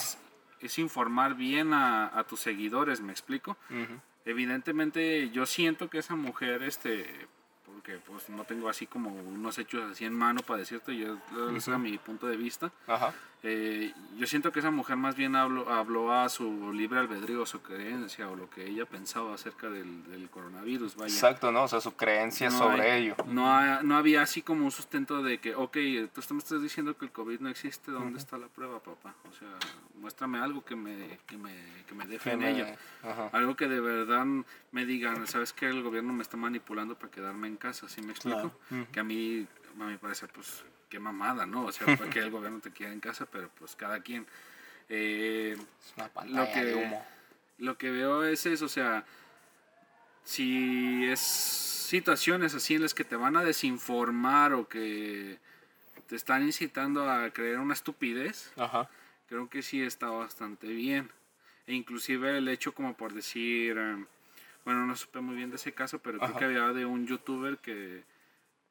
es, 0.61 0.78
informar 0.78 1.34
bien 1.36 1.72
a, 1.72 2.18
a 2.18 2.24
tus 2.24 2.40
seguidores, 2.40 3.01
¿me 3.01 3.12
explico? 3.12 3.57
Ujú. 3.70 4.01
Evidentemente 4.25 5.31
yo 5.31 5.47
siento 5.47 5.91
que 5.91 5.99
esa 5.99 6.14
mujer, 6.14 6.62
este, 6.62 7.07
porque 7.66 7.99
pues 7.99 8.29
no 8.31 8.45
tengo 8.45 8.68
así 8.68 8.87
como 8.87 9.11
unos 9.12 9.59
hechos 9.59 9.91
así 9.93 10.05
en 10.05 10.14
mano 10.14 10.41
para 10.43 10.61
decirte, 10.61 10.97
yo 10.97 11.18
ese 11.57 11.70
era 11.70 11.79
mi 11.79 11.99
punto 11.99 12.27
de 12.27 12.37
vista. 12.37 12.72
Ajá. 12.87 13.14
Eh, 13.47 13.92
yo 14.16 14.26
siento 14.26 14.53
que 14.53 14.61
esa 14.61 14.70
mujer 14.70 14.97
más 14.97 15.16
bien 15.16 15.36
habló, 15.36 15.68
habló 15.70 16.11
a 16.14 16.30
su 16.30 16.72
libre 16.72 16.99
albedrío, 16.99 17.45
su 17.45 17.61
creencia 17.61 18.30
o 18.30 18.36
lo 18.36 18.49
que 18.49 18.66
ella 18.66 18.86
pensaba 18.86 19.34
acerca 19.34 19.68
del, 19.68 20.03
del 20.11 20.30
coronavirus, 20.30 20.97
vaya. 20.97 21.12
Exacto, 21.12 21.53
¿no? 21.53 21.64
O 21.64 21.68
sea, 21.68 21.82
su 21.82 21.95
creencia 21.95 22.49
No 22.49 22.57
sobre 22.59 22.90
hay- 22.90 23.03
ello. 23.03 23.16
No, 23.26 23.53
ha- 23.55 23.82
no 23.82 23.99
había 23.99 24.22
así 24.22 24.40
como 24.40 24.64
un 24.64 24.70
sustento 24.70 25.22
de 25.22 25.38
que, 25.40 25.55
ok, 25.55 25.76
tú 26.14 26.22
me 26.34 26.38
estás 26.38 26.62
diciendo 26.62 26.97
que 26.97 27.05
el 27.05 27.12
COVID 27.12 27.40
no 27.40 27.51
existe, 27.51 27.90
¿dónde 27.90 28.18
está 28.18 28.38
la 28.38 28.49
prueba, 28.49 28.80
papá? 28.80 29.14
O 29.28 29.32
sea, 29.34 29.49
muéstrame 30.01 30.38
algo 30.38 30.64
que 30.64 30.74
me, 30.74 31.18
que 31.26 31.36
me, 31.36 31.53
que 31.86 31.95
me 31.95 32.07
dé 32.07 32.18
fe 32.18 32.30
Que 32.30 32.34
en 32.36 32.40
me- 32.40 32.51
ello. 32.51 32.66
Algo 33.32 33.57
que 33.57 33.68
de 33.68 33.80
verdad 33.80 34.24
me 34.72 34.86
digan, 34.86 35.26
¿sabes 35.26 35.53
que 35.53 35.66
El 35.66 35.82
gobierno 35.82 36.14
me 36.14 36.22
está 36.22 36.38
manipulando 36.38 36.95
para 36.95 37.11
quedarme 37.11 37.49
en 37.49 37.57
casa, 37.57 37.90
¿sí 37.90 38.01
me 38.01 38.12
explico? 38.12 38.53
Que 38.90 39.01
a 39.01 39.05
mí, 39.05 39.47
a 39.78 39.84
mi 39.84 39.99
parecer, 39.99 40.30
pues, 40.34 40.64
qué 40.95 41.01
mamada, 41.01 41.45
¿no? 41.45 41.64
O 41.64 41.72
sea, 41.72 41.97
para 41.97 42.09
que 42.09 42.20
el 42.20 42.30
gobierno 42.30 42.61
te 42.61 42.70
quiera 42.70 42.92
en 42.92 43.01
casa, 43.01 43.26
pero 43.26 43.51
pues 43.59 43.74
cada 43.74 44.01
quien. 44.01 44.24
Eh, 44.88 45.57
Es 45.84 45.92
una 45.97 46.07
pantalla 46.09 46.53
que- 46.53 46.64
de 46.66 46.74
humo. 46.76 47.05
lo 47.59 47.76
que 47.76 47.90
veo 47.90 48.22
es 48.22 48.47
eso, 48.47 48.66
o 48.66 48.68
sea, 48.68 49.05
si 50.22 51.05
es 51.07 51.18
situaciones 51.18 52.55
así 52.55 52.76
en 52.76 52.82
las 52.82 52.95
que 52.95 53.03
te 53.03 53.16
van 53.16 53.36
a 53.36 53.42
desinformar 53.42 54.53
o 54.53 54.68
que 54.68 55.38
te 56.07 56.14
están 56.14 56.45
incitando 56.45 57.11
a 57.11 57.28
creer 57.30 57.59
una 57.59 57.74
estupidez, 57.74 58.53
Ajá. 58.57 58.88
creo 59.28 59.51
que 59.51 59.62
sí 59.62 59.82
está 59.82 60.11
bastante 60.11 60.68
bien. 60.68 61.11
E 61.66 61.74
inclusive 61.74 62.38
el 62.38 62.47
hecho 62.49 62.72
como 62.72 62.95
por 62.97 63.12
decir, 63.14 63.76
eh, 63.78 64.05
bueno, 64.64 64.86
no 64.86 64.95
supe 64.95 65.20
muy 65.20 65.34
bien 65.34 65.51
de 65.51 65.57
ese 65.57 65.72
caso, 65.72 65.99
pero 65.99 66.18
creo 66.18 66.30
Ajá. 66.30 66.38
que 66.38 66.45
había 66.45 66.68
de 66.68 66.84
un 66.86 67.05
youtuber 67.05 67.59
que, 67.59 68.05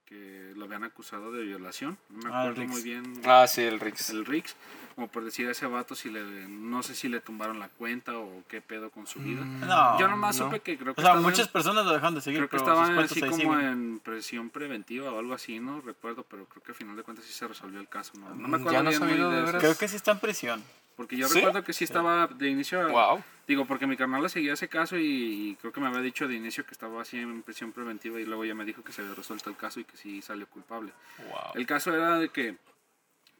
que 0.06 0.54
lo 0.56 0.66
habían 0.66 0.84
acusado 0.84 1.32
de 1.32 1.44
violación. 1.44 1.98
No 2.10 2.18
me 2.30 2.36
Ah, 2.36 2.44
el 2.46 2.52
acuerdo 2.52 2.70
muy 2.72 2.82
bien 2.82 3.22
Ah, 3.26 3.46
sí, 3.48 3.62
el 3.62 3.80
Rix. 3.80 4.10
el 4.12 4.26
Rix, 4.26 4.56
como 4.96 5.08
por 5.08 5.24
decir 5.24 5.48
a 5.48 5.52
ese 5.52 5.66
vato 5.66 5.96
si 5.96 6.10
le, 6.10 6.22
no 6.48 6.84
sé 6.84 6.94
si 6.96 7.08
le 7.08 7.20
tumbaron 7.22 7.60
la 7.60 7.70
cuenta 7.70 8.18
o 8.18 8.44
qué 8.48 8.62
pedo 8.62 8.90
con 8.92 9.08
su 9.08 9.20
vida. 9.20 9.44
No. 9.66 10.00
Yo 10.00 10.08
nomás 10.08 10.38
no. 10.38 10.46
supe 10.46 10.60
que 10.60 10.78
creo 10.78 10.94
que 10.94 11.02
O 11.02 11.04
sea, 11.04 11.16
muchas 11.16 11.48
personas 11.48 11.86
lo 11.86 11.94
dejan 11.94 12.16
de 12.16 12.22
seguir, 12.22 12.40
creo 12.40 12.50
que 12.50 12.58
estaban 12.58 12.98
así 13.00 13.22
como 13.22 13.36
siguen. 13.36 13.60
en 13.60 14.00
presión 14.00 14.50
preventiva 14.50 15.12
o 15.12 15.20
algo 15.20 15.34
así, 15.34 15.60
no 15.60 15.82
recuerdo, 15.82 16.24
pero 16.30 16.46
creo 16.46 16.64
que 16.64 16.72
al 16.72 16.76
final 16.76 16.96
de 16.96 17.04
cuentas 17.04 17.26
sí 17.26 17.34
se 17.34 17.48
resolvió 17.48 17.80
el 17.80 17.88
caso, 17.88 18.14
no, 18.20 18.30
no 18.30 18.48
me 18.48 18.58
Mm, 18.58 18.62
acuerdo 18.68 18.72
ya 18.72 18.84
no 18.84 18.90
he 18.90 18.92
bien 18.92 19.02
muy 19.02 19.10
sabido 19.18 19.32
de. 19.52 19.58
Creo 19.60 19.78
que 19.78 19.88
sí 19.88 19.96
está 19.96 20.12
en 20.12 20.20
prisión. 20.20 20.64
Porque 20.96 21.18
yo 21.18 21.28
¿Sí? 21.28 21.36
recuerdo 21.36 21.64
que 21.64 21.74
sí 21.74 21.84
estaba 21.84 22.28
de 22.28 22.50
inicio, 22.50 22.88
Wow. 22.90 23.24
digo, 23.48 23.66
porque 23.66 23.88
mi 23.88 23.98
carnal 23.98 24.22
le 24.22 24.30
seguía 24.30 24.54
ese 24.54 24.68
caso 24.68 24.98
y 24.98 25.58
creo 25.60 25.74
que 25.74 25.82
me 25.82 25.88
había 25.88 26.02
dicho 26.02 26.28
de 26.28 26.36
inicio 26.36 26.66
que 26.66 26.72
estaba 26.74 27.02
así 27.02 27.18
en 27.18 27.42
prisión 27.42 27.72
preventiva 27.72 28.20
y 28.20 28.26
luego 28.26 28.46
ya 28.46 28.54
me 28.54 28.64
dijo 28.66 28.84
que 28.84 28.92
se 28.94 29.02
había 29.02 29.16
resuelto 29.16 29.50
el 29.50 29.56
caso 29.58 29.80
y 29.80 29.86
que 29.86 29.98
sí 29.98 30.22
salió 30.22 30.46
culpable. 30.48 30.92
Wow. 31.18 31.54
El 31.56 31.66
caso 31.66 31.96
era 31.96 32.20
de 32.20 32.30
que, 32.30 32.58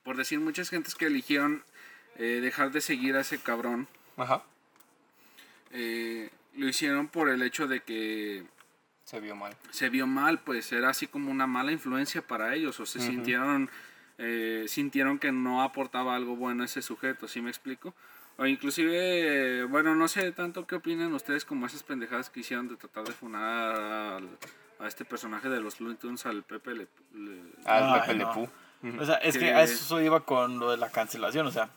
por 0.04 0.18
decir, 0.18 0.40
muchas 0.40 0.70
gentes 0.70 0.96
que 0.96 1.06
eligieron 1.06 1.64
eh, 2.18 2.40
dejar 2.42 2.72
de 2.72 2.82
seguir 2.82 3.16
a 3.16 3.22
ese 3.22 3.38
cabrón, 3.40 3.88
Ajá. 4.18 4.44
eh, 5.72 6.30
lo 6.56 6.68
hicieron 6.68 7.08
por 7.08 7.30
el 7.30 7.42
hecho 7.42 7.68
de 7.68 7.82
que 7.82 8.44
Se 9.06 9.20
vio 9.20 9.36
mal. 9.36 9.56
se 9.72 9.90
vio 9.90 10.06
mal, 10.08 10.40
pues 10.40 10.72
era 10.72 10.90
así 10.90 11.08
como 11.08 11.32
una 11.32 11.48
mala 11.48 11.72
influencia 11.72 12.22
para 12.22 12.54
ellos, 12.56 12.80
o 12.80 12.86
se 12.86 13.00
sintieron, 13.00 13.70
eh, 14.18 14.66
sintieron 14.68 15.20
que 15.20 15.32
no 15.32 15.62
aportaba 15.64 16.16
algo 16.16 16.36
bueno 16.36 16.64
a 16.64 16.66
ese 16.66 16.82
sujeto, 16.82 17.28
¿sí 17.28 17.42
me 17.42 17.50
explico? 17.50 17.94
O 18.38 18.46
inclusive, 18.46 19.60
eh, 19.62 19.64
bueno, 19.66 19.94
no 19.96 20.08
sé 20.08 20.32
tanto 20.32 20.66
qué 20.66 20.76
opinan 20.76 21.14
ustedes 21.14 21.46
como 21.46 21.66
esas 21.68 21.84
pendejadas 21.84 22.30
que 22.30 22.40
hicieron 22.40 22.68
de 22.68 22.76
tratar 22.78 23.04
de 23.04 23.12
funar 23.14 23.76
al- 23.76 24.38
a 24.80 24.88
este 24.88 25.06
personaje 25.06 25.50
de 25.50 25.62
los 25.62 25.80
Looney 25.80 25.98
Tunes, 25.98 26.26
al 26.26 26.44
Pepe 26.44 26.74
Le, 26.74 26.88
Le- 27.14 27.42
Ay, 27.66 28.02
Pepe 28.02 28.14
Le 28.16 28.24
no. 28.24 28.50
O 29.02 29.06
sea, 29.06 29.16
es 29.16 29.36
que 29.36 29.46
Que- 29.46 29.54
a 29.54 29.62
eso 29.64 30.02
iba 30.02 30.26
con 30.26 30.60
lo 30.60 30.72
de 30.72 30.78
la 30.78 30.90
cancelación. 30.90 31.46
O 31.48 31.52
sea, 31.52 31.70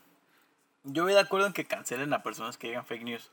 yo 0.84 1.04
voy 1.04 1.12
de 1.12 1.20
acuerdo 1.20 1.46
en 1.46 1.52
que 1.52 1.64
cancelen 1.66 2.12
a 2.12 2.22
personas 2.22 2.56
que 2.58 2.68
digan 2.68 2.84
fake 2.86 3.04
news. 3.04 3.30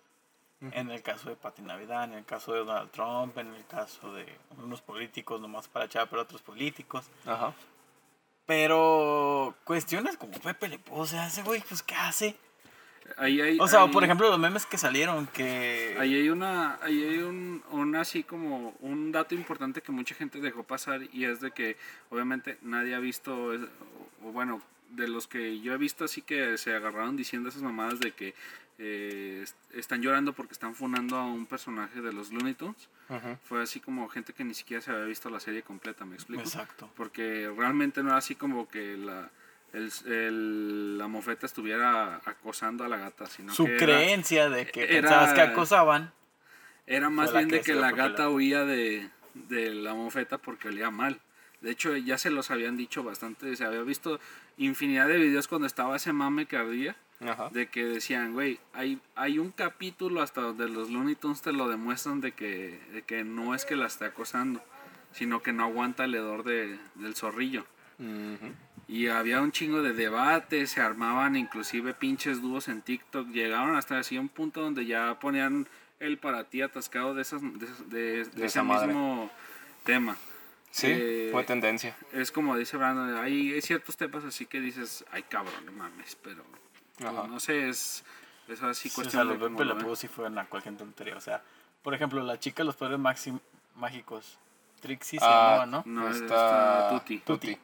En 0.71 0.91
el 0.91 1.01
caso 1.01 1.27
de 1.29 1.35
Pati 1.35 1.61
Navidad, 1.61 2.05
en 2.05 2.13
el 2.13 2.23
caso 2.23 2.53
de 2.53 2.59
Donald 2.63 2.89
Trump, 2.91 3.37
en 3.37 3.53
el 3.53 3.65
caso 3.65 4.13
de 4.13 4.25
unos 4.57 4.81
políticos 4.81 5.41
nomás 5.41 5.67
para 5.67 5.85
echar 5.85 6.07
para 6.09 6.21
otros 6.21 6.41
políticos. 6.41 7.09
Ajá. 7.25 7.53
Pero 8.45 9.55
cuestiones 9.63 10.17
como 10.17 10.33
Pepe 10.33 10.67
Le 10.67 10.79
o 10.91 11.05
sea, 11.05 11.27
ese 11.27 11.43
güey, 11.43 11.63
pues, 11.67 11.81
¿qué 11.81 11.95
hace? 11.95 12.35
Ahí 13.17 13.39
hay- 13.41 13.57
O 13.59 13.67
sea, 13.67 13.87
por 13.87 14.03
ejemplo, 14.03 14.29
los 14.29 14.39
memes 14.39 14.65
que 14.65 14.77
salieron, 14.77 15.27
que... 15.27 15.95
Ahí 15.99 16.15
hay 16.15 16.29
una, 16.29 16.79
ahí 16.81 17.03
hay 17.03 17.17
un, 17.19 17.63
un 17.71 17.95
así 17.95 18.23
como 18.23 18.73
un 18.79 19.11
dato 19.11 19.35
importante 19.35 19.81
que 19.81 19.91
mucha 19.91 20.15
gente 20.15 20.39
dejó 20.39 20.63
pasar 20.63 21.01
y 21.11 21.25
es 21.25 21.39
de 21.41 21.51
que 21.51 21.77
obviamente 22.09 22.57
nadie 22.61 22.95
ha 22.95 22.99
visto, 22.99 23.33
o 24.23 24.31
bueno, 24.31 24.61
de 24.95 25.07
los 25.07 25.27
que 25.27 25.59
yo 25.61 25.73
he 25.73 25.77
visto 25.77 26.05
así 26.05 26.21
que 26.21 26.57
se 26.57 26.73
agarraron 26.75 27.15
diciendo 27.17 27.49
esas 27.49 27.61
mamadas 27.61 27.99
de 27.99 28.11
que 28.11 28.33
eh, 28.79 29.41
est- 29.43 29.55
están 29.75 30.01
llorando 30.01 30.33
porque 30.33 30.53
están 30.53 30.73
funando 30.75 31.15
a 31.15 31.25
un 31.25 31.45
personaje 31.45 32.01
de 32.01 32.11
los 32.13 32.31
Looney 32.31 32.53
Tunes. 32.55 32.89
Fue 33.43 33.61
así 33.61 33.79
como 33.79 34.09
gente 34.09 34.33
que 34.33 34.43
ni 34.43 34.53
siquiera 34.55 34.81
se 34.81 34.89
había 34.91 35.05
visto 35.05 35.29
la 35.29 35.39
serie 35.39 35.61
completa, 35.61 36.03
¿me 36.05 36.15
explico? 36.15 36.41
Exacto. 36.41 36.89
Porque 36.95 37.51
realmente 37.55 38.01
no 38.01 38.09
era 38.09 38.17
así 38.17 38.33
como 38.33 38.67
que 38.67 38.97
la, 38.97 39.29
el, 39.73 39.91
el- 40.07 40.97
la 40.97 41.07
mofeta 41.07 41.45
estuviera 41.45 42.21
acosando 42.25 42.83
a 42.83 42.87
la 42.87 42.97
gata, 42.97 43.27
sino 43.27 43.53
Su 43.53 43.65
que 43.65 43.75
era- 43.75 43.85
creencia 43.85 44.49
de 44.49 44.65
que 44.67 44.83
era- 44.85 45.01
pensabas 45.09 45.33
que 45.33 45.41
acosaban. 45.41 46.11
era 46.87 47.09
más 47.09 47.31
bien 47.33 47.47
de 47.49 47.61
que 47.61 47.75
la 47.75 47.91
gata 47.91 48.23
la- 48.23 48.29
huía 48.29 48.65
de, 48.65 49.09
de 49.35 49.73
la 49.75 49.93
mofeta 49.93 50.37
porque 50.39 50.69
olía 50.69 50.89
mal. 50.89 51.19
De 51.63 51.71
hecho, 51.71 51.95
ya 51.97 52.17
se 52.19 52.29
los 52.29 52.51
habían 52.51 52.77
dicho 52.77 53.03
bastante. 53.03 53.55
Se 53.55 53.65
había 53.65 53.81
visto 53.81 54.19
infinidad 54.57 55.07
de 55.07 55.17
videos 55.17 55.47
cuando 55.47 55.65
estaba 55.65 55.95
ese 55.95 56.13
mame 56.13 56.45
que 56.45 56.57
ardía. 56.57 56.95
Ajá. 57.21 57.49
De 57.51 57.67
que 57.67 57.85
decían, 57.85 58.33
güey, 58.33 58.59
hay, 58.73 58.99
hay 59.15 59.39
un 59.39 59.49
capítulo 59.51 60.21
hasta 60.21 60.41
donde 60.41 60.67
los 60.69 60.89
Looney 60.91 61.15
Tunes 61.15 61.41
te 61.41 61.53
lo 61.53 61.69
demuestran 61.69 62.19
de 62.21 62.33
que, 62.33 62.79
de 62.91 63.01
que 63.03 63.23
no 63.23 63.55
es 63.55 63.63
que 63.65 63.75
la 63.77 63.87
esté 63.87 64.03
acosando, 64.05 64.61
sino 65.13 65.41
que 65.41 65.53
no 65.53 65.63
aguanta 65.63 66.03
el 66.03 66.13
hedor 66.15 66.43
de, 66.43 66.77
del 66.95 67.15
zorrillo. 67.15 67.65
Y 68.89 69.07
había 69.07 69.39
un 69.41 69.53
chingo 69.53 69.81
de 69.81 69.93
debates, 69.93 70.71
se 70.71 70.81
armaban 70.81 71.37
inclusive 71.37 71.93
pinches 71.93 72.41
dúos 72.41 72.67
en 72.67 72.81
TikTok, 72.81 73.29
llegaron 73.29 73.77
hasta 73.77 73.97
así 73.99 74.17
un 74.17 74.27
punto 74.27 74.59
donde 74.61 74.85
ya 74.85 75.17
ponían 75.21 75.67
el 76.01 76.17
para 76.17 76.43
ti 76.43 76.61
atascado 76.61 77.13
de, 77.13 77.21
esas, 77.21 77.41
de, 77.41 77.65
esas- 77.65 77.89
de- 77.89 78.25
de 78.25 78.45
ese 78.45 78.59
mismo 78.87 79.31
tema. 79.85 80.17
Sí, 80.75 80.87
Eh, 80.89 81.29
fue 81.31 81.43
tendencia. 81.43 81.95
Es 82.13 82.31
como 82.31 82.57
dice 82.57 82.77
Brandon, 82.77 83.15
hay, 83.23 83.53
hay 83.53 83.61
ciertos 83.61 83.95
temas 83.95 84.23
así 84.23 84.47
que 84.47 84.59
dices, 84.59 85.05
ay 85.11 85.21
cabrón, 85.21 85.63
no 85.67 85.71
mames, 85.71 86.17
pero 86.23 86.43
pues, 86.97 87.07
Ajá. 87.09 87.27
no 87.27 87.39
sé, 87.39 87.69
es, 87.69 88.03
es 88.47 88.63
así 88.63 88.89
Sí, 88.89 89.01
o 89.01 89.07
sea, 89.09 89.23
los 89.23 89.39
de 89.39 89.45
cómo 89.45 89.57
Pepe. 89.59 89.75
Pew 89.75 89.95
sí 89.95 90.07
fue 90.07 90.25
una 90.25 90.45
cualquier 90.45 90.75
tontería. 90.75 91.15
O 91.15 91.21
sea, 91.21 91.43
por 91.83 91.93
ejemplo, 91.93 92.23
la 92.23 92.39
chica 92.39 92.63
de 92.63 92.65
los 92.65 92.75
poderes 92.75 92.97
maxi- 92.99 93.39
mágicos. 93.75 94.39
Trixie 94.81 95.19
se 95.19 95.25
Ah, 95.25 95.29
llamaba, 95.29 95.65
¿no? 95.67 95.83
No, 95.85 96.09
Está 96.09 96.23
está 96.23 96.89
Tuti. 96.89 97.19
Tuti. 97.19 97.57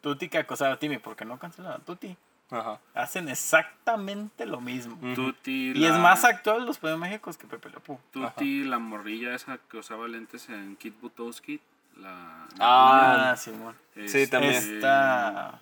Tuti 0.00 0.28
que 0.28 0.38
acosaba 0.38 0.74
a 0.74 0.78
Timmy. 0.80 0.98
¿Por 0.98 1.14
qué 1.14 1.24
no 1.24 1.38
cancelan 1.38 1.72
a 1.74 1.78
Tuti? 1.78 2.16
Ajá. 2.50 2.80
Hacen 2.94 3.28
exactamente 3.28 4.46
lo 4.46 4.60
mismo. 4.60 4.98
Tuti, 5.14 5.72
Y 5.76 5.84
es 5.84 5.92
la- 5.92 5.98
más 5.98 6.24
actual 6.24 6.66
los 6.66 6.78
poderes 6.78 6.98
mágicos 6.98 7.38
que 7.38 7.46
Pepe 7.46 7.70
Le 7.70 7.78
Pew. 7.80 7.98
Tuti, 8.10 8.64
la 8.64 8.78
morrilla 8.80 9.34
esa 9.34 9.58
que 9.70 9.76
usaba 9.78 10.08
lentes 10.08 10.48
en 10.48 10.74
Kid 10.76 10.94
Butowski. 11.00 11.60
La, 11.98 12.46
Ah, 12.60 13.30
Ah, 13.32 13.36
Simón. 13.36 13.76
Sí, 14.06 14.26
también. 14.26 14.54
Esta 14.54 15.60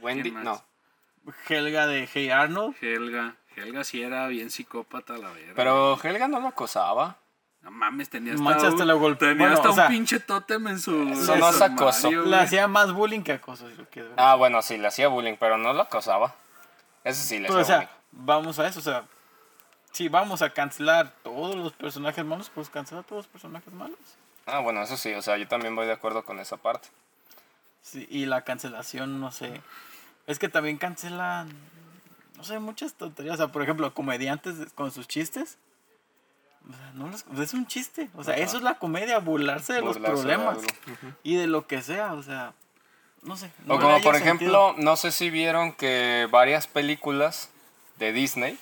Wendy, 0.00 0.30
no. 0.30 0.62
Helga 1.48 1.86
de 1.86 2.08
Hey 2.12 2.30
Arnold. 2.30 2.74
Helga. 2.80 3.36
Helga 3.56 3.84
sí 3.84 4.02
era 4.02 4.26
bien 4.28 4.50
psicópata, 4.50 5.14
la 5.16 5.30
verdad. 5.30 5.52
Pero 5.54 5.98
Helga 6.02 6.26
no 6.28 6.40
lo 6.40 6.48
acosaba. 6.48 7.16
No 7.62 7.70
mames, 7.70 8.10
tenía 8.10 8.32
hasta, 8.34 8.44
Mancha, 8.44 8.68
hasta 8.68 8.82
un, 8.82 8.88
la 8.88 8.94
golpe- 8.94 9.20
tenía 9.20 9.36
bueno, 9.38 9.54
hasta 9.54 9.68
o 9.68 9.70
un 9.70 9.76
sea, 9.76 9.88
pinche 9.88 10.20
tótem 10.20 10.66
en 10.68 10.78
su. 10.80 11.08
eso 11.12 11.36
no 11.36 11.48
es 11.48 11.62
acoso. 11.62 12.10
Le 12.10 12.36
hacía 12.36 12.68
más 12.68 12.92
bullying 12.92 13.22
que 13.22 13.32
acoso, 13.32 13.68
si 13.70 13.76
lo 13.76 13.84
quieres 13.88 14.10
ver. 14.10 14.20
Ah, 14.20 14.34
bueno, 14.34 14.60
sí, 14.60 14.76
le 14.76 14.86
hacía 14.88 15.08
bullying, 15.08 15.36
pero 15.40 15.56
no 15.56 15.72
lo 15.72 15.82
acosaba. 15.82 16.34
Eso 17.04 17.22
sí 17.22 17.38
le 17.38 17.46
Pero, 17.48 17.60
o 17.60 17.62
hacía 17.62 17.78
sea, 17.80 17.90
vamos 18.12 18.58
a 18.58 18.66
eso, 18.66 18.80
o 18.80 18.82
sea, 18.82 19.04
si 19.92 20.08
vamos 20.08 20.42
a 20.42 20.50
cancelar 20.50 21.10
todos 21.22 21.54
los 21.56 21.72
personajes 21.72 22.22
malos, 22.24 22.50
pues 22.54 22.68
cancela 22.68 23.02
todos 23.02 23.20
los 23.24 23.26
personajes 23.28 23.72
malos. 23.72 23.98
Ah, 24.46 24.60
bueno, 24.60 24.82
eso 24.82 24.96
sí, 24.96 25.12
o 25.14 25.22
sea, 25.22 25.36
yo 25.38 25.48
también 25.48 25.74
voy 25.74 25.86
de 25.86 25.92
acuerdo 25.92 26.24
con 26.24 26.38
esa 26.40 26.56
parte. 26.56 26.88
Sí, 27.82 28.06
y 28.10 28.26
la 28.26 28.42
cancelación, 28.42 29.20
no 29.20 29.30
sé. 29.32 29.60
Es 30.26 30.38
que 30.38 30.48
también 30.48 30.76
cancelan, 30.78 31.48
no 32.36 32.44
sé, 32.44 32.58
muchas 32.58 32.94
tonterías. 32.94 33.34
O 33.34 33.36
sea, 33.38 33.48
por 33.48 33.62
ejemplo, 33.62 33.92
comediantes 33.94 34.72
con 34.74 34.90
sus 34.90 35.06
chistes. 35.08 35.58
O 36.68 36.72
sea, 36.74 36.92
no 36.94 37.08
los- 37.08 37.24
es 37.42 37.52
un 37.54 37.66
chiste. 37.66 38.08
O 38.14 38.24
sea, 38.24 38.34
Ajá. 38.34 38.42
eso 38.42 38.56
es 38.56 38.62
la 38.62 38.78
comedia, 38.78 39.18
burlarse 39.18 39.74
de 39.74 39.82
los 39.82 39.96
de 39.96 40.00
problemas. 40.08 40.58
y 41.22 41.36
de 41.36 41.46
lo 41.46 41.66
que 41.66 41.82
sea, 41.82 42.14
o 42.14 42.22
sea, 42.22 42.54
no 43.22 43.36
sé. 43.36 43.50
no 43.66 43.74
O 43.74 43.80
como 43.80 44.00
por 44.00 44.14
sentido. 44.16 44.18
ejemplo, 44.24 44.74
no 44.78 44.96
sé 44.96 45.12
si 45.12 45.28
vieron 45.30 45.72
que 45.72 46.26
varias 46.30 46.66
películas 46.66 47.50
de 47.98 48.12
Disney 48.12 48.58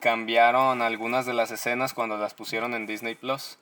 cambiaron 0.00 0.82
algunas 0.82 1.26
de 1.26 1.34
las 1.34 1.50
escenas 1.50 1.92
cuando 1.94 2.16
las 2.16 2.32
pusieron 2.34 2.74
en 2.74 2.86
Disney 2.86 3.14
Plus. 3.14 3.58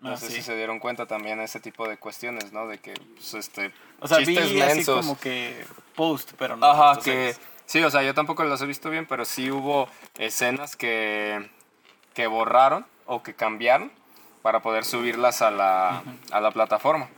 No 0.00 0.12
Ah, 0.12 0.16
sé 0.16 0.28
sí. 0.28 0.34
si 0.34 0.42
se 0.42 0.56
dieron 0.56 0.78
cuenta 0.78 1.06
también 1.06 1.40
ese 1.40 1.58
tipo 1.60 1.88
de 1.88 1.96
cuestiones, 1.96 2.52
¿no? 2.52 2.68
De 2.68 2.78
que, 2.78 2.94
pues, 3.16 3.34
este, 3.34 3.72
O 4.00 4.06
sea, 4.06 4.18
chistes 4.18 4.52
vi 4.52 4.60
así 4.60 4.84
como 4.84 5.18
que 5.18 5.64
post, 5.96 6.32
pero 6.38 6.56
no. 6.56 6.66
Ajá, 6.66 6.96
que... 7.00 7.02
series. 7.34 7.40
Sí, 7.66 7.82
o 7.82 7.90
sea, 7.90 8.02
yo 8.02 8.14
tampoco 8.14 8.44
las 8.44 8.62
he 8.62 8.66
visto 8.66 8.88
bien, 8.88 9.06
pero 9.06 9.24
sí 9.26 9.50
hubo 9.50 9.88
escenas 10.16 10.74
que, 10.76 11.50
que 12.14 12.26
borraron 12.26 12.86
o 13.04 13.22
que 13.22 13.34
cambiaron 13.34 13.92
para 14.40 14.62
poder 14.62 14.84
subirlas 14.86 15.42
a 15.42 15.50
la, 15.50 16.02
a 16.30 16.40
la 16.40 16.50
plataforma. 16.52 17.10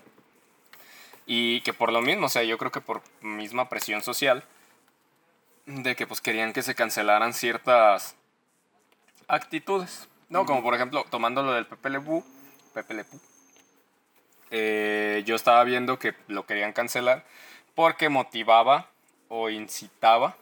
Y 1.26 1.61
que 1.61 1.72
por 1.72 1.93
lo 1.93 2.01
mismo, 2.03 2.26
o 2.26 2.28
sea, 2.28 2.43
yo 2.43 2.59
creo 2.59 2.72
que 2.72 2.81
por 2.81 3.03
misma 3.20 3.68
presión 3.68 4.03
social, 4.03 4.43
de 5.66 5.95
que 5.95 6.09
pues 6.09 6.20
querían 6.20 6.53
que 6.53 6.62
se 6.62 6.74
cancelaran 6.74 7.33
ciertas 7.33 8.16
actitudes. 9.28 10.09
No, 10.28 10.47
como 10.47 10.62
por 10.62 10.74
ejemplo, 10.74 11.05
tomando 11.11 11.43
lo 11.45 11.53
del 11.53 11.66
Pepe 11.66 11.91
Le 11.91 12.01
Pew, 12.01 12.24
Pepe 12.75 12.95
Le 12.95 13.05
Pew, 13.05 13.21
eh, 14.51 15.23
yo 15.27 15.37
estaba 15.37 15.62
viendo 15.64 15.99
que 15.99 16.14
lo 16.29 16.47
querían 16.47 16.73
cancelar 16.73 17.25
porque 17.75 18.09
motivaba 18.09 18.89
o 19.29 19.49
incitaba 19.49 20.37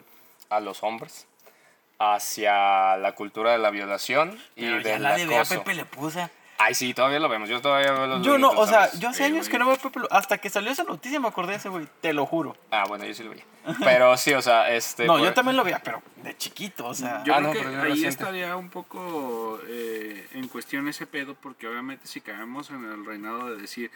a 0.48 0.60
los 0.60 0.82
hombres 0.82 1.26
hacia 1.98 2.96
la 2.96 3.12
cultura 3.14 3.52
de 3.52 3.58
la 3.58 3.70
violación 3.70 4.40
y 4.56 4.62
Pero 4.62 4.82
del 4.82 5.02
nadie 5.02 5.26
ve 5.26 5.36
a 5.36 5.40
acoso. 5.40 5.58
Pepe 5.58 5.74
Le 5.74 5.84
Pusa. 5.84 6.30
Ay, 6.60 6.74
sí, 6.74 6.92
todavía 6.92 7.20
lo 7.20 7.28
vemos. 7.28 7.48
Yo 7.48 7.60
todavía 7.60 7.92
veo 7.92 8.06
los 8.08 8.22
Yo 8.26 8.36
no, 8.36 8.50
o 8.50 8.66
sea, 8.66 8.90
yo 8.98 9.08
hace 9.10 9.22
años 9.24 9.48
que 9.48 9.58
no 9.60 9.66
veo 9.66 9.76
Pepe 9.76 10.00
Hasta 10.10 10.38
que 10.38 10.50
salió 10.50 10.72
esa 10.72 10.82
noticia 10.82 11.20
me 11.20 11.28
acordé 11.28 11.52
de 11.52 11.58
ese 11.58 11.68
güey, 11.68 11.86
te 12.00 12.12
lo 12.12 12.26
juro. 12.26 12.56
Ah, 12.70 12.84
bueno, 12.88 13.04
yo 13.04 13.14
sí 13.14 13.22
lo 13.22 13.30
vi. 13.30 13.40
Pero 13.84 14.16
sí, 14.16 14.32
o 14.34 14.42
sea, 14.42 14.72
este... 14.74 15.06
no, 15.06 15.14
por- 15.14 15.22
yo 15.22 15.32
también 15.34 15.56
lo 15.56 15.62
veía, 15.62 15.78
pero 15.82 16.02
de 16.22 16.36
chiquito, 16.36 16.86
o 16.86 16.94
sea. 16.94 17.22
Yo 17.24 17.32
Ah, 17.34 17.38
creo 17.38 17.48
no, 17.48 17.52
que 17.52 17.64
pero 17.64 17.82
ahí 17.82 18.04
estaría 18.04 18.56
un 18.56 18.70
poco 18.70 19.60
eh, 19.68 20.26
en 20.32 20.48
cuestión 20.48 20.88
ese 20.88 21.06
pedo, 21.06 21.34
porque 21.34 21.68
obviamente 21.68 22.06
si 22.08 22.20
caemos 22.20 22.70
en 22.70 22.84
el 22.84 23.04
reinado 23.04 23.50
de 23.54 23.60
decir 23.60 23.90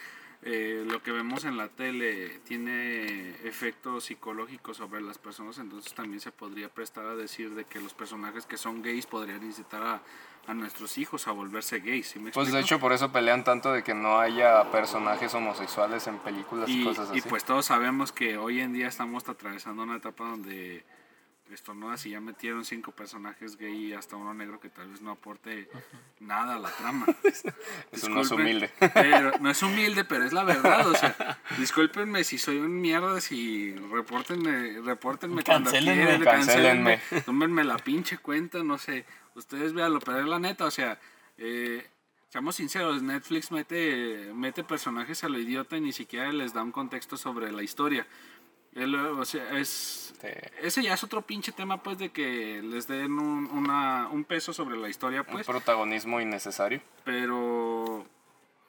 eh, 0.45 0.85
lo 0.87 1.03
que 1.03 1.11
vemos 1.11 1.45
en 1.45 1.57
la 1.57 1.69
tele 1.69 2.41
tiene 2.45 3.31
efectos 3.45 4.05
psicológicos 4.05 4.77
sobre 4.77 5.01
las 5.01 5.19
personas, 5.19 5.59
entonces 5.59 5.95
también 5.95 6.21
se 6.21 6.33
podría 6.33 6.69
prestar 6.69 7.07
a 7.07 7.15
decir 7.17 7.51
de 7.55 7.65
que 7.65 7.81
los 7.81 7.95
personajes 7.95 8.45
que 8.47 8.57
son 8.59 8.83
gays 8.83 9.07
podrían 9.07 9.43
incitar 9.43 9.83
a, 9.83 10.01
a 10.47 10.55
nuestros 10.55 10.99
hijos 10.99 11.29
a 11.29 11.33
volverse 11.33 11.81
gays. 11.81 12.09
¿sí 12.09 12.19
me 12.19 12.31
Pues 12.31 12.53
de 12.53 12.61
hecho 12.61 12.79
por 12.81 12.93
eso 12.93 13.13
pelean 13.13 13.45
tanto 13.45 13.73
de 13.73 13.83
que 13.83 13.95
no 13.95 14.19
haya 14.19 14.71
personajes 14.71 15.33
homosexuales 15.35 16.07
en 16.07 16.19
películas 16.19 16.69
y, 16.69 16.83
y, 16.83 16.85
cosas 16.85 17.11
así. 17.11 17.19
y 17.19 17.23
pues 17.23 17.45
todos 17.45 17.67
sabemos 17.67 18.13
que 18.13 18.37
hoy 18.37 18.61
en 18.61 18.73
día 18.73 18.89
estamos 18.89 19.29
atravesando 19.29 19.83
una 19.83 19.97
etapa 19.97 20.25
donde 20.25 20.85
estornudas 21.55 22.05
y 22.07 22.11
ya 22.11 22.21
metieron 22.21 22.65
cinco 22.65 22.93
personajes 22.93 23.57
gay 23.57 23.87
y 23.87 23.93
hasta 23.93 24.17
uno 24.17 24.35
negro 24.35 24.61
que 24.61 24.69
tal 24.69 24.89
vez 24.89 25.01
no 25.01 25.11
aporte 25.13 25.69
nada 26.21 26.57
a 26.57 26.59
la 26.59 26.71
trama. 26.71 27.07
Eso 27.93 28.09
no 28.09 28.23
es 28.23 28.31
humilde. 28.31 28.71
Pero, 28.95 29.33
no 29.41 29.51
es 29.51 29.63
humilde, 29.63 30.05
pero 30.05 30.25
es 30.25 30.33
la 30.33 30.45
verdad. 30.45 30.89
O 30.89 30.95
sea, 30.95 31.39
discúlpenme 31.59 32.25
si 32.25 32.39
soy 32.39 32.59
un 32.59 32.81
mierda, 32.81 33.21
si 33.21 33.75
repórtenme, 33.75 34.81
repórtenme 34.81 35.43
cuando 35.43 35.71
Cancélenme. 35.71 36.05
quieran, 36.05 36.25
cancélenme, 36.25 37.01
tómenme 37.25 37.65
la 37.65 37.77
pinche 37.79 38.19
cuenta, 38.19 38.63
no 38.63 38.79
sé. 38.79 39.05
Ustedes 39.35 39.73
véanlo, 39.73 39.99
pero 40.01 40.21
es 40.21 40.27
la 40.27 40.39
neta, 40.39 40.67
o 40.67 40.71
sea, 40.71 40.99
eh, 41.39 41.87
seamos 42.29 42.57
sinceros, 42.57 43.03
Netflix 43.03 43.51
mete, 43.51 44.31
mete 44.35 44.65
personajes 44.65 45.23
a 45.23 45.29
lo 45.29 45.39
idiota 45.39 45.77
y 45.77 45.83
ni 45.83 45.93
siquiera 45.93 46.33
les 46.33 46.55
da 46.55 46.63
un 46.63 46.73
contexto 46.73 47.17
sobre 47.17 47.53
la 47.53 47.63
historia. 47.63 48.07
El- 48.75 48.95
o 48.95 49.25
sea, 49.25 49.59
es... 49.59 50.15
Sí. 50.21 50.29
Ese 50.63 50.83
ya 50.83 50.95
es 50.95 51.03
otro 51.05 51.23
pinche 51.23 51.51
tema, 51.53 51.83
pues, 51.83 51.99
de 51.99 52.11
que 52.11 52.63
les 52.63 52.87
den 52.87 53.19
un, 53.19 53.47
una, 53.51 54.09
un 54.09 54.25
peso 54.25 54.53
sobre 54.53 54.77
la 54.77 54.89
historia, 54.89 55.21
Un 55.23 55.27
pues 55.27 55.47
protagonismo 55.47 56.21
innecesario. 56.21 56.81
pero 57.05 58.07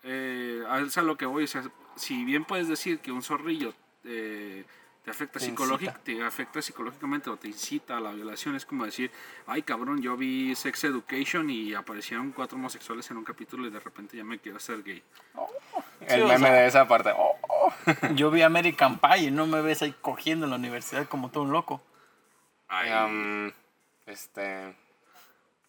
eh, 0.03 0.63
a 0.67 0.79
es 0.79 0.97
a 0.97 1.01
lo 1.03 1.15
que 1.15 1.25
voy, 1.25 1.43
o 1.43 1.47
sea, 1.47 1.63
si 1.95 2.25
bien 2.25 2.43
puedes 2.43 2.67
decir 2.67 2.99
que 2.99 3.11
un 3.11 3.21
zorrillo 3.21 3.73
eh, 4.03 4.65
te 5.05 5.11
afecta 5.11 5.39
Te 5.39 5.45
psicológic- 5.45 5.81
incita. 5.89 5.99
te 6.03 6.23
afecta 6.23 6.61
psicológicamente 6.61 7.29
o 7.29 7.37
te 7.37 7.47
incita 7.49 7.97
a 7.97 7.99
la 8.01 8.11
violación, 8.11 8.55
es 8.55 8.65
como 8.65 8.83
decir, 8.85 9.11
ay 9.45 9.61
cabrón, 9.61 10.01
yo 10.01 10.17
vi 10.17 10.55
Sex 10.55 10.85
Education 10.85 11.49
y 11.49 11.73
aparecieron 11.75 12.31
cuatro 12.31 12.57
homosexuales 12.57 13.09
en 13.11 13.17
un 13.17 13.23
capítulo 13.23 13.67
y 13.67 13.69
de 13.69 13.79
repente 13.79 14.17
ya 14.17 14.23
me 14.23 14.39
quiero 14.39 14.57
hacer 14.57 14.81
gay. 14.83 15.03
El 16.07 16.23
o 16.23 16.27
meme 16.27 16.39
sea- 16.47 16.53
de 16.53 16.67
esa 16.67 16.87
parte. 16.87 17.11
oh, 17.15 17.35
oh. 17.41 17.52
Yo 18.15 18.31
vi 18.31 18.41
American 18.41 18.99
Pie 18.99 19.27
y 19.27 19.31
no 19.31 19.45
me 19.47 19.61
ves 19.61 19.81
ahí 19.81 19.93
cogiendo 20.01 20.45
en 20.45 20.51
la 20.51 20.57
universidad 20.57 21.07
como 21.07 21.29
todo 21.29 21.43
un 21.43 21.51
loco. 21.51 21.81
Ay, 22.67 22.91
este... 24.05 24.75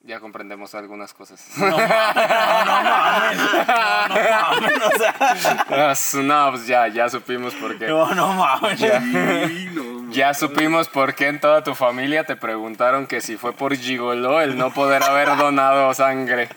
Ya 0.07 0.21
comprendemos 0.21 0.75
algunas 0.75 1.15
cosas. 1.15 1.43
No, 1.57 1.71
no, 1.71 1.77
no 1.79 1.79
mames. 1.79 3.39
No, 3.39 3.55
no 4.09 4.15
mames. 4.31 4.73
O 4.85 5.95
sea, 5.95 6.23
no, 6.23 6.51
pues 6.51 6.67
ya, 6.67 6.89
ya 6.89 7.09
supimos 7.09 7.55
por 7.55 7.79
qué. 7.79 7.87
no, 7.87 8.15
no 8.15 8.35
mames. 8.35 8.81
no, 9.73 10.13
Ya 10.13 10.35
supimos 10.35 10.89
por 10.89 11.15
qué 11.15 11.29
en 11.29 11.41
toda 11.41 11.65
tu 11.65 11.75
familia 11.75 12.25
te 12.25 12.37
preguntaron 12.37 13.07
que 13.07 13.23
si 13.23 13.39
fue 13.39 13.55
por 13.55 13.75
gigolo 13.75 14.43
el 14.43 14.59
no 14.59 14.75
poder 14.75 15.03
haber 15.03 15.35
donado 15.39 15.95
sangre. 15.95 16.51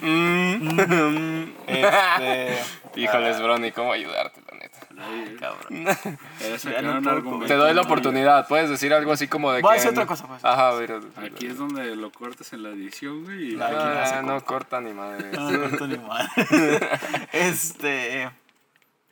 Mm. 0.00 1.48
Este, 1.66 2.58
Híjoles, 3.02 3.40
Brony, 3.40 3.70
¿cómo 3.72 3.92
ayudarte, 3.92 4.40
la 4.50 4.58
neta? 4.58 4.78
ay, 4.98 5.36
cabrón. 5.38 5.84
no 5.84 5.90
un 6.96 7.02
puedo 7.02 7.10
argumento, 7.16 7.46
Te 7.46 7.54
doy 7.54 7.68
la 7.74 7.82
¿no? 7.82 7.86
oportunidad, 7.86 8.48
puedes 8.48 8.68
decir 8.70 8.92
algo 8.92 9.12
así 9.12 9.28
como 9.28 9.52
de 9.52 9.62
Voy 9.62 9.70
a 9.70 9.72
que... 9.74 9.78
decir 9.78 9.90
otra 9.92 10.06
cosa, 10.06 10.26
pues. 10.26 10.44
Ajá, 10.44 10.68
a 10.70 10.74
ver. 10.74 11.00
Aquí 11.16 11.46
es 11.46 11.56
donde 11.58 11.94
lo 11.96 12.10
cortas 12.10 12.52
en 12.52 12.62
la 12.64 12.70
edición, 12.70 13.24
güey. 13.24 13.54
y- 13.54 13.62
Aquí 13.62 13.72
no 13.74 14.06
se 14.06 14.14
Ah, 14.14 14.22
no 14.22 14.28
corta. 14.32 14.46
corta 14.46 14.80
ni 14.80 14.92
madre. 14.92 15.30
No, 15.38 15.50
no, 15.50 15.64
esto 15.66 15.86
ni 15.86 15.98
madre. 15.98 16.28
Este. 17.32 18.30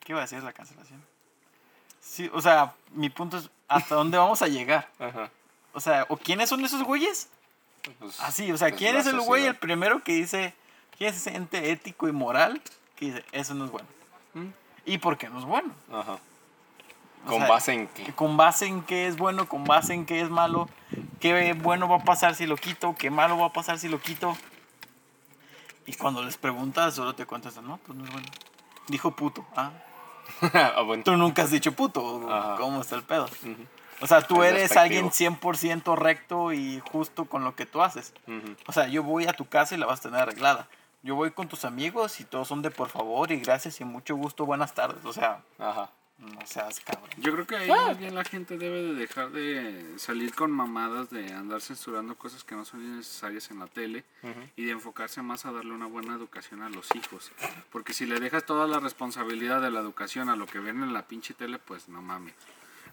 ¿Qué 0.00 0.12
iba 0.12 0.20
a 0.20 0.22
decir 0.22 0.42
la 0.42 0.52
cancelación? 0.52 1.02
Sí, 2.00 2.30
o 2.32 2.40
sea, 2.40 2.72
mi 2.92 3.10
punto 3.10 3.36
es: 3.38 3.50
¿hasta 3.68 3.94
dónde 3.94 4.18
vamos 4.18 4.42
a 4.42 4.48
llegar? 4.48 4.88
Ajá. 4.98 5.30
O 5.72 5.80
sea, 5.80 6.06
¿o 6.08 6.16
quiénes 6.16 6.48
son 6.48 6.64
esos 6.64 6.82
güeyes? 6.82 7.28
Pues, 7.98 8.18
Así, 8.20 8.50
o 8.50 8.56
sea, 8.56 8.68
pues, 8.68 8.78
¿quién 8.78 8.94
la 8.94 9.00
es 9.00 9.06
el 9.06 9.20
güey, 9.20 9.46
el 9.46 9.54
primero 9.54 10.02
que 10.02 10.12
dice, 10.14 10.54
quién 10.96 11.10
es 11.10 11.16
ese 11.18 11.36
ente 11.36 11.70
ético 11.70 12.08
y 12.08 12.12
moral 12.12 12.60
que 12.96 13.06
dice, 13.06 13.24
eso 13.32 13.54
no 13.54 13.66
es 13.66 13.70
bueno? 13.70 13.88
Mm. 14.34 14.46
¿Y 14.86 14.98
por 14.98 15.16
qué 15.18 15.28
no 15.28 15.38
es 15.38 15.44
bueno? 15.44 15.72
Ajá. 15.92 16.18
O 17.24 17.28
¿Con 17.28 17.38
sea, 17.38 17.48
base 17.48 17.72
en 17.72 17.88
qué? 17.88 18.12
Con 18.14 18.36
base 18.36 18.66
en 18.66 18.82
qué 18.82 19.06
es 19.08 19.16
bueno, 19.16 19.48
con 19.48 19.64
base 19.64 19.94
en 19.94 20.06
qué 20.06 20.20
es 20.20 20.30
malo, 20.30 20.68
qué 21.20 21.54
bueno 21.54 21.88
va 21.88 21.96
a 21.96 22.04
pasar 22.04 22.34
si 22.36 22.46
lo 22.46 22.56
quito, 22.56 22.94
qué 22.96 23.10
malo 23.10 23.36
va 23.36 23.46
a 23.46 23.52
pasar 23.52 23.78
si 23.78 23.88
lo 23.88 24.00
quito. 24.00 24.36
Y 25.86 25.94
cuando 25.94 26.22
les 26.22 26.36
preguntas, 26.36 26.94
solo 26.94 27.14
te 27.14 27.26
contestan, 27.26 27.66
no, 27.66 27.78
pues 27.78 27.98
no 27.98 28.04
es 28.04 28.10
bueno. 28.12 28.26
Dijo 28.88 29.10
puto. 29.12 29.44
Ah, 29.56 29.70
Ah, 30.54 30.82
bueno. 30.82 31.02
tú 31.04 31.16
nunca 31.16 31.42
has 31.42 31.50
dicho 31.50 31.72
puto. 31.72 32.28
Ajá. 32.32 32.56
¿Cómo 32.56 32.80
está 32.80 32.96
el 32.96 33.02
pedo? 33.02 33.28
O 34.00 34.06
sea, 34.06 34.22
tú 34.22 34.42
Es 34.42 34.52
eres 34.52 34.76
alguien 34.76 35.10
100% 35.10 35.96
recto 35.96 36.52
y 36.52 36.80
justo 36.90 37.24
con 37.24 37.44
lo 37.44 37.54
que 37.56 37.66
tú 37.66 37.82
haces. 37.82 38.12
O 38.66 38.72
sea, 38.72 38.86
yo 38.88 39.02
voy 39.02 39.26
a 39.26 39.32
tu 39.32 39.46
casa 39.48 39.74
y 39.74 39.78
la 39.78 39.86
vas 39.86 40.00
a 40.00 40.02
tener 40.02 40.20
arreglada. 40.20 40.68
Yo 41.06 41.14
voy 41.14 41.30
con 41.30 41.46
tus 41.48 41.64
amigos 41.64 42.18
y 42.18 42.24
todos 42.24 42.48
son 42.48 42.62
de 42.62 42.72
por 42.72 42.88
favor 42.88 43.30
y 43.30 43.36
gracias 43.38 43.80
y 43.80 43.84
mucho 43.84 44.16
gusto, 44.16 44.44
buenas 44.44 44.74
tardes. 44.74 45.04
O 45.04 45.12
sea, 45.12 45.40
Ajá. 45.56 45.88
no 46.18 46.44
seas 46.44 46.80
cabrón. 46.80 47.08
Yo 47.18 47.32
creo 47.32 47.46
que 47.46 47.54
ahí 47.54 47.70
Ah. 47.70 47.86
más 47.86 47.98
bien 47.98 48.12
la 48.12 48.24
gente 48.24 48.58
debe 48.58 48.82
de 48.82 48.94
dejar 48.94 49.30
de 49.30 49.94
salir 49.98 50.34
con 50.34 50.50
mamadas, 50.50 51.08
de 51.10 51.32
andar 51.32 51.60
censurando 51.60 52.16
cosas 52.16 52.42
que 52.42 52.56
no 52.56 52.64
son 52.64 52.96
necesarias 52.96 53.52
en 53.52 53.60
la 53.60 53.68
tele 53.68 54.04
y 54.56 54.64
de 54.64 54.72
enfocarse 54.72 55.22
más 55.22 55.46
a 55.46 55.52
darle 55.52 55.74
una 55.74 55.86
buena 55.86 56.12
educación 56.16 56.60
a 56.62 56.68
los 56.70 56.92
hijos. 56.96 57.30
Porque 57.70 57.92
si 57.94 58.04
le 58.04 58.18
dejas 58.18 58.44
toda 58.44 58.66
la 58.66 58.80
responsabilidad 58.80 59.62
de 59.62 59.70
la 59.70 59.78
educación 59.78 60.28
a 60.28 60.34
lo 60.34 60.46
que 60.46 60.58
ven 60.58 60.82
en 60.82 60.92
la 60.92 61.02
pinche 61.06 61.34
tele, 61.34 61.60
pues 61.60 61.88
no 61.88 62.02
mames. 62.02 62.34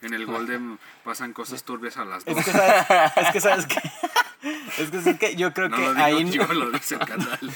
En 0.01 0.13
el 0.13 0.27
Golden 0.27 0.77
pasan 1.03 1.33
cosas 1.33 1.63
turbias 1.63 1.97
a 1.97 2.05
las 2.05 2.25
dos. 2.25 2.37
Es 2.37 2.45
que 2.45 2.51
sabes, 2.51 2.85
es 3.15 3.31
que 3.31 3.41
sabes 3.41 3.65
que 3.65 3.75
es 4.77 4.91
que, 4.91 5.01
sabes 5.01 5.19
que 5.19 5.35
yo 5.35 5.53
creo 5.53 5.69
No 5.69 5.77
que 5.77 5.83
lo 5.83 5.93
digo 5.93 6.05
ahí 6.05 6.29
yo, 6.29 6.45
lo 6.53 6.71
dice 6.71 6.95
el 6.95 7.05
canal. 7.05 7.39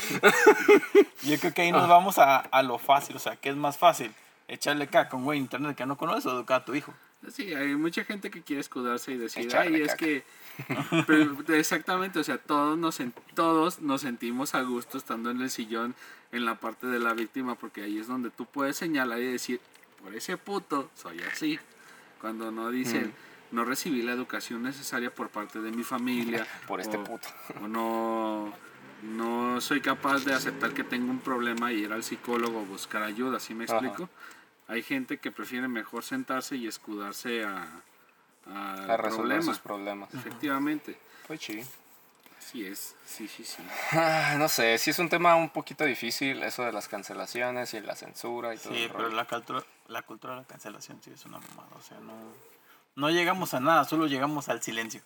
yo 1.23 1.39
creo 1.39 1.53
que 1.53 1.61
ahí 1.61 1.71
nos 1.71 1.87
vamos 1.87 2.17
a, 2.17 2.37
a 2.37 2.63
lo 2.63 2.77
fácil, 2.77 3.15
o 3.15 3.19
sea, 3.19 3.35
¿qué 3.35 3.49
es 3.49 3.55
más 3.55 3.77
fácil? 3.77 4.13
Echarle 4.47 4.87
caca 4.87 5.09
a 5.13 5.15
un 5.17 5.25
güey 5.25 5.39
internet 5.39 5.75
que 5.75 5.85
no 5.85 5.97
conoces 5.97 6.25
o 6.25 6.31
educar 6.31 6.61
a 6.61 6.65
tu 6.65 6.73
hijo. 6.73 6.93
Sí, 7.31 7.53
hay 7.53 7.75
mucha 7.75 8.05
gente 8.05 8.29
que 8.29 8.41
quiere 8.41 8.61
escudarse 8.61 9.11
y 9.11 9.17
decir, 9.17 9.45
Echarle 9.45 9.77
ay, 9.77 9.81
es 9.83 9.87
caca". 9.89 9.97
que... 9.97 10.23
Pero, 11.07 11.55
exactamente, 11.55 12.19
o 12.19 12.23
sea, 12.23 12.37
todos 12.37 12.77
nos, 12.77 12.99
todos 13.35 13.81
nos 13.81 14.01
sentimos 14.01 14.55
a 14.55 14.61
gusto 14.61 14.97
estando 14.97 15.29
en 15.29 15.41
el 15.41 15.49
sillón 15.49 15.93
en 16.31 16.45
la 16.45 16.55
parte 16.55 16.87
de 16.87 16.99
la 16.99 17.13
víctima 17.13 17.55
porque 17.55 17.83
ahí 17.83 17.99
es 17.99 18.07
donde 18.07 18.29
tú 18.29 18.45
puedes 18.45 18.77
señalar 18.77 19.19
y 19.19 19.31
decir, 19.31 19.61
por 20.01 20.15
ese 20.15 20.37
puto 20.37 20.89
soy 20.95 21.21
así. 21.21 21.59
Cuando 22.21 22.51
no 22.51 22.71
dicen, 22.71 23.13
no 23.51 23.63
recibí 23.65 24.01
la 24.01 24.11
educación 24.13 24.63
necesaria 24.63 25.13
por 25.13 25.29
parte 25.29 25.59
de 25.59 25.71
mi 25.71 25.83
familia. 25.83 26.45
Por 26.67 26.81
este 26.81 26.97
o- 26.97 27.03
puto. 27.03 27.27
O 27.61 27.67
no, 27.67 28.53
no 29.03 29.61
soy 29.61 29.81
capaz 29.81 30.25
de 30.25 30.33
aceptar 30.33 30.73
que 30.73 30.83
tengo 30.83 31.09
un 31.11 31.19
problema 31.19 31.71
y 31.71 31.83
ir 31.83 31.93
al 31.93 32.03
psicólogo 32.03 32.65
buscar 32.65 33.03
ayuda, 33.03 33.39
¿sí 33.39 33.53
me 33.53 33.65
Ajá. 33.65 33.75
explico? 33.77 34.09
Hay 34.67 34.83
gente 34.83 35.17
que 35.17 35.31
prefiere 35.31 35.67
mejor 35.69 36.03
sentarse 36.03 36.55
y 36.57 36.67
escudarse 36.67 37.45
a, 37.45 37.67
a 38.47 38.73
A 38.73 38.97
resolver 38.97 39.15
problema. 39.15 39.43
sus 39.43 39.59
problemas. 39.59 40.13
Efectivamente. 40.13 40.97
Pues 41.27 41.39
sí. 41.41 41.61
Sí 42.39 42.65
es, 42.65 42.95
sí, 43.05 43.27
sí, 43.27 43.43
sí. 43.43 43.61
Ah, 43.91 44.35
no 44.37 44.47
sé, 44.47 44.77
sí 44.77 44.91
es 44.91 44.99
un 44.99 45.09
tema 45.09 45.35
un 45.35 45.49
poquito 45.49 45.83
difícil 45.83 46.41
eso 46.43 46.63
de 46.63 46.71
las 46.71 46.87
cancelaciones 46.87 47.73
y 47.73 47.81
la 47.81 47.93
censura 47.95 48.53
y 48.53 48.57
todo. 48.57 48.73
Sí, 48.73 48.87
pero 48.89 49.03
rollo. 49.05 49.15
la 49.15 49.25
cultura, 49.25 49.63
la 49.87 50.01
cultura 50.03 50.35
de 50.35 50.41
la 50.41 50.47
cancelación 50.47 51.01
sí 51.03 51.11
es 51.11 51.25
una 51.25 51.39
mamada. 51.39 51.67
O 51.77 51.81
sea, 51.81 51.99
no, 51.99 52.13
no 52.97 53.11
llegamos 53.11 53.53
a 53.53 53.59
nada, 53.59 53.85
solo 53.85 54.07
llegamos 54.07 54.49
al 54.49 54.61
silencio. 54.61 55.01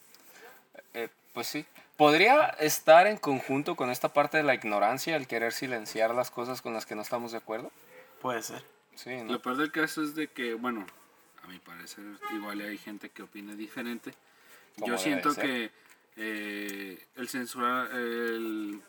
Eh, 0.93 1.09
pues 1.33 1.47
sí. 1.47 1.65
¿Podría 1.97 2.45
estar 2.47 3.05
en 3.05 3.17
conjunto 3.17 3.75
con 3.75 3.91
esta 3.91 4.13
parte 4.13 4.37
de 4.37 4.43
la 4.43 4.55
ignorancia, 4.55 5.15
el 5.17 5.27
querer 5.27 5.51
silenciar 5.51 6.15
las 6.15 6.31
cosas 6.31 6.61
con 6.61 6.73
las 6.73 6.85
que 6.85 6.95
no 6.95 7.01
estamos 7.01 7.33
de 7.33 7.37
acuerdo? 7.37 7.69
Puede 8.21 8.41
ser. 8.41 8.63
Sí, 8.95 9.17
¿no? 9.17 9.33
Lo 9.33 9.41
peor 9.41 9.57
del 9.57 9.71
caso 9.71 10.01
es 10.01 10.15
de 10.15 10.27
que, 10.27 10.53
bueno, 10.53 10.85
a 11.43 11.47
mi 11.47 11.59
parecer, 11.59 12.05
igual 12.33 12.61
hay 12.61 12.77
gente 12.77 13.09
que 13.09 13.23
opine 13.23 13.55
diferente. 13.55 14.13
Yo 14.77 14.97
siento 14.97 15.35
que 15.35 15.69
eh, 16.15 17.05
el 17.17 17.29
censurar, 17.29 17.91
el 17.91 18.81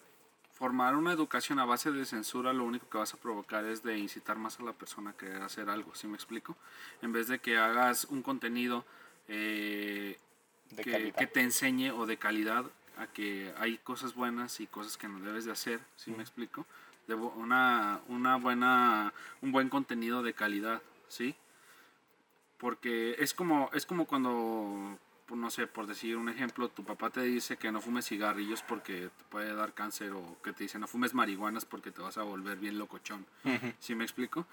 formar 0.62 0.94
una 0.94 1.12
educación 1.12 1.58
a 1.58 1.64
base 1.64 1.90
de 1.90 2.04
censura, 2.04 2.52
lo 2.52 2.62
único 2.62 2.88
que 2.88 2.96
vas 2.96 3.12
a 3.12 3.16
provocar 3.16 3.64
es 3.64 3.82
de 3.82 3.98
incitar 3.98 4.38
más 4.38 4.60
a 4.60 4.62
la 4.62 4.72
persona 4.72 5.10
a 5.10 5.16
querer 5.16 5.42
hacer 5.42 5.68
algo, 5.68 5.92
¿sí 5.96 6.06
me 6.06 6.14
explico? 6.14 6.56
En 7.02 7.12
vez 7.12 7.26
de 7.26 7.40
que 7.40 7.58
hagas 7.58 8.04
un 8.04 8.22
contenido 8.22 8.84
eh, 9.26 10.20
que, 10.76 11.26
te 11.26 11.40
enseñe 11.40 11.90
o 11.90 12.06
de 12.06 12.16
calidad 12.16 12.64
a 12.96 13.08
que 13.08 13.52
hay 13.58 13.78
cosas 13.78 14.14
buenas 14.14 14.60
y 14.60 14.68
cosas 14.68 14.96
que 14.96 15.08
no 15.08 15.18
debes 15.18 15.46
de 15.46 15.50
hacer, 15.50 15.80
¿sí 15.96 16.12
me 16.12 16.22
explico? 16.22 16.64
De 17.08 17.14
una, 17.14 18.00
una 18.06 18.36
buena, 18.36 19.12
un 19.40 19.50
buen 19.50 19.68
contenido 19.68 20.22
de 20.22 20.32
calidad, 20.32 20.80
¿sí? 21.08 21.34
Porque 22.58 23.16
es 23.18 23.34
como, 23.34 23.68
es 23.72 23.84
como 23.84 24.06
cuando, 24.06 24.96
no 25.30 25.50
sé, 25.50 25.66
por 25.66 25.86
decir 25.86 26.16
un 26.16 26.28
ejemplo, 26.28 26.68
tu 26.68 26.84
papá 26.84 27.10
te 27.10 27.22
dice 27.22 27.56
que 27.56 27.72
no 27.72 27.80
fumes 27.80 28.06
cigarrillos 28.06 28.62
porque 28.62 29.08
te 29.16 29.24
puede 29.30 29.54
dar 29.54 29.72
cáncer 29.72 30.12
o 30.12 30.36
que 30.42 30.52
te 30.52 30.64
dice 30.64 30.78
no 30.78 30.86
fumes 30.86 31.14
marihuanas 31.14 31.64
porque 31.64 31.90
te 31.90 32.02
vas 32.02 32.18
a 32.18 32.22
volver 32.22 32.58
bien 32.58 32.78
locochón. 32.78 33.24
Ujú. 33.44 33.72
¿Sí 33.80 33.94
me 33.94 34.04
explico? 34.04 34.46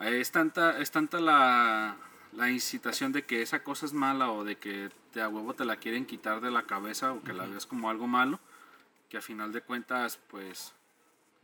Eh, 0.00 0.20
Es 0.20 0.32
tanta, 0.32 0.78
es 0.80 0.90
tanta 0.90 1.20
la, 1.20 1.96
la 2.32 2.50
incitación 2.50 3.12
de 3.12 3.24
que 3.24 3.42
esa 3.42 3.62
cosa 3.62 3.86
es 3.86 3.92
mala 3.92 4.30
o 4.32 4.42
de 4.44 4.56
que 4.56 4.90
te 5.12 5.22
a 5.22 5.28
huevo 5.28 5.54
te 5.54 5.64
la 5.64 5.76
quieren 5.76 6.06
quitar 6.06 6.40
de 6.40 6.50
la 6.50 6.64
cabeza 6.64 7.12
o 7.12 7.22
que 7.22 7.32
la 7.32 7.46
ves 7.46 7.64
como 7.66 7.88
algo 7.88 8.06
malo, 8.08 8.40
que 9.08 9.18
a 9.18 9.22
final 9.22 9.52
de 9.52 9.60
cuentas, 9.62 10.18
pues, 10.28 10.74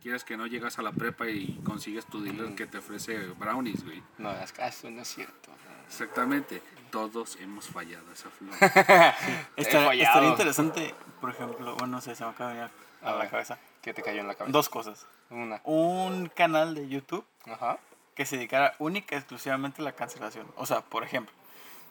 quieres 0.01 0.25
que 0.25 0.35
no 0.35 0.45
llegas 0.45 0.77
a 0.77 0.81
la 0.81 0.91
prepa 0.91 1.29
y 1.29 1.59
consigues 1.63 2.05
tu 2.05 2.21
dealer 2.21 2.53
que 2.55 2.67
te 2.67 2.79
ofrece 2.79 3.17
brownies, 3.39 3.83
güey. 3.85 4.03
No 4.17 4.29
hagas 4.29 4.51
caso, 4.51 4.91
no 4.91 5.01
es 5.01 5.07
cierto. 5.07 5.51
Exactamente. 5.87 6.61
Todos 6.91 7.37
hemos 7.37 7.67
fallado 7.67 8.05
esa 8.11 8.29
flor. 8.29 8.53
Estaría, 9.55 9.87
fallado. 9.87 9.91
estaría 9.93 10.29
interesante, 10.29 10.95
por 11.19 11.31
ejemplo, 11.31 11.73
bueno, 11.75 11.95
no 11.95 12.01
sé, 12.01 12.15
se 12.15 12.23
me 12.23 12.29
acaba 12.29 12.51
de 12.51 12.55
venir 12.59 12.71
a, 13.01 13.07
A 13.07 13.11
la 13.13 13.17
ver. 13.17 13.29
cabeza. 13.31 13.57
¿Qué 13.81 13.93
te 13.93 14.03
cayó 14.03 14.21
en 14.21 14.27
la 14.27 14.35
cabeza? 14.35 14.51
Dos 14.51 14.69
cosas. 14.69 15.05
Una. 15.31 15.59
Un 15.63 16.29
canal 16.29 16.75
de 16.75 16.87
YouTube 16.87 17.25
Ajá. 17.45 17.79
que 18.15 18.25
se 18.25 18.35
dedicara 18.37 18.75
única 18.79 19.15
y 19.15 19.17
exclusivamente 19.17 19.81
a 19.81 19.85
la 19.85 19.93
cancelación. 19.93 20.45
O 20.55 20.65
sea, 20.67 20.81
por 20.81 21.03
ejemplo, 21.03 21.33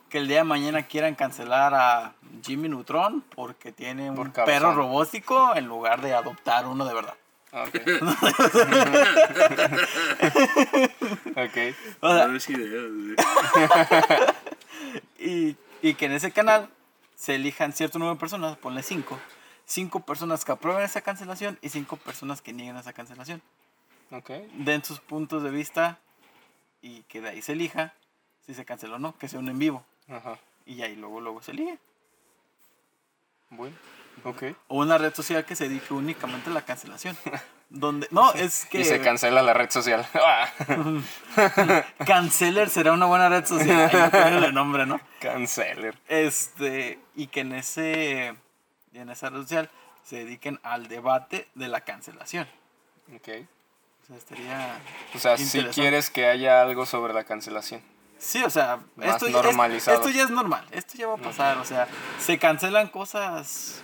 que 0.09 0.19
el 0.19 0.29
día 0.29 0.39
de 0.39 0.45
mañana 0.45 0.85
quieran 0.85 1.15
cancelar 1.17 1.75
a 1.75 2.13
Jimmy 2.45 2.69
Neutron 2.69 3.23
porque 3.35 3.73
tiene 3.73 4.09
un 4.11 4.31
cabezón. 4.31 4.45
perro 4.45 4.73
robótico 4.75 5.57
en 5.57 5.67
lugar 5.67 6.01
de 6.01 6.15
adoptar 6.15 6.67
uno 6.67 6.85
de 6.85 6.95
verdad. 6.95 7.15
Ok. 7.53 7.75
ok. 11.37 11.59
O 12.01 12.09
sea, 12.15 12.27
No 12.27 12.37
es 12.37 12.49
idea, 12.49 12.81
y, 15.19 15.57
y 15.83 15.95
que 15.95 16.07
en 16.07 16.13
ese 16.13 16.33
canal 16.33 16.71
se 17.15 17.35
elijan 17.35 17.73
cierto 17.73 17.99
número 17.99 18.15
de 18.15 18.21
personas, 18.21 18.57
ponle 18.57 18.83
cinco. 18.83 19.19
Cinco 19.67 20.01
personas 20.01 20.45
que 20.45 20.53
aprueben 20.53 20.83
esa 20.83 21.03
cancelación 21.03 21.59
y 21.63 21.69
cinco 21.69 21.97
personas 21.97 22.41
que 22.43 22.53
nieguen 22.53 22.77
esa 22.77 22.93
cancelación. 22.93 23.43
Ok. 24.11 24.31
Den 24.55 24.83
sus 24.83 25.01
puntos 25.01 25.43
de 25.43 25.51
vista 25.51 25.99
y 26.81 27.03
que 27.03 27.21
de 27.21 27.29
ahí 27.29 27.43
se 27.43 27.53
elija 27.53 27.95
si 28.47 28.55
se 28.55 28.65
canceló 28.65 28.97
o 28.97 28.99
no, 28.99 29.17
que 29.19 29.29
sea 29.29 29.39
un 29.39 29.49
en 29.49 29.59
vivo. 29.59 29.85
Ajá. 30.09 30.39
Y 30.67 30.83
ahí 30.83 30.97
luego, 30.97 31.21
luego 31.21 31.43
se 31.43 31.53
elige. 31.53 31.79
Bueno. 33.51 33.77
O 34.69 34.79
una 34.79 34.99
red 34.99 35.15
social 35.15 35.45
que 35.45 35.57
se 35.57 35.69
dedique 35.69 35.93
únicamente 35.93 36.51
a 36.51 36.53
la 36.53 36.63
cancelación. 36.63 37.17
Donde, 37.69 38.07
no, 38.11 38.33
es 38.35 38.67
que 38.67 38.81
Y 38.81 38.85
se 38.85 39.01
cancela 39.01 39.43
la 39.43 39.55
red 39.55 39.71
social. 39.71 40.07
Canceler 42.07 42.71
será 42.71 42.93
una 42.93 43.07
buena 43.07 43.29
red 43.29 43.45
social. 43.45 43.91
Ahí 43.93 43.97
le 43.97 44.11
ponen 44.11 44.45
el 44.45 44.55
nombre, 44.55 44.87
¿no? 44.87 45.01
Canceler. 45.21 45.99
Este, 46.09 46.99
y 47.15 47.27
que 47.29 47.41
en 47.41 47.53
ese 47.53 48.35
en 48.95 49.09
esa 49.09 49.31
red 49.31 49.41
social 49.41 49.71
se 50.05 50.17
dediquen 50.17 50.61
al 50.63 50.89
debate 50.89 51.49
de 51.55 51.69
la 51.69 51.83
cancelación. 51.83 52.47
Ok. 53.15 53.29
O 54.03 54.07
sea, 54.07 54.17
estaría 54.17 54.81
O 55.15 55.19
sea, 55.19 55.39
si 55.39 55.63
quieres 55.65 56.11
que 56.11 56.27
haya 56.27 56.61
algo 56.61 56.87
sobre 56.87 57.15
la 57.15 57.25
cancelación. 57.25 57.83
Sí, 58.25 58.43
o 58.45 58.51
sea, 58.51 58.79
esto, 59.01 59.27
ya 59.27 59.41
es- 59.41 59.89
esto 59.89 60.09
ya 60.11 60.23
es 60.23 60.31
normal, 60.31 60.65
esto 60.71 60.95
ya 60.97 61.09
va 61.09 61.15
a 61.15 61.17
pasar, 61.17 61.59
o 61.59 61.65
sea, 61.65 61.89
se 62.21 62.39
cancelan 62.39 62.87
cosas 62.89 63.83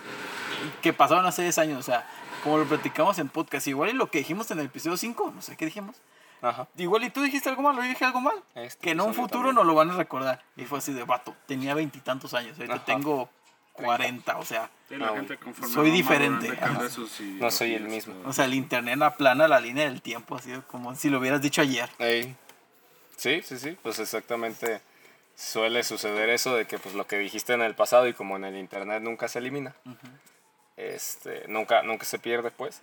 que 0.81 0.93
pasaron 0.93 1.25
hace 1.25 1.41
10 1.43 1.57
años, 1.57 1.77
o 1.79 1.83
sea, 1.83 2.07
como 2.43 2.57
lo 2.57 2.65
platicamos 2.65 3.19
en 3.19 3.27
podcast, 3.27 3.67
igual 3.67 3.89
y 3.89 3.93
lo 3.93 4.09
que 4.09 4.19
dijimos 4.19 4.49
en 4.51 4.59
el 4.59 4.67
episodio 4.67 4.95
5, 4.95 5.33
no 5.35 5.41
sé 5.41 5.57
qué 5.57 5.65
dijimos, 5.65 5.97
Ajá. 6.41 6.67
igual 6.77 7.03
y 7.03 7.09
tú 7.09 7.21
dijiste 7.21 7.49
algo 7.49 7.61
mal, 7.63 7.75
yo 7.75 7.81
dije 7.81 8.05
algo 8.05 8.21
mal, 8.21 8.35
Este 8.55 8.81
que 8.81 8.91
en 8.91 9.01
un 9.01 9.13
futuro 9.13 9.39
también. 9.49 9.55
no 9.55 9.63
lo 9.65 9.75
van 9.75 9.91
a 9.91 9.95
recordar, 9.95 10.41
y 10.55 10.63
fue 10.63 10.77
así 10.77 10.93
de 10.93 11.03
vato, 11.03 11.35
tenía 11.45 11.73
veintitantos 11.73 12.33
años, 12.33 12.55
ahorita 12.57 12.75
Ajá. 12.75 12.85
tengo 12.85 13.29
40, 13.73 14.37
o 14.37 14.45
sea, 14.45 14.69
Sí, 14.87 14.95
la 14.95 15.11
No, 15.11 15.67
soy 15.67 15.91
diferente, 15.91 16.57
No 17.39 17.51
soy 17.51 17.73
el 17.75 17.83
mismo. 17.83 18.15
o 18.25 18.33
sea, 18.33 18.45
el 18.45 18.53
internet 18.55 19.01
aplana 19.01 19.47
la 19.49 19.59
línea 19.59 19.83
del 19.85 20.01
tiempo, 20.01 20.35
así 20.37 20.51
como 20.67 20.95
si 20.95 21.09
lo 21.09 21.19
hubieras 21.19 21.41
dicho 21.41 21.61
ayer. 21.61 21.89
Ey. 21.99 22.35
Sí, 23.19 23.41
sí, 23.43 23.59
sí. 23.59 23.77
Pues 23.83 23.99
exactamente 23.99 24.79
suele 25.35 25.83
suceder 25.83 26.29
eso 26.29 26.55
de 26.55 26.65
que 26.65 26.79
pues 26.79 26.95
lo 26.95 27.05
que 27.05 27.17
dijiste 27.17 27.53
en 27.53 27.61
el 27.61 27.75
pasado 27.75 28.07
y 28.07 28.13
como 28.13 28.37
en 28.37 28.45
el 28.45 28.55
internet 28.55 29.03
nunca 29.03 29.27
se 29.27 29.39
elimina. 29.39 29.75
Este, 30.77 31.45
nunca, 31.49 31.83
nunca 31.83 32.05
se 32.05 32.17
pierde 32.17 32.49
pues. 32.49 32.81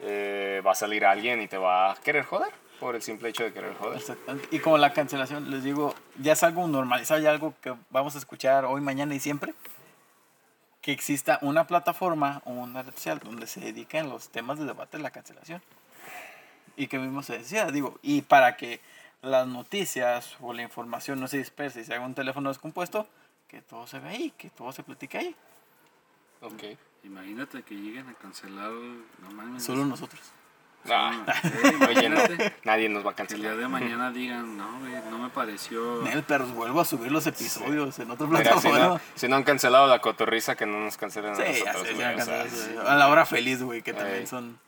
eh, 0.00 0.62
va 0.66 0.72
a 0.72 0.74
salir 0.74 1.04
alguien 1.04 1.40
y 1.42 1.48
te 1.48 1.58
va 1.58 1.92
a 1.92 1.96
querer 1.96 2.24
joder 2.24 2.50
por 2.80 2.96
el 2.96 3.02
simple 3.02 3.28
hecho 3.28 3.44
de 3.44 3.52
querer 3.52 3.74
joder. 3.74 3.98
Exactamente. 3.98 4.48
Y 4.50 4.58
como 4.58 4.78
la 4.78 4.92
cancelación, 4.92 5.50
les 5.50 5.62
digo, 5.62 5.94
ya 6.18 6.32
es 6.32 6.42
algo 6.42 6.66
normalizado, 6.66 7.20
ya 7.20 7.30
algo 7.30 7.54
que 7.60 7.74
vamos 7.90 8.14
a 8.14 8.18
escuchar 8.18 8.64
hoy, 8.64 8.80
mañana 8.80 9.14
y 9.14 9.20
siempre. 9.20 9.54
Que 10.80 10.92
exista 10.92 11.38
una 11.40 11.66
plataforma 11.66 12.42
o 12.44 12.52
una 12.52 12.82
red 12.82 12.94
social 12.94 13.20
donde 13.20 13.46
se 13.46 13.60
dediquen 13.60 14.08
los 14.08 14.28
temas 14.30 14.58
de 14.58 14.64
debate 14.66 14.96
de 14.96 15.02
la 15.02 15.10
cancelación. 15.10 15.62
Y 16.76 16.88
que 16.88 16.98
mismo 16.98 17.22
se 17.22 17.38
decía, 17.38 17.66
digo, 17.70 17.98
y 18.02 18.22
para 18.22 18.56
que 18.56 18.80
las 19.24 19.46
noticias 19.46 20.36
o 20.40 20.52
la 20.52 20.62
información 20.62 21.20
no 21.20 21.28
se 21.28 21.38
disperse 21.38 21.80
y 21.80 21.84
se 21.84 21.94
haga 21.94 22.04
un 22.06 22.14
teléfono 22.14 22.48
descompuesto, 22.50 23.08
que 23.48 23.60
todo 23.62 23.86
se 23.86 23.98
ve 23.98 24.08
ahí, 24.08 24.30
que 24.36 24.50
todo 24.50 24.72
se 24.72 24.82
platique 24.82 25.18
ahí. 25.18 25.36
Ok. 26.40 26.62
Imagínate 27.04 27.62
que 27.62 27.74
lleguen 27.74 28.08
a 28.08 28.14
cancelar, 28.14 28.70
no 28.70 29.30
mames. 29.34 29.62
Solo 29.62 29.84
nosotros. 29.84 30.20
Ah, 30.86 31.24
Sí, 31.42 31.48
oye, 31.58 32.10
no, 32.10 32.16
imagínate 32.16 32.54
nadie 32.64 32.88
nos 32.90 33.06
va 33.06 33.12
a 33.12 33.14
Que 33.14 33.22
el 33.22 33.28
día 33.28 33.36
cancelar. 33.52 33.56
de 33.56 33.68
mañana 33.68 34.10
digan, 34.10 34.58
no, 34.58 34.80
güey, 34.80 34.92
no 35.10 35.18
me 35.18 35.30
pareció. 35.30 36.02
Nel, 36.02 36.22
pero 36.24 36.46
vuelvo 36.48 36.80
a 36.80 36.84
subir 36.84 37.10
los 37.10 37.26
episodios 37.26 37.98
en 38.00 38.10
otra 38.10 38.26
Mira, 38.26 38.40
si, 38.40 38.44
plataforma. 38.68 38.78
no, 38.88 39.00
si 39.14 39.26
no 39.28 39.36
han 39.36 39.44
cancelado 39.44 39.86
la 39.86 40.00
cotorriza, 40.00 40.56
que 40.56 40.66
no 40.66 40.78
nos 40.80 40.98
cancelen 40.98 41.32
a 41.32 41.36
Sí, 41.36 41.42
ya 41.64 41.72
nosotros. 41.72 41.88
sé, 41.88 41.96
ya 41.98 42.14
o 42.16 42.20
sea, 42.20 42.38
cancelé, 42.44 42.80
A 42.86 42.94
la 42.96 43.08
hora 43.08 43.24
feliz, 43.24 43.62
güey, 43.62 43.80
que 43.80 43.94
también 43.94 44.26
son. 44.26 44.58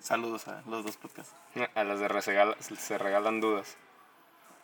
Saludos 0.00 0.48
a 0.48 0.62
los 0.66 0.84
dos 0.84 0.96
podcasts. 0.96 1.34
A 1.74 1.84
las 1.84 2.00
de 2.00 2.56
se 2.76 2.98
regalan 2.98 3.40
dudas. 3.40 3.76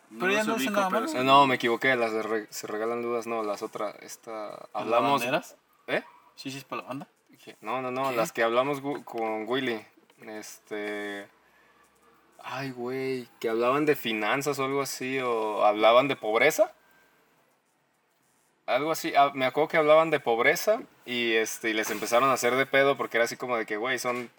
No 0.09 0.19
Pero 0.21 0.31
ya 0.31 0.43
no 0.43 0.53
dicen 0.55 0.69
ubico, 0.69 0.71
nada 0.79 0.89
pero 0.89 1.01
malo. 1.01 1.11
sí. 1.11 1.25
No, 1.25 1.47
me 1.47 1.55
equivoqué, 1.55 1.95
las 1.95 2.11
de 2.13 2.23
re- 2.23 2.47
se 2.49 2.65
regalan 2.67 3.01
dudas, 3.01 3.27
no, 3.27 3.43
las 3.43 3.61
otras, 3.61 3.95
esta, 4.01 4.67
hablamos... 4.73 5.21
¿Banderas? 5.21 5.57
¿Eh? 5.87 6.03
¿Chichis 6.35 6.63
para 6.63 6.81
la 6.81 6.87
banda? 6.87 7.07
No, 7.61 7.81
no, 7.81 7.91
no, 7.91 8.09
¿Qué? 8.09 8.15
las 8.15 8.31
que 8.31 8.43
hablamos 8.43 8.81
con 9.05 9.47
Willy, 9.47 9.85
este... 10.25 11.27
Ay, 12.39 12.71
güey, 12.71 13.27
que 13.39 13.49
hablaban 13.49 13.85
de 13.85 13.95
finanzas 13.95 14.59
o 14.59 14.65
algo 14.65 14.81
así, 14.81 15.19
o 15.19 15.65
hablaban 15.65 16.07
de 16.07 16.15
pobreza. 16.15 16.71
Algo 18.65 18.91
así, 18.91 19.13
ah, 19.15 19.31
me 19.33 19.45
acuerdo 19.45 19.67
que 19.69 19.77
hablaban 19.77 20.09
de 20.09 20.19
pobreza 20.19 20.81
y, 21.05 21.33
este, 21.33 21.69
y 21.69 21.73
les 21.73 21.89
empezaron 21.89 22.29
a 22.29 22.33
hacer 22.33 22.55
de 22.55 22.65
pedo 22.65 22.95
porque 22.97 23.17
era 23.17 23.25
así 23.25 23.35
como 23.37 23.55
de 23.57 23.65
que, 23.65 23.77
güey, 23.77 23.97
son 23.99 24.29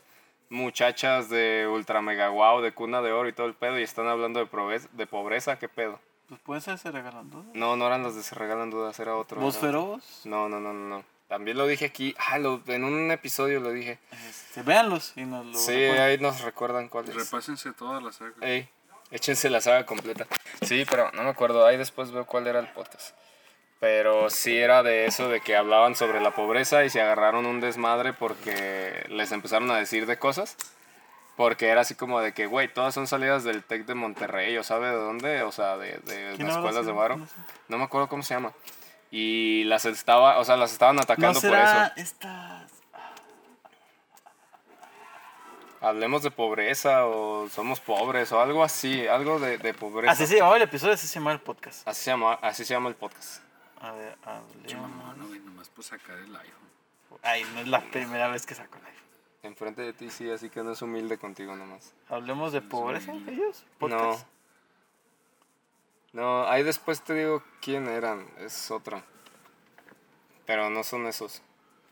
muchachas 0.51 1.29
de 1.29 1.69
ultra 1.71 2.01
mega 2.03 2.29
wow, 2.29 2.61
de 2.61 2.73
cuna 2.73 3.03
de 3.03 3.13
oro 3.13 3.29
y 3.29 3.33
todo 3.33 3.47
el 3.47 3.55
pedo 3.55 3.79
y 3.79 3.83
están 3.83 4.07
hablando 4.09 4.41
de, 4.41 4.47
probe- 4.51 4.89
de 4.93 5.07
pobreza, 5.07 5.59
¿qué 5.59 5.69
pedo? 5.69 6.01
Pues 6.29 6.41
pueden 6.43 6.61
ser 6.63 6.79
se 6.79 6.91
regalan 6.91 7.31
dos. 7.31 7.45
No, 7.55 7.77
no 7.77 7.87
eran 7.87 8.03
las 8.03 8.15
de 8.15 8.23
Se 8.23 8.35
Regalan 8.35 8.71
Dudas, 8.71 8.99
era 9.01 9.17
otro. 9.17 9.41
¿Vos 9.41 9.55
era- 9.57 9.67
feroz? 9.69 10.23
No, 10.25 10.49
no, 10.49 10.61
no, 10.61 10.73
no, 10.75 10.97
no. 10.99 11.05
También 11.27 11.57
lo 11.59 11.67
dije 11.67 11.87
aquí. 11.87 12.15
Ah, 12.19 12.39
lo- 12.39 12.63
en 12.67 12.85
un 12.85 13.11
episodio 13.11 13.61
lo 13.61 13.71
dije. 13.71 13.99
Este, 14.29 14.63
véanlos 14.63 15.13
y 15.17 15.25
nos 15.25 15.47
lo 15.47 15.55
sí, 15.59 15.73
ahí 15.73 16.19
nos 16.19 16.41
recuerdan 16.43 16.89
cuál 16.89 17.09
es. 17.09 17.15
Repásense 17.15 17.73
todas 17.73 18.03
las 18.03 18.17
sagas. 18.17 18.35
Ey, 18.43 18.69
échense 19.11 19.49
la 19.51 19.61
saga 19.63 19.85
completa. 19.87 20.27
Sí, 20.63 20.85
pero 20.89 21.11
no 21.13 21.23
me 21.23 21.31
acuerdo. 21.31 21.67
Ahí 21.67 21.77
después 21.79 22.11
veo 22.13 22.27
cuál 22.27 22.47
era 22.47 22.61
el 22.61 22.69
podcast. 22.69 23.15
Pero 23.81 24.29
sí 24.29 24.59
era 24.59 24.83
de 24.83 25.07
eso, 25.07 25.29
de 25.29 25.41
que 25.41 25.57
hablaban 25.57 25.95
sobre 25.95 26.21
la 26.21 26.33
pobreza 26.33 26.85
y 26.85 26.91
se 26.91 27.01
agarraron 27.01 27.47
un 27.47 27.61
desmadre 27.61 28.13
porque 28.13 29.05
les 29.09 29.31
empezaron 29.31 29.71
a 29.71 29.77
decir 29.77 30.07
de 30.07 30.19
cosas. 30.19 30.57
Porque 31.37 31.69
era 31.69 31.83
así 31.83 31.95
como 31.95 32.21
de 32.21 32.35
que, 32.35 32.47
güey, 32.47 32.67
todas 32.67 32.93
son 32.93 33.07
salidas 33.07 33.45
del 33.45 33.63
TEC 33.63 33.87
de 33.87 33.95
Monterrey, 33.95 34.57
o 34.57 34.65
sabe 34.65 34.89
de 34.89 34.97
dónde, 34.97 35.43
o 35.45 35.53
sea, 35.53 35.77
de, 35.77 35.99
de 35.99 36.33
¿Quién 36.35 36.49
las 36.49 36.57
habrá 36.57 36.71
escuelas 36.71 36.87
de? 36.87 36.93
Varo. 36.93 37.17
No. 37.19 37.29
No 37.69 37.79
me 37.79 37.85
acuerdo 37.85 38.09
cómo 38.09 38.25
se 38.25 38.35
llama. 38.35 38.53
Y 39.13 39.63
las 39.65 39.85
estaba, 39.85 40.39
o 40.39 40.45
sea, 40.45 40.57
las 40.57 40.73
estaban 40.73 40.97
¿No 40.97 41.03
atacando 41.03 41.41
por 41.41 41.51
será 41.51 41.93
eso. 41.97 42.03
estas... 42.03 42.73
Hablemos 45.81 46.25
de 46.25 46.33
pobreza 46.33 47.07
o 47.07 47.49
somos 47.49 47.79
pobres 47.79 48.33
o 48.33 48.41
algo 48.41 48.65
así, 48.65 49.07
algo 49.07 49.39
de, 49.39 49.59
de 49.59 49.73
pobreza. 49.75 50.11
Así 50.11 50.27
se 50.27 50.39
llamaba 50.39 50.57
el 50.57 50.63
episodio, 50.63 50.95
así 50.95 51.07
se 51.07 51.15
llamaba 51.15 51.35
el 51.35 51.41
podcast. 51.41 51.87
Así 51.87 52.03
se 52.03 52.11
llama, 52.11 52.35
así 52.43 52.65
se 52.65 52.75
llama 52.75 52.89
el 52.89 52.97
podcast. 52.97 53.43
A 53.81 53.93
ver, 53.93 54.17
hablemos... 54.25 55.17
No, 55.17 55.27
güey, 55.29 55.41
nomás 55.41 55.69
por 55.69 55.85
sacar 55.85 56.19
el 56.19 56.35
iPhone. 56.35 56.69
Ay, 57.23 57.45
no 57.55 57.61
es 57.61 57.69
la 57.69 57.81
primera 57.91 58.29
vez 58.29 58.45
que 58.47 58.55
saco 58.55 58.77
el 58.79 58.87
iPhone. 58.87 58.99
Enfrente 59.45 59.83
de 59.83 59.93
ti 59.93 60.11
sí, 60.11 60.29
así 60.31 60.51
que 60.51 60.63
no 60.63 60.73
es 60.73 60.83
humilde 60.83 61.17
contigo 61.19 61.55
nomás. 61.57 61.95
Hablemos 62.09 62.53
de 62.53 62.61
pobreza, 62.61 63.13
ellos. 63.13 63.65
No. 63.65 63.79
Podcast. 63.79 64.27
No, 66.13 66.45
ahí 66.49 66.63
después 66.65 67.03
te 67.03 67.15
digo 67.15 67.43
quién 67.61 67.87
eran, 67.87 68.27
es 68.39 68.71
otra. 68.71 69.05
Pero 70.47 70.71
no 70.71 70.83
son 70.83 71.07
esos. 71.07 71.43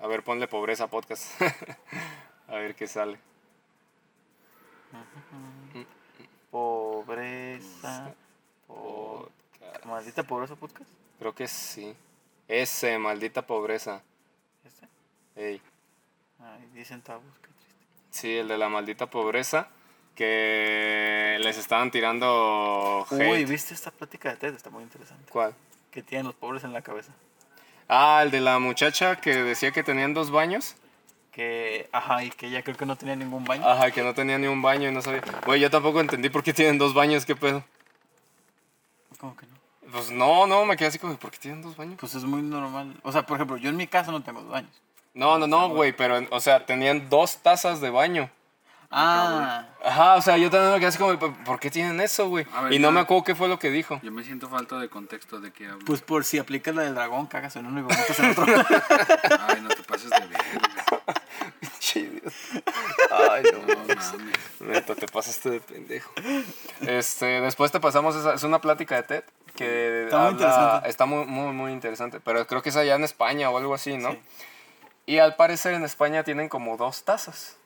A 0.00 0.06
ver, 0.06 0.24
ponle 0.24 0.48
pobreza 0.48 0.88
podcast. 0.88 1.40
A 2.48 2.54
ver 2.56 2.74
qué 2.74 2.86
sale. 2.86 3.18
Pobreza. 6.50 8.14
po- 8.66 9.30
Podcast. 9.60 9.84
Maldita 9.86 10.22
pobreza 10.24 10.56
podcast. 10.56 10.90
Creo 11.18 11.34
que 11.34 11.48
sí. 11.48 11.94
Ese, 12.48 12.98
maldita 12.98 13.42
pobreza. 13.46 14.02
¿Este? 14.64 14.86
Ey. 15.36 15.60
Ay, 16.40 16.68
10 16.74 16.88
centavos, 16.88 17.24
qué 17.40 17.48
triste. 17.48 17.84
Sí, 18.10 18.36
el 18.36 18.48
de 18.48 18.58
la 18.58 18.68
maldita 18.68 19.06
pobreza. 19.06 19.68
Que 20.14 21.36
les 21.40 21.58
estaban 21.58 21.90
tirando 21.90 23.06
hate. 23.10 23.30
Uy, 23.30 23.44
¿viste 23.44 23.74
esta 23.74 23.90
plática 23.90 24.30
de 24.30 24.36
TED? 24.36 24.54
Está 24.54 24.70
muy 24.70 24.82
interesante. 24.82 25.30
¿Cuál? 25.30 25.54
Que 25.90 26.02
tienen 26.02 26.26
los 26.26 26.34
pobres 26.34 26.64
en 26.64 26.72
la 26.72 26.80
cabeza. 26.80 27.12
Ah, 27.88 28.20
el 28.24 28.30
de 28.30 28.40
la 28.40 28.58
muchacha 28.58 29.16
que 29.16 29.36
decía 29.42 29.72
que 29.72 29.82
tenían 29.82 30.14
dos 30.14 30.30
baños. 30.30 30.76
Que, 31.32 31.88
ajá, 31.92 32.24
y 32.24 32.30
que 32.30 32.46
ella 32.46 32.62
creo 32.62 32.78
que 32.78 32.86
no 32.86 32.96
tenía 32.96 33.14
ningún 33.14 33.44
baño. 33.44 33.68
Ajá, 33.68 33.90
que 33.90 34.02
no 34.02 34.14
tenía 34.14 34.38
ni 34.38 34.46
un 34.46 34.62
baño 34.62 34.88
y 34.88 34.92
no 34.92 35.02
sabía. 35.02 35.22
Güey, 35.44 35.60
yo 35.60 35.70
tampoco 35.70 36.00
entendí 36.00 36.30
por 36.30 36.42
qué 36.42 36.54
tienen 36.54 36.78
dos 36.78 36.94
baños, 36.94 37.26
qué 37.26 37.36
pedo. 37.36 37.62
¿Cómo 39.18 39.36
que 39.36 39.46
no? 39.46 39.55
Pues 39.92 40.10
no, 40.10 40.46
no, 40.46 40.64
me 40.64 40.76
quedé 40.76 40.88
así 40.88 40.98
como, 40.98 41.16
¿por 41.16 41.30
qué 41.30 41.38
tienen 41.38 41.62
dos 41.62 41.76
baños? 41.76 41.96
Pues 42.00 42.14
es 42.14 42.24
muy 42.24 42.42
normal. 42.42 42.94
O 43.02 43.12
sea, 43.12 43.24
por 43.24 43.36
ejemplo, 43.36 43.56
yo 43.56 43.68
en 43.70 43.76
mi 43.76 43.86
casa 43.86 44.10
no 44.10 44.22
tengo 44.22 44.40
dos 44.42 44.50
baños. 44.50 44.70
No, 45.14 45.38
no, 45.38 45.46
no, 45.46 45.68
güey, 45.70 45.92
pero, 45.96 46.20
o 46.30 46.40
sea, 46.40 46.66
tenían 46.66 47.08
dos 47.08 47.38
tazas 47.38 47.80
de 47.80 47.90
baño. 47.90 48.28
Ah, 48.90 49.64
Ajá, 49.84 50.14
o 50.14 50.22
sea, 50.22 50.36
yo 50.36 50.48
también 50.48 50.72
me 50.72 50.78
quedé 50.78 50.88
así 50.88 50.98
como, 50.98 51.18
¿por 51.18 51.58
qué 51.58 51.70
tienen 51.70 52.00
eso, 52.00 52.28
güey? 52.28 52.46
A 52.54 52.62
ver, 52.62 52.72
Y 52.72 52.78
no 52.78 52.88
ya. 52.88 52.92
me 52.92 53.00
acuerdo 53.00 53.24
qué 53.24 53.34
fue 53.34 53.48
lo 53.48 53.58
que 53.58 53.70
dijo. 53.70 53.98
Yo 54.02 54.12
me 54.12 54.22
siento 54.22 54.48
falta 54.48 54.78
de 54.78 54.88
contexto 54.88 55.40
de 55.40 55.52
que 55.52 55.66
hablo. 55.66 55.84
pues 55.84 56.02
por 56.02 56.24
si 56.24 56.38
aplicas 56.38 56.74
la 56.74 56.82
del 56.82 56.94
dragón, 56.94 57.26
cagas 57.26 57.56
en 57.56 57.66
uno 57.66 57.80
y 57.80 57.82
vomitas 57.82 58.18
en 58.20 58.30
otro. 58.30 58.44
Ay, 59.48 59.60
no 59.60 59.68
te 59.68 59.82
pases 59.82 60.10
de 60.10 60.20
verga. 60.20 60.34
Chido. 60.40 61.02
Ay, 63.10 63.42
No 63.52 63.76
mames. 63.76 64.12
Neta, 64.60 64.94
te 64.94 65.06
pasaste 65.06 65.50
de 65.50 65.60
pendejo. 65.60 66.12
Este, 66.80 67.40
después 67.40 67.72
te 67.72 67.80
pasamos 67.80 68.16
esa, 68.16 68.34
es 68.34 68.42
una 68.42 68.60
plática 68.60 68.96
de 68.96 69.02
TED 69.02 69.24
que 69.54 70.04
Está 70.04 70.18
muy 70.18 70.30
interesante. 70.32 70.88
está 70.90 71.06
muy, 71.06 71.24
muy, 71.24 71.52
muy 71.52 71.72
interesante, 71.72 72.20
pero 72.20 72.46
creo 72.46 72.62
que 72.62 72.68
es 72.68 72.76
allá 72.76 72.94
en 72.96 73.04
España 73.04 73.48
o 73.50 73.56
algo 73.56 73.74
así, 73.74 73.96
¿no? 73.96 74.12
Sí. 74.12 74.20
Y 75.06 75.18
al 75.18 75.36
parecer 75.36 75.74
en 75.74 75.84
España 75.84 76.24
tienen 76.24 76.48
como 76.48 76.76
dos 76.76 77.04
tazas. 77.04 77.56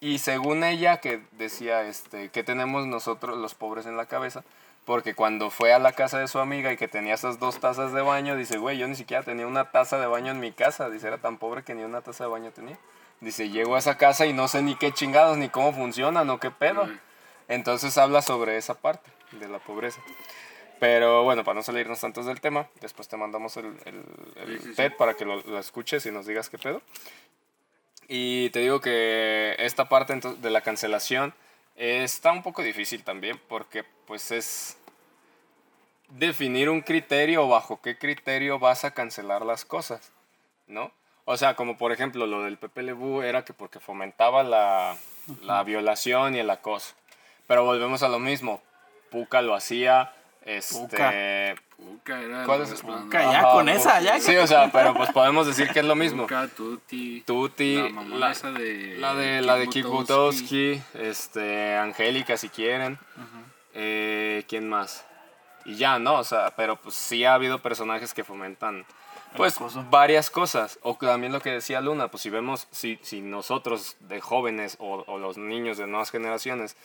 Y 0.00 0.18
según 0.18 0.64
ella 0.64 0.98
que 0.98 1.22
decía, 1.32 1.82
este, 1.82 2.30
que 2.30 2.42
tenemos 2.44 2.86
nosotros 2.86 3.36
los 3.36 3.54
pobres 3.54 3.86
en 3.86 3.96
la 3.96 4.06
cabeza, 4.06 4.44
porque 4.84 5.14
cuando 5.14 5.50
fue 5.50 5.72
a 5.72 5.78
la 5.78 5.92
casa 5.92 6.18
de 6.18 6.26
su 6.28 6.38
amiga 6.38 6.72
y 6.72 6.76
que 6.76 6.88
tenía 6.88 7.14
esas 7.14 7.38
dos 7.38 7.60
tazas 7.60 7.92
de 7.92 8.00
baño, 8.02 8.36
dice, 8.36 8.58
güey, 8.58 8.78
yo 8.78 8.88
ni 8.88 8.96
siquiera 8.96 9.22
tenía 9.22 9.46
una 9.46 9.70
taza 9.70 9.98
de 10.00 10.06
baño 10.06 10.32
en 10.32 10.40
mi 10.40 10.52
casa. 10.52 10.90
Dice, 10.90 11.06
era 11.06 11.18
tan 11.18 11.38
pobre 11.38 11.62
que 11.62 11.74
ni 11.74 11.82
una 11.82 12.00
taza 12.00 12.24
de 12.24 12.30
baño 12.30 12.50
tenía. 12.50 12.78
Dice, 13.20 13.50
llego 13.50 13.76
a 13.76 13.78
esa 13.78 13.98
casa 13.98 14.26
y 14.26 14.32
no 14.32 14.48
sé 14.48 14.62
ni 14.62 14.74
qué 14.76 14.92
chingados, 14.92 15.36
ni 15.36 15.48
cómo 15.48 15.72
funcionan 15.72 16.28
o 16.30 16.40
qué 16.40 16.50
pedo. 16.50 16.86
Güey. 16.86 16.98
Entonces 17.48 17.96
habla 17.98 18.22
sobre 18.22 18.56
esa 18.56 18.74
parte 18.74 19.10
de 19.32 19.48
la 19.48 19.58
pobreza. 19.58 20.00
Pero 20.80 21.24
bueno, 21.24 21.44
para 21.44 21.56
no 21.56 21.62
salirnos 21.62 22.00
tantos 22.00 22.24
del 22.24 22.40
tema, 22.40 22.68
después 22.80 23.06
te 23.06 23.16
mandamos 23.18 23.56
el, 23.58 23.66
el, 23.84 24.02
el 24.36 24.58
Sí, 24.58 24.58
sí, 24.62 24.68
sí. 24.70 24.74
TED 24.76 24.96
para 24.96 25.12
que 25.14 25.26
lo, 25.26 25.36
lo 25.42 25.58
escuches 25.58 26.06
y 26.06 26.10
nos 26.10 26.26
digas 26.26 26.48
qué 26.48 26.56
pedo. 26.56 26.80
Y 28.08 28.50
te 28.50 28.60
digo 28.60 28.80
que 28.80 29.54
esta 29.58 29.88
parte 29.88 30.18
de 30.18 30.50
la 30.50 30.62
cancelación 30.62 31.34
está 31.80 32.30
un 32.32 32.42
poco 32.42 32.62
difícil 32.62 33.02
también 33.02 33.40
porque 33.48 33.84
pues 34.06 34.30
es 34.30 34.76
definir 36.10 36.68
un 36.68 36.82
criterio 36.82 37.48
bajo 37.48 37.80
qué 37.80 37.96
criterio 37.96 38.58
vas 38.58 38.84
a 38.84 38.92
cancelar 38.92 39.46
las 39.46 39.64
cosas, 39.64 40.12
¿no? 40.66 40.92
O 41.24 41.36
sea, 41.36 41.54
como 41.56 41.78
por 41.78 41.92
ejemplo 41.92 42.26
lo 42.26 42.42
del 42.42 42.58
Lebu 42.74 43.22
era 43.22 43.44
que 43.44 43.54
porque 43.54 43.80
fomentaba 43.80 44.42
la, 44.42 44.96
la 45.42 45.62
violación 45.62 46.34
y 46.34 46.40
el 46.40 46.50
acoso. 46.50 46.94
Pero 47.46 47.64
volvemos 47.64 48.02
a 48.02 48.08
lo 48.08 48.18
mismo. 48.18 48.62
Puka 49.10 49.40
lo 49.40 49.54
hacía, 49.54 50.12
este... 50.44 51.56
Puca 51.80 52.20
era 52.20 52.44
¿Cuál 52.44 52.62
es? 52.62 52.80
Puca, 52.82 53.22
ya 53.32 53.40
Ajá, 53.40 53.52
con 53.52 53.68
esa, 53.68 54.00
ya. 54.00 54.20
Sí, 54.20 54.36
o 54.36 54.46
sea, 54.46 54.70
pero 54.70 54.94
pues 54.94 55.10
podemos 55.10 55.46
decir 55.46 55.68
que 55.70 55.80
es 55.80 55.84
lo 55.84 55.94
mismo. 55.96 56.24
Puca, 56.24 56.46
Tuti. 56.48 57.22
Tuti, 57.22 57.76
La 57.76 57.88
mamá 57.88 58.16
la- 58.16 58.30
esa 58.32 58.50
de. 58.52 58.96
La 58.98 59.14
de, 59.14 59.40
la 59.40 59.56
de 59.56 59.68
Kik 59.68 59.86
Butowski, 59.86 60.80
este, 60.94 61.76
Angélica 61.76 62.36
si 62.36 62.48
quieren. 62.48 62.98
Eh, 63.74 64.44
¿Quién 64.48 64.68
más? 64.68 65.04
Y 65.64 65.76
ya, 65.76 65.98
¿no? 65.98 66.14
O 66.14 66.24
sea, 66.24 66.54
pero 66.56 66.76
pues 66.76 66.94
sí 66.94 67.24
ha 67.24 67.34
habido 67.34 67.60
personajes 67.60 68.14
que 68.14 68.24
fomentan 68.24 68.84
pues 69.36 69.56
varias 69.90 70.28
cosas. 70.30 70.78
O 70.82 70.94
también 70.96 71.32
lo 71.32 71.40
que 71.40 71.50
decía 71.50 71.80
Luna, 71.80 72.08
pues 72.08 72.22
si 72.22 72.30
vemos, 72.30 72.66
si, 72.72 72.98
si 73.02 73.20
nosotros 73.20 73.96
de 74.00 74.20
jóvenes 74.20 74.76
o, 74.80 75.04
o 75.06 75.18
los 75.18 75.36
niños 75.38 75.78
de 75.78 75.86
nuevas 75.86 76.10
generaciones 76.10 76.76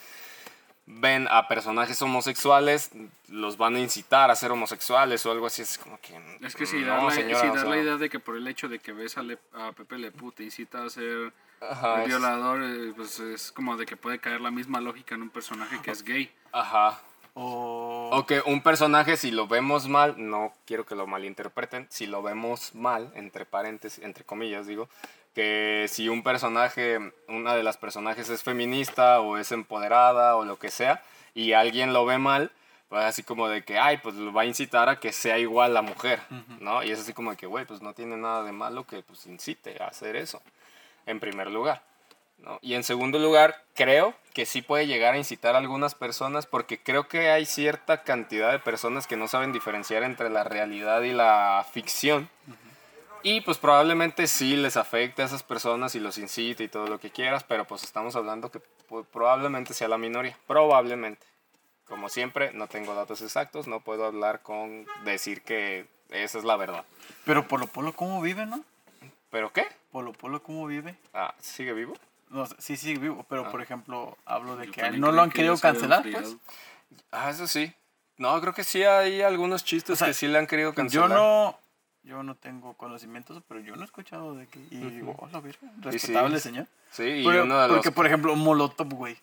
ven 0.88 1.28
a 1.32 1.48
personajes 1.48 2.02
homosexuales, 2.02 2.91
los 3.28 3.57
van 3.57 3.76
a 3.76 3.80
incitar 3.80 4.30
a 4.30 4.36
ser 4.36 4.52
homosexuales 4.52 5.26
o 5.26 5.32
algo 5.32 5.48
así. 5.48 5.62
Es 5.64 5.78
como 5.78 5.99
que... 5.99 6.16
Es 6.41 6.56
que 6.56 6.66
si 6.66 6.78
no, 6.82 6.88
dar, 6.88 7.03
la, 7.03 7.12
señora, 7.12 7.41
si 7.41 7.48
o 7.48 7.53
dar 7.53 7.60
sea, 7.62 7.70
la 7.70 7.78
idea 7.78 7.98
de 7.98 8.10
que 8.10 8.20
por 8.20 8.38
el 8.38 8.48
hecho 8.48 8.68
de 8.70 8.80
que 8.80 8.94
ves 8.94 9.18
a, 9.18 9.24
Le- 9.24 9.40
a 9.53 9.72
Pepe 9.72 9.98
Le 9.98 10.12
Pew 10.12 10.32
te 10.32 10.44
incita 10.44 10.84
a 10.84 10.90
ser 10.90 11.34
ajá, 11.60 11.95
un 11.95 12.02
es- 12.02 12.07
violador, 12.07 12.64
eh, 12.64 12.94
pues 12.95 13.20
es 13.20 13.52
como 13.52 13.78
de 13.78 13.86
que 13.86 13.98
puede 13.98 14.20
caer 14.20 14.41
la 14.41 14.52
misma 14.52 14.80
lógica 14.80 15.16
en 15.16 15.24
un 15.24 15.30
personaje 15.30 15.82
que 15.82 15.91
es 15.91 16.03
gay. 16.03 16.32
Ajá. 16.52 16.99
O... 17.34 18.10
O 18.14 18.26
que 18.26 18.41
un 18.45 18.62
personaje, 18.62 19.18
si 19.18 19.30
lo 19.32 19.48
vemos 19.48 19.88
mal, 19.90 20.16
no 20.18 20.53
quiero 20.66 20.86
que 20.86 20.95
lo 20.95 21.06
malinterpreten, 21.07 21.88
si 21.90 22.06
lo 22.07 22.22
vemos 22.22 22.74
mal, 22.76 23.12
entre 23.16 23.45
paréntesis, 23.45 24.02
entre 24.03 24.24
comillas, 24.24 24.68
digo, 24.68 24.88
que 25.36 25.86
si 25.90 26.07
un 26.10 26.24
personaje, 26.24 26.98
una 27.28 27.53
de 27.53 27.62
las 27.62 27.78
personajes 27.78 28.30
es 28.30 28.41
feminista 28.41 29.20
o 29.20 29.38
es 29.38 29.52
empoderada 29.52 30.38
o 30.38 30.45
lo 30.45 30.57
que 30.57 30.72
sea, 30.72 31.03
y 31.36 31.52
alguien 31.52 31.91
lo 31.94 32.06
ve 32.06 32.18
mal, 32.18 32.52
pues 32.88 33.03
así 33.03 33.22
como 33.22 33.49
de 33.49 33.64
que, 33.64 33.78
ay, 33.78 33.98
pues 33.98 34.16
lo 34.16 34.32
va 34.32 34.44
a 34.44 34.45
incitar 34.45 34.88
a 34.88 34.99
que 34.99 35.12
sea 35.12 35.38
igual 35.38 35.74
la 35.74 35.82
mujer, 35.82 36.22
¿no? 36.62 36.82
Y 36.82 36.91
es 36.91 36.99
así 37.02 37.14
como 37.14 37.32
de 37.32 37.38
que, 37.38 37.45
güey, 37.45 37.66
pues 37.66 37.82
no 37.82 37.94
tiene 37.94 38.16
nada 38.16 38.44
de 38.44 38.53
malo 38.53 38.86
que 38.88 39.03
pues 39.03 39.26
incite 39.28 39.84
a 39.84 39.88
hacer 39.88 40.16
eso, 40.16 40.41
en 41.06 41.20
primer 41.20 41.52
lugar. 41.52 41.84
¿no? 42.38 42.60
Y 42.62 42.76
en 42.76 42.84
segundo 42.84 43.20
lugar, 43.20 43.64
creo 43.74 44.14
que 44.34 44.45
sí 44.45 44.62
puede 44.62 44.88
llegar 44.88 45.14
a 45.14 45.18
incitar 45.18 45.56
a 45.56 45.57
algunas 45.57 45.95
personas 45.95 46.45
porque 46.45 46.80
creo 46.80 47.07
que 47.07 47.30
hay 47.30 47.45
cierta 47.45 48.03
cantidad 48.03 48.52
de 48.52 48.60
personas 48.60 49.07
que 49.07 49.18
no 49.18 49.28
saben 49.28 49.52
diferenciar 49.52 50.03
entre 50.03 50.30
la 50.30 50.44
realidad 50.44 51.02
y 51.02 51.12
la 51.12 51.66
ficción. 51.70 52.30
Y 53.27 53.41
pues 53.41 53.57
probablemente 53.57 54.27
sí 54.27 54.56
les 54.56 54.77
afecte 54.77 55.23
a 55.23 55.26
esas 55.26 55.41
personas 55.41 55.95
y 55.95 55.99
los 55.99 56.19
incite 56.19 56.64
y 56.64 56.68
todo 56.68 56.85
lo 56.85 56.99
que 56.99 57.10
quieras, 57.10 57.43
pero 57.43 57.65
pues 57.65 57.81
estamos 57.84 58.15
hablando 58.15 58.52
que 58.52 58.61
probablemente 59.11 59.73
sea 59.73 59.88
la 59.88 59.97
minoría. 59.97 60.38
Probablemente. 60.45 61.26
Como 61.88 62.07
siempre, 62.07 62.52
no 62.53 62.68
tengo 62.68 62.93
datos 62.93 63.23
exactos, 63.23 63.65
no 63.65 63.80
puedo 63.80 64.06
hablar 64.06 64.43
con 64.43 64.85
decir 65.06 65.41
que 65.41 65.88
esa 66.11 66.38
es 66.38 66.43
la 66.43 66.56
verdad. 66.56 66.85
Pero 67.26 67.47
Polo 67.47 67.65
Polo, 67.65 67.93
¿cómo 67.93 68.22
vive, 68.22 68.45
no? 68.45 68.64
¿Pero 69.31 69.52
qué? 69.52 69.65
Polo 69.91 70.14
Polo, 70.14 70.43
¿cómo 70.43 70.68
vive? 70.68 70.95
Ah, 71.11 71.34
¿sigue 71.41 71.73
vivo? 71.73 71.95
No, 72.30 72.45
sí, 72.60 72.77
sí, 72.77 72.95
vivo, 72.95 73.26
pero 73.27 73.47
Ah. 73.47 73.52
por 73.52 73.60
ejemplo, 73.64 74.19
hablo 74.26 74.56
de 74.56 74.68
Yo 74.68 74.72
que 74.72 74.91
no 74.91 75.11
lo 75.11 75.23
han 75.23 75.31
que 75.31 75.38
querido 75.38 75.57
cancelar, 75.57 76.03
pues. 76.11 76.35
Ah, 77.11 77.31
eso 77.31 77.47
sí. 77.47 77.73
No, 78.18 78.39
creo 78.39 78.53
que 78.53 78.64
sí 78.64 78.84
hay 78.84 79.23
algunos 79.23 79.64
chistes 79.65 79.93
O 79.93 79.95
sea, 79.95 80.07
que 80.10 80.14
sí 80.14 80.27
le 80.27 80.38
han 80.38 80.45
querido 80.45 80.69
Yo 80.69 80.76
cancelar. 80.76 81.10
no, 81.10 81.57
yo 82.06 82.23
no 82.23 82.36
tengo 82.36 82.73
conocimientos, 82.76 83.41
pero 83.48 83.60
yo 83.60 83.76
no 83.76 83.82
he 83.82 83.86
escuchado 83.86 84.36
de 84.36 84.48
que. 84.48 84.60
Y 84.72 84.77
digo, 84.77 85.15
hola, 85.19 85.40
virgen, 85.41 85.72
respetable 85.82 86.38
sí. 86.38 86.44
señor. 86.44 86.68
Sí, 86.91 87.03
y 87.03 87.26
Pero- 87.26 87.44
uno 87.44 87.60
de 87.60 87.68
los... 87.68 87.77
porque, 87.77 87.91
por 87.91 88.06
ejemplo, 88.06 88.36
Molotov, 88.36 88.94
güey. 88.94 89.18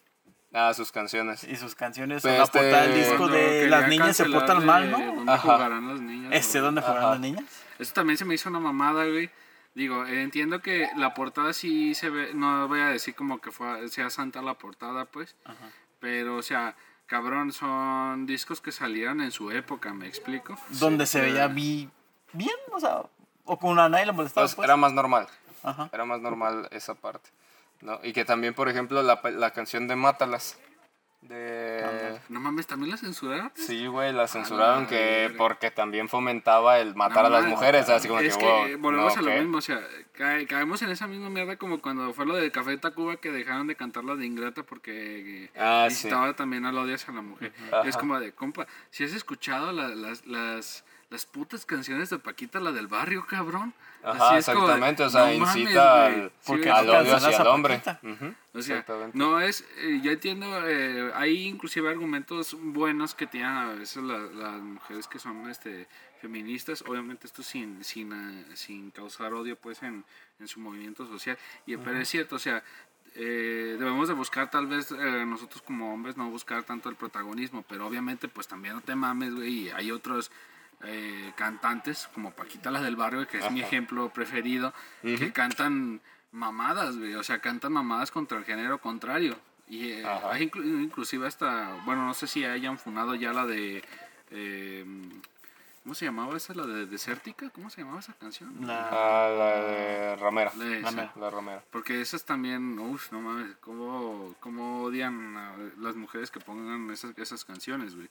Ah, 0.52 0.74
sus 0.74 0.92
canciones. 0.92 1.44
Y 1.44 1.56
sus 1.56 1.74
canciones 1.74 2.20
Pues 2.20 2.34
son 2.34 2.40
la 2.40 2.46
portada 2.46 2.82
del 2.86 2.94
disco 2.94 3.16
Cuando 3.16 3.36
de 3.36 3.68
Las 3.70 3.88
niñas 3.88 4.14
se 4.16 4.26
portan 4.26 4.66
mal, 4.66 4.90
¿no? 4.90 4.98
¿Dónde 4.98 5.32
Ajá. 5.32 5.38
jugarán 5.42 5.88
las 5.88 6.00
niñas? 6.00 6.30
Este. 6.34 6.58
¿dónde 6.58 6.82
Ajá. 6.82 7.10
las 7.10 7.20
niñas? 7.20 7.44
Eso 7.78 7.94
también 7.94 8.18
se 8.18 8.26
me 8.26 8.34
hizo 8.34 8.50
una 8.50 8.60
mamada, 8.60 9.06
güey. 9.06 9.30
Digo, 9.74 10.04
eh, 10.04 10.20
entiendo 10.22 10.60
que 10.60 10.88
la 10.96 11.14
portada 11.14 11.54
sí 11.54 11.94
se 11.94 12.10
ve, 12.10 12.34
no 12.34 12.68
voy 12.68 12.80
a 12.80 12.88
decir 12.88 13.14
como 13.14 13.40
que 13.40 13.50
fue, 13.50 13.88
sea 13.88 14.10
santa 14.10 14.42
la 14.42 14.52
portada, 14.54 15.06
pues. 15.06 15.34
Ajá. 15.46 15.70
Pero, 16.00 16.36
o 16.36 16.42
sea, 16.42 16.76
cabrón, 17.06 17.52
son 17.52 18.26
discos 18.26 18.60
que 18.60 18.72
salieron 18.72 19.22
en 19.22 19.30
su 19.30 19.50
época, 19.50 19.94
¿me 19.94 20.06
explico? 20.06 20.58
Donde 20.68 21.06
se 21.06 21.22
veía 21.22 21.46
vi- 21.46 21.88
bien, 22.32 22.56
o 22.72 22.80
sea, 22.80 23.02
o 23.44 23.58
con 23.58 23.70
una 23.70 23.88
nadie 23.88 24.06
le 24.06 24.12
molestaba. 24.12 24.44
Pues 24.46 24.54
pues. 24.54 24.64
era 24.66 24.76
más 24.76 24.92
normal. 24.92 25.26
Ajá. 25.62 25.88
Era 25.92 26.04
más 26.04 26.20
normal 26.20 26.68
esa 26.72 26.94
parte. 26.94 27.30
¿no? 27.80 27.98
Y 28.02 28.12
que 28.12 28.24
también, 28.24 28.54
por 28.54 28.68
ejemplo, 28.68 29.02
la, 29.02 29.20
la 29.24 29.50
canción 29.50 29.88
de 29.88 29.96
Mátalas. 29.96 30.58
De... 31.20 32.18
No 32.28 32.40
mames, 32.40 32.66
¿también 32.66 32.90
la 32.90 32.96
censuraron? 32.96 33.52
Sí, 33.54 33.86
güey, 33.86 34.12
la 34.12 34.26
censuraron 34.26 34.82
la 34.84 34.88
que 34.88 34.96
verga. 35.28 35.38
porque 35.38 35.70
también 35.70 36.08
fomentaba 36.08 36.80
el 36.80 36.96
matar 36.96 37.22
No 37.22 37.26
a 37.28 37.30
las 37.30 37.44
mujeres. 37.46 37.88
Así 37.88 38.08
como 38.08 38.18
es 38.20 38.36
que, 38.36 38.44
que 38.44 38.74
wow, 38.74 38.78
volvemos 38.82 39.14
no, 39.16 39.20
a 39.20 39.24
lo 39.26 39.30
¿qué? 39.30 39.40
mismo, 39.40 39.58
o 39.58 39.60
sea, 39.60 39.80
cae- 40.16 40.46
caemos 40.48 40.82
en 40.82 40.90
esa 40.90 41.06
misma 41.06 41.30
mierda 41.30 41.56
como 41.56 41.80
cuando 41.80 42.12
fue 42.12 42.26
lo 42.26 42.34
de 42.34 42.50
Café 42.50 42.76
Tacuba 42.76 43.16
que 43.18 43.30
dejaron 43.30 43.68
de 43.68 43.76
cantar 43.76 44.02
la 44.04 44.16
de 44.16 44.26
Ingrata 44.26 44.64
porque 44.64 45.44
eh, 45.44 45.50
Ah, 45.56 45.86
sí. 45.90 46.08
también 46.36 46.66
al 46.66 46.76
odio 46.76 46.96
hacia 46.96 47.14
la 47.14 47.22
mujer. 47.22 47.52
Ajá. 47.70 47.88
Es 47.88 47.96
como 47.96 48.18
de, 48.18 48.32
compa, 48.32 48.66
si 48.90 49.04
has 49.04 49.12
escuchado 49.12 49.70
la- 49.70 49.88
las, 49.94 50.26
las, 50.26 50.84
las 51.12 51.26
putas 51.26 51.64
canciones 51.66 52.10
de 52.10 52.18
Paquita, 52.18 52.58
la 52.58 52.72
del 52.72 52.88
barrio, 52.88 53.24
cabrón. 53.26 53.72
Ajá, 54.02 54.30
Así 54.30 54.38
es 54.38 54.46
como 54.46 54.66
de, 54.66 54.72
exactamente, 54.74 55.02
o 55.04 55.10
sea, 55.10 55.26
no 55.26 55.32
incita 55.32 56.06
al, 56.06 56.28
Sí, 56.40 56.46
Porque 56.46 56.70
al 56.70 56.86
no 56.86 56.92
odio 56.98 57.16
hacia 57.16 57.36
el 57.36 57.46
hombre. 57.46 57.82
Ujú, 58.02 58.34
o 58.54 58.62
sea, 58.62 58.78
exactamente. 58.78 59.16
no 59.18 59.40
es, 59.40 59.64
eh, 59.78 60.00
yo 60.02 60.10
entiendo, 60.10 60.46
eh, 60.68 61.12
hay 61.14 61.46
inclusive 61.46 61.88
argumentos 61.88 62.56
buenos 62.60 63.14
que 63.14 63.26
tienen 63.28 63.50
a 63.50 63.74
veces 63.74 64.02
la- 64.02 64.18
las 64.18 64.60
mujeres 64.60 65.06
que 65.06 65.20
son 65.20 65.48
este 65.48 65.86
feministas, 66.20 66.82
obviamente 66.86 67.26
esto 67.26 67.42
sin, 67.42 67.84
sin, 67.84 68.12
eh, 68.12 68.56
sin 68.56 68.90
causar 68.90 69.34
odio 69.34 69.56
pues 69.56 69.82
en, 69.82 70.04
en 70.40 70.48
su 70.48 70.58
movimiento 70.60 71.06
social, 71.06 71.36
y, 71.66 71.76
pero 71.76 71.98
es 71.98 72.08
cierto, 72.08 72.36
o 72.36 72.38
sea, 72.38 72.62
eh, 73.14 73.76
debemos 73.78 74.08
de 74.08 74.14
buscar 74.14 74.50
tal 74.50 74.66
vez 74.66 74.90
eh, 74.92 75.24
nosotros 75.26 75.62
como 75.62 75.92
hombres 75.92 76.16
no 76.16 76.30
buscar 76.30 76.62
tanto 76.64 76.88
el 76.88 76.96
protagonismo, 76.96 77.62
pero 77.68 77.86
obviamente 77.86 78.26
pues 78.28 78.48
también 78.48 78.74
no 78.74 78.80
te 78.80 78.94
mames, 78.94 79.34
güey, 79.34 79.48
y 79.66 79.70
hay 79.70 79.90
otros 79.90 80.30
eh, 80.84 81.32
cantantes 81.36 82.08
como 82.14 82.30
Paquita 82.32 82.70
la 82.70 82.80
del 82.80 82.96
barrio, 82.96 83.26
que 83.28 83.38
es 83.38 83.50
mi 83.50 83.60
Ajá. 83.60 83.68
ejemplo 83.68 84.08
preferido, 84.10 84.72
que 85.02 85.32
cantan 85.32 86.00
mamadas, 86.32 86.96
güey, 86.98 87.14
o 87.14 87.22
sea, 87.22 87.40
cantan 87.40 87.72
mamadas 87.72 88.10
contra 88.10 88.38
el 88.38 88.44
género 88.44 88.78
contrario. 88.78 89.36
Y 89.68 89.90
eh, 89.92 90.06
hay 90.30 90.48
inclu- 90.50 90.82
inclusive 90.82 91.26
hasta, 91.26 91.74
bueno, 91.84 92.04
no 92.06 92.14
sé 92.14 92.26
si 92.26 92.44
hayan 92.44 92.78
funado 92.78 93.14
ya 93.14 93.32
la 93.32 93.46
de... 93.46 93.82
eh, 94.30 94.84
¿Cómo 95.82 95.96
se 95.96 96.04
llamaba 96.04 96.36
esa? 96.36 96.54
¿La 96.54 96.64
de 96.64 96.86
Desértica? 96.86 97.50
¿Cómo 97.50 97.68
se 97.68 97.80
llamaba 97.80 97.98
esa 97.98 98.12
canción? 98.12 98.54
La- 98.64 98.88
Ah, 98.88 99.28
la 99.36 99.60
de 99.66 100.16
Romero. 100.16 100.52
La. 100.56 100.80
Romero. 100.90 101.12
La 101.16 101.30
Romero. 101.30 101.62
Porque 101.72 102.00
esas 102.00 102.24
también, 102.24 102.78
uff, 102.78 103.10
no 103.10 103.20
mames, 103.20 103.56
cómo, 103.60 104.32
cómo 104.38 104.84
odian 104.84 105.36
a 105.36 105.54
las 105.80 105.96
mujeres 105.96 106.30
que 106.30 106.38
pongan 106.38 106.88
esas, 106.92 107.18
esas 107.18 107.44
canciones, 107.44 107.96
güey. 107.96 108.08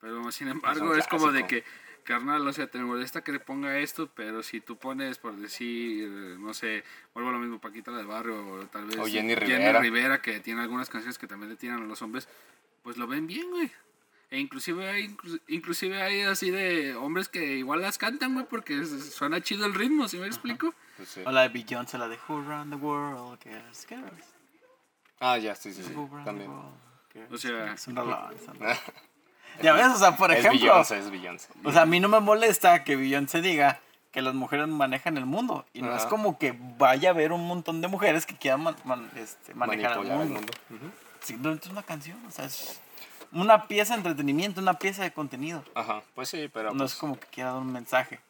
Pero 0.00 0.30
sin 0.32 0.48
embargo, 0.48 0.90
un 0.90 0.98
es 0.98 1.06
como 1.06 1.30
de 1.30 1.46
que, 1.46 1.62
carnal, 2.04 2.46
o 2.46 2.52
sea, 2.52 2.66
te 2.68 2.78
molesta 2.78 3.22
que 3.24 3.32
le 3.32 3.40
ponga 3.40 3.78
esto, 3.78 4.08
pero 4.14 4.42
si 4.42 4.60
tú 4.60 4.76
pones, 4.76 5.18
por 5.18 5.34
decir, 5.36 6.08
no 6.38 6.54
sé, 6.54 6.84
vuelvo 7.14 7.30
a 7.30 7.32
lo 7.32 7.38
mismo, 7.38 7.58
Paquita 7.60 7.90
la 7.90 7.96
del 7.98 8.06
barrio, 8.06 8.46
o 8.46 8.66
tal 8.66 8.84
vez 8.86 8.98
O 8.98 9.06
Jenny 9.06 9.34
Rivera. 9.34 10.20
que 10.22 10.40
tiene 10.40 10.62
algunas 10.62 10.88
canciones 10.88 11.18
que 11.18 11.26
también 11.26 11.50
le 11.50 11.56
tiran 11.56 11.82
a 11.82 11.86
los 11.86 12.00
hombres, 12.02 12.28
pues 12.82 12.96
lo 12.96 13.06
ven 13.06 13.26
bien, 13.26 13.50
güey. 13.50 13.70
E 14.30 14.38
inclusive 14.38 14.88
hay, 14.88 15.08
inclu- 15.08 15.40
inclusive 15.48 16.02
hay 16.02 16.22
así 16.22 16.50
de 16.50 16.94
hombres 16.96 17.28
que 17.28 17.56
igual 17.56 17.82
las 17.82 17.98
cantan, 17.98 18.34
güey, 18.34 18.46
porque 18.48 18.84
suena 18.84 19.40
chido 19.40 19.64
el 19.66 19.74
ritmo, 19.74 20.08
¿sí 20.08 20.18
me 20.18 20.26
explico? 20.26 20.74
Pues 20.96 21.08
sí. 21.08 21.22
O 21.24 21.30
la 21.30 21.42
de 21.42 21.48
Beyoncé, 21.50 21.98
la 21.98 22.08
de 22.08 22.18
Who 22.28 22.40
Run 22.42 22.70
the 22.70 22.76
World, 22.76 23.38
Girls, 23.42 23.86
Girls. 23.88 24.26
Ah, 25.20 25.38
ya, 25.38 25.54
sí, 25.54 25.72
sí, 25.72 25.82
sí. 25.82 25.94
También. 26.24 26.50
O 27.30 27.38
sea, 27.38 27.76
Ya 29.62 29.72
ves, 29.72 29.86
o 29.86 29.96
sea, 29.98 30.16
por 30.16 30.30
es 30.32 30.38
ejemplo, 30.44 30.60
Beyoncé, 30.60 30.98
es 30.98 31.10
Beyoncé. 31.10 31.48
o 31.64 31.72
sea, 31.72 31.82
a 31.82 31.86
mí 31.86 32.00
no 32.00 32.08
me 32.08 32.20
molesta 32.20 32.84
que 32.84 32.96
Beyoncé 32.96 33.40
diga 33.40 33.80
que 34.12 34.22
las 34.22 34.34
mujeres 34.34 34.68
manejan 34.68 35.16
el 35.16 35.26
mundo. 35.26 35.64
Y 35.72 35.82
no 35.82 35.96
es 35.96 36.04
como 36.06 36.38
que 36.38 36.54
vaya 36.78 37.08
a 37.10 37.12
haber 37.12 37.32
un 37.32 37.46
montón 37.46 37.80
de 37.80 37.88
mujeres 37.88 38.26
que 38.26 38.36
quieran 38.36 38.62
man- 38.62 38.76
man- 38.84 39.10
este, 39.16 39.54
manejar 39.54 39.92
el 39.92 39.96
Manipular 39.98 40.18
mundo. 40.18 40.40
el 40.40 40.46
mundo. 40.46 40.52
Ujú. 40.86 40.92
Simplemente 41.20 41.66
es 41.66 41.72
una 41.72 41.82
canción, 41.82 42.24
o 42.26 42.30
sea, 42.30 42.44
es 42.44 42.80
una 43.32 43.66
pieza 43.66 43.94
de 43.94 43.98
entretenimiento, 43.98 44.60
una 44.60 44.74
pieza 44.78 45.02
de 45.02 45.12
contenido. 45.12 45.64
Ajá, 45.74 46.02
pues 46.14 46.28
sí, 46.28 46.48
pero... 46.52 46.70
No 46.72 46.78
pues, 46.78 46.92
es 46.92 46.98
como 46.98 47.18
que 47.18 47.26
quiera 47.28 47.52
dar 47.52 47.60
un 47.62 47.72
mensaje. 47.72 48.20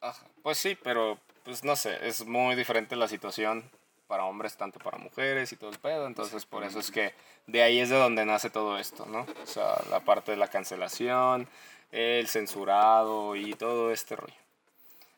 ajá, 0.00 0.26
pues 0.42 0.58
sí, 0.58 0.76
pero 0.82 1.18
pues 1.44 1.64
no 1.64 1.76
sé, 1.76 2.06
es 2.06 2.26
muy 2.26 2.54
diferente 2.54 2.94
la 2.96 3.08
situación 3.08 3.64
para 4.12 4.24
hombres, 4.24 4.58
tanto 4.58 4.78
para 4.78 4.98
mujeres 4.98 5.50
y 5.52 5.56
todo 5.56 5.70
el 5.70 5.78
pedo, 5.78 6.06
entonces 6.06 6.44
por 6.44 6.64
eso 6.64 6.78
es 6.80 6.90
que 6.90 7.14
de 7.46 7.62
ahí 7.62 7.80
es 7.80 7.88
de 7.88 7.96
donde 7.96 8.26
nace 8.26 8.50
todo 8.50 8.76
esto, 8.76 9.06
¿no? 9.06 9.20
O 9.42 9.46
sea, 9.46 9.74
la 9.88 10.00
parte 10.00 10.32
de 10.32 10.36
la 10.36 10.48
cancelación, 10.48 11.48
el 11.92 12.28
censurado 12.28 13.34
y 13.36 13.54
todo 13.54 13.90
este 13.90 14.16
rollo. 14.16 14.34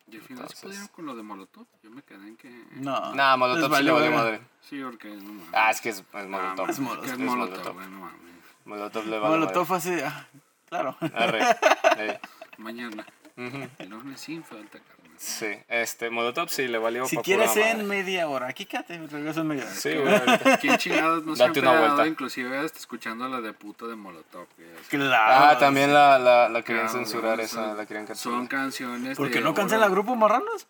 Y 0.08 0.14
al 0.14 0.22
final 0.22 0.48
se 0.48 0.62
pudieron 0.66 0.86
con 0.88 1.06
lo 1.06 1.16
de 1.16 1.24
Molotov. 1.24 1.66
Yo 1.82 1.90
me 1.90 2.02
quedé 2.02 2.28
en 2.28 2.36
que. 2.36 2.48
No. 2.74 3.12
Nah, 3.16 3.36
Molotov 3.36 3.62
sí 3.76 3.82
le 3.82 3.90
valió 3.90 3.94
valió 3.94 4.10
madre. 4.12 4.40
Sí, 4.60 4.80
porque 4.80 5.08
no 5.08 5.32
mames. 5.32 5.48
Ah, 5.52 5.70
es 5.72 5.80
que 5.80 5.88
es, 5.88 5.98
es 5.98 6.04
Ah, 6.12 6.22
Molotov. 6.24 6.70
es 6.70 6.78
Molotov. 6.78 7.02
que 7.04 7.06
es 7.08 7.12
Es 7.14 7.18
Molotov, 7.18 7.50
Molotov. 7.50 7.74
güey, 7.74 7.86
no 7.88 7.98
mames. 7.98 8.20
Molotov 8.64 9.06
le 9.06 9.18
vale 9.18 9.34
Molotov 9.34 9.66
fue 9.66 9.76
así, 9.78 9.98
ah, 10.04 10.28
claro. 10.68 10.96
Arre. 11.00 11.40
Eh, 11.98 12.20
Mañana. 12.58 13.04
ujú. 13.36 13.68
El 13.78 13.88
lunes 13.88 14.20
sin 14.20 14.44
falta, 14.44 14.78
carnal. 14.78 15.03
Sí, 15.16 15.46
este, 15.68 16.10
Molotov 16.10 16.48
sí 16.48 16.66
le 16.68 16.78
valió 16.78 17.06
Si 17.06 17.16
quieres 17.18 17.56
en 17.56 17.78
madre. 17.78 17.82
media 17.84 18.28
hora, 18.28 18.48
aquí 18.48 18.66
quédate, 18.66 18.98
regreso 19.06 19.40
en 19.40 19.46
media 19.48 19.64
hora. 19.64 19.74
Sí, 19.74 19.94
güey, 19.94 20.14
ahorita. 20.14 20.56
¿Quién 20.60 20.76
chingados 20.78 21.24
no 21.24 21.36
se 21.36 21.42
ha 21.42 21.46
Date 21.46 21.60
una 21.60 21.78
vuelta. 21.78 22.06
inclusive 22.06 22.58
hasta 22.58 22.78
escuchando 22.78 23.28
la 23.28 23.40
de 23.40 23.52
puto 23.52 23.86
de 23.88 23.96
Molotov? 23.96 24.46
Claro. 24.88 25.44
Ah, 25.50 25.58
también 25.58 25.92
la, 25.94 26.18
la, 26.18 26.48
la 26.48 26.62
querían 26.62 26.88
censurar 26.88 27.36
son- 27.36 27.44
esa, 27.44 27.74
la 27.74 27.86
querían 27.86 28.06
Son 28.16 28.46
cancelar. 28.46 28.48
canciones 28.48 29.16
¿Por 29.16 29.30
qué 29.30 29.40
no 29.40 29.54
cancela 29.54 29.88
Grupo 29.88 30.14
Marranos? 30.16 30.66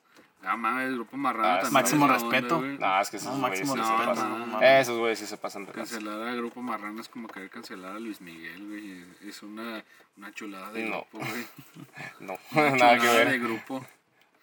Ah, 0.46 0.58
mames, 0.58 0.88
el 0.88 0.96
grupo 0.96 1.16
marrano 1.16 1.48
Ah, 1.48 1.54
también. 1.54 1.72
máximo 1.72 2.04
onda, 2.04 2.18
respeto. 2.18 2.58
güey. 2.58 2.76
No, 2.76 3.00
es 3.00 3.08
que 3.08 3.16
esos 3.16 3.32
No, 3.32 3.40
güeyes 3.48 3.60
sí 3.60 3.64
se 3.66 3.80
pasan. 3.80 4.50
no. 4.50 4.60
Esos 4.60 4.98
güeyes 4.98 5.18
sí 5.18 5.26
se 5.26 5.36
pasan 5.38 5.64
de. 5.64 5.72
Cancelar 5.72 6.20
al 6.28 6.36
grupo 6.36 6.60
marrano 6.60 7.00
es 7.00 7.08
como 7.08 7.28
querer 7.28 7.48
cancelar 7.48 7.96
a 7.96 7.98
Luis 7.98 8.20
Miguel, 8.20 8.62
güey. 8.68 9.06
Es 9.26 9.42
una, 9.42 9.82
una 10.18 10.32
chulada 10.34 10.70
de 10.70 10.84
No. 10.84 11.06
grupo, 11.10 11.26
güey. 11.26 11.46
No, 12.20 12.36
Una 12.52 12.70
nada 12.72 12.92
que 12.96 12.98
chulada 13.00 13.18
de 13.20 13.24
ver. 13.24 13.40
grupo. 13.40 13.86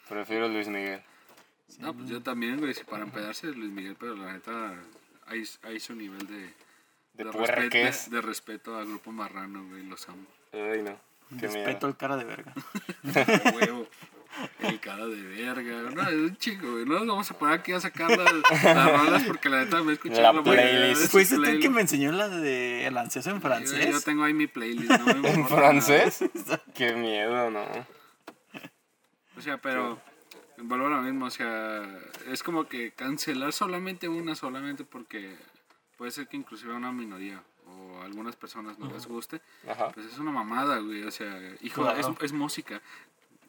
Prefiero 0.09 0.47
Luis 0.49 0.67
Miguel. 0.67 1.01
No, 1.79 1.93
pues 1.93 2.09
yo 2.09 2.21
también, 2.21 2.59
güey, 2.59 2.73
si 2.73 2.83
para 2.83 3.03
empedarse 3.03 3.49
es 3.49 3.55
Luis 3.55 3.71
Miguel, 3.71 3.95
pero 3.99 4.15
la 4.15 4.33
neta 4.33 4.73
hay, 5.27 5.43
hay 5.63 5.79
su 5.79 5.95
nivel 5.95 6.27
de, 6.27 6.53
De 7.13 7.23
respeto, 7.23 7.37
puerques. 7.37 8.09
de 8.11 8.21
respeto 8.21 8.77
al 8.77 8.87
grupo 8.87 9.11
marrano, 9.11 9.65
güey, 9.69 9.83
los 9.83 10.07
amo. 10.09 10.25
Ay, 10.53 10.81
no. 10.83 10.97
Qué 11.39 11.47
Respeto 11.47 11.69
miedo. 11.69 11.87
al 11.87 11.97
cara 11.97 12.17
de 12.17 12.23
verga. 12.25 12.53
Huevo. 13.55 13.87
El 14.59 14.79
cara 14.81 15.05
de 15.07 15.21
verga. 15.21 15.91
No, 15.91 16.01
es 16.03 16.13
un 16.13 16.37
chico, 16.37 16.71
güey. 16.71 16.85
No 16.85 16.99
nos 16.99 17.07
vamos 17.07 17.31
a 17.31 17.37
poner 17.37 17.55
aquí 17.59 17.71
a 17.71 17.79
sacar 17.79 18.09
las, 18.17 18.33
las 18.63 18.91
rolas 18.99 19.23
porque 19.23 19.47
la 19.49 19.63
neta 19.63 19.81
me 19.81 19.91
he 19.91 19.93
escuchado 19.95 20.21
La 20.21 20.33
la 20.33 20.41
de 20.41 20.43
playlist. 20.51 21.11
Fuiste 21.11 21.35
tú 21.35 21.43
el 21.45 21.59
que 21.61 21.69
me 21.69 21.81
enseñó 21.81 22.11
la 22.11 22.27
de 22.27 22.85
El 22.85 22.97
ansioso 22.97 23.29
en 23.29 23.41
francés. 23.41 23.89
yo 23.91 24.01
tengo 24.01 24.23
ahí 24.25 24.33
mi 24.33 24.47
playlist. 24.47 24.89
No 24.91 25.15
me 25.15 25.29
¿En 25.31 25.47
francés? 25.47 26.19
Qué 26.75 26.93
miedo, 26.95 27.49
no. 27.49 27.65
O 29.41 29.43
sea, 29.43 29.57
pero 29.57 29.99
vuelvo 30.57 30.85
a 30.85 30.89
lo 30.89 31.01
mismo. 31.01 31.25
O 31.25 31.29
sea, 31.31 31.83
es 32.27 32.43
como 32.43 32.65
que 32.67 32.91
cancelar 32.91 33.53
solamente 33.53 34.07
una, 34.07 34.35
solamente 34.35 34.83
porque 34.83 35.35
puede 35.97 36.11
ser 36.11 36.27
que 36.27 36.37
inclusive 36.37 36.73
a 36.73 36.77
una 36.77 36.91
minoría 36.91 37.41
o 37.65 38.01
a 38.01 38.05
algunas 38.05 38.35
personas 38.35 38.77
no 38.77 38.85
les 38.91 39.07
guste. 39.07 39.41
Ajá. 39.67 39.89
Pues 39.89 40.05
es 40.05 40.19
una 40.19 40.29
mamada, 40.31 40.77
güey. 40.77 41.03
O 41.03 41.11
sea, 41.11 41.35
hijo, 41.61 41.81
Claro. 41.81 41.97
es, 41.99 42.07
es 42.23 42.33
música. 42.33 42.81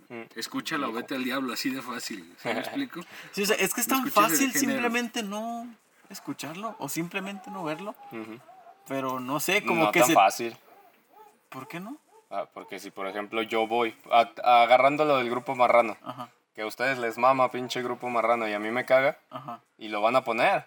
Mm. 0.09 0.23
Escúchala 0.35 0.89
o 0.89 0.93
vete 0.93 1.15
al 1.15 1.25
diablo, 1.25 1.53
así 1.53 1.69
de 1.69 1.83
fácil. 1.83 2.35
¿Sí 2.39 2.49
me 2.49 2.59
explico? 2.61 3.01
Sí, 3.33 3.43
o 3.43 3.47
sea, 3.47 3.57
es 3.57 3.75
que 3.75 3.83
es 3.83 3.89
No 3.89 3.97
tan 3.99 4.11
fácil 4.11 4.51
simplemente 4.53 5.23
no 5.23 5.67
escucharlo 6.09 6.75
o 6.79 6.89
simplemente 6.89 7.51
no 7.51 7.65
verlo. 7.65 7.95
Pero 8.89 9.21
no 9.21 9.41
sé, 9.41 9.63
como 9.65 9.85
no 9.85 9.93
que 9.93 10.01
tan 10.01 10.09
se... 10.09 10.15
fácil. 10.15 10.57
¿Por 11.51 11.69
qué 11.69 11.81
no? 11.81 11.99
Ah, 12.33 12.47
porque 12.53 12.79
si, 12.79 12.91
por 12.91 13.07
ejemplo, 13.07 13.43
yo 13.43 13.67
voy 13.67 13.95
a- 14.11 14.31
agarrando 14.63 15.05
lo 15.05 15.19
del 15.19 15.29
grupo 15.31 15.55
marrano, 15.55 15.97
Ajá, 16.03 16.31
que 16.55 16.63
a 16.63 16.67
ustedes 16.67 16.99
les 16.99 17.19
mama 17.19 17.51
pinche 17.51 17.83
grupo 17.83 18.09
marrano 18.09 18.49
y 18.49 18.55
a 18.55 18.59
mí 18.59 18.71
me 18.71 18.85
caga, 18.87 19.19
ajá. 19.31 19.61
y 19.79 19.89
lo 19.89 20.01
van 20.01 20.17
a 20.17 20.25
poner. 20.25 20.65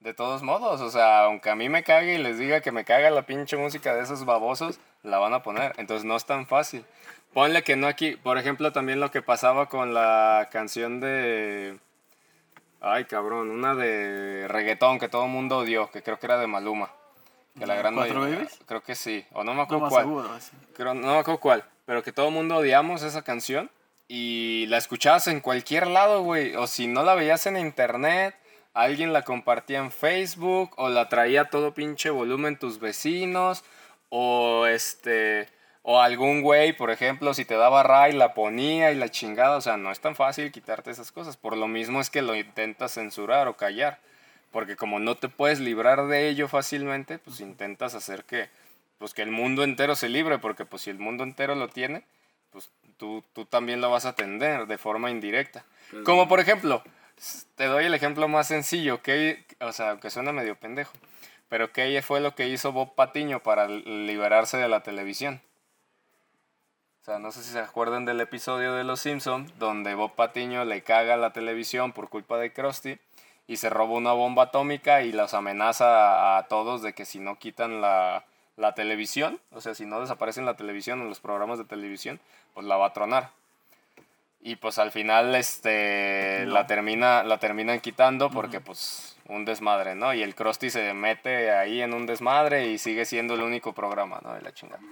De 0.00 0.12
todos 0.12 0.42
modos, 0.42 0.80
o 0.82 0.90
sea, 0.90 1.24
aunque 1.24 1.48
a 1.50 1.54
mí 1.54 1.68
me 1.70 1.82
cague 1.82 2.16
y 2.16 2.18
les 2.18 2.38
diga 2.38 2.60
que 2.60 2.72
me 2.72 2.84
caga 2.84 3.08
la 3.10 3.22
pinche 3.22 3.56
música 3.56 3.94
de 3.94 4.02
esos 4.02 4.24
babosos, 4.26 4.78
la 5.02 5.18
van 5.18 5.32
a 5.32 5.42
poner. 5.42 5.72
Entonces 5.78 6.04
no 6.04 6.14
es 6.16 6.26
tan 6.26 6.46
fácil. 6.46 6.84
Ponle 7.32 7.62
que 7.62 7.74
no 7.76 7.86
aquí, 7.86 8.16
por 8.16 8.36
ejemplo, 8.36 8.70
también 8.72 9.00
lo 9.00 9.10
que 9.10 9.22
pasaba 9.22 9.66
con 9.70 9.94
la 9.94 10.48
canción 10.52 11.00
de... 11.00 11.78
Ay, 12.82 13.06
cabrón, 13.06 13.50
una 13.50 13.74
de 13.74 14.46
reggaetón 14.48 14.98
que 14.98 15.08
todo 15.08 15.24
el 15.24 15.30
mundo 15.30 15.58
odió, 15.58 15.90
que 15.90 16.02
creo 16.02 16.18
que 16.18 16.26
era 16.26 16.36
de 16.38 16.46
Maluma. 16.48 16.90
Que 17.58 17.66
la 17.66 17.74
gran 17.76 17.94
¿Cuatro 17.94 18.20
mayoría- 18.20 18.36
Babies? 18.44 18.58
Creo 18.66 18.82
que 18.82 18.94
sí. 18.94 19.24
O 19.32 19.44
no 19.44 19.52
me 19.52 19.58
No 19.58 19.62
acuerdo 19.62 19.82
más 19.84 19.90
cuál. 19.92 20.04
seguro. 20.04 20.28
sí. 20.40 20.50
Creo- 20.74 20.94
no 20.94 21.12
me 21.14 21.18
acuerdo 21.18 21.40
cuál. 21.40 21.64
Pero 21.86 22.02
que 22.02 22.12
todo 22.12 22.28
el 22.28 22.34
mundo 22.34 22.56
odiamos 22.56 23.02
esa 23.02 23.22
canción. 23.22 23.70
Y 24.08 24.66
la 24.68 24.76
escuchabas 24.78 25.28
en 25.28 25.40
cualquier 25.40 25.86
lado, 25.86 26.22
güey. 26.22 26.56
O 26.56 26.66
si 26.66 26.86
no 26.86 27.02
la 27.04 27.14
veías 27.14 27.46
en 27.46 27.56
internet, 27.56 28.34
alguien 28.72 29.12
la 29.12 29.22
compartía 29.22 29.78
en 29.78 29.90
Facebook. 29.92 30.72
O 30.76 30.88
la 30.88 31.08
traía 31.08 31.44
todo 31.50 31.74
pinche 31.74 32.10
volumen 32.10 32.58
tus 32.58 32.80
vecinos. 32.80 33.64
O 34.08 34.66
este. 34.66 35.48
O 35.86 36.00
algún 36.00 36.40
güey, 36.42 36.72
por 36.72 36.90
ejemplo, 36.90 37.34
si 37.34 37.44
te 37.44 37.56
daba 37.56 37.82
ray, 37.82 38.12
la 38.14 38.32
ponía 38.34 38.90
y 38.90 38.94
la 38.94 39.10
chingada. 39.10 39.56
O 39.56 39.60
sea, 39.60 39.76
no 39.76 39.90
es 39.92 40.00
tan 40.00 40.16
fácil 40.16 40.50
quitarte 40.50 40.90
esas 40.90 41.12
cosas. 41.12 41.36
Por 41.36 41.56
lo 41.56 41.68
mismo 41.68 42.00
es 42.00 42.10
que 42.10 42.22
lo 42.22 42.34
intentas 42.34 42.94
censurar 42.94 43.46
o 43.48 43.56
callar. 43.56 44.00
Porque 44.54 44.76
como 44.76 45.00
no 45.00 45.16
te 45.16 45.28
puedes 45.28 45.58
librar 45.58 46.06
de 46.06 46.28
ello 46.28 46.46
fácilmente, 46.46 47.18
pues 47.18 47.40
intentas 47.40 47.94
hacer 47.96 48.22
que, 48.24 48.48
pues 48.98 49.12
que 49.12 49.22
el 49.22 49.32
mundo 49.32 49.64
entero 49.64 49.96
se 49.96 50.08
libre. 50.08 50.38
Porque 50.38 50.64
pues 50.64 50.82
si 50.82 50.90
el 50.90 50.98
mundo 51.00 51.24
entero 51.24 51.56
lo 51.56 51.66
tiene, 51.68 52.04
pues 52.52 52.70
tú, 52.96 53.24
tú 53.32 53.46
también 53.46 53.80
lo 53.80 53.90
vas 53.90 54.06
a 54.06 54.10
atender 54.10 54.68
de 54.68 54.78
forma 54.78 55.10
indirecta. 55.10 55.64
Como 56.04 56.28
por 56.28 56.38
ejemplo, 56.38 56.84
te 57.56 57.64
doy 57.64 57.86
el 57.86 57.94
ejemplo 57.94 58.28
más 58.28 58.46
sencillo, 58.46 59.02
que, 59.02 59.44
o 59.58 59.72
sea, 59.72 59.98
que 59.98 60.08
suena 60.10 60.30
medio 60.30 60.54
pendejo, 60.54 60.92
pero 61.48 61.72
que 61.72 62.00
fue 62.02 62.20
lo 62.20 62.36
que 62.36 62.46
hizo 62.48 62.70
Bob 62.70 62.94
Patiño 62.94 63.40
para 63.40 63.66
li- 63.66 63.82
liberarse 64.06 64.56
de 64.56 64.68
la 64.68 64.84
televisión. 64.84 65.40
O 67.02 67.04
sea, 67.04 67.18
no 67.18 67.32
sé 67.32 67.42
si 67.42 67.50
se 67.50 67.58
acuerdan 67.58 68.04
del 68.04 68.20
episodio 68.20 68.72
de 68.74 68.84
Los 68.84 69.00
Simpson 69.00 69.52
donde 69.58 69.94
Bob 69.94 70.14
Patiño 70.14 70.64
le 70.64 70.82
caga 70.82 71.16
la 71.16 71.32
televisión 71.32 71.92
por 71.92 72.08
culpa 72.08 72.38
de 72.38 72.52
Krusty 72.52 72.98
y 73.46 73.56
se 73.56 73.70
roba 73.70 73.94
una 73.94 74.12
bomba 74.12 74.44
atómica 74.44 75.02
y 75.02 75.12
los 75.12 75.34
amenaza 75.34 76.36
a, 76.36 76.38
a 76.38 76.48
todos 76.48 76.82
de 76.82 76.94
que 76.94 77.04
si 77.04 77.20
no 77.20 77.38
quitan 77.38 77.80
la, 77.80 78.24
la 78.56 78.74
televisión, 78.74 79.40
o 79.52 79.60
sea, 79.60 79.74
si 79.74 79.86
no 79.86 80.00
desaparecen 80.00 80.46
la 80.46 80.56
televisión 80.56 81.00
o 81.00 81.04
los 81.04 81.20
programas 81.20 81.58
de 81.58 81.64
televisión, 81.64 82.20
pues 82.54 82.66
la 82.66 82.76
va 82.76 82.86
a 82.86 82.92
tronar. 82.92 83.30
Y 84.46 84.56
pues 84.56 84.78
al 84.78 84.92
final 84.92 85.34
este 85.34 86.44
No. 86.46 86.52
la 86.52 86.66
termina 86.66 87.22
la 87.24 87.38
terminan 87.38 87.80
quitando 87.80 88.30
porque 88.30 88.60
pues 88.60 89.16
un 89.26 89.46
desmadre, 89.46 89.94
¿no? 89.94 90.12
Y 90.12 90.22
el 90.22 90.34
Krusty 90.34 90.68
se 90.68 90.92
mete 90.92 91.50
ahí 91.50 91.80
en 91.80 91.94
un 91.94 92.04
desmadre 92.04 92.66
y 92.68 92.76
sigue 92.76 93.06
siendo 93.06 93.34
el 93.34 93.40
único 93.40 93.72
programa, 93.72 94.20
¿no? 94.22 94.34
De 94.34 94.42
la 94.42 94.52
chingada. 94.52 94.82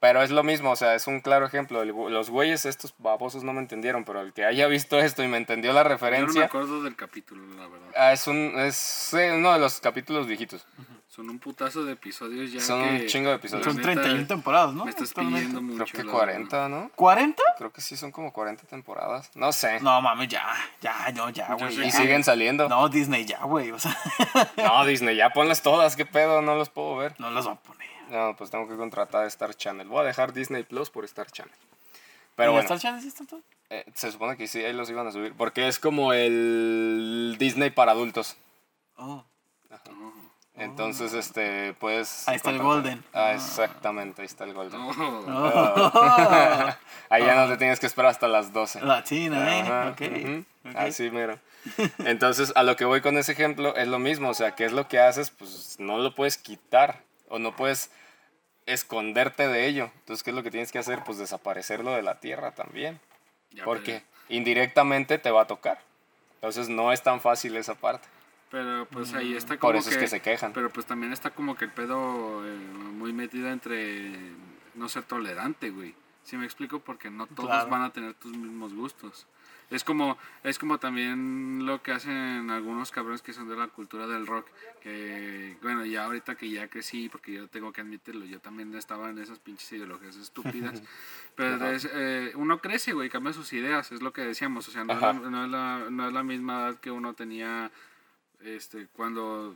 Pero 0.00 0.22
es 0.22 0.30
lo 0.30 0.42
mismo, 0.42 0.70
o 0.70 0.76
sea, 0.76 0.94
es 0.94 1.06
un 1.06 1.20
claro 1.20 1.44
ejemplo. 1.46 1.82
El 1.82 1.88
los 1.90 2.30
güeyes 2.30 2.64
estos 2.64 2.94
babosos 2.98 3.44
no 3.44 3.52
me 3.52 3.60
entendieron, 3.60 4.04
pero 4.04 4.22
el 4.22 4.32
que 4.32 4.46
haya 4.46 4.66
visto 4.66 4.98
esto 4.98 5.22
y 5.22 5.28
me 5.28 5.36
entendió 5.36 5.72
la 5.74 5.80
Yo 5.82 5.84
no 5.84 5.88
me 5.90 5.94
referencia, 5.94 6.44
acuerdo 6.46 6.82
del 6.82 6.96
capítulo, 6.96 7.46
la 7.54 7.68
verdad. 7.68 7.88
ah, 7.94 8.12
es 8.12 8.26
un 8.26 8.54
es 8.58 9.10
uno 9.12 9.52
de 9.52 9.58
los 9.58 9.78
capítulos 9.80 10.26
viejitos. 10.26 10.66
Son 11.14 11.28
un 11.28 11.38
putazo 11.38 11.84
de 11.84 11.92
episodios 11.92 12.50
ya 12.50 12.60
Son 12.60 12.82
que... 12.82 13.02
un 13.02 13.06
chingo 13.06 13.28
de 13.28 13.36
episodios. 13.36 13.66
Son 13.66 13.76
la 13.82 13.86
neta, 13.88 14.00
31 14.00 14.26
temporadas, 14.26 14.72
¿no? 14.72 14.86
Me 14.86 14.90
estás 14.90 15.12
pidiendo 15.12 15.60
mucho. 15.60 15.84
Creo 15.92 16.06
que 16.06 16.10
la 16.10 16.10
40, 16.10 16.68
¿no? 16.70 16.90
¿40? 16.96 17.34
Creo 17.58 17.70
que 17.70 17.82
sí 17.82 17.98
son 17.98 18.10
como 18.12 18.32
40 18.32 18.62
temporadas. 18.66 19.30
No 19.34 19.52
sé. 19.52 19.78
No 19.80 20.00
mames, 20.00 20.28
ya, 20.28 20.46
ya, 20.80 21.12
no, 21.12 21.28
ya, 21.28 21.52
güey. 21.52 21.78
y 21.78 21.84
ya. 21.84 21.90
siguen 21.90 22.24
saliendo. 22.24 22.66
No. 22.66 22.80
No, 22.80 22.88
Disney 22.88 23.26
ya, 23.26 23.44
güey. 23.44 23.72
O 23.72 23.78
sea, 23.78 23.94
Disney, 24.86 25.14
ya 25.14 25.28
ponlas 25.28 25.60
todas, 25.60 25.96
qué 25.96 26.06
pedo, 26.06 26.40
no 26.40 26.54
los 26.54 26.70
puedo 26.70 26.96
ver. 26.96 27.14
no 27.18 27.30
las 27.30 27.46
va 27.46 27.52
a 27.52 27.60
poner. 27.60 27.88
No, 28.08 28.34
pues 28.34 28.48
tengo 28.48 28.66
que 28.66 28.76
contratar 28.76 29.26
Star 29.26 29.54
Channel. 29.54 29.86
Voy 29.88 30.00
a 30.00 30.04
dejar 30.04 30.32
Disney 30.32 30.62
Plus 30.62 30.88
por 30.88 31.04
Star 31.04 31.30
Channel. 31.30 31.54
Pero 32.36 32.52
¿Y 32.52 32.54
bueno, 32.54 32.64
Star 32.64 32.78
Channel 32.78 33.02
sí 33.02 33.08
están 33.08 33.26
todos? 33.26 33.44
eh, 33.68 33.84
se 33.92 34.10
supone 34.10 34.38
que 34.38 34.48
sí, 34.48 34.64
ahí 34.64 34.72
los 34.72 34.88
iban 34.88 35.06
a 35.06 35.12
subir. 35.12 35.34
Porque 35.34 35.68
es 35.68 35.78
como 35.78 36.14
el 36.14 37.36
Disney 37.38 37.68
para 37.68 37.92
adultos. 37.92 38.38
Oh. 38.96 39.26
Oh, 40.54 40.60
Entonces, 40.60 41.14
este, 41.14 41.74
pues... 41.74 42.28
Ahí 42.28 42.36
está 42.36 42.50
el 42.50 42.58
Golden. 42.58 43.02
Ah, 43.14 43.32
exactamente, 43.32 44.20
ahí 44.20 44.26
está 44.26 44.44
el 44.44 44.52
Golden. 44.52 44.80
no. 44.80 45.48
Oh. 45.48 46.68
Ahí 47.08 47.24
ya 47.24 47.34
no 47.34 47.48
te 47.48 47.56
tienes 47.56 47.78
que 47.80 47.86
esperar 47.86 48.10
hasta 48.10 48.28
las 48.28 48.52
12. 48.52 48.82
Latina, 48.82 49.58
¿eh? 49.58 49.60
Ajá, 49.62 49.88
ok. 49.90 50.00
ujú, 50.00 50.44
ok. 50.70 50.76
Así 50.76 51.10
mero. 51.10 51.38
Entonces, 51.98 52.52
a 52.56 52.62
lo 52.62 52.76
que 52.76 52.84
voy 52.84 53.00
con 53.00 53.16
ese 53.18 53.32
ejemplo 53.32 53.76
es 53.76 53.86
lo 53.88 53.98
mismo. 53.98 54.30
O 54.30 54.34
sea, 54.34 54.54
¿qué 54.54 54.64
es 54.64 54.72
lo 54.72 54.88
que 54.88 54.98
haces? 54.98 55.30
Pues 55.30 55.76
no 55.78 55.98
lo 55.98 56.14
puedes 56.14 56.38
quitar 56.38 57.02
o 57.28 57.38
no 57.38 57.54
puedes 57.54 57.90
esconderte 58.66 59.48
de 59.48 59.66
ello. 59.66 59.90
Entonces, 60.00 60.22
¿qué 60.22 60.30
es 60.30 60.36
lo 60.36 60.42
que 60.42 60.50
tienes 60.50 60.72
que 60.72 60.78
hacer? 60.78 61.02
Pues 61.04 61.18
desaparecerlo 61.18 61.92
de 61.92 62.02
la 62.02 62.20
tierra 62.20 62.52
también. 62.52 63.00
Ya, 63.50 63.64
Porque 63.64 64.02
indirectamente 64.28 65.18
te 65.18 65.30
va 65.30 65.42
a 65.42 65.46
tocar. 65.46 65.78
Entonces, 66.36 66.68
no 66.68 66.92
es 66.92 67.02
tan 67.02 67.20
fácil 67.20 67.56
esa 67.56 67.74
parte. 67.74 68.08
Pero 68.52 68.86
pues 68.90 69.14
ahí 69.14 69.34
está 69.34 69.56
como 69.58 69.70
Por 69.72 69.76
eso 69.76 69.88
es 69.88 69.96
que 69.96 70.06
se 70.06 70.20
quejan. 70.20 70.52
Pero 70.52 70.70
pues 70.70 70.84
también 70.84 71.10
está 71.12 71.30
como 71.30 71.56
que 71.56 71.64
el 71.64 71.70
pedo 71.72 72.46
eh, 72.46 72.54
muy 72.54 73.12
metido 73.14 73.48
entre 73.48 74.12
no 74.74 74.90
ser 74.90 75.04
tolerante, 75.04 75.70
güey. 75.70 75.94
Si 76.22 76.36
me 76.36 76.44
explico? 76.44 76.78
Porque 76.80 77.10
no 77.10 77.26
todos 77.26 77.48
Claro. 77.48 77.68
van 77.70 77.82
a 77.82 77.92
tener 77.92 78.12
tus 78.14 78.36
mismos 78.36 78.74
gustos. 78.74 79.26
Es 79.70 79.84
como, 79.84 80.18
es 80.44 80.58
como 80.58 80.76
también 80.78 81.64
lo 81.64 81.82
que 81.82 81.92
hacen 81.92 82.50
algunos 82.50 82.90
cabrones 82.90 83.22
que 83.22 83.32
son 83.32 83.48
de 83.48 83.56
la 83.56 83.68
cultura 83.68 84.06
del 84.06 84.26
rock. 84.26 84.46
Que, 84.82 85.56
bueno, 85.62 85.86
ya 85.86 86.04
ahorita 86.04 86.34
que 86.34 86.50
ya 86.50 86.68
crecí, 86.68 87.08
porque 87.08 87.32
yo 87.32 87.48
tengo 87.48 87.72
que 87.72 87.80
admitirlo, 87.80 88.26
yo 88.26 88.38
también 88.38 88.74
estaba 88.74 89.08
en 89.08 89.16
esas 89.16 89.38
pinches 89.38 89.72
ideologías 89.72 90.16
estúpidas. 90.16 90.82
Pero 91.36 91.70
es, 91.70 91.88
eh, 91.90 92.32
uno 92.34 92.58
crece, 92.58 92.92
güey, 92.92 93.08
cambia 93.08 93.32
sus 93.32 93.50
ideas, 93.54 93.90
es 93.92 94.02
lo 94.02 94.12
que 94.12 94.20
decíamos. 94.20 94.68
O 94.68 94.72
sea, 94.72 94.84
no, 94.84 94.92
es 94.92 95.00
la, 95.00 95.12
no, 95.14 95.44
es 95.46 95.50
la, 95.50 95.86
no 95.88 96.06
es 96.06 96.12
la 96.12 96.22
misma 96.22 96.60
edad 96.60 96.78
que 96.78 96.90
uno 96.90 97.14
tenía 97.14 97.70
este, 98.44 98.86
cuando 98.88 99.54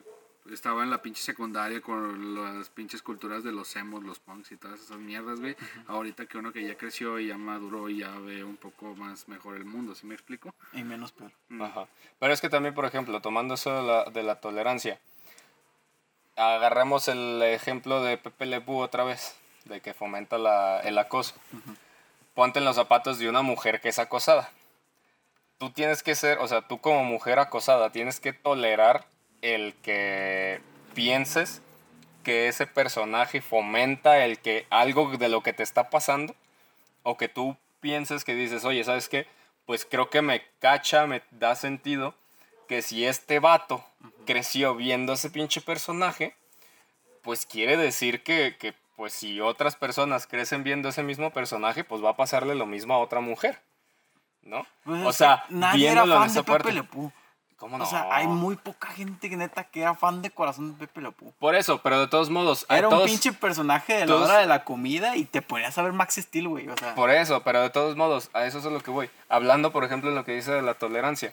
estaba 0.50 0.84
en 0.84 0.90
la 0.90 1.02
pinche 1.02 1.20
secundaria 1.22 1.80
con 1.80 2.34
las 2.36 2.68
pinches 2.70 3.02
culturas 3.02 3.42
de 3.42 3.50
los 3.50 3.74
emos, 3.74 4.04
los 4.04 4.20
punks 4.20 4.52
y 4.52 4.56
todas 4.56 4.80
esas 4.80 4.98
mierdas, 4.98 5.40
güey. 5.40 5.56
Ahorita 5.88 6.26
que 6.26 6.38
uno 6.38 6.52
que 6.52 6.62
ya 6.66 6.76
creció 6.76 7.18
y 7.18 7.26
ya 7.28 7.36
maduró 7.36 7.88
y 7.88 7.98
ya 7.98 8.10
ve 8.20 8.44
un 8.44 8.56
poco 8.56 8.94
más 8.94 9.26
mejor 9.28 9.56
el 9.56 9.64
mundo, 9.64 9.94
¿sí 9.96 10.06
me 10.06 10.14
explico? 10.14 10.54
Y 10.72 10.84
menos 10.84 11.10
peor. 11.12 11.32
Mm. 11.48 11.62
Ajá. 11.62 11.88
Pero 12.20 12.32
es 12.32 12.40
que 12.40 12.48
también, 12.48 12.74
por 12.74 12.84
ejemplo, 12.84 13.20
tomando 13.20 13.54
eso 13.54 13.74
de 13.74 13.82
la, 13.82 14.04
de 14.04 14.22
la 14.22 14.40
tolerancia, 14.40 15.00
agarramos 16.36 17.08
el 17.08 17.42
ejemplo 17.42 18.02
de 18.02 18.18
Pepe 18.18 18.46
Le 18.46 18.60
Pew 18.60 18.76
otra 18.78 19.04
vez, 19.04 19.36
de 19.64 19.80
que 19.80 19.94
fomenta 19.94 20.38
la- 20.38 20.80
el 20.80 20.96
acoso. 20.98 21.34
Ponte 22.34 22.58
en 22.58 22.64
los 22.66 22.76
zapatos 22.76 23.18
de 23.18 23.28
una 23.28 23.42
mujer 23.42 23.80
que 23.80 23.88
es 23.88 23.98
acosada. 23.98 24.50
Tú 25.58 25.70
tienes 25.70 26.02
que 26.02 26.14
ser, 26.14 26.38
o 26.38 26.48
sea, 26.48 26.62
tú 26.62 26.80
como 26.80 27.04
mujer 27.04 27.38
acosada, 27.38 27.90
tienes 27.90 28.20
que 28.20 28.32
tolerar 28.32 29.06
el 29.42 29.74
que 29.82 30.60
pienses 30.94 31.62
que 32.24 32.48
ese 32.48 32.66
personaje 32.66 33.40
fomenta 33.40 34.24
el 34.24 34.38
que 34.38 34.66
algo 34.68 35.16
de 35.16 35.28
lo 35.28 35.42
que 35.42 35.52
te 35.52 35.62
está 35.62 35.90
pasando 35.90 36.34
o 37.04 37.16
que 37.16 37.28
tú 37.28 37.56
pienses 37.80 38.24
que 38.24 38.34
dices, 38.34 38.64
oye, 38.64 38.82
¿sabes 38.82 39.08
qué? 39.08 39.26
Pues 39.64 39.84
creo 39.84 40.10
que 40.10 40.22
me 40.22 40.42
cacha, 40.58 41.06
me 41.06 41.22
da 41.30 41.54
sentido 41.54 42.14
que 42.66 42.82
si 42.82 43.06
este 43.06 43.38
vato 43.38 43.84
creció 44.26 44.74
viendo 44.74 45.12
ese 45.12 45.30
pinche 45.30 45.60
personaje, 45.60 46.34
pues 47.22 47.46
quiere 47.46 47.76
decir 47.76 48.22
que, 48.22 48.56
que, 48.58 48.74
pues 48.96 49.12
si 49.12 49.40
otras 49.40 49.76
personas 49.76 50.26
crecen 50.26 50.64
viendo 50.64 50.88
ese 50.88 51.02
mismo 51.02 51.32
personaje, 51.32 51.84
pues 51.84 52.02
va 52.02 52.10
a 52.10 52.16
pasarle 52.16 52.54
lo 52.54 52.66
mismo 52.66 52.94
a 52.94 52.98
otra 52.98 53.20
mujer, 53.20 53.60
¿no? 54.46 54.66
Pues, 54.84 55.04
o 55.04 55.12
sea, 55.12 55.44
nadie 55.50 55.88
era 55.88 56.06
fan 56.06 56.28
de 56.32 56.40
Pepe 56.42 56.52
parte. 56.52 56.72
Le 56.72 56.82
Pew. 56.84 57.12
¿Cómo 57.58 57.78
no? 57.78 57.84
O 57.84 57.86
sea, 57.86 58.06
hay 58.10 58.26
muy 58.26 58.54
poca 58.56 58.88
gente 58.88 59.30
que 59.30 59.36
neta 59.36 59.64
que 59.64 59.80
era 59.80 59.94
fan 59.94 60.20
de 60.20 60.30
corazón 60.30 60.72
de 60.72 60.86
Pepe 60.86 61.00
Le 61.00 61.10
Pew. 61.12 61.32
Por 61.38 61.54
eso, 61.54 61.80
pero 61.82 61.98
de 62.00 62.06
todos 62.08 62.28
modos, 62.28 62.66
Era 62.68 62.88
un 62.88 62.94
todos- 62.94 63.10
pinche 63.10 63.32
personaje 63.32 63.94
de 63.94 64.00
la 64.00 64.06
todos- 64.06 64.28
hora 64.28 64.38
de 64.40 64.46
la 64.46 64.62
comida 64.64 65.16
y 65.16 65.24
te 65.24 65.40
ponías 65.42 65.76
a 65.78 65.82
ver 65.82 65.92
Max 65.94 66.16
Steel, 66.16 66.48
güey. 66.48 66.68
O 66.68 66.76
sea, 66.76 66.94
Por 66.94 67.10
eso, 67.10 67.42
pero 67.42 67.62
de 67.62 67.70
todos 67.70 67.96
modos, 67.96 68.28
a 68.34 68.44
eso 68.44 68.58
es 68.58 68.66
a 68.66 68.70
lo 68.70 68.80
que 68.82 68.90
voy. 68.90 69.08
Hablando, 69.30 69.72
por 69.72 69.84
ejemplo, 69.84 70.10
de 70.10 70.16
lo 70.16 70.24
que 70.24 70.32
dice 70.32 70.52
de 70.52 70.62
la 70.62 70.74
tolerancia. 70.74 71.32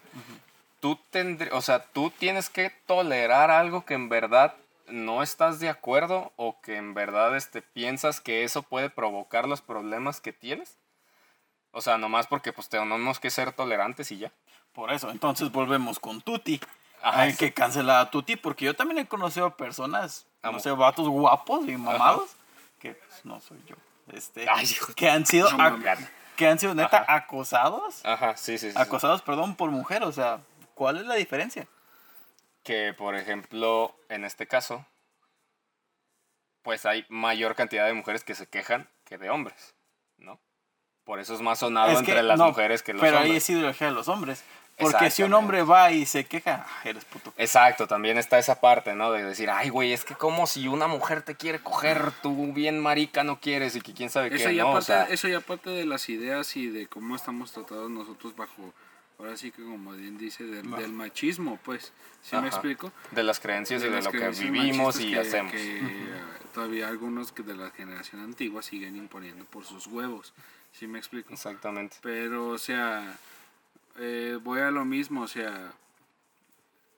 Tú 0.80 0.98
tendrí- 1.12 1.50
o 1.52 1.62
sea, 1.62 1.84
tú 1.84 2.10
tienes 2.12 2.50
que 2.50 2.70
tolerar 2.86 3.52
algo 3.52 3.86
que 3.86 3.94
en 3.94 4.10
verdad 4.10 4.54
no 4.88 5.24
estás 5.24 5.60
de 5.60 5.70
acuerdo 5.70 6.32
o 6.36 6.60
que 6.62 6.76
en 6.78 6.94
verdad 6.94 7.36
este, 7.38 7.62
piensas 7.62 8.20
que 8.22 8.44
eso 8.44 8.64
puede 8.64 8.90
provocar 8.90 9.48
los 9.48 9.62
problemas 9.62 10.20
que 10.22 10.34
tienes. 10.34 10.78
O 11.74 11.82
sea, 11.82 11.98
nomás 11.98 12.28
porque 12.28 12.54
pues 12.54 12.70
tenemos 12.70 13.20
que 13.20 13.30
ser 13.30 13.52
tolerantes 13.52 14.12
y 14.12 14.20
ya. 14.20 14.32
por 14.72 14.92
eso. 14.94 15.10
Entonces 15.12 15.52
volvemos 15.52 16.00
con 16.00 16.22
Tuti. 16.22 16.62
Ajá, 17.02 17.22
Hay 17.24 17.32
sí. 17.32 17.38
que 17.38 17.54
cancelar 17.54 17.98
a 18.00 18.10
Tuti 18.12 18.38
porque 18.38 18.64
yo 18.66 18.76
también 18.76 19.00
he 19.00 19.08
conocido 19.08 19.58
personas, 19.58 20.26
no 20.42 20.50
Amo. 20.50 20.60
sé, 20.60 20.72
vatos 20.72 21.10
guapos 21.10 21.68
y 21.68 21.76
mamados, 21.76 22.32
que 22.80 22.94
pues, 22.94 23.26
no 23.26 23.42
soy 23.42 23.62
yo. 23.68 23.76
Este, 24.14 24.46
Ay, 24.50 24.66
que 24.96 25.10
han 25.10 25.26
sido 25.26 25.52
No 25.52 25.80
que 26.38 26.48
han 26.48 26.58
sido 26.60 26.74
neta 26.74 26.98
Ajá. 27.02 27.16
acosados. 27.16 28.06
Ajá, 28.06 28.38
sí, 28.38 28.58
sí, 28.58 28.72
sí. 28.72 28.78
Acosados, 28.80 29.22
perdón, 29.22 29.56
por 29.56 29.70
mujer, 29.70 30.04
o 30.04 30.12
sea, 30.12 30.40
¿cuál 30.76 30.98
es 30.98 31.06
la 31.06 31.16
diferencia? 31.16 31.68
que 32.64 32.94
por 32.98 33.14
ejemplo 33.16 33.94
en 34.08 34.24
este 34.24 34.48
caso 34.48 34.86
pues 36.62 36.86
hay 36.86 37.06
mayor 37.10 37.56
cantidad 37.56 37.86
de 37.86 37.94
mujeres 37.94 38.24
que 38.24 38.36
se 38.36 38.48
quejan 38.48 38.88
que 39.04 39.18
de 39.18 39.30
hombres 39.30 39.76
no 40.18 40.40
por 41.06 41.20
eso 41.20 41.34
es 41.34 41.42
más 41.42 41.60
sonado 41.60 41.92
Es 41.92 42.02
que, 42.02 42.12
entre 42.12 42.24
las 42.24 42.38
no, 42.40 42.48
mujeres 42.48 42.84
que 42.84 42.94
los 42.94 43.02
pero 43.02 43.18
ahí 43.18 43.24
hombres 43.26 43.44
es 43.44 43.50
ideología 43.50 43.88
de 43.88 43.94
los 43.94 44.08
hombres. 44.08 44.44
Porque 44.76 45.12
si 45.12 45.22
un 45.22 45.32
hombre 45.34 45.62
va 45.62 45.92
y 45.92 46.08
se 46.08 46.26
queja, 46.26 46.66
ah, 46.68 46.82
eres 46.84 47.06
puto. 47.06 47.32
Exacto, 47.38 47.86
también 47.86 48.18
está 48.18 48.40
esa 48.40 48.60
parte, 48.60 48.96
¿no? 48.96 49.12
De 49.12 49.24
decir, 49.24 49.52
ay, 49.52 49.70
güey, 49.70 49.94
es 49.94 50.04
que 50.04 50.16
como 50.16 50.48
si 50.48 50.68
una 50.68 50.88
mujer 50.88 51.22
te 51.22 51.36
quiere 51.36 51.60
coger, 51.60 52.12
tú 52.24 52.52
bien 52.54 52.80
marica 52.80 53.24
no 53.24 53.40
quieres 53.40 53.76
y 53.76 53.82
que 53.82 53.94
quién 53.94 54.10
sabe 54.10 54.34
Eso 54.34 54.50
qué, 54.50 54.56
ya, 54.56 54.64
¿no? 54.64 54.70
O 54.70 54.74
parte, 54.74 54.86
sea, 54.88 55.04
eso 55.04 55.28
ya 55.28 55.42
parte 55.42 55.70
de 55.70 55.86
las 55.86 56.10
ideas 56.10 56.58
y 56.58 56.68
de 56.70 56.88
cómo 56.88 57.16
estamos 57.16 57.52
tratados 57.52 57.92
nosotros 57.92 58.36
bajo, 58.36 58.74
ahora 59.20 59.38
sí 59.38 59.52
que 59.52 59.62
como 59.64 59.92
bien 59.92 60.18
dice, 60.18 60.44
del, 60.44 60.68
del 60.72 60.92
machismo, 60.92 61.60
pues, 61.64 61.94
¿sí 62.24 62.32
me 62.36 62.40
Ajá. 62.40 62.48
explico? 62.48 62.92
de 63.12 63.22
las 63.24 63.40
creencias 63.40 63.80
y 63.84 63.86
de 63.86 63.92
las 63.92 64.06
lo 64.06 64.12
que 64.12 64.28
vivimos 64.30 65.00
y 65.00 65.12
que- 65.12 65.20
hacemos. 65.20 65.52
que, 65.52 65.78
eh, 65.78 65.84
todavía 66.52 66.88
algunos 66.88 67.32
que 67.32 67.44
de 67.44 67.56
la 67.56 67.70
generación 67.70 68.24
antigua 68.24 68.64
siguen 68.64 68.96
imponiendo 68.98 69.46
por 69.46 69.66
sus 69.66 69.86
huevos, 69.86 70.34
¿sí 70.74 70.88
me 70.88 70.98
explico? 71.00 71.34
Exactamente. 71.34 71.98
Pero, 72.02 72.50
o 72.50 72.58
sea, 72.58 73.18
eh, 74.00 74.38
voy 74.44 74.60
a 74.62 74.72
lo 74.72 74.84
mismo, 74.86 75.22
o 75.22 75.28
sea, 75.28 75.74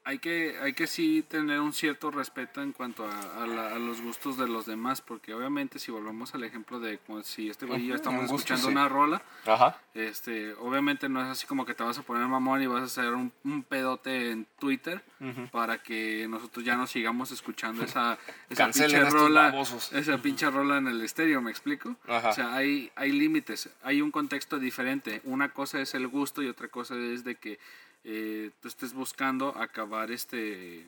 hay 0.05 0.19
que, 0.19 0.55
hay 0.61 0.73
que 0.73 0.85
sí 0.87 1.23
tener 1.27 1.59
un 1.59 1.73
cierto 1.73 2.11
respeto 2.11 2.61
en 2.61 2.71
cuanto 2.73 3.05
a, 3.05 3.43
a 3.43 3.47
la- 3.47 3.75
a 3.75 3.79
los 3.79 4.01
gustos 4.01 4.37
de 4.37 4.47
los 4.47 4.65
demás, 4.67 5.01
porque 5.01 5.33
obviamente 5.33 5.79
si 5.79 5.91
volvemos 5.91 6.33
al 6.35 6.43
ejemplo 6.43 6.79
de 6.79 6.99
como 6.99 7.23
si 7.23 7.49
este 7.49 7.65
güey 7.65 7.81
y 7.83 7.87
yo 7.87 7.95
estamos 7.95 8.21
un 8.21 8.27
gusto, 8.27 8.53
escuchando 8.53 8.67
sí. 8.67 8.71
una 8.71 8.87
rola, 8.87 9.23
Ajá. 9.47 9.81
este, 9.95 10.53
obviamente 10.53 11.09
no 11.09 11.21
es 11.21 11.27
así 11.27 11.47
como 11.47 11.65
que 11.65 11.73
te 11.73 11.83
vas 11.83 11.97
a 11.97 12.03
poner 12.03 12.27
mamón 12.27 12.61
y 12.61 12.67
vas 12.67 12.81
a 12.81 12.85
hacer 12.85 13.13
un, 13.13 13.31
un 13.43 13.63
pedote 13.63 14.29
en 14.31 14.45
Twitter 14.59 15.03
para 15.51 15.81
que 15.81 16.27
nosotros 16.29 16.63
ya 16.63 16.75
no 16.75 16.85
sigamos 16.85 17.31
escuchando 17.31 17.83
esa, 17.83 18.19
esa 18.49 18.69
pinche 18.69 19.09
rola, 19.09 19.49
babosos. 19.49 19.91
esa 19.91 20.19
pinche 20.19 20.47
rola 20.51 20.77
en 20.77 20.87
el 20.87 21.01
estéreo, 21.01 21.41
¿me 21.41 21.49
explico? 21.49 21.95
Ajá. 22.07 22.29
O 22.29 22.33
sea, 22.33 22.53
hay, 22.53 22.91
hay 22.95 23.11
límites, 23.11 23.69
hay 23.81 24.01
un 24.01 24.11
contexto 24.11 24.59
diferente. 24.59 25.21
Una 25.23 25.49
cosa 25.49 25.81
es 25.81 25.95
el 25.95 26.07
gusto 26.07 26.43
y 26.43 26.47
otra 26.47 26.67
cosa 26.67 26.95
es 26.95 27.23
de 27.23 27.35
que 27.35 27.57
eh, 28.05 28.51
tú 28.61 28.67
estés 28.67 28.93
buscando 28.93 29.57
acabar 29.57 30.11
este 30.11 30.87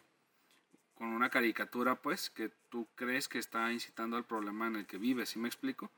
con 0.94 1.10
una 1.10 1.30
caricatura, 1.30 1.96
pues, 1.96 2.30
que 2.32 2.50
tú 2.70 2.88
crees 2.96 3.28
que 3.28 3.38
está 3.38 3.72
incitando 3.72 4.18
al 4.18 4.26
problema 4.26 4.66
en 4.68 4.78
el 4.78 4.86
que 4.88 4.98
vives, 4.98 5.30
¿sí 5.30 5.38
me 5.38 5.48
explico? 5.48 5.92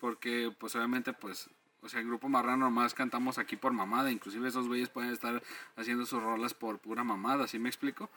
Porque, 0.00 0.54
pues, 0.58 0.74
obviamente, 0.74 1.12
pues, 1.12 1.50
o 1.82 1.88
sea, 1.88 2.00
el 2.00 2.06
grupo 2.06 2.28
Marrano 2.28 2.66
nomás 2.66 2.94
cantamos 2.94 3.38
aquí 3.38 3.56
por 3.56 3.72
mamada, 3.72 4.10
inclusive 4.10 4.48
esos 4.48 4.66
güeyes 4.68 4.88
pueden 4.88 5.10
estar 5.12 5.42
haciendo 5.76 6.06
sus 6.06 6.22
rolas 6.22 6.54
por 6.54 6.78
pura 6.78 7.04
mamada, 7.04 7.46
¿sí 7.46 7.58
me 7.58 7.68
explico? 7.68 8.10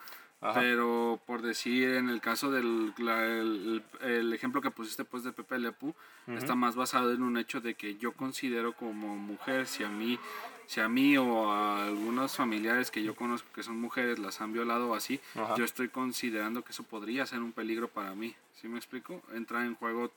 Ajá. 0.43 0.59
Pero, 0.59 1.21
por 1.27 1.43
decir, 1.43 1.89
en 1.89 2.09
el 2.09 2.19
caso 2.19 2.49
del 2.49 2.93
la- 2.97 3.27
el, 3.27 3.83
el 4.01 4.33
ejemplo 4.33 4.59
que 4.61 4.71
pusiste, 4.71 5.05
pues, 5.05 5.23
de 5.23 5.31
Pepe 5.31 5.59
Lepú, 5.59 5.93
está 6.27 6.55
más 6.55 6.75
basado 6.75 7.11
en 7.13 7.21
un 7.21 7.37
hecho 7.37 7.61
de 7.61 7.75
que 7.75 7.97
yo 7.97 8.13
considero 8.13 8.73
como 8.73 9.15
mujer, 9.17 9.67
si 9.67 9.83
a 9.83 9.89
mí, 9.89 10.17
si 10.65 10.79
a 10.79 10.89
mí 10.89 11.15
o 11.17 11.51
a 11.51 11.85
algunos 11.85 12.35
familiares 12.35 12.89
que 12.89 13.03
yo 13.03 13.15
conozco 13.15 13.47
que 13.53 13.61
son 13.61 13.79
mujeres 13.79 14.17
las 14.17 14.41
han 14.41 14.51
violado 14.53 14.89
o 14.89 14.95
así, 14.95 15.19
Ajá. 15.35 15.55
yo 15.55 15.63
estoy 15.65 15.89
considerando 15.89 16.63
que 16.63 16.71
eso 16.71 16.81
podría 16.83 17.25
ser 17.27 17.41
un 17.41 17.51
peligro 17.51 17.87
para 17.89 18.15
mí, 18.15 18.33
¿sí 18.59 18.67
me 18.67 18.77
explico? 18.77 19.21
Entra 19.33 19.63
en 19.65 19.75
juego 19.75 20.11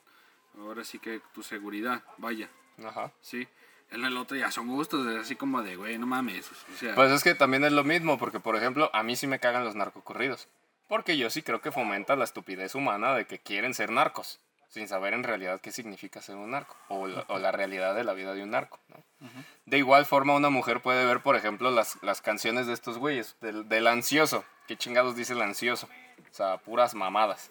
ahora 0.58 0.84
sí 0.84 0.98
que 0.98 1.20
tu 1.34 1.42
seguridad, 1.42 2.02
vaya, 2.16 2.48
Ajá. 2.82 3.12
¿sí? 3.20 3.46
En 3.90 4.05
el 4.05 4.16
otro 4.16 4.36
ya 4.36 4.51
son 4.51 4.68
gustos, 4.68 5.06
es 5.06 5.16
así 5.18 5.36
como 5.36 5.62
de, 5.62 5.76
güey, 5.76 5.98
no 5.98 6.06
mames, 6.06 6.51
o 6.51 6.76
sea, 6.78 6.94
Pues 6.94 7.12
es 7.12 7.22
que 7.22 7.34
también 7.34 7.64
es 7.64 7.72
lo 7.72 7.84
mismo, 7.84 8.18
porque 8.18 8.40
por 8.40 8.56
ejemplo, 8.56 8.90
a 8.92 9.02
mí 9.02 9.14
sí 9.14 9.26
me 9.26 9.38
cagan 9.38 9.64
los 9.64 9.76
narcocorridos. 9.76 10.48
Porque 10.88 11.16
yo 11.16 11.30
sí 11.30 11.42
creo 11.42 11.60
que 11.60 11.70
fomenta 11.72 12.16
la 12.16 12.24
estupidez 12.24 12.74
humana 12.74 13.14
de 13.14 13.26
que 13.26 13.38
quieren 13.38 13.72
ser 13.72 13.90
narcos, 13.90 14.40
sin 14.68 14.88
saber 14.88 15.14
en 15.14 15.22
realidad 15.22 15.60
qué 15.60 15.70
significa 15.70 16.20
ser 16.20 16.36
un 16.36 16.51
narco, 16.51 16.76
o 16.88 17.06
la, 17.06 17.24
o 17.28 17.38
la 17.38 17.52
realidad 17.52 17.94
de 17.94 18.05
la 18.05 18.12
vida 18.14 18.34
de 18.34 18.42
un 18.42 18.51
narco. 18.51 18.80
¿no? 18.88 19.28
De 19.66 19.78
igual 19.78 20.05
forma, 20.06 20.34
una 20.34 20.51
mujer 20.51 20.80
puede 20.80 21.06
ver, 21.06 21.20
por 21.22 21.36
ejemplo, 21.36 21.70
las, 21.70 22.02
las 22.02 22.20
canciones 22.20 22.66
de 22.66 22.72
estos 22.72 22.98
güeyes, 22.98 23.36
del, 23.40 23.68
del 23.68 23.86
ansioso. 23.86 24.44
¿Qué 24.66 24.76
chingados 24.76 25.14
dice 25.14 25.34
el 25.34 25.42
ansioso? 25.42 25.88
O 26.30 26.34
sea, 26.34 26.59
puras 26.59 26.94
mamadas. 26.94 27.51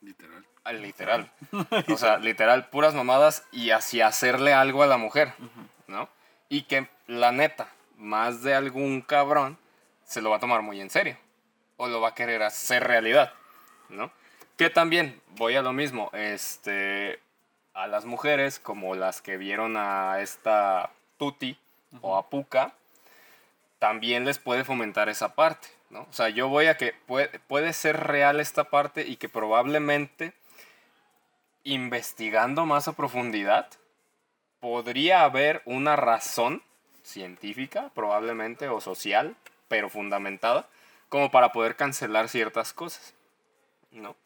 literal. 0.00 0.44
Literal. 0.72 1.30
O 1.92 1.96
sea, 1.96 2.18
literal, 2.18 2.68
puras 2.68 2.94
mamadas 2.94 3.44
y 3.52 3.70
hacia 3.70 4.06
hacerle 4.06 4.52
algo 4.52 4.82
a 4.82 4.86
la 4.86 4.96
mujer, 4.96 5.32
¿no? 5.86 6.08
Y 6.48 6.62
que 6.62 6.88
la 7.06 7.32
neta, 7.32 7.68
más 7.96 8.42
de 8.42 8.54
algún 8.54 9.00
cabrón 9.00 9.58
se 10.04 10.20
lo 10.20 10.30
va 10.30 10.36
a 10.36 10.40
tomar 10.40 10.62
muy 10.62 10.80
en 10.80 10.90
serio. 10.90 11.16
O 11.76 11.88
lo 11.88 12.00
va 12.00 12.08
a 12.08 12.14
querer 12.14 12.42
hacer 12.42 12.84
realidad, 12.84 13.32
¿no? 13.88 14.10
Que 14.56 14.70
también, 14.70 15.20
voy 15.36 15.56
a 15.56 15.62
lo 15.62 15.72
mismo, 15.72 16.10
este, 16.14 17.20
a 17.74 17.86
las 17.86 18.06
mujeres, 18.06 18.58
como 18.58 18.94
las 18.94 19.20
que 19.20 19.36
vieron 19.36 19.76
a 19.76 20.20
esta 20.20 20.90
Tuti 21.18 21.58
o 22.00 22.16
a 22.16 22.28
Puka, 22.30 22.72
también 23.78 24.24
les 24.24 24.38
puede 24.38 24.64
fomentar 24.64 25.08
esa 25.10 25.34
parte, 25.34 25.68
¿no? 25.90 26.06
O 26.08 26.12
sea, 26.12 26.30
yo 26.30 26.48
voy 26.48 26.66
a 26.66 26.76
que 26.78 26.94
puede, 27.06 27.38
puede 27.40 27.74
ser 27.74 27.98
real 28.06 28.40
esta 28.40 28.64
parte 28.64 29.06
y 29.06 29.16
que 29.16 29.28
probablemente 29.28 30.32
investigando 31.66 32.64
más 32.64 32.86
a 32.88 32.92
profundidad 32.92 33.68
podría 34.60 35.24
haber 35.24 35.62
una 35.64 35.96
razón 35.96 36.62
científica, 37.02 37.90
probablemente, 37.94 38.68
o 38.68 38.80
social, 38.80 39.36
pero 39.68 39.90
fundamentada, 39.90 40.68
como 41.08 41.30
para 41.30 41.52
poder 41.52 41.76
cancelar 41.76 42.28
ciertas 42.28 42.72
cosas, 42.72 43.14
¿no? 43.90 44.16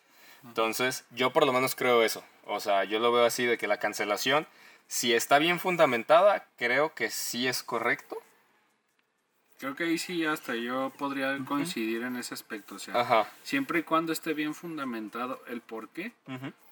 Entonces, 0.45 1.05
yo 1.11 1.33
por 1.33 1.47
lo 1.47 1.53
menos 1.53 1.75
creo 1.75 2.03
eso. 2.03 2.23
O 2.47 2.61
sea, 2.61 2.85
yo 2.85 2.99
lo 2.99 3.11
veo 3.11 3.25
así 3.25 3.47
de 3.47 3.59
que 3.59 3.67
la 3.67 3.79
cancelación, 3.79 4.47
si 4.87 5.15
está 5.15 5.39
bien 5.39 5.61
fundamentada, 5.61 6.47
creo 6.57 6.95
que 6.95 7.11
sí 7.11 7.49
es 7.49 7.63
correcto. 7.63 8.17
Creo 9.61 9.77
que 9.77 9.85
ahí 9.85 9.99
sí 9.99 10.25
hasta 10.25 10.55
yo 10.55 10.91
podría 10.97 11.39
coincidir 11.45 12.03
en 12.03 12.17
ese 12.17 12.33
aspecto, 12.33 12.77
o 12.77 12.79
sea, 12.79 12.99
Ajá. 12.99 13.31
siempre 13.43 13.81
y 13.81 13.83
cuando 13.83 14.11
esté 14.11 14.33
bien 14.33 14.55
fundamentado 14.55 15.39
el 15.49 15.61
por 15.61 15.91
qué, 15.91 16.13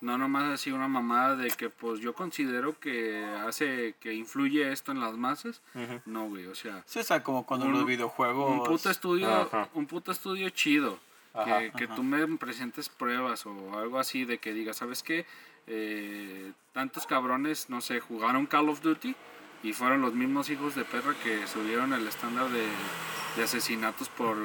no 0.00 0.16
nomás 0.16 0.44
así 0.54 0.72
una 0.72 0.88
mamada 0.88 1.36
de 1.36 1.50
que 1.50 1.68
pues 1.68 2.00
yo 2.00 2.14
considero 2.14 2.80
que 2.80 3.22
hace, 3.46 3.94
que 4.00 4.14
influye 4.14 4.72
esto 4.72 4.90
en 4.92 5.00
las 5.00 5.12
masas, 5.18 5.60
Ujú. 5.74 6.00
no 6.06 6.28
güey, 6.30 6.46
o 6.46 6.54
sea, 6.54 6.82
Sí, 6.86 7.00
o 7.00 7.04
sea, 7.04 7.22
como 7.22 7.44
cuando 7.44 7.66
Un- 7.66 7.72
los 7.72 7.84
videojuegos. 7.84 8.50
un 8.50 8.64
puto 8.64 8.88
estudio, 8.90 9.50
un 9.74 9.86
puto 9.86 10.10
estudio 10.10 10.48
chido, 10.48 10.98
que, 11.44 11.70
que 11.76 11.88
tú 11.88 12.02
me 12.02 12.26
presentes 12.38 12.88
pruebas 12.88 13.44
o 13.44 13.78
algo 13.78 13.98
así 13.98 14.24
de 14.24 14.38
que 14.38 14.54
digas, 14.54 14.78
¿sabes 14.78 15.02
qué? 15.02 15.26
Eh, 15.66 16.52
tantos 16.72 17.06
cabrones, 17.06 17.68
no 17.68 17.82
sé, 17.82 18.00
jugaron 18.00 18.46
Call 18.46 18.70
of 18.70 18.80
Duty 18.80 19.14
y 19.62 19.72
fueron 19.72 20.00
los 20.02 20.14
mismos 20.14 20.50
hijos 20.50 20.74
de 20.74 20.84
perra 20.84 21.14
que 21.22 21.46
subieron 21.46 21.92
el 21.92 22.06
estándar 22.06 22.48
de, 22.50 22.66
de 23.36 23.42
asesinatos 23.42 24.08
por, 24.08 24.36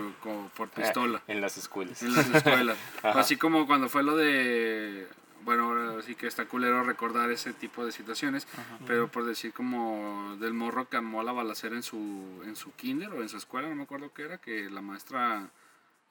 por 0.56 0.70
pistola 0.70 1.20
Eh, 1.28 1.34
en 1.34 1.42
las 1.42 1.58
escuelas. 1.58 2.02
en 2.04 2.14
las 2.16 2.30
escuelas. 2.30 2.78
Ajá. 3.04 3.20
Así 3.20 3.38
como 3.38 3.66
cuando 3.68 3.90
fue 3.90 4.04
lo 4.04 4.16
de. 4.16 5.08
Bueno, 5.46 5.66
ahora 5.66 6.02
sí 6.04 6.16
que 6.16 6.26
está 6.26 6.46
culero 6.46 6.84
recordar 6.84 7.30
ese 7.30 7.52
tipo 7.52 7.86
de 7.86 7.92
situaciones, 7.92 8.48
pero 8.88 9.10
por 9.10 9.26
decir 9.26 9.52
como 9.52 10.38
del 10.40 10.54
morro 10.54 10.88
que 10.88 10.96
amó 10.96 11.22
la 11.22 11.34
balacera 11.34 11.76
en 11.76 11.84
su, 11.84 12.42
en 12.46 12.56
su 12.56 12.72
kinder 12.76 13.10
o 13.10 13.22
en 13.22 13.28
su 13.28 13.36
escuela, 13.36 13.68
no 13.68 13.76
me 13.76 13.84
acuerdo 13.84 14.14
qué 14.14 14.22
era, 14.24 14.38
que 14.38 14.70
la 14.70 14.82
maestra 14.82 15.50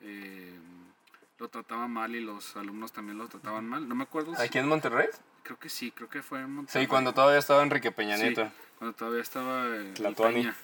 eh, 0.02 0.54
lo 1.38 1.48
trataba 1.48 1.88
mal 1.88 2.14
y 2.14 2.20
los 2.20 2.56
alumnos 2.56 2.92
también 2.92 3.16
lo 3.16 3.26
trataban 3.26 3.66
mal. 3.66 3.88
No 3.88 3.94
me 3.94 4.02
acuerdo. 4.04 4.34
¿Aquí 4.38 4.58
en 4.58 4.68
Monterrey? 4.68 5.08
Creo 5.42 5.58
que 5.58 5.68
sí, 5.68 5.90
creo 5.90 6.08
que 6.08 6.22
fue 6.22 6.40
en 6.40 6.50
Monterrey. 6.52 6.84
Sí, 6.84 6.88
cuando 6.88 7.12
todavía 7.12 7.38
estaba 7.38 7.62
Enrique 7.62 7.90
Peña 7.92 8.16
Sí, 8.16 8.22
Nieto. 8.24 8.50
cuando 8.78 8.96
todavía 8.96 9.22
estaba 9.22 9.66
eh, 9.68 9.92
Tlatuani. 9.94 10.34
Peña. 10.42 10.54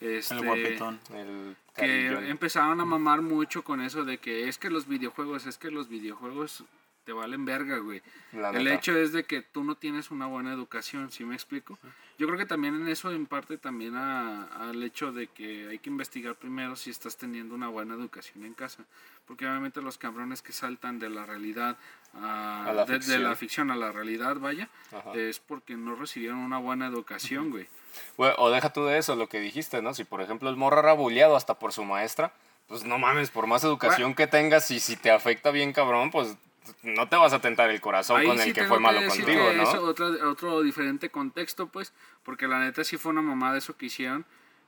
Este, 0.00 0.34
El 0.34 0.44
guapetón. 0.44 1.00
El 1.14 1.56
que 1.74 2.08
empezaron 2.30 2.80
a 2.80 2.84
mamar 2.84 3.22
mucho 3.22 3.64
con 3.64 3.80
eso 3.80 4.04
de 4.04 4.18
que 4.18 4.48
es 4.48 4.58
que 4.58 4.70
los 4.70 4.86
videojuegos, 4.86 5.46
es 5.46 5.56
que 5.58 5.70
los 5.70 5.88
videojuegos 5.88 6.64
te 7.04 7.12
valen 7.12 7.44
verga, 7.44 7.78
güey. 7.78 8.02
La 8.32 8.50
El 8.50 8.64
neta. 8.64 8.76
hecho 8.76 8.96
es 8.96 9.12
de 9.12 9.24
que 9.24 9.42
tú 9.42 9.62
no 9.64 9.74
tienes 9.76 10.10
una 10.10 10.26
buena 10.26 10.52
educación, 10.52 11.10
¿sí 11.10 11.24
me 11.24 11.34
explico? 11.34 11.78
Yo 12.18 12.26
creo 12.26 12.38
que 12.38 12.46
también 12.46 12.74
en 12.76 12.88
eso 12.88 13.10
en 13.12 13.26
parte 13.26 13.58
también 13.58 13.94
a- 13.96 14.44
al 14.68 14.82
hecho 14.82 15.12
de 15.12 15.26
que 15.26 15.68
hay 15.68 15.78
que 15.78 15.90
investigar 15.90 16.34
primero 16.36 16.76
si 16.76 16.90
estás 16.90 17.16
teniendo 17.16 17.54
una 17.54 17.68
buena 17.68 17.94
educación 17.94 18.44
en 18.44 18.54
casa. 18.54 18.84
Porque 19.26 19.46
obviamente 19.46 19.80
los 19.82 19.98
cabrones 19.98 20.42
que 20.42 20.52
saltan 20.52 20.98
de 20.98 21.10
la 21.10 21.26
realidad 21.26 21.76
a, 22.20 22.66
A 22.66 22.72
la 22.72 22.84
de, 22.84 22.98
de 22.98 23.18
la 23.18 23.34
ficción 23.36 23.70
a 23.70 23.76
la 23.76 23.92
realidad, 23.92 24.36
vaya, 24.36 24.68
Ajá. 24.92 25.12
es 25.14 25.38
porque 25.40 25.76
no 25.76 25.94
recibieron 25.96 26.38
una 26.38 26.58
buena 26.58 26.86
educación, 26.86 27.50
güey. 27.50 27.68
O 28.16 28.50
deja 28.50 28.72
tú 28.72 28.84
de 28.86 28.98
eso, 28.98 29.14
lo 29.16 29.28
que 29.28 29.40
dijiste, 29.40 29.80
¿no? 29.82 29.94
Si 29.94 30.04
por 30.04 30.20
ejemplo 30.20 30.48
el 30.50 30.56
morro 30.56 30.80
era 30.80 30.92
bulleado 30.94 31.36
hasta 31.36 31.58
por 31.58 31.72
su 31.72 31.84
maestra, 31.84 32.32
pues 32.66 32.84
no 32.84 32.98
mames, 32.98 33.30
por 33.30 33.46
más 33.46 33.62
educación 33.64 34.14
que 34.14 34.26
tengas 34.26 34.70
y 34.70 34.80
si 34.80 34.96
te 34.96 35.10
afecta 35.10 35.50
bien 35.50 35.72
cabrón, 35.72 36.10
pues 36.10 36.36
no 36.82 37.08
te 37.08 37.16
vas 37.16 37.32
a 37.34 37.40
tentar 37.40 37.68
el 37.70 37.80
corazón 37.80 38.24
con 38.24 38.38
sí 38.38 38.48
el 38.48 38.54
que 38.54 38.64
fue 38.64 38.80
malo 38.80 39.00
decir 39.00 39.24
contigo, 39.24 39.50
que 39.50 39.56
¿no? 39.56 39.62
es 39.64 39.74
otra- 39.74 40.28
otro 40.28 40.62
diferente 40.62 41.10
contexto, 41.10 41.66
pues, 41.68 41.92
porque 42.22 42.48
la 42.48 42.58
neta 42.60 42.82
sí 42.84 42.96
fue 42.96 43.12
una 43.12 43.20
mamada 43.22 43.58
eso 43.58 43.76
que 43.76 43.86
hicieron, 43.86 44.24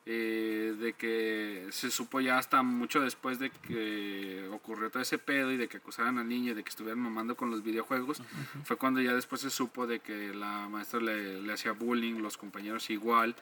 eh, 0.08 0.76
de 0.78 0.92
que 0.92 1.66
se 1.70 1.90
supo 1.90 2.20
ya 2.20 2.38
hasta 2.38 2.62
mucho 2.62 3.00
después 3.00 3.40
de 3.40 3.50
que 3.50 4.48
ocurrió 4.52 4.88
todo 4.88 5.02
ese 5.02 5.18
pedo 5.18 5.50
y 5.50 5.56
de 5.56 5.66
que 5.66 5.78
acusaran 5.78 6.18
al 6.18 6.28
niño 6.28 6.52
y 6.52 6.54
de 6.54 6.62
que 6.62 6.70
estuvieran 6.70 7.00
mamando 7.00 7.36
con 7.36 7.50
los 7.50 7.64
videojuegos, 7.64 8.22
fue 8.62 8.76
cuando 8.76 9.00
ya 9.00 9.14
después 9.14 9.40
se 9.40 9.50
supo 9.50 9.88
de 9.88 9.98
que 9.98 10.32
la 10.32 10.68
maestra 10.68 11.00
le, 11.00 11.42
le 11.42 11.52
hacía 11.52 11.72
bullying, 11.72 12.20
los 12.20 12.36
compañeros 12.36 12.88
igual, 12.90 13.34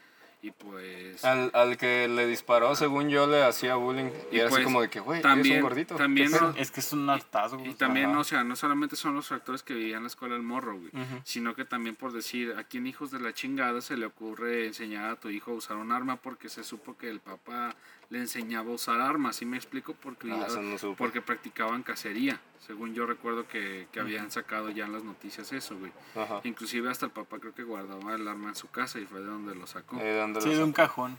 Y 0.45 0.51
pues... 0.51 1.25
Al, 1.25 1.51
al 1.55 1.79
que 1.79 2.07
le 2.07 2.27
disparó, 2.27 2.75
según 2.77 3.09
yo, 3.09 3.27
le 3.27 3.43
hacía 3.43 3.77
bullying. 3.77 4.11
Y, 4.31 4.37
Y 4.37 4.39
era 4.41 4.49
así 4.49 4.57
pues, 4.57 4.65
como 4.65 4.83
de 4.83 4.91
que, 4.91 5.01
güey, 5.01 5.23
también- 5.23 5.57
un 5.57 5.63
gordito. 5.63 5.97
también 5.97 6.31
¿qué 6.31 6.35
pedo?". 6.39 6.53
no- 6.53 6.59
Es 6.59 6.71
que 6.71 6.81
es 6.81 6.93
un 6.93 7.09
hartazgo. 7.09 7.65
Y 7.65 7.73
también, 7.73 8.11
ajá. 8.11 8.19
o 8.19 8.25
sea, 8.25 8.45
no 8.45 8.55
solamente 8.55 8.95
son 8.95 9.15
los 9.15 9.27
factores 9.29 9.63
que 9.63 9.73
vivían 9.73 9.99
en 9.99 10.03
la 10.03 10.09
escuela 10.09 10.35
del 10.35 10.43
morro, 10.43 10.79
güey, 10.79 10.91
sino 11.25 11.55
que 11.55 11.65
también 11.65 11.97
por 11.97 12.13
decir, 12.13 12.55
a 12.59 12.65
quién 12.65 12.87
hijos 12.87 13.11
de 13.11 13.21
la 13.21 13.33
chingada 13.33 13.81
se 13.81 13.97
le 13.97 14.05
ocurre 14.05 14.67
enseñar 14.67 15.09
a 15.11 15.17
tu 15.17 15.31
hijo 15.31 15.53
a 15.53 15.55
usar 15.55 15.79
un 15.79 15.93
arma 15.93 16.17
porque 16.17 16.51
se 16.51 16.63
supo 16.63 16.95
que 16.99 17.09
el 17.09 17.21
papá 17.21 17.75
le 18.15 18.21
enseñaba 18.21 18.71
a 18.71 18.75
usar 18.75 19.01
armas, 19.01 19.35
¿sí 19.37 19.45
me 19.45 19.57
explico? 19.57 19.93
Porque, 20.01 20.31
Ah, 20.31 20.45
eso 20.47 20.63
no 20.63 20.79
supe. 20.79 20.95
porque 20.97 21.21
practicaban 21.21 21.83
cacería, 21.83 22.41
según 22.65 22.95
yo 22.95 23.07
recuerdo 23.07 23.49
que, 23.49 23.89
que 23.91 23.99
habían 23.99 24.31
sacado 24.31 24.71
ya 24.71 24.87
en 24.87 24.93
las 24.93 25.03
noticias 25.03 25.53
eso, 25.53 25.77
güey. 25.77 25.91
Ajá. 26.15 26.41
Inclusive 26.45 26.89
hasta 26.89 27.07
el 27.07 27.13
papá 27.13 27.41
creo 27.41 27.53
que 27.55 27.65
guardaba 27.65 28.15
el 28.15 28.27
arma 28.29 28.51
en 28.51 28.55
su 28.55 28.71
casa 28.71 29.01
y 29.01 29.07
fue 29.07 29.19
de 29.21 29.27
donde 29.27 29.55
lo 29.57 29.67
sacó. 29.67 29.99
Eh, 30.01 30.17
¿dónde 30.17 30.41
Sí, 30.41 30.51
lo 30.51 30.57
de 30.59 30.65
un 30.65 30.73
cajón. 30.73 31.17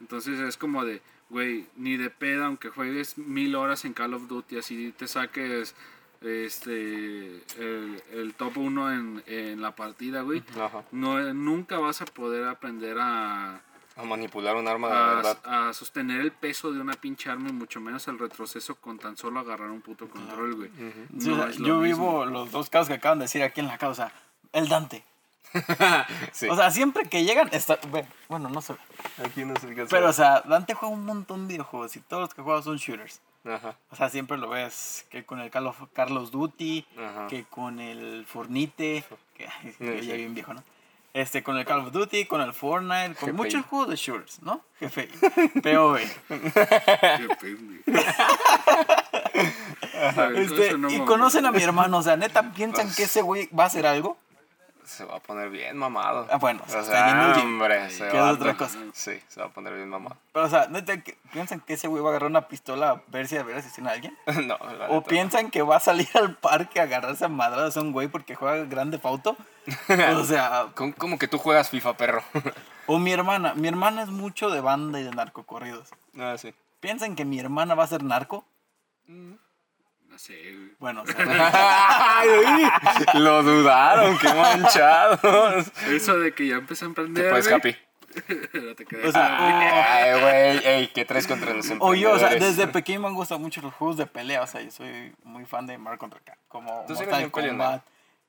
Entonces 0.00 0.38
es 0.38 0.56
como 0.56 0.84
de, 0.84 1.02
güey, 1.30 1.66
ni 1.76 1.96
de 1.96 2.10
peda, 2.10 2.46
aunque 2.46 2.68
juegues 2.68 3.18
mil 3.18 3.56
horas 3.56 3.84
en 3.84 3.92
Call 3.92 4.14
of 4.14 4.28
Duty, 4.28 4.58
así 4.58 4.94
te 4.96 5.08
saques 5.08 5.74
este 6.22 7.42
el, 7.58 8.02
el 8.12 8.34
top 8.34 8.56
1 8.58 8.92
en, 8.92 9.22
en 9.26 9.60
la 9.62 9.74
partida, 9.74 10.22
güey. 10.22 10.42
Ajá. 10.60 10.84
No, 10.92 11.20
nunca 11.34 11.78
vas 11.78 12.02
a 12.02 12.04
poder 12.04 12.46
aprender 12.46 12.98
a, 13.00 13.60
A 14.00 14.04
manipular 14.04 14.56
un 14.56 14.66
arma 14.68 14.88
de 14.88 14.94
a, 14.94 15.14
verdad. 15.16 15.38
a 15.44 15.72
sostener 15.72 16.20
el 16.20 16.32
peso 16.32 16.72
de 16.72 16.80
una 16.80 16.94
pinche 16.94 17.30
arma 17.30 17.48
y 17.48 17.52
mucho 17.52 17.80
menos 17.80 18.06
el 18.08 18.18
retroceso 18.18 18.76
con 18.76 18.98
tan 18.98 19.16
solo 19.16 19.40
agarrar 19.40 19.70
un 19.70 19.80
puto 19.82 20.08
control, 20.08 20.54
güey. 20.54 20.70
No 21.10 21.36
lo 21.36 21.50
yo 21.50 21.58
mismo. 21.58 21.80
vivo 21.80 22.24
los 22.26 22.50
dos 22.50 22.70
casos 22.70 22.88
que 22.88 22.94
acaban 22.94 23.18
de 23.18 23.24
decir 23.24 23.42
aquí 23.42 23.60
en 23.60 23.66
la 23.68 23.78
casa. 23.78 24.12
El 24.52 24.68
Dante. 24.68 25.04
Sí. 26.32 26.48
O 26.48 26.54
sea, 26.56 26.70
siempre 26.70 27.08
que 27.08 27.24
llegan, 27.24 27.48
está, 27.52 27.78
bueno, 27.90 28.08
bueno, 28.28 28.48
no 28.48 28.60
sé. 28.62 28.74
Aquí 29.24 29.44
no. 29.44 29.54
Pero, 29.90 30.08
o 30.08 30.12
sea, 30.12 30.42
Dante 30.42 30.74
juega 30.74 30.94
un 30.94 31.04
montón 31.04 31.48
de 31.48 31.54
videojuegos 31.54 31.96
y 31.96 32.00
todos 32.00 32.22
los 32.22 32.34
que 32.34 32.42
juega 32.42 32.62
son 32.62 32.76
shooters. 32.76 33.20
Ajá. 33.44 33.74
O 33.90 33.96
sea, 33.96 34.08
siempre 34.10 34.36
lo 34.38 34.48
ves 34.48 35.06
que 35.10 35.24
con 35.24 35.40
el 35.40 35.50
Carlos, 35.50 35.74
Carlos 35.92 36.30
Duty, 36.30 36.86
Ajá. 36.98 37.26
que 37.26 37.44
con 37.44 37.80
el 37.80 38.24
Fornite, 38.26 39.04
que 39.34 39.48
Sí, 39.78 39.84
ya 39.84 40.00
sí. 40.02 40.12
bien 40.18 40.34
viejo, 40.34 40.54
¿no? 40.54 40.62
Este, 41.12 41.42
con 41.42 41.56
el 41.58 41.64
Call 41.64 41.80
of 41.80 41.92
Duty, 41.92 42.26
con 42.26 42.40
el 42.40 42.52
Fortnite, 42.52 43.16
con 43.16 43.30
GPI. 43.30 43.36
muchos 43.36 43.66
juegos 43.66 43.88
de 43.88 43.96
shooters, 43.96 44.42
¿no? 44.42 44.60
Jefe. 44.78 45.08
POV. 45.62 45.98
Este, 50.36 50.68
eso 50.68 50.78
no 50.78 50.90
y 50.90 51.00
conocen 51.00 51.46
a 51.46 51.52
mi 51.52 51.62
hermano, 51.62 51.98
o 51.98 52.02
sea, 52.02 52.16
neta, 52.16 52.52
piensan 52.52 52.92
que 52.94 53.04
ese 53.04 53.22
güey 53.22 53.48
va 53.56 53.64
a 53.64 53.66
hacer 53.66 53.86
algo. 53.86 54.16
Se 54.84 55.04
va 55.04 55.16
a 55.16 55.20
poner 55.20 55.50
bien 55.50 55.76
mamado. 55.76 56.26
Ah, 56.32 56.36
bueno, 56.38 56.62
o 56.62 56.66
está 56.66 56.82
sea, 56.82 57.34
hombre, 57.40 57.90
se 57.90 58.08
¿Qué 58.08 58.18
va 58.18 58.30
a 58.30 58.32
otra 58.32 58.54
poner- 58.54 58.56
cosa? 58.56 58.78
Sí, 58.92 59.20
se 59.28 59.38
va 59.40 59.46
a 59.46 59.50
poner 59.50 59.72
bien 59.74 59.88
mamado. 59.88 60.16
Pero, 60.32 60.46
o 60.46 60.48
sea, 60.48 60.66
neta, 60.68 61.00
que- 61.00 61.16
piensan 61.32 61.60
que 61.60 61.74
ese 61.74 61.86
güey 61.86 62.02
va 62.02 62.08
a 62.08 62.10
agarrar 62.12 62.28
una 62.30 62.48
pistola 62.48 62.90
a 62.90 63.02
ver 63.06 63.28
si 63.28 63.36
de 63.36 63.44
veras 63.44 63.64
asesina 63.64 63.90
a 63.90 63.92
alguien. 63.94 64.16
no, 64.48 64.56
O 64.88 65.02
piensan 65.04 65.50
que 65.52 65.62
va 65.62 65.76
a 65.76 65.80
salir 65.80 66.08
al 66.14 66.34
parque 66.36 66.80
a 66.80 66.84
agarrarse 66.84 67.24
a 67.24 67.28
madradas 67.28 67.76
a 67.76 67.80
un 67.82 67.92
güey 67.92 68.08
porque 68.08 68.34
juega 68.34 68.64
grande 68.64 68.98
fauto. 68.98 69.36
O 70.16 70.24
sea, 70.24 70.66
¿Cómo, 70.74 70.94
cómo 70.96 71.18
que 71.18 71.28
tú 71.28 71.38
juegas 71.38 71.70
FIFA, 71.70 71.96
perro? 71.96 72.22
o 72.86 72.98
mi 72.98 73.12
hermana. 73.12 73.54
Mi 73.54 73.68
hermana 73.68 74.02
es 74.02 74.08
mucho 74.08 74.50
de 74.50 74.60
banda 74.60 75.00
y 75.00 75.04
de 75.04 75.10
narcocorridos. 75.10 75.88
ah, 76.18 76.36
sí. 76.38 76.54
¿Piensan 76.80 77.14
que 77.14 77.24
mi 77.24 77.38
hermana 77.38 77.74
va 77.74 77.84
a 77.84 77.88
ser 77.88 78.02
narco? 78.02 78.44
No 79.06 80.18
sé, 80.18 80.34
güey. 80.54 80.70
Bueno, 80.78 81.02
o 81.04 81.06
sea, 81.06 82.22
Lo 83.14 83.42
dudaron, 83.42 84.18
qué 84.18 84.32
manchados. 84.32 85.66
Eso 85.88 86.18
de 86.18 86.32
que 86.32 86.48
ya 86.48 86.56
empecé 86.56 86.84
a 86.84 86.86
¿Qué 86.86 86.88
emprender. 86.88 87.30
pues, 87.30 87.48
güey, 87.48 87.60
Capi? 87.60 87.76
no 88.54 88.74
te 88.74 89.06
o 89.06 89.12
sea, 89.12 89.98
Ay, 89.98 90.20
güey, 90.20 90.66
ey, 90.66 90.88
¿qué 90.88 91.04
traes 91.04 91.28
contra 91.28 91.54
los 91.54 91.70
o, 91.70 91.76
o 91.78 91.94
yo, 91.94 92.12
o 92.12 92.18
sea, 92.18 92.30
desde 92.30 92.66
pequeño 92.66 93.00
me 93.00 93.06
han 93.06 93.14
gustado 93.14 93.38
mucho 93.38 93.60
los 93.60 93.72
juegos 93.74 93.96
de 93.98 94.06
pelea. 94.06 94.42
O 94.42 94.46
sea, 94.48 94.60
yo 94.62 94.70
soy 94.72 95.14
muy 95.22 95.44
fan 95.44 95.66
de 95.66 95.78
Marvel 95.78 95.98
contra 95.98 96.18
Capcom, 96.18 96.64
como 96.64 96.84
Tú 96.88 96.94
Mortal 96.94 97.30
peleonero. 97.30 97.82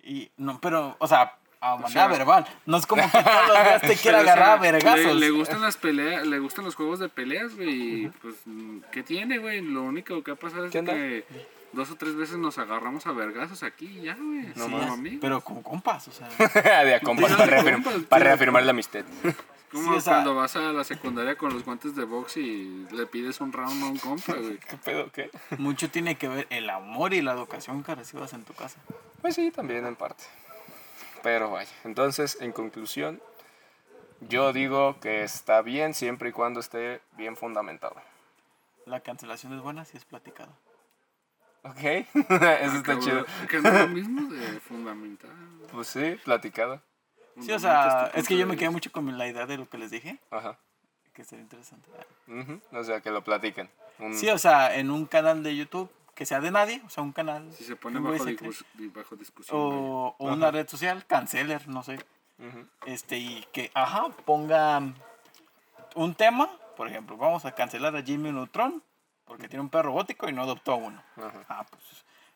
Y, 0.04 0.32
no, 0.38 0.60
pero, 0.62 0.96
o 1.00 1.08
sea, 1.08 1.36
a 1.62 1.76
manera 1.76 1.90
sea- 1.90 2.08
verbal. 2.08 2.48
No 2.66 2.78
es 2.78 2.86
como 2.88 3.04
que 3.04 3.10
todos 3.24 3.48
los 3.48 3.64
días 3.64 3.82
te 3.82 3.96
quiera 4.02 4.20
o 4.22 4.24
sea, 4.24 4.34
agarrar 4.34 4.58
a 4.60 4.62
Le, 4.62 4.72
vergazos. 4.72 5.16
le 5.16 5.30
gustan 5.30 5.62
las 5.62 5.78
peleas, 5.78 6.26
le 6.26 6.40
gustan 6.40 6.66
los 6.66 6.76
juegos 6.76 7.00
de 7.00 7.10
peleas, 7.10 7.56
güey. 7.56 7.70
y, 8.06 8.08
Pues, 8.22 8.36
¿qué 8.92 9.04
tiene, 9.04 9.38
güey? 9.38 9.62
Lo 9.62 9.84
único 9.84 10.24
que 10.24 10.32
ha 10.32 10.36
pasado 10.36 10.66
es 10.66 10.72
que 10.72 11.24
dos 11.74 11.90
o 11.92 11.96
tres 11.96 12.16
veces 12.16 12.38
nos 12.38 12.58
agarramos 12.58 13.06
a 13.08 13.12
vergazos 13.14 13.64
aquí 13.64 13.86
y 13.86 14.02
ya, 14.06 14.16
güey. 14.16 14.48
No 14.56 14.64
como 14.66 14.98
más. 14.98 15.00
Pero 15.22 15.42
como 15.42 15.62
compas, 15.64 16.08
o 16.08 16.12
sea. 16.12 16.28
de 16.84 16.96
a 16.96 17.00
compas, 17.00 17.30
Sí, 17.32 17.38
para, 17.38 18.24
sí. 18.24 18.28
reafirmar 18.28 18.64
la 18.64 18.72
amistad. 18.72 19.04
Como 19.72 19.84
Sí, 19.84 19.98
o 19.98 20.02
sea- 20.02 20.14
cuando 20.16 20.36
vas 20.36 20.56
a 20.56 20.60
la 20.74 20.84
secundaria 20.84 21.38
con 21.38 21.54
los 21.54 21.64
guantes 21.64 21.96
de 21.96 22.04
box 22.04 22.38
y 22.38 22.86
le 22.92 23.06
pides 23.08 23.40
un 23.40 23.54
round 23.54 23.84
a 23.84 23.88
un 23.88 23.98
compa, 23.98 24.34
güey. 24.34 24.58
¿Qué 24.70 24.78
pedo, 24.78 25.12
qué? 25.12 25.32
Mucho 25.58 25.90
tiene 25.90 26.16
que 26.18 26.28
ver 26.28 26.48
el 26.50 26.70
amor 26.70 27.14
y 27.14 27.22
la 27.22 27.32
educación 27.34 27.84
que 27.84 27.96
recibas 27.96 28.34
en 28.34 28.44
tu 28.44 28.54
casa. 28.54 28.80
Pues 29.22 29.36
sí, 29.36 29.50
también 29.52 29.86
en 29.86 29.96
parte. 29.96 30.24
Pero 31.24 31.52
vaya, 31.52 31.70
entonces, 31.84 32.38
en 32.42 32.52
conclusión, 32.52 33.22
yo 34.22 34.52
digo 34.54 35.00
que 35.00 35.24
está 35.24 35.62
bien 35.62 35.94
siempre 35.94 36.30
y 36.30 36.32
cuando 36.32 36.60
esté 36.60 37.02
bien 37.18 37.38
fundamentado. 37.38 37.96
La 38.86 39.00
cancelación 39.02 39.54
es 39.54 39.62
buena 39.62 39.86
si 39.86 39.98
es 39.98 40.06
platicada. 40.06 40.52
¿Ok? 41.64 41.78
Eso 42.14 42.78
está 42.78 43.00
chido. 43.00 43.26
Que 43.48 43.62
no 43.62 43.70
es 43.70 43.80
lo 43.82 43.88
mismo 43.88 44.34
de 44.34 44.60
fundamental. 44.60 45.30
Pues 45.72 45.88
sí, 45.88 46.18
platicado. 46.26 46.82
Sí, 47.40 47.52
o 47.52 47.60
sea, 47.60 48.12
es 48.14 48.28
que 48.28 48.38
yo 48.38 48.46
me 48.48 48.58
quedé 48.58 48.70
mucho 48.70 48.92
con 48.92 49.18
la 49.18 49.28
idea 49.28 49.46
de 49.46 49.58
lo 49.58 49.70
que 49.70 49.78
les 49.78 49.92
dije, 49.92 50.20
Ajá. 50.32 50.58
que 51.14 51.24
sería 51.24 51.44
interesante. 51.44 51.90
Ujú, 52.28 52.60
O 52.78 52.84
sea, 52.84 53.02
que 53.02 53.12
lo 53.12 53.24
platiquen. 53.24 53.70
Un- 54.00 54.16
Sí, 54.16 54.30
o 54.30 54.38
sea, 54.38 54.76
en 54.76 54.92
un 54.92 55.06
canal 55.06 55.44
de 55.44 55.56
YouTube 55.56 55.90
que 56.16 56.26
sea 56.26 56.40
de 56.42 56.52
nadie, 56.52 56.82
o 56.86 56.90
sea, 56.90 57.04
un 57.04 57.14
canal 57.14 57.52
Si 57.54 57.64
se 57.64 57.76
pone 57.76 58.00
bajo, 58.00 58.26
discus- 58.26 58.66
discusión. 59.18 59.58
o, 59.58 60.16
o 60.18 60.26
una 60.34 60.52
red 60.52 60.68
social, 60.68 61.06
canceler, 61.06 61.68
no 61.68 61.84
sé. 61.84 62.00
Este, 62.86 63.18
y 63.20 63.46
que, 63.52 63.72
ajá, 63.76 64.08
ponga 64.26 64.82
un 65.96 66.16
tema, 66.16 66.50
por 66.76 66.88
ejemplo, 66.88 67.16
vamos 67.18 67.46
a 67.46 67.52
cancelar 67.54 67.96
a 67.96 68.02
Jimmy 68.02 68.32
Neutron 68.32 68.82
porque 69.26 69.48
tiene 69.48 69.62
un 69.62 69.70
perro 69.70 69.90
robótico 69.90 70.28
y 70.28 70.34
no 70.34 70.42
adoptó 70.44 70.74
a 70.74 70.76
uno. 70.76 71.02
Ajá. 71.18 71.46
Ah, 71.48 71.66
pues 71.70 71.84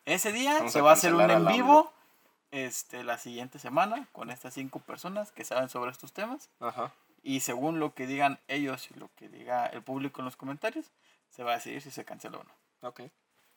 ese 0.04 0.32
día 0.32 0.54
Vamos 0.54 0.72
se 0.72 0.78
a 0.78 0.82
va 0.82 0.90
a 0.90 0.92
hacer 0.94 1.14
un 1.14 1.28
en 1.30 1.46
vivo 1.46 1.92
este, 2.50 3.04
la 3.04 3.18
siguiente 3.18 3.58
semana 3.58 4.08
con 4.12 4.30
estas 4.30 4.54
cinco 4.54 4.80
personas 4.80 5.32
que 5.32 5.44
saben 5.44 5.68
sobre 5.68 5.90
estos 5.90 6.12
temas. 6.12 6.48
Ajá. 6.60 6.92
Y 7.22 7.40
según 7.40 7.80
lo 7.80 7.94
que 7.94 8.06
digan 8.06 8.38
ellos 8.48 8.88
y 8.90 8.94
lo 8.98 9.10
que 9.16 9.28
diga 9.28 9.66
el 9.66 9.82
público 9.82 10.20
en 10.20 10.26
los 10.26 10.36
comentarios, 10.36 10.90
se 11.30 11.42
va 11.42 11.52
a 11.52 11.56
decidir 11.56 11.82
si 11.82 11.90
se 11.90 12.04
cancela 12.04 12.38
o 12.38 12.44
no. 12.44 12.88
Ok. 12.88 13.00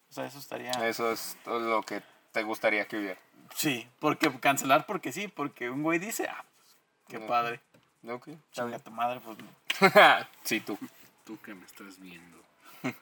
O 0.10 0.14
sea, 0.14 0.26
eso 0.26 0.40
estaría... 0.40 0.72
Eso 0.88 1.12
es 1.12 1.38
todo 1.44 1.60
lo 1.60 1.84
que 1.84 2.02
te 2.32 2.42
gustaría 2.44 2.88
que 2.88 2.98
hubiera. 2.98 3.20
Sí, 3.56 3.88
porque 4.00 4.32
cancelar 4.40 4.86
porque 4.86 5.12
sí, 5.12 5.28
porque 5.28 5.70
un 5.70 5.84
güey 5.84 6.00
dice, 6.00 6.28
ah, 6.28 6.44
pues, 6.58 6.78
qué 7.08 7.20
No. 7.20 7.28
padre. 7.28 7.60
Ok. 8.08 8.30
Chinga 8.52 8.80
tu 8.80 8.92
madre, 8.92 9.20
pues 9.20 9.38
no. 9.38 9.48
sí, 10.44 10.62
tú. 10.62 10.78
Tú 11.26 11.40
que 11.42 11.54
me 11.54 11.66
estás 11.66 12.00
viendo. 12.00 12.42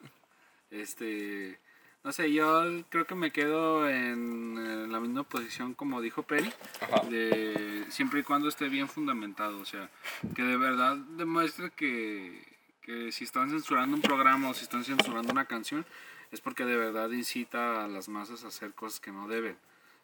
este. 0.69 1.59
No 2.03 2.11
sé, 2.11 2.31
yo 2.31 2.63
creo 2.89 3.05
que 3.05 3.15
me 3.15 3.31
quedo 3.31 3.89
en, 3.89 4.91
la 4.91 4.99
misma 4.99 5.23
posición 5.23 5.73
como 5.73 6.01
dijo 6.01 6.23
Peri. 6.23 6.51
Ajá. 6.81 7.01
De 7.09 7.85
siempre 7.89 8.21
y 8.21 8.23
cuando 8.23 8.47
esté 8.47 8.69
bien 8.69 8.87
fundamentado. 8.87 9.59
O 9.59 9.65
sea, 9.65 9.89
que 10.35 10.43
de 10.43 10.57
verdad 10.57 10.95
demuestre 10.95 11.71
que, 11.71 12.41
que 12.81 13.11
si 13.11 13.25
están 13.25 13.49
censurando 13.49 13.95
un 13.95 14.01
programa 14.01 14.49
o 14.49 14.53
si 14.53 14.63
están 14.63 14.85
censurando 14.85 15.31
una 15.31 15.45
canción, 15.45 15.85
es 16.31 16.41
porque 16.41 16.65
de 16.65 16.77
verdad 16.77 17.09
incita 17.11 17.83
a 17.83 17.87
las 17.87 18.09
masas 18.09 18.43
a 18.43 18.47
hacer 18.47 18.73
cosas 18.73 18.99
que 18.99 19.11
no 19.11 19.27
deben. 19.27 19.57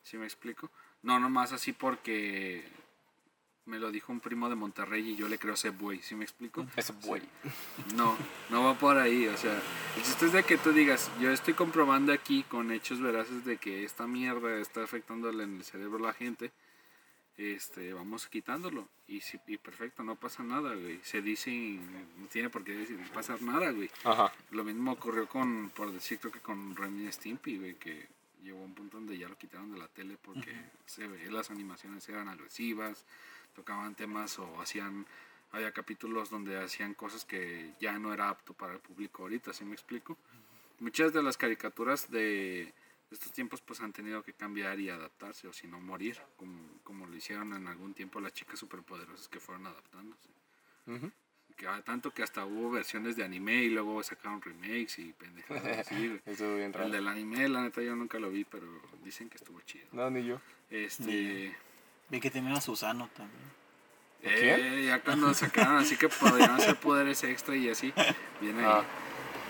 ¿Sí 0.04 0.18
me 0.18 0.26
explico? 0.26 0.70
No 1.02 1.20
nomás 1.20 1.54
así 1.54 1.74
porque 1.74 2.66
me 3.66 3.80
lo 3.80 3.92
dijo 3.92 4.12
un 4.12 4.20
primo 4.20 4.50
de 4.50 4.56
Monterrey 4.56 5.12
y 5.12 5.16
yo 5.16 5.28
le 5.30 5.38
creo 5.38 5.54
a 5.54 5.56
ese 5.56 5.70
güey. 5.70 6.02
¿Sí 6.02 6.16
me 6.16 6.24
explico? 6.24 6.66
Ese 6.76 6.94
güey. 7.04 7.22
No, 7.96 8.18
no 8.50 8.64
va 8.64 8.74
por 8.78 8.98
ahí, 8.98 9.28
o 9.28 9.38
sea, 9.38 9.54
el 9.96 10.04
chiste 10.04 10.26
es 10.28 10.34
de 10.34 10.44
que 10.44 10.58
tú 10.58 10.72
digas, 10.72 11.10
yo 11.20 11.32
estoy 11.32 11.54
comprobando 11.54 12.12
aquí 12.12 12.44
con 12.44 12.72
hechos 12.72 13.00
veraces 13.00 13.46
de 13.46 13.58
que 13.58 13.84
esta 13.84 14.08
mierda 14.08 14.58
está 14.58 14.84
afectándole 14.84 15.44
en 15.44 15.58
el 15.58 15.64
cerebro 15.64 15.98
a 16.00 16.08
la 16.08 16.14
gente, 16.14 16.52
este, 17.38 17.94
vamos 17.94 18.28
quitándolo, 18.28 18.88
y, 19.08 19.22
si, 19.22 19.40
y 19.48 19.58
perfecto, 19.58 20.04
no 20.04 20.16
pasa 20.16 20.44
nada, 20.44 20.76
güey, 20.76 21.00
se 21.04 21.22
dice, 21.22 21.52
no 21.52 22.28
tiene 22.28 22.50
por 22.50 22.64
qué 22.64 22.74
decir, 22.74 23.00
pasar 23.14 23.42
nada, 23.42 23.72
güey. 23.72 23.90
Ajá. 24.04 24.32
Lo 24.52 24.64
mismo 24.64 24.92
ocurrió 24.92 25.28
con, 25.28 25.70
por 25.72 25.92
decir, 25.92 26.20
creo 26.20 26.32
que 26.32 26.42
con 26.42 26.76
Remy 26.76 27.12
Stimpy, 27.12 27.58
güey, 27.58 27.76
que 27.76 28.08
llegó 28.44 28.60
a 28.60 28.66
un 28.66 28.74
punto 28.74 28.98
donde 28.98 29.18
ya 29.18 29.28
lo 29.28 29.38
quitaron 29.38 29.72
de 29.72 29.80
la 29.80 29.88
tele 29.88 30.18
porque 30.22 30.54
se 30.86 31.08
ve, 31.08 31.32
las 31.32 31.50
animaciones 31.50 32.08
eran 32.10 32.28
agresivas, 32.28 33.06
tocaban 33.54 33.96
temas 33.96 34.40
o 34.40 34.62
hacían, 34.62 35.06
había 35.52 35.72
capítulos 35.72 36.30
donde 36.30 36.58
hacían 36.58 36.94
cosas 36.94 37.26
que 37.26 37.74
ya 37.80 37.98
no 38.00 38.14
era 38.14 38.30
apto 38.30 38.54
para 38.54 38.74
el 38.74 38.80
público 38.80 39.24
ahorita, 39.24 39.54
¿sí 39.54 39.66
me 39.66 39.74
explico? 39.74 40.18
Muchas 40.80 41.14
de 41.14 41.24
las 41.24 41.38
caricaturas 41.38 42.10
de 42.10 42.74
estos 43.12 43.32
tiempos 43.32 43.62
pues 43.62 43.80
han 43.80 43.94
tenido 43.94 44.24
que 44.24 44.34
cambiar 44.34 44.80
y 44.80 44.90
adaptarse 44.90 45.48
o 45.48 45.54
si 45.54 45.68
no 45.68 45.80
morir, 45.80 46.18
como, 46.36 46.80
como 46.84 47.06
lo 47.06 47.16
hicieron 47.16 47.54
en 47.54 47.68
algún 47.68 47.94
tiempo 47.94 48.20
las 48.20 48.34
chicas 48.34 48.60
superpoderosas 48.60 49.28
que 49.28 49.40
fueron 49.40 49.68
adaptándose. 49.68 50.30
Ujú. 50.86 51.12
que 51.56 51.68
ah, 51.68 51.82
tanto 51.86 52.12
que 52.12 52.24
hasta 52.24 52.46
hubo 52.46 52.72
versiones 52.72 53.16
de 53.16 53.24
anime 53.24 53.64
y 53.64 53.70
luego 53.70 54.04
sacaron 54.04 54.42
remakes 54.42 55.00
y 55.00 55.14
pendejadas 55.14 55.78
así. 55.78 56.20
Estuvo 56.26 56.58
bien 56.58 56.74
raro. 56.74 56.88
El 56.88 56.92
del 56.92 57.08
anime, 57.08 57.48
la 57.48 57.62
neta, 57.62 57.82
yo 57.82 57.96
nunca 57.96 58.20
lo 58.20 58.30
vi, 58.32 58.44
pero 58.44 58.68
dicen 59.04 59.30
que 59.30 59.38
estuvo 59.38 59.62
chido. 59.62 59.88
No, 59.92 60.10
ni 60.10 60.26
yo. 60.26 60.42
Este. 60.70 61.56
Vi 62.10 62.20
que 62.20 62.30
tenía 62.30 62.54
a 62.54 62.62
Susano 62.62 63.10
también. 63.16 63.44
Eh, 64.26 64.86
ya 64.88 65.02
cuando 65.02 65.34
sacaron 65.34 65.78
así 65.78 65.98
que 65.98 66.08
podían 66.08 66.52
hacer 66.52 66.78
poderes 66.78 67.24
extra 67.24 67.56
y 67.56 67.70
así, 67.70 67.94
viene 68.40 68.60
ahí. 68.66 68.72
Ah. 68.74 68.84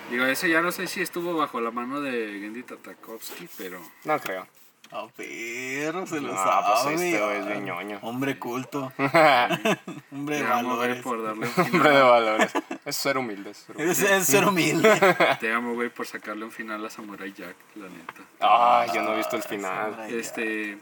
Digo, 0.09 0.25
ese 0.25 0.49
ya 0.49 0.61
no 0.61 0.71
sé 0.71 0.87
si 0.87 1.01
estuvo 1.01 1.35
bajo 1.35 1.61
la 1.61 1.71
mano 1.71 2.01
de 2.01 2.39
Gendy 2.41 2.63
Tatakovsky, 2.63 3.47
pero 3.57 3.81
No 4.03 4.19
creo. 4.19 4.47
Ah, 4.91 5.07
perro, 5.15 6.05
se 6.05 6.21
lo 6.21 6.33
No, 6.33 6.37
sabe. 6.43 6.65
pues 6.83 7.01
este 7.01 7.15
es 7.15 7.21
ah. 7.45 7.47
bien 7.49 7.65
ñoño. 7.65 7.99
Hombre 8.03 8.37
culto. 8.37 8.91
Hombre 10.11 10.37
te 10.37 10.43
de 10.43 10.51
amo, 10.51 10.75
güey, 10.75 10.89
valores. 10.89 11.03
por 11.03 11.23
darle 11.23 11.47
un 11.47 11.53
Hombre 11.57 11.89
de 11.89 11.95
final. 11.95 12.03
valores. 12.03 12.51
Es 12.85 12.95
ser 12.95 13.17
humilde. 13.17 13.51
es 13.51 13.57
ser 13.57 13.75
humilde. 13.75 13.91
Es, 13.91 14.01
es 14.01 14.25
ser 14.27 14.45
humilde. 14.45 15.17
Te 15.39 15.51
amo, 15.53 15.73
güey, 15.73 15.89
por 15.89 16.05
sacarle 16.05 16.45
un 16.45 16.51
final 16.51 16.85
a 16.85 16.89
Samurai 16.89 17.31
Jack, 17.33 17.55
la 17.75 17.87
neta. 17.89 18.21
Ah, 18.41 18.85
yo 18.93 19.01
no 19.01 19.13
he 19.13 19.17
visto 19.17 19.35
el 19.35 19.43
final. 19.43 19.91
Samurai. 19.91 20.13
Este. 20.15 20.77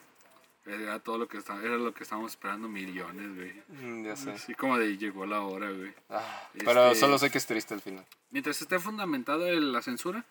Era 0.65 0.99
todo 0.99 1.17
lo 1.17 1.27
que 1.27 1.37
está, 1.37 1.55
era 1.57 1.75
lo 1.77 1.91
que 1.93 2.03
estábamos 2.03 2.33
esperando 2.33 2.67
millones, 2.67 3.35
güey. 3.35 3.63
Mm, 3.69 4.05
Ya 4.05 4.15
sé. 4.15 4.31
Así 4.31 4.53
como 4.53 4.77
de 4.77 4.95
llegó 4.97 5.25
la 5.25 5.41
hora, 5.41 5.71
güey. 5.71 5.93
Ah, 6.09 6.49
pero 6.57 6.87
Este- 6.87 6.99
solo 6.99 7.17
sé 7.17 7.31
que 7.31 7.39
es 7.39 7.47
triste 7.47 7.73
el 7.73 7.81
final. 7.81 8.05
Mientras 8.29 8.61
esté 8.61 8.77
fundamentado 8.79 9.47
en 9.47 9.71
la 9.73 9.81
censura, 9.81 10.23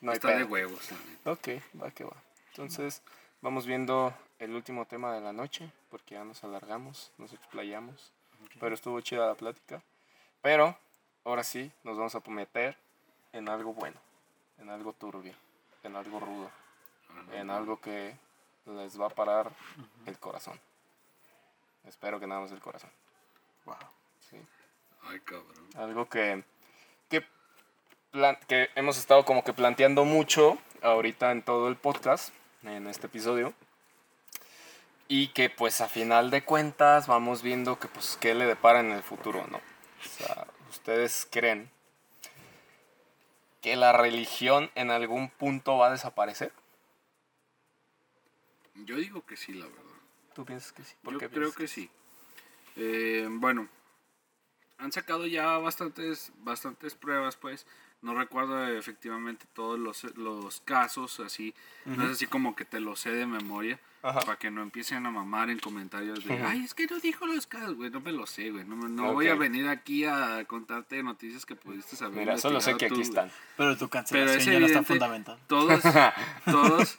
No 0.00 0.12
está 0.12 0.36
de 0.36 0.44
huevos, 0.44 0.90
la. 1.24 1.32
Ok, 1.32 1.48
va 1.82 1.90
que 1.90 2.04
va. 2.04 2.16
Entonces, 2.50 3.02
vamos 3.42 3.66
viendo 3.66 4.14
el 4.38 4.54
último 4.54 4.86
tema 4.86 5.12
de 5.14 5.20
la 5.20 5.32
noche, 5.32 5.70
porque 5.90 6.14
ya 6.14 6.24
nos 6.24 6.42
alargamos, 6.44 7.12
nos 7.18 7.32
explayamos. 7.32 8.12
Pero 8.60 8.74
estuvo 8.74 9.00
chida 9.00 9.26
la 9.26 9.34
plática. 9.34 9.82
Pero, 10.42 10.76
ahora 11.24 11.42
sí, 11.44 11.70
nos 11.84 11.96
vamos 11.96 12.14
a 12.14 12.22
meter 12.30 12.76
en 13.32 13.48
algo 13.48 13.72
bueno, 13.74 13.96
en 14.58 14.68
algo 14.70 14.92
turbio, 14.92 15.34
en 15.82 15.96
algo 15.96 16.20
rudo, 16.20 16.50
en 17.32 17.50
algo 17.50 17.80
que 17.80 18.16
les 18.66 19.00
va 19.00 19.06
a 19.06 19.10
parar 19.10 19.50
el 20.06 20.18
corazón. 20.18 20.58
Espero 21.86 22.18
que 22.18 22.26
nada 22.26 22.40
más 22.40 22.52
el 22.52 22.60
corazón. 22.60 22.90
Wow. 23.64 23.76
¿sí? 24.30 24.36
Ay, 25.02 25.20
cabrón. 25.20 25.68
Algo 25.76 26.08
que, 26.08 26.42
que, 27.10 27.26
plan- 28.10 28.38
que 28.48 28.70
hemos 28.74 28.96
estado 28.98 29.24
como 29.24 29.44
que 29.44 29.52
planteando 29.52 30.04
mucho 30.04 30.58
ahorita 30.82 31.30
en 31.32 31.42
todo 31.42 31.68
el 31.68 31.76
podcast, 31.76 32.34
en 32.62 32.86
este 32.86 33.06
episodio. 33.06 33.52
Y 35.06 35.28
que 35.28 35.50
pues 35.50 35.82
a 35.82 35.88
final 35.88 36.30
de 36.30 36.42
cuentas 36.42 37.06
vamos 37.06 37.42
viendo 37.42 37.78
que 37.78 37.88
pues 37.88 38.16
qué 38.18 38.34
le 38.34 38.46
depara 38.46 38.80
en 38.80 38.90
el 38.90 39.02
futuro, 39.02 39.46
¿no? 39.48 39.58
O 39.58 40.08
sea, 40.08 40.46
¿ustedes 40.70 41.28
creen 41.30 41.70
que 43.60 43.76
la 43.76 43.92
religión 43.92 44.70
en 44.74 44.90
algún 44.90 45.28
punto 45.28 45.76
va 45.76 45.88
a 45.88 45.90
desaparecer? 45.90 46.52
Yo 48.74 48.96
digo 48.96 49.24
que 49.24 49.36
sí, 49.36 49.52
la 49.54 49.66
verdad. 49.66 49.80
¿Tú 50.34 50.44
piensas 50.44 50.72
que 50.72 50.82
sí? 50.84 50.94
¿Por 51.02 51.14
Yo 51.14 51.18
qué 51.20 51.28
creo 51.28 51.52
piensas 51.52 51.56
que 51.58 51.68
sí. 51.68 51.90
Eh, 52.76 53.26
bueno, 53.30 53.68
han 54.78 54.90
sacado 54.92 55.26
ya 55.26 55.58
bastantes, 55.58 56.32
bastantes 56.38 56.94
pruebas, 56.94 57.36
pues. 57.36 57.66
No 58.02 58.14
recuerdo 58.14 58.66
efectivamente 58.68 59.46
todos 59.54 59.78
los, 59.78 60.04
los 60.18 60.60
casos, 60.60 61.20
así. 61.20 61.54
No 61.86 62.04
es 62.04 62.10
así 62.10 62.26
como 62.26 62.54
que 62.54 62.66
te 62.66 62.78
lo 62.78 62.96
sé 62.96 63.10
de 63.10 63.24
memoria. 63.26 63.80
Ajá. 64.02 64.20
Para 64.20 64.38
que 64.38 64.50
no 64.50 64.60
empiecen 64.60 65.06
a 65.06 65.10
mamar 65.10 65.48
en 65.48 65.58
comentarios 65.58 66.22
de, 66.26 66.34
ay, 66.42 66.62
es 66.64 66.74
que 66.74 66.86
no 66.86 67.00
dijo 67.00 67.24
los 67.26 67.46
casos, 67.46 67.74
güey. 67.76 67.88
No 67.88 68.00
me 68.02 68.12
lo 68.12 68.26
sé, 68.26 68.50
güey. 68.50 68.64
No, 68.66 68.76
me- 68.76 68.90
no 68.90 69.14
voy 69.14 69.28
a 69.28 69.34
venir 69.34 69.66
aquí 69.68 70.04
a 70.04 70.44
contarte 70.46 71.02
noticias 71.02 71.46
que 71.46 71.56
pudiste 71.56 71.96
saber. 71.96 72.18
Mira, 72.18 72.36
solo 72.36 72.60
sé 72.60 72.76
que 72.76 72.84
aquí 72.86 73.00
están. 73.00 73.30
Pero 73.56 73.72
tu 73.78 73.88
Pero 73.88 73.90
cancelación 73.90 74.38
es 74.40 74.44
ya 74.44 74.50
no 74.60 74.66
está 74.66 74.78
evidente, 74.80 74.92
fundamentada. 74.92 75.38
todos, 75.46 75.80
todos, 76.44 76.98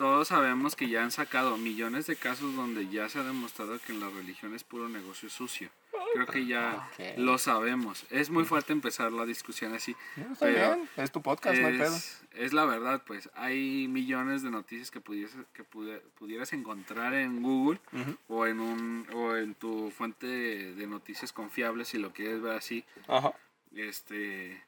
todos 0.00 0.28
sabemos 0.28 0.76
que 0.76 0.88
ya 0.88 1.02
han 1.02 1.10
sacado 1.10 1.58
millones 1.58 2.06
de 2.06 2.16
casos 2.16 2.56
donde 2.56 2.88
ya 2.88 3.10
se 3.10 3.18
ha 3.18 3.22
demostrado 3.22 3.78
que 3.80 3.92
la 3.92 4.08
religión 4.08 4.54
es 4.54 4.64
puro 4.64 4.88
negocio 4.88 5.28
sucio. 5.28 5.68
Creo 6.14 6.26
que 6.26 6.46
ya 6.46 6.90
lo 7.18 7.36
sabemos. 7.36 8.06
Es 8.08 8.30
muy 8.30 8.46
fuerte 8.46 8.72
empezar 8.72 9.12
la 9.12 9.26
discusión 9.26 9.74
así, 9.74 9.94
está 10.16 10.46
pero 10.46 10.76
bien, 10.76 10.88
es 10.96 11.12
tu 11.12 11.20
podcast, 11.20 11.60
no 11.60 11.66
hay 11.66 11.76
pedo. 11.76 11.94
es, 11.94 12.22
es 12.32 12.54
la 12.54 12.64
verdad, 12.64 13.02
pues 13.06 13.28
hay 13.34 13.88
millones 13.88 14.42
de 14.42 14.50
noticias 14.50 14.90
que 14.90 15.02
pudieras, 15.02 15.34
que 15.52 15.64
pudieras 15.64 16.54
encontrar 16.54 17.12
en 17.12 17.42
Google 17.42 17.78
o 18.26 18.46
en 18.46 18.58
un 18.60 19.06
o 19.12 19.36
en 19.36 19.54
tu 19.54 19.90
fuente 19.90 20.26
de 20.26 20.86
noticias 20.86 21.30
confiables 21.30 21.88
si 21.88 21.98
lo 21.98 22.14
quieres 22.14 22.40
ver 22.40 22.56
así 22.56 22.86
Ajá. 23.06 23.34
este 23.76 24.64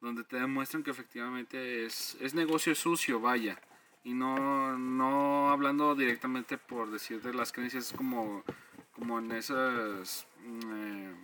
donde 0.00 0.24
te 0.24 0.40
demuestran 0.40 0.82
que 0.82 0.90
efectivamente 0.90 1.86
es, 1.86 2.16
es 2.20 2.34
negocio 2.34 2.74
sucio, 2.74 3.20
vaya. 3.20 3.60
Y 4.04 4.14
no, 4.14 4.76
no 4.78 5.50
hablando 5.50 5.94
directamente 5.94 6.58
por 6.58 6.90
decir 6.90 7.22
de 7.22 7.32
las 7.32 7.52
creencias 7.52 7.92
como, 7.96 8.42
como 8.92 9.18
en 9.18 9.32
esas 9.32 10.26
mm, 10.44 10.60
eh, 10.74 11.14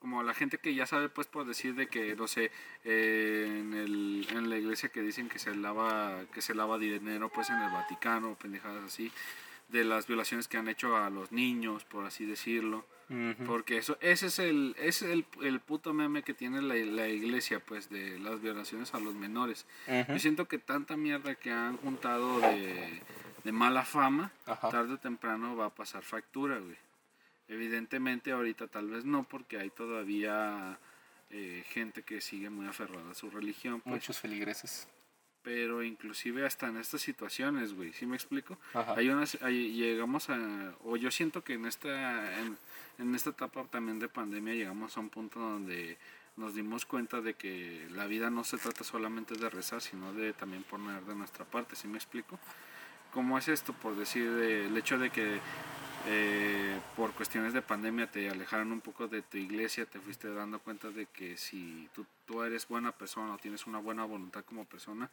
como 0.00 0.22
la 0.22 0.32
gente 0.32 0.58
que 0.58 0.74
ya 0.74 0.86
sabe 0.86 1.08
pues 1.08 1.26
por 1.26 1.46
decir 1.46 1.74
de 1.74 1.86
que 1.88 2.16
no 2.16 2.26
sé 2.26 2.50
eh, 2.84 3.46
en, 3.60 3.74
el, 3.74 4.26
en 4.30 4.48
la 4.48 4.56
iglesia 4.56 4.88
que 4.88 5.02
dicen 5.02 5.28
que 5.28 5.38
se 5.38 5.54
lava 5.54 6.24
que 6.32 6.40
se 6.40 6.54
lava 6.54 6.78
dinero 6.78 7.28
pues 7.28 7.50
en 7.50 7.60
el 7.60 7.70
Vaticano 7.70 8.34
pendejadas 8.36 8.84
así 8.84 9.12
de 9.68 9.84
las 9.84 10.06
violaciones 10.06 10.48
que 10.48 10.56
han 10.56 10.68
hecho 10.68 10.96
a 10.96 11.10
los 11.10 11.32
niños 11.32 11.84
por 11.84 12.06
así 12.06 12.24
decirlo 12.24 12.86
Porque 13.46 13.78
eso, 13.78 13.98
ese 14.00 14.26
es 14.28 14.38
el, 14.38 14.76
ese 14.78 15.06
es 15.06 15.12
el, 15.12 15.26
el 15.42 15.58
puto 15.58 15.92
meme 15.92 16.22
que 16.22 16.32
tiene 16.32 16.62
la, 16.62 16.74
la 16.76 17.08
iglesia, 17.08 17.58
pues, 17.58 17.90
de 17.90 18.18
las 18.20 18.40
violaciones 18.40 18.94
a 18.94 19.00
los 19.00 19.14
menores. 19.14 19.66
Yo 20.08 20.18
siento 20.20 20.46
que 20.46 20.58
tanta 20.58 20.96
mierda 20.96 21.34
que 21.34 21.50
han 21.50 21.76
juntado 21.78 22.38
de, 22.40 23.02
de 23.42 23.52
mala 23.52 23.84
fama, 23.84 24.30
Ajá. 24.46 24.70
tarde 24.70 24.94
o 24.94 24.98
temprano 24.98 25.56
va 25.56 25.66
a 25.66 25.74
pasar 25.74 26.04
factura, 26.04 26.58
güey. 26.58 26.76
Evidentemente 27.48 28.30
ahorita 28.30 28.68
tal 28.68 28.88
vez 28.90 29.04
no, 29.04 29.24
porque 29.24 29.58
hay 29.58 29.70
todavía 29.70 30.78
eh, 31.30 31.64
gente 31.68 32.02
que 32.02 32.20
sigue 32.20 32.48
muy 32.48 32.66
aferrada 32.66 33.10
a 33.10 33.14
su 33.14 33.28
religión, 33.30 33.80
pues, 33.80 33.94
Muchos 33.94 34.20
feligreses. 34.20 34.86
pero 35.42 35.82
inclusive 35.82 36.46
hasta 36.46 36.68
en 36.68 36.76
estas 36.76 37.00
situaciones, 37.00 37.74
güey, 37.74 37.92
¿sí 37.92 38.06
me 38.06 38.14
explico? 38.14 38.56
Ajá. 38.72 38.94
Hay 38.96 39.08
unas, 39.08 39.36
hay- 39.42 39.72
llegamos 39.72 40.30
a, 40.30 40.74
o 40.84 40.96
yo 40.96 41.10
siento 41.10 41.42
que 41.42 41.54
en 41.54 41.66
esta, 41.66 42.38
en, 42.40 42.56
en 43.00 43.14
esta 43.14 43.30
etapa 43.30 43.64
también 43.64 43.98
de 43.98 44.08
pandemia 44.08 44.54
llegamos 44.54 44.96
a 44.96 45.00
un 45.00 45.08
punto 45.08 45.40
donde 45.40 45.98
nos 46.36 46.54
dimos 46.54 46.86
cuenta 46.86 47.20
de 47.20 47.34
que 47.34 47.86
la 47.92 48.06
vida 48.06 48.30
no 48.30 48.44
se 48.44 48.56
trata 48.58 48.84
solamente 48.84 49.34
de 49.34 49.50
rezar, 49.50 49.80
sino 49.80 50.12
de 50.12 50.32
también 50.32 50.62
poner 50.62 51.02
de 51.04 51.14
nuestra 51.14 51.44
parte, 51.44 51.76
¿sí 51.76 51.88
me 51.88 51.96
explico? 51.98 52.38
¿Cómo 53.12 53.36
es 53.38 53.48
esto? 53.48 53.72
Por 53.72 53.96
decir, 53.96 54.30
de- 54.30 54.66
el 54.66 54.76
hecho 54.76 54.98
de 54.98 55.10
que 55.10 55.40
eh, 56.06 56.80
por 56.96 57.12
cuestiones 57.12 57.52
de 57.52 57.60
pandemia 57.60 58.10
te 58.10 58.30
alejaron 58.30 58.72
un 58.72 58.80
poco 58.80 59.06
de 59.06 59.20
tu 59.20 59.36
iglesia, 59.36 59.84
te 59.84 60.00
fuiste 60.00 60.32
dando 60.32 60.58
cuenta 60.58 60.88
de 60.90 61.04
que 61.06 61.36
si 61.36 61.90
tú, 61.94 62.06
tú 62.24 62.42
eres 62.42 62.66
buena 62.68 62.92
persona 62.92 63.34
o 63.34 63.38
tienes 63.38 63.66
una 63.66 63.78
buena 63.80 64.04
voluntad 64.04 64.42
como 64.44 64.64
persona, 64.64 65.10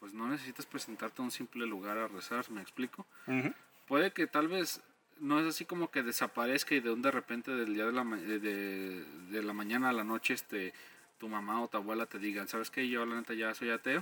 pues 0.00 0.14
no 0.14 0.26
necesitas 0.26 0.64
presentarte 0.64 1.20
a 1.20 1.24
un 1.26 1.30
simple 1.30 1.66
lugar 1.66 1.98
a 1.98 2.08
rezar, 2.08 2.50
¿me 2.50 2.62
explico? 2.62 3.04
Ujú. 3.26 3.52
Puede 3.86 4.12
que 4.12 4.26
tal 4.26 4.48
vez 4.48 4.80
no 5.20 5.40
es 5.40 5.46
así 5.46 5.64
como 5.64 5.90
que 5.90 6.02
desaparezca 6.02 6.74
y 6.74 6.80
de 6.80 6.90
un 6.92 7.02
de 7.02 7.10
repente 7.10 7.50
del 7.52 7.74
día 7.74 7.86
de 7.86 7.92
la, 7.92 8.04
de, 8.04 8.38
de- 8.40 9.42
la 9.42 9.52
mañana 9.52 9.90
a 9.90 9.92
la 9.92 10.04
noche 10.04 10.34
este 10.34 10.72
tu 11.18 11.28
mamá 11.28 11.62
o 11.62 11.68
tu 11.68 11.76
abuela 11.76 12.06
te 12.06 12.18
digan, 12.18 12.48
¿sabes 12.48 12.70
qué? 12.70 12.88
Yo 12.88 13.06
la 13.06 13.16
neta 13.16 13.34
ya 13.34 13.54
soy 13.54 13.70
ateo. 13.70 14.00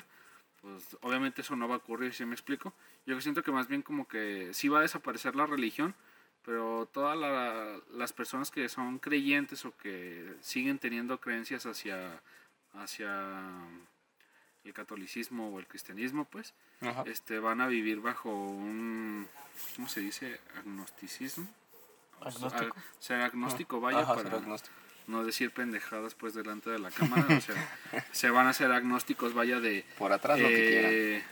Pues 0.61 0.97
obviamente 1.03 1.41
eso 1.43 1.57
no 1.57 1.69
va 1.69 1.75
a 1.77 1.79
ocurrir, 1.79 2.15
¿sí 2.15 2.25
me 2.25 2.35
explico? 2.35 2.73
Yo 3.07 3.21
siento 3.21 3.43
que 3.43 3.51
más 3.53 3.67
bien 3.69 3.83
como 3.83 4.07
que 4.09 4.51
sí 4.55 4.69
va 4.69 4.79
a 4.79 4.83
desaparecer 4.83 5.35
la 5.37 5.47
religión, 5.47 5.95
pero 6.45 6.89
todas 6.93 7.19
la- 7.19 7.81
las 7.93 8.13
personas 8.13 8.51
que 8.51 8.69
son 8.69 8.99
creyentes 8.99 9.65
o 9.65 9.77
que 9.77 10.35
siguen 10.41 10.79
teniendo 10.79 11.19
creencias 11.21 11.67
hacia, 11.67 12.21
hacia 12.75 13.51
el 14.65 14.73
catolicismo 14.73 15.49
o 15.49 15.59
el 15.59 15.67
cristianismo, 15.67 16.25
pues, 16.25 16.55
Ajá. 16.81 17.05
este, 17.07 17.39
van 17.39 17.61
a 17.61 17.67
vivir 17.67 18.01
bajo 18.01 18.31
un, 18.33 19.27
¿cómo 19.77 19.89
se 19.89 20.01
dice? 20.01 20.41
Agnosticismo. 20.59 21.47
Agnóstico. 22.21 22.77
Ser 23.01 23.21
agnóstico, 23.21 23.81
vaya, 23.81 24.01
Ajá, 24.01 24.15
para 24.15 24.37
agnóstico. 24.37 24.75
no 25.09 25.25
decir 25.25 25.51
pendejadas 25.51 26.15
pues 26.15 26.35
delante 26.35 26.71
de 26.71 26.79
la 26.79 26.91
cámara. 26.93 27.27
o 27.37 27.41
sea, 27.41 27.79
se 28.13 28.31
van 28.31 28.47
a 28.47 28.53
ser 28.53 28.71
agnósticos, 28.71 29.35
vaya, 29.35 29.59
de... 29.59 29.85
Por 29.99 30.13
atrás 30.13 30.39
lo 30.39 30.47
que 30.49 30.55
quieran. 30.69 30.91
eh, 30.95 31.23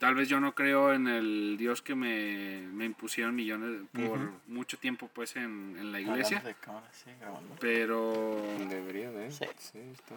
Tal 0.00 0.16
vez 0.16 0.28
yo 0.28 0.40
no 0.40 0.52
creo 0.56 0.92
en 0.92 1.06
el 1.06 1.54
Dios 1.56 1.80
que 1.80 1.94
me, 1.94 2.66
me 2.72 2.84
impusieron 2.86 3.36
millones 3.36 3.82
por 3.92 4.18
mucho 4.48 4.76
tiempo 4.76 5.06
pues 5.14 5.36
en, 5.36 5.76
en 5.78 5.92
la 5.92 6.00
iglesia, 6.00 6.40
de 6.40 6.54
cámara, 6.56 6.88
sí, 6.92 7.12
grabando. 7.20 7.54
pero 7.60 8.42
Debería 8.68 9.12
de. 9.12 9.30
Sí. 9.30 9.44
Sí, 9.58 9.78
está. 9.94 10.16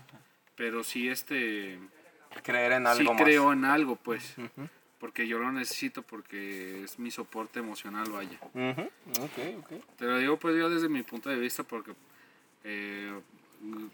Pero 0.55 0.83
sí 0.83 1.09
este 1.09 1.79
Creer 2.43 2.73
en 2.73 2.83
sí 2.83 2.89
algo 2.89 3.13
más. 3.13 3.23
creo 3.23 3.53
en 3.53 3.65
algo 3.65 3.95
pues, 3.95 4.35
porque 4.99 5.27
yo 5.27 5.39
lo 5.39 5.51
necesito 5.51 6.01
porque 6.01 6.83
es 6.83 6.99
mi 6.99 7.11
soporte 7.11 7.59
emocional, 7.59 8.09
vaya. 8.11 8.37
Ujú. 8.53 8.81
Ok, 9.23 9.37
ok. 9.59 9.97
Te 9.97 10.05
lo 10.05 10.17
digo 10.17 10.37
pues 10.37 10.57
yo 10.57 10.69
desde 10.69 10.89
mi 10.89 11.03
punto 11.03 11.29
de 11.29 11.37
vista 11.37 11.63
porque 11.63 11.93
Eh, 12.67 13.21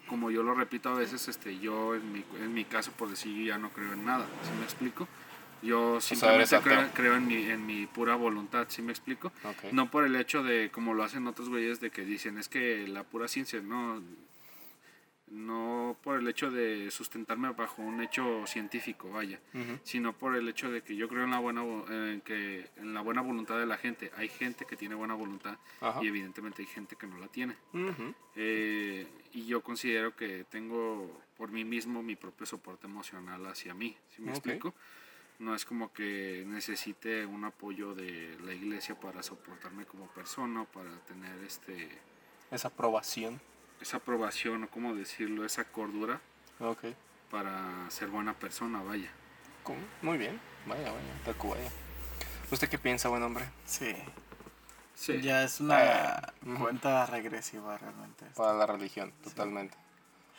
como 0.06 0.30
yo 0.30 0.42
lo 0.42 0.54
repito 0.54 0.88
a 0.88 0.94
veces, 0.94 1.28
este, 1.28 1.58
yo 1.58 1.94
en 1.94 2.10
mi, 2.12 2.24
en 2.40 2.52
mi 2.54 2.64
caso, 2.64 2.90
por 2.92 3.08
decir, 3.10 3.46
ya 3.46 3.58
no 3.58 3.70
creo 3.70 3.92
en 3.92 4.04
nada, 4.04 4.26
¿sí 4.42 4.50
me 4.58 4.64
explico? 4.64 5.06
Yo 5.62 6.00
simplemente 6.00 6.58
creo, 6.60 6.90
creo 6.94 7.16
en, 7.16 7.26
mi, 7.26 7.36
en 7.36 7.64
mi 7.66 7.86
pura 7.86 8.16
voluntad, 8.16 8.66
¿sí 8.68 8.82
me 8.82 8.92
explico? 8.92 9.30
No 9.70 9.90
por 9.90 10.04
el 10.04 10.16
hecho 10.16 10.42
de, 10.42 10.70
como 10.70 10.94
lo 10.94 11.04
hacen 11.04 11.26
otros 11.26 11.48
güeyes, 11.48 11.80
de 11.80 11.90
que 11.90 12.04
dicen, 12.04 12.38
es 12.38 12.48
que 12.48 12.88
la 12.88 13.04
pura 13.04 13.28
ciencia, 13.28 13.60
no, 13.60 14.02
no 15.32 15.96
por 16.02 16.18
el 16.18 16.28
hecho 16.28 16.50
de 16.50 16.90
sustentarme 16.90 17.50
bajo 17.52 17.80
un 17.80 18.02
hecho 18.02 18.46
científico, 18.46 19.10
vaya, 19.10 19.40
sino 19.82 20.12
por 20.12 20.36
el 20.36 20.46
hecho 20.48 20.70
de 20.70 20.82
que 20.82 20.94
yo 20.94 21.08
creo 21.08 21.24
en 21.24 21.30
la 21.30 21.38
buena 21.38 21.62
en 21.88 22.20
que 22.20 22.68
en 22.76 22.92
la 22.92 23.00
buena 23.00 23.22
voluntad 23.22 23.58
de 23.58 23.66
la 23.66 23.78
gente. 23.78 24.10
Hay 24.16 24.28
gente 24.28 24.66
que 24.66 24.76
tiene 24.76 24.94
buena 24.94 25.14
voluntad 25.14 25.56
Ajá. 25.80 26.00
y 26.02 26.08
evidentemente 26.08 26.62
hay 26.62 26.68
gente 26.68 26.96
que 26.96 27.06
no 27.06 27.18
la 27.18 27.28
tiene. 27.28 27.56
Eh, 28.36 29.06
y 29.32 29.46
yo 29.46 29.62
considero 29.62 30.14
que 30.14 30.44
tengo 30.44 31.22
por 31.36 31.50
mí 31.50 31.64
mismo 31.64 32.02
mi 32.02 32.14
propio 32.14 32.44
soporte 32.46 32.86
emocional 32.86 33.46
hacia 33.46 33.72
mí, 33.74 33.96
¿sí 34.14 34.22
me 34.22 34.32
explico? 34.32 34.74
No 35.38 35.54
es 35.54 35.64
como 35.64 35.92
que 35.92 36.44
necesite 36.46 37.24
un 37.24 37.44
apoyo 37.44 37.94
de 37.94 38.36
la 38.44 38.52
iglesia 38.52 39.00
para 39.00 39.22
soportarme 39.22 39.86
como 39.86 40.06
persona, 40.08 40.64
para 40.66 40.90
tener 41.06 41.42
este 41.42 41.88
Esa 42.50 42.68
aprobación. 42.68 43.40
Esa 43.82 43.98
aprobación 43.98 44.64
o 44.64 44.68
cómo 44.70 44.94
decirlo, 44.94 45.44
esa 45.44 45.64
cordura 45.64 46.20
Ok. 46.60 46.84
para 47.30 47.90
ser 47.90 48.08
buena 48.08 48.32
persona, 48.34 48.82
vaya. 48.82 49.10
¿Cómo? 49.62 49.80
Muy 50.00 50.18
bien. 50.18 50.40
Vaya, 50.66 50.90
vaya. 50.90 51.14
Tacubaya. 51.24 51.68
¿Usted 52.50 52.68
qué 52.68 52.78
piensa, 52.78 53.08
buen 53.08 53.22
hombre? 53.22 53.48
Sí. 53.66 53.94
Sí. 54.94 55.20
Ya 55.20 55.42
es 55.42 55.60
una 55.60 55.82
Eh, 55.82 56.20
ujú. 56.46 56.58
cuenta 56.64 57.06
regresiva 57.06 57.76
realmente. 57.78 58.26
esto. 58.26 58.42
Para 58.42 58.54
la 58.54 58.66
religión, 58.66 59.12
totalmente. 59.24 59.76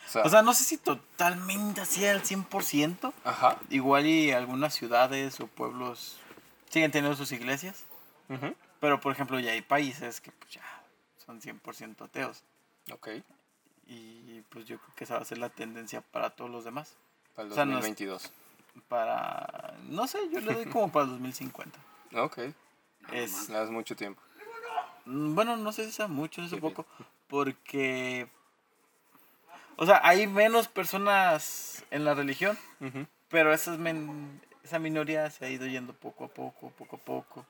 O 0.06 0.10
sea, 0.10 0.22
O 0.22 0.28
sea, 0.28 0.42
no 0.42 0.52
sé 0.54 0.64
si 0.64 0.76
totalmente 0.78 1.80
así 1.80 2.06
al 2.06 2.22
100%. 2.22 3.12
ajá. 3.24 3.58
Igual 3.70 4.06
y 4.06 4.32
algunas 4.32 4.74
ciudades 4.74 5.40
o 5.40 5.46
pueblos 5.46 6.18
siguen 6.70 6.90
teniendo 6.90 7.16
sus 7.16 7.32
iglesias. 7.32 7.84
Ujú. 8.28 8.54
Pero, 8.80 9.00
por 9.00 9.12
ejemplo, 9.12 9.38
ya 9.40 9.52
hay 9.52 9.62
países 9.62 10.20
que 10.20 10.30
pues, 10.32 10.52
ya 10.52 10.62
son 11.24 11.40
100% 11.40 12.04
ateos. 12.04 12.42
Ok. 12.92 13.08
Y 13.86 14.40
pues 14.50 14.64
yo 14.66 14.78
creo 14.78 14.94
que 14.94 15.04
esa 15.04 15.16
va 15.16 15.22
a 15.22 15.24
ser 15.24 15.38
la 15.38 15.50
tendencia 15.50 16.00
para 16.00 16.30
todos 16.30 16.50
los 16.50 16.64
demás. 16.64 16.96
Para 17.34 17.46
el 17.46 17.52
O 17.52 17.54
sea, 17.54 17.64
no 17.64 17.72
es- 17.78 17.84
2022. 17.84 18.32
Para... 18.88 19.74
No 19.88 20.06
sé, 20.08 20.18
yo 20.32 20.40
le 20.40 20.54
doy 20.54 20.66
como 20.66 20.90
para 20.90 21.04
el 21.04 21.10
2050. 21.12 21.78
Ok. 22.16 22.38
Es, 23.12 23.48
Le 23.48 23.54
das 23.56 23.70
mucho 23.70 23.94
tiempo. 23.96 24.20
Mm, 25.04 25.34
Bueno, 25.34 25.56
no 25.56 25.72
sé 25.72 25.84
si 25.84 25.92
sea 25.92 26.06
mucho, 26.08 26.40
no 26.40 26.48
sé 26.48 26.56
poco, 26.58 26.86
porque, 27.28 28.28
o 29.76 29.84
sea, 29.84 30.00
hay 30.02 30.26
menos 30.26 30.68
personas 30.68 31.84
en 31.90 32.04
la 32.04 32.14
religión, 32.14 32.56
pero 33.28 33.52
esas 33.52 33.78
men- 33.78 34.40
esa 34.62 34.78
minoría 34.78 35.28
se 35.30 35.44
ha 35.44 35.50
ido 35.50 35.66
yendo 35.66 35.92
poco 35.92 36.24
a 36.24 36.28
poco, 36.28 36.70
poco 36.70 36.96
a 36.96 36.98
poco, 37.00 37.44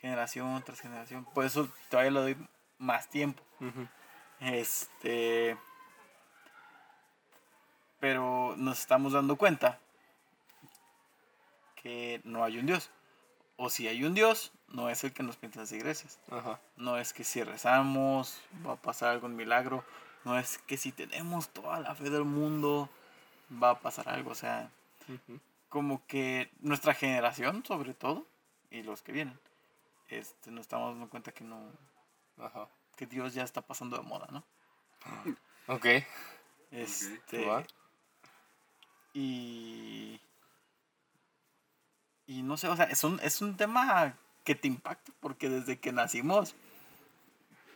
generación 0.00 0.62
tras 0.64 0.80
generación. 0.80 1.24
Por 1.34 1.44
eso 1.44 1.68
todavía 1.90 2.12
le 2.12 2.20
doy 2.20 2.36
más 2.78 3.10
tiempo. 3.10 3.42
Este, 4.40 5.56
pero 8.04 8.54
nos 8.58 8.80
estamos 8.80 9.14
dando 9.14 9.36
cuenta 9.36 9.78
que 11.74 12.20
no 12.24 12.44
hay 12.44 12.58
un 12.58 12.66
Dios. 12.66 12.90
O 13.56 13.70
si 13.70 13.88
hay 13.88 14.04
un 14.04 14.12
Dios, 14.12 14.52
no 14.68 14.90
es 14.90 15.04
el 15.04 15.14
que 15.14 15.22
nos 15.22 15.36
pinta 15.38 15.60
las 15.60 15.72
iglesias. 15.72 16.18
Ajá. 16.30 16.60
No 16.76 16.98
es 16.98 17.14
que 17.14 17.24
si 17.24 17.42
rezamos 17.42 18.42
va 18.66 18.74
a 18.74 18.76
pasar 18.76 19.08
algún 19.08 19.34
milagro. 19.36 19.82
No 20.26 20.38
es 20.38 20.58
que 20.58 20.76
si 20.76 20.92
tenemos 20.92 21.48
toda 21.48 21.80
la 21.80 21.94
fe 21.94 22.10
del 22.10 22.24
mundo 22.24 22.90
va 23.50 23.70
a 23.70 23.80
pasar 23.80 24.06
algo. 24.10 24.32
O 24.32 24.34
sea, 24.34 24.68
como 25.70 26.06
que 26.06 26.50
nuestra 26.60 26.92
generación, 26.92 27.64
sobre 27.64 27.94
todo, 27.94 28.26
y 28.70 28.82
los 28.82 29.00
que 29.00 29.12
vienen, 29.12 29.38
este, 30.10 30.50
nos 30.50 30.60
estamos 30.60 30.92
dando 30.92 31.08
cuenta 31.08 31.32
que 31.32 31.44
no, 31.44 31.58
Ajá. 32.38 32.68
que 32.96 33.06
Dios 33.06 33.32
ya 33.32 33.44
está 33.44 33.62
pasando 33.62 33.96
de 33.96 34.02
moda, 34.02 34.28
¿no? 34.30 34.44
Ok. 35.68 35.86
Este, 36.70 37.46
Va. 37.46 37.64
Y 39.14 40.20
y 42.26 42.42
no 42.42 42.56
sé, 42.56 42.68
o 42.68 42.76
sea, 42.76 42.86
es 42.86 43.04
un, 43.04 43.20
es 43.22 43.42
un 43.42 43.56
tema 43.56 44.14
que 44.44 44.54
te 44.54 44.68
impacta 44.68 45.12
porque 45.20 45.48
desde 45.48 45.78
que 45.78 45.92
nacimos 45.92 46.54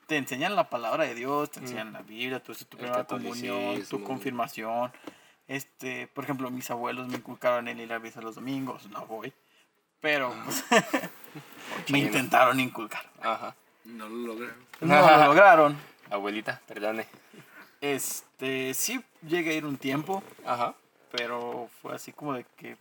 te 0.06 0.16
enseñan 0.16 0.56
la 0.56 0.70
palabra 0.70 1.04
de 1.04 1.14
Dios, 1.14 1.50
te 1.50 1.60
enseñan 1.60 1.92
la 1.92 2.00
Biblia, 2.00 2.42
tu, 2.42 2.54
tu 2.54 2.78
primera 2.78 3.04
comunión, 3.04 3.82
tu 3.84 4.02
confirmación. 4.02 4.90
Este, 5.46 6.06
por 6.08 6.24
ejemplo, 6.24 6.50
mis 6.50 6.70
abuelos 6.70 7.08
me 7.08 7.16
inculcaron 7.16 7.68
el 7.68 7.80
ir 7.80 7.92
a 7.92 7.98
misa 7.98 8.22
los 8.22 8.36
domingos, 8.36 8.88
no 8.88 9.06
voy, 9.06 9.32
pero 10.00 10.34
pues, 10.44 10.64
me 11.90 11.98
intentaron 11.98 12.58
inculcar. 12.58 13.04
Ajá. 13.20 13.54
No 13.84 14.08
lo 14.08 14.34
logré. 14.34 14.48
No 14.80 15.00
lo 15.00 15.16
lograron. 15.26 15.76
Abuelita, 16.10 16.62
perdone. 16.66 17.06
Este, 17.82 18.72
sí 18.72 19.02
llegué 19.22 19.50
a 19.50 19.54
ir 19.54 19.66
un 19.66 19.76
tiempo, 19.76 20.22
Ajá. 20.46 20.74
Pero 21.10 21.68
fue 21.82 21.94
así 21.94 22.12
como 22.12 22.34
de 22.34 22.44
que 22.56 22.76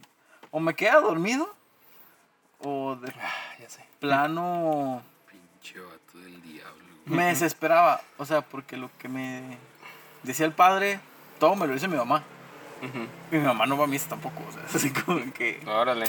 o 0.52 0.60
me 0.60 0.74
quedaba 0.76 1.02
dormido 1.02 1.54
o 2.60 2.95
de 2.95 3.12
Ah, 3.22 3.56
ya 3.60 3.70
sé. 3.70 3.86
plano 3.99 5.02
Pinche 5.30 5.80
vato 5.80 6.18
del 6.20 6.41
diablo. 6.41 6.84
me 7.06 7.26
desesperaba, 7.26 8.02
o 8.18 8.26
sea, 8.26 8.41
porque 8.41 8.78
lo 8.78 8.90
que 8.98 9.08
me 9.10 9.58
decía 10.24 10.45
el 10.45 10.54
padre, 10.54 10.99
todo 11.40 11.56
me 11.56 11.68
lo 11.68 11.74
dice 11.74 11.88
mi 11.88 11.98
mamá. 11.98 12.24
Y 13.32 13.36
mi 13.38 13.44
mamá 13.44 13.66
no 13.66 13.76
va 13.78 13.86
a 13.86 13.88
misa 13.88 14.08
tampoco, 14.10 14.44
o 14.48 14.52
sea, 14.52 14.64
es 14.64 14.76
así 14.76 14.91
como 14.91 15.20
que 15.34 15.60
Órale. 15.66 16.06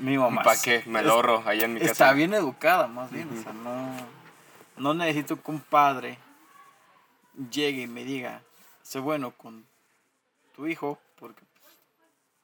mi 0.00 0.18
mamá 0.18 0.42
¿Para 0.42 0.60
qué? 0.60 0.82
Me 0.86 1.00
lo 1.02 1.12
ahorro 1.12 1.42
allá 1.46 1.64
en 1.64 1.74
mi 1.74 1.80
casa. 1.80 1.92
está 1.92 2.12
bien 2.12 2.34
educada, 2.34 2.88
más 2.88 3.10
bien, 3.12 3.28
o 3.38 3.42
sea, 3.42 3.52
no 3.52 3.96
no 4.78 4.94
necesito 4.94 5.40
que 5.40 5.50
un 5.52 5.60
padre 5.60 6.18
llegue 7.50 7.82
y 7.82 7.86
me 7.86 8.02
diga, 8.04 8.42
sé 8.82 8.98
bueno 8.98 9.30
con 9.30 9.64
tu 10.56 10.66
hijo, 10.66 10.98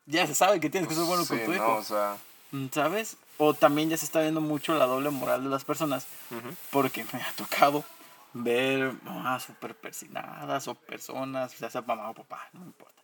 ya 0.08 0.26
se 0.26 0.34
sabe 0.34 0.58
que 0.60 0.70
tienes 0.70 0.88
que 0.88 0.94
ser 0.94 1.04
bueno 1.04 1.24
con 1.26 1.38
Sí, 1.38 1.44
tu 1.44 1.50
no, 1.52 1.56
hijo. 1.56 1.74
o 1.76 1.82
sea. 1.84 2.16
Mm, 2.52 2.66
¿Sabes? 2.72 3.16
O 3.36 3.54
también 3.54 3.88
ya 3.90 3.96
se 3.96 4.04
está 4.04 4.20
viendo 4.20 4.40
mucho 4.40 4.74
la 4.76 4.86
doble 4.86 5.10
moral 5.10 5.44
de 5.44 5.50
las 5.50 5.64
personas. 5.64 6.06
ujú. 6.30 6.48
Porque 6.70 7.04
me 7.12 7.22
ha 7.22 7.32
tocado 7.36 7.84
ver 8.32 8.92
mamás 9.04 9.44
súper 9.44 9.74
persinadas 9.74 10.66
o 10.68 10.74
personas, 10.74 11.56
ya 11.58 11.70
sea 11.70 11.82
mamá 11.82 12.10
o 12.10 12.14
papá, 12.14 12.48
no 12.52 12.64
importa. 12.64 13.02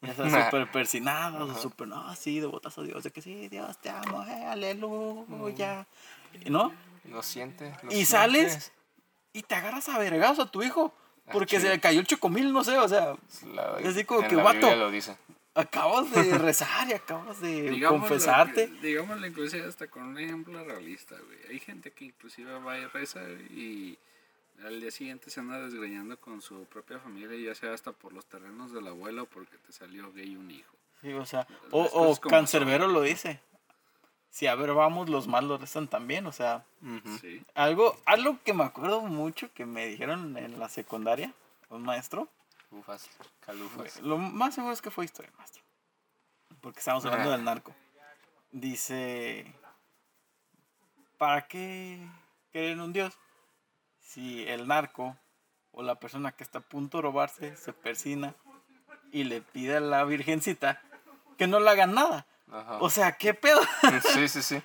Ya 0.00 0.14
sea 0.14 0.24
súper 0.50 0.70
persinadas 0.70 1.40
o 1.42 1.54
súper, 1.60 1.88
no, 1.88 2.14
sí, 2.16 2.40
devotas 2.40 2.76
a 2.78 2.82
Dios, 2.82 3.02
de 3.04 3.10
que 3.10 3.20
sí, 3.22 3.48
Dios 3.48 3.76
te 3.78 3.90
amo, 3.90 4.24
eh, 4.24 4.44
aleluya. 4.46 5.86
¿No? 6.46 6.72
Lo 7.04 7.22
siente. 7.22 7.74
lo 7.82 7.92
Y 7.92 8.04
sales 8.04 8.48
sientes. 8.52 8.72
y 9.32 9.42
te 9.42 9.54
agarras 9.54 9.88
a 9.88 9.98
vergados 9.98 10.38
a 10.38 10.46
tu 10.50 10.62
hijo. 10.62 10.92
Ah, 11.26 11.30
Porque 11.32 11.56
se 11.56 11.62
chido. 11.62 11.72
le 11.74 11.80
cayó 11.80 12.00
el 12.00 12.06
chocomil, 12.06 12.52
no 12.52 12.64
sé, 12.64 12.76
o 12.78 12.88
sea, 12.88 13.14
La- 13.52 13.76
así 13.88 14.04
como 14.04 14.22
en 14.22 14.28
que, 14.28 14.36
la. 14.36 14.52
Biblia 14.52 14.76
lo 14.76 14.90
dice. 14.90 15.16
Acabas 15.58 16.10
de 16.12 16.38
rezar 16.38 16.88
y 16.88 16.92
acabas 16.92 17.40
de 17.40 17.84
confesarte. 17.86 18.68
Digámoslo 18.80 19.26
inclusive 19.26 19.66
hasta 19.66 19.88
con 19.88 20.04
un 20.04 20.18
ejemplo 20.18 20.62
realista, 20.64 21.16
güey. 21.16 21.38
Hay 21.50 21.58
gente 21.58 21.90
que 21.90 22.06
inclusive 22.06 22.58
va 22.60 22.78
y 22.78 22.86
reza 22.86 23.20
y 23.50 23.98
al 24.64 24.80
día 24.80 24.90
siguiente 24.90 25.30
se 25.30 25.40
anda 25.40 25.60
desgreñando 25.60 26.18
con 26.20 26.42
su 26.42 26.64
propia 26.66 26.98
familia, 26.98 27.36
ya 27.38 27.54
sea 27.54 27.72
hasta 27.72 27.92
por 27.92 28.12
los 28.12 28.26
terrenos 28.26 28.72
del 28.72 28.86
abuelo 28.86 29.24
o 29.24 29.26
porque 29.26 29.56
te 29.58 29.72
salió 29.72 30.12
gay 30.12 30.36
un 30.36 30.50
hijo. 30.50 30.74
Sí, 31.00 31.12
o 31.12 31.26
sea, 31.26 31.46
o, 31.70 31.82
o 31.84 32.16
Cancerbero 32.20 32.88
lo 32.88 33.02
dice. 33.02 33.40
Si 34.30 34.46
a 34.46 34.54
ver 34.54 34.72
vamos, 34.74 35.08
los 35.08 35.26
malos 35.26 35.60
rezan 35.60 35.88
también, 35.88 36.26
o 36.26 36.32
sea. 36.32 36.64
Sí. 37.20 37.42
algo, 37.54 37.96
algo 38.04 38.38
que 38.44 38.52
me 38.52 38.64
acuerdo 38.64 39.00
mucho 39.00 39.52
que 39.54 39.64
me 39.64 39.86
dijeron 39.86 40.36
en 40.36 40.58
la 40.58 40.68
secundaria, 40.68 41.32
un 41.70 41.82
maestro, 41.82 42.28
Lo 44.02 44.18
más 44.18 44.54
seguro 44.54 44.72
es 44.72 44.82
que 44.82 44.90
fue 44.90 45.04
historia, 45.04 45.32
maestro, 45.38 45.62
porque 46.60 46.78
estamos 46.80 47.04
hablando 47.04 47.30
Ah. 47.30 47.36
del 47.36 47.44
narco. 47.44 47.74
Dice, 48.50 49.54
¿para 51.16 51.46
qué 51.48 52.06
creer 52.52 52.72
en 52.72 52.80
un 52.80 52.92
Dios 52.92 53.16
si 54.00 54.46
el 54.48 54.66
narco 54.66 55.16
o 55.72 55.82
la 55.82 55.96
persona 55.96 56.32
que 56.32 56.44
está 56.44 56.58
a 56.58 56.62
punto 56.62 56.98
de 56.98 57.02
robarse 57.02 57.56
se 57.56 57.72
persina 57.72 58.34
y 59.12 59.24
le 59.24 59.40
pide 59.42 59.76
a 59.76 59.80
la 59.80 60.04
virgencita 60.04 60.80
que 61.36 61.46
no 61.46 61.60
le 61.60 61.70
hagan 61.70 61.94
nada? 61.94 62.26
Ajá. 62.50 62.78
O 62.80 62.88
sea, 62.90 63.12
¿qué 63.16 63.34
pedo? 63.34 63.60
Sí, 64.14 64.28
sí, 64.28 64.42
sí. 64.42 64.62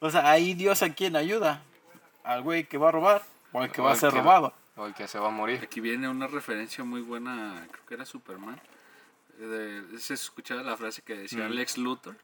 O 0.00 0.10
sea, 0.10 0.30
ahí 0.30 0.54
Dios 0.54 0.82
a 0.82 0.92
quién 0.94 1.16
ayuda. 1.16 1.62
Al 2.24 2.42
güey 2.42 2.64
que 2.64 2.76
va 2.78 2.88
a 2.88 2.92
robar 2.92 3.22
o 3.52 3.60
al 3.60 3.70
que 3.72 3.80
O 3.80 3.84
va 3.84 3.92
a 3.92 3.96
ser 3.96 4.10
que- 4.10 4.18
robado. 4.18 4.52
O 4.82 4.86
el 4.86 4.94
que 4.94 5.06
se 5.06 5.16
va 5.18 5.28
a 5.28 5.30
morir. 5.30 5.60
Aquí 5.62 5.78
viene 5.80 6.08
una 6.08 6.26
referencia 6.26 6.82
muy 6.82 7.02
buena, 7.02 7.64
creo 7.70 7.86
que 7.86 7.94
era 7.94 8.04
Superman. 8.04 8.60
De, 9.38 9.82
se 9.98 10.14
escuchaba 10.14 10.62
la 10.62 10.76
frase 10.76 11.02
que 11.02 11.14
decía 11.14 11.46
Mm. 11.48 11.52
Lex 11.52 11.78
Luthor, 11.78 12.16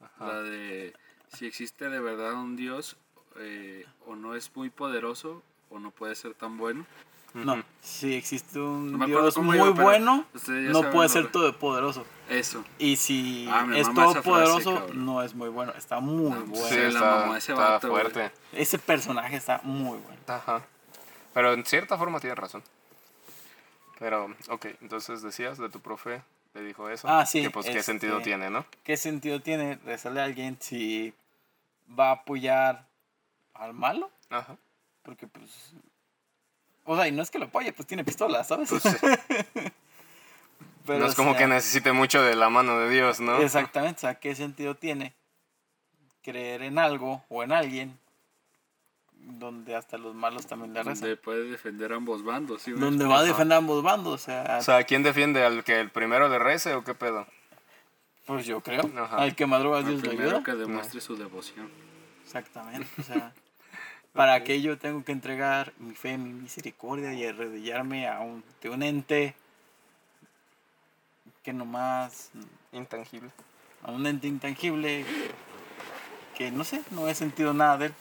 Ajá. 0.00 0.26
la 0.32 0.42
de 0.42 0.94
si 1.36 1.46
existe 1.46 1.90
de 1.90 2.00
verdad 2.00 2.32
un 2.34 2.56
Dios 2.56 2.96
eh, 3.38 3.84
o 4.06 4.16
no 4.16 4.34
es 4.34 4.50
muy 4.56 4.70
poderoso 4.70 5.42
o 5.68 5.78
no 5.78 5.90
puede 5.90 6.14
ser 6.16 6.34
tan 6.34 6.56
bueno 6.58 6.84
No, 7.34 7.62
si 7.80 8.14
existe 8.14 8.58
un 8.58 8.98
No 8.98 9.06
Dios 9.06 9.36
muy 9.38 9.58
pero 9.58 9.74
bueno, 9.74 10.26
no 10.72 10.90
puede 10.90 11.08
ser 11.10 11.24
de- 11.24 11.28
todopoderoso. 11.30 12.04
Eso. 12.28 12.64
Y 12.78 12.96
si 12.96 13.46
Ah, 13.50 13.66
es 13.74 13.88
frase, 13.90 14.14
todopoderoso, 14.14 14.74
cabrón. 14.74 15.04
no 15.04 15.22
es 15.22 15.34
muy 15.34 15.48
bueno. 15.50 15.72
Está 15.76 16.00
muy 16.00 16.30
No, 16.30 16.40
bueno. 16.46 16.68
Sí, 16.68 16.76
la 16.76 16.88
está, 16.88 17.36
ese 17.38 17.52
está 17.52 17.54
vato, 17.70 17.90
güey. 17.90 18.02
fuerte. 18.02 18.32
Ese 18.52 18.78
personaje 18.78 19.36
está 19.36 19.60
muy 19.64 19.98
bueno. 19.98 20.20
Ajá. 20.26 20.62
Pero 21.34 21.52
en 21.52 21.64
cierta 21.64 21.96
forma 21.96 22.20
tiene 22.20 22.34
razón. 22.34 22.62
Pero, 23.98 24.34
ok, 24.48 24.66
entonces 24.80 25.22
decías 25.22 25.58
de 25.58 25.68
tu 25.68 25.80
profe, 25.80 26.22
te 26.52 26.62
dijo 26.62 26.88
eso. 26.88 27.06
Ah, 27.08 27.26
sí, 27.26 27.42
Que 27.42 27.50
pues 27.50 27.66
qué 27.66 27.72
este- 27.72 27.82
sentido 27.84 28.20
tiene, 28.22 28.50
¿no? 28.50 28.64
¿Qué 28.82 28.96
sentido 28.96 29.40
tiene 29.40 29.78
rezarle 29.84 30.20
a 30.20 30.24
alguien 30.24 30.56
si 30.60 31.12
va 31.98 32.08
a 32.08 32.12
apoyar 32.12 32.86
al 33.54 33.74
malo? 33.74 34.10
Ajá. 34.30 34.56
Porque 35.02 35.26
pues... 35.26 35.72
O 36.84 36.96
sea, 36.96 37.06
y 37.06 37.12
no 37.12 37.22
es 37.22 37.30
que 37.30 37.38
lo 37.38 37.44
apoye, 37.44 37.72
pues 37.72 37.86
tiene 37.86 38.04
pistola, 38.04 38.42
¿sabes? 38.42 38.70
Pues, 38.70 38.82
sí. 38.82 38.88
Pero, 40.86 40.98
no 41.00 41.06
es 41.06 41.12
o 41.12 41.16
como 41.16 41.32
sea, 41.32 41.40
que 41.40 41.46
necesite 41.46 41.92
mucho 41.92 42.22
de 42.22 42.34
la 42.34 42.48
mano 42.48 42.78
de 42.78 42.88
Dios, 42.88 43.20
¿no? 43.20 43.38
Exactamente, 43.40 43.98
o 43.98 44.00
sea, 44.00 44.14
¿qué 44.14 44.34
sentido 44.34 44.74
tiene 44.76 45.14
creer 46.22 46.62
en 46.62 46.78
algo 46.78 47.22
o 47.28 47.42
en 47.42 47.52
alguien 47.52 47.98
donde 49.22 49.74
hasta 49.76 49.98
los 49.98 50.14
malos 50.14 50.46
también 50.46 50.72
le 50.72 50.82
rezan? 50.82 51.00
Donde 51.00 51.16
puede 51.16 51.44
defender 51.50 51.92
ambos 51.92 52.24
bandos. 52.24 52.62
¿sí 52.62 52.72
me 52.72 52.80
Donde 52.80 53.04
va 53.04 53.20
a 53.20 53.22
defender 53.22 53.54
a 53.54 53.58
ambos 53.58 53.82
bandos, 53.82 54.14
o 54.14 54.18
sea, 54.18 54.56
O 54.58 54.62
sea, 54.62 54.84
¿quién 54.84 55.02
defiende 55.02 55.44
al 55.44 55.62
que 55.64 55.80
el 55.80 55.90
primero 55.90 56.28
le 56.28 56.38
rece 56.38 56.74
o 56.74 56.84
qué 56.84 56.94
pedo? 56.94 57.26
pues 58.26 58.46
yo 58.46 58.60
creo, 58.60 58.88
Ajá. 58.96 59.16
al 59.16 59.34
que 59.34 59.44
madruga 59.44 59.82
Dios 59.82 60.02
le 60.02 60.08
primero 60.08 60.28
ayuda. 60.36 60.44
que 60.44 60.54
demuestre 60.54 61.00
su 61.00 61.16
devoción. 61.16 61.68
Exactamente, 62.24 62.88
o 63.00 63.02
sea, 63.02 63.32
para 64.12 64.34
aquello 64.34 64.78
tengo 64.78 65.04
que 65.04 65.10
entregar 65.10 65.72
mi 65.78 65.96
fe, 65.96 66.16
mi 66.16 66.32
misericordia 66.32 67.12
y 67.12 67.24
arrodillarme 67.26 68.06
a 68.06 68.20
un, 68.20 68.44
de 68.62 68.70
un 68.70 68.84
ente 68.84 69.34
que 71.42 71.52
nomás, 71.52 72.30
Intangible. 72.72 73.30
a 73.82 73.90
un 73.90 74.06
ente 74.06 74.28
intangible 74.28 75.04
que 76.36 76.50
no 76.52 76.62
sé, 76.64 76.82
no 76.92 77.08
he 77.08 77.14
sentido 77.16 77.52
nada 77.52 77.78
de 77.78 77.86
él 77.86 77.94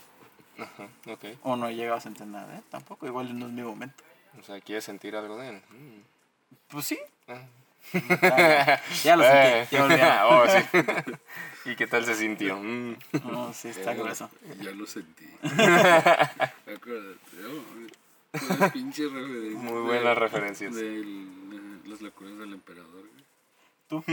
Ajá, 0.62 0.88
ok. 1.08 1.26
o 1.44 1.56
no 1.56 1.68
he 1.68 1.76
llegado 1.76 1.98
a 1.98 2.02
sentir 2.02 2.26
nada 2.28 2.48
de 2.48 2.58
él 2.58 2.64
tampoco, 2.70 3.06
igual 3.08 3.38
no 3.38 3.46
es 3.48 3.52
mi 3.52 3.62
momento. 3.62 4.04
O 4.40 4.44
sea, 4.44 4.60
¿quieres 4.62 4.84
sentir 4.84 5.16
algo 5.16 5.38
de 5.38 5.50
él? 5.50 5.62
Mm. 5.70 6.02
Pues 6.70 6.86
sí, 6.86 7.00
Ah. 7.28 7.42
ya, 8.22 8.82
ya 9.04 9.16
lo 9.16 9.24
Eh. 9.24 9.66
sentí, 9.68 9.76
ya 9.76 9.86
olvidé. 9.86 10.04
oh, 10.30 10.46
sí. 10.48 11.70
¿Y 11.72 11.76
qué 11.76 11.88
tal 11.88 12.06
se 12.06 12.16
sintió? 12.16 12.58
Mm. 12.58 12.96
No, 13.26 13.54
sí, 13.54 13.70
está 13.70 13.94
Eh, 13.94 13.96
grueso. 13.96 14.30
Ya 14.62 14.72
lo 14.72 14.86
sentí. 14.86 15.28
Acuérdate, 15.44 17.20
oh, 17.46 18.70
pinche 18.72 19.04
referencia. 19.08 19.60
Muy 19.60 19.82
buenas 19.82 20.18
referencias. 20.18 20.76
De 20.76 21.04
las 21.86 22.02
locuras 22.02 22.38
del 22.38 22.54
emperador. 22.54 22.92
güey. 22.92 23.24
¿Tú? 23.88 24.04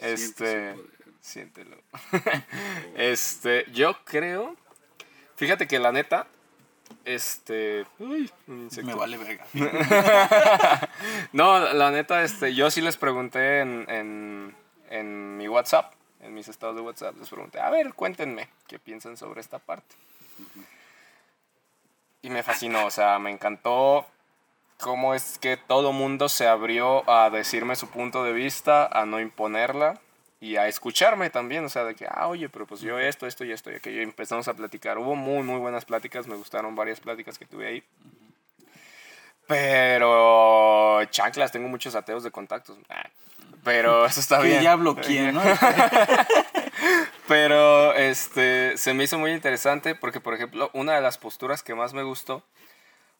Este. 0.00 0.74
Siéntelo. 1.20 1.76
Este, 2.96 3.66
yo 3.72 3.96
creo. 4.04 4.56
Fíjate 5.38 5.68
que 5.68 5.78
la 5.78 5.92
neta. 5.92 6.26
Este. 7.04 7.86
Uy. 8.00 8.28
Me 8.46 8.94
vale 8.94 9.16
verga. 9.16 9.46
No, 11.32 11.60
la 11.72 11.92
neta, 11.92 12.24
este, 12.24 12.54
yo 12.54 12.70
sí 12.72 12.80
les 12.80 12.96
pregunté 12.96 13.60
en, 13.60 13.86
en, 13.88 14.56
en 14.90 15.36
mi 15.36 15.46
WhatsApp, 15.46 15.92
en 16.22 16.34
mis 16.34 16.48
estados 16.48 16.74
de 16.74 16.82
WhatsApp, 16.82 17.16
les 17.18 17.28
pregunté, 17.28 17.60
a 17.60 17.70
ver, 17.70 17.94
cuéntenme 17.94 18.48
qué 18.66 18.80
piensan 18.80 19.16
sobre 19.16 19.40
esta 19.40 19.60
parte. 19.60 19.94
Y 22.22 22.30
me 22.30 22.42
fascinó, 22.42 22.86
o 22.86 22.90
sea, 22.90 23.18
me 23.20 23.30
encantó 23.30 24.06
cómo 24.80 25.14
es 25.14 25.38
que 25.38 25.56
todo 25.56 25.92
mundo 25.92 26.28
se 26.28 26.48
abrió 26.48 27.08
a 27.08 27.30
decirme 27.30 27.76
su 27.76 27.88
punto 27.88 28.24
de 28.24 28.32
vista, 28.32 28.86
a 28.86 29.06
no 29.06 29.20
imponerla 29.20 30.00
y 30.40 30.56
a 30.56 30.68
escucharme 30.68 31.30
también, 31.30 31.64
o 31.64 31.68
sea, 31.68 31.84
de 31.84 31.94
que, 31.94 32.06
ah, 32.08 32.28
oye, 32.28 32.48
pero 32.48 32.66
pues 32.66 32.80
yo 32.80 32.98
esto, 32.98 33.26
esto 33.26 33.44
y 33.44 33.50
esto 33.50 33.72
y 33.72 33.76
aquello, 33.76 34.02
empezamos 34.02 34.46
a 34.46 34.54
platicar. 34.54 34.98
Hubo 34.98 35.16
muy, 35.16 35.42
muy 35.42 35.58
buenas 35.58 35.84
pláticas, 35.84 36.28
me 36.28 36.36
gustaron 36.36 36.76
varias 36.76 37.00
pláticas 37.00 37.38
que 37.38 37.44
tuve 37.44 37.66
ahí. 37.66 37.84
Pero, 39.48 41.04
chanclas, 41.06 41.50
tengo 41.50 41.68
muchos 41.68 41.94
ateos 41.94 42.22
de 42.22 42.30
contactos. 42.30 42.78
Ah, 42.88 43.08
Pero 43.64 44.06
eso 44.06 44.20
está 44.20 44.40
bien. 44.40 44.62
ya 44.62 44.76
bloqueé, 44.76 45.32
¿no? 45.32 45.42
Pero 47.28 47.94
este 47.94 48.76
se 48.76 48.94
me 48.94 49.04
hizo 49.04 49.18
muy 49.18 49.32
interesante 49.32 49.94
porque, 49.94 50.20
por 50.20 50.34
ejemplo, 50.34 50.70
una 50.72 50.94
de 50.94 51.00
las 51.00 51.18
posturas 51.18 51.62
que 51.62 51.74
más 51.74 51.94
me 51.94 52.02
gustó 52.02 52.44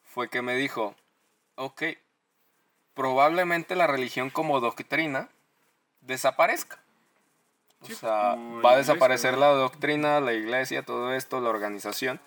fue 0.04 0.28
que 0.28 0.40
me 0.40 0.54
dijo, 0.54 0.94
ok, 1.56 1.82
probablemente 2.94 3.74
la 3.74 3.86
religión 3.86 4.30
como 4.30 4.60
doctrina 4.60 5.28
desaparezca. 6.00 6.78
O 7.80 7.86
Sí, 7.86 7.94
sea, 7.94 8.32
como 8.32 8.60
va 8.62 8.70
a 8.70 8.72
la 8.74 8.78
iglesia, 8.80 8.94
desaparecer 8.94 9.34
¿no? 9.34 9.40
la 9.40 9.46
doctrina, 9.48 10.20
la 10.20 10.32
iglesia, 10.32 10.82
todo 10.82 11.14
esto, 11.14 11.40
la 11.40 11.50
organización. 11.50 12.20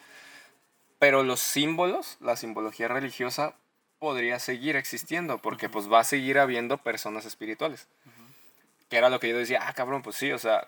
Pero 1.00 1.24
los 1.24 1.40
símbolos, 1.40 2.18
la 2.22 2.36
simbología 2.36 2.88
religiosa, 2.88 3.56
podría 4.00 4.40
seguir 4.40 4.76
existiendo 4.76 5.40
porque 5.40 5.68
pues 5.70 5.92
va 5.92 6.00
a 6.00 6.04
seguir 6.04 6.40
habiendo 6.40 6.78
personas 6.78 7.26
espirituales. 7.26 7.88
Que 8.90 8.98
era 8.98 9.10
lo 9.10 9.20
que 9.20 9.30
yo 9.30 9.38
decía, 9.38 9.60
ah, 9.68 9.74
cabrón, 9.74 10.02
pues 10.04 10.16
sí, 10.16 10.32
o 10.32 10.38
sea, 10.40 10.68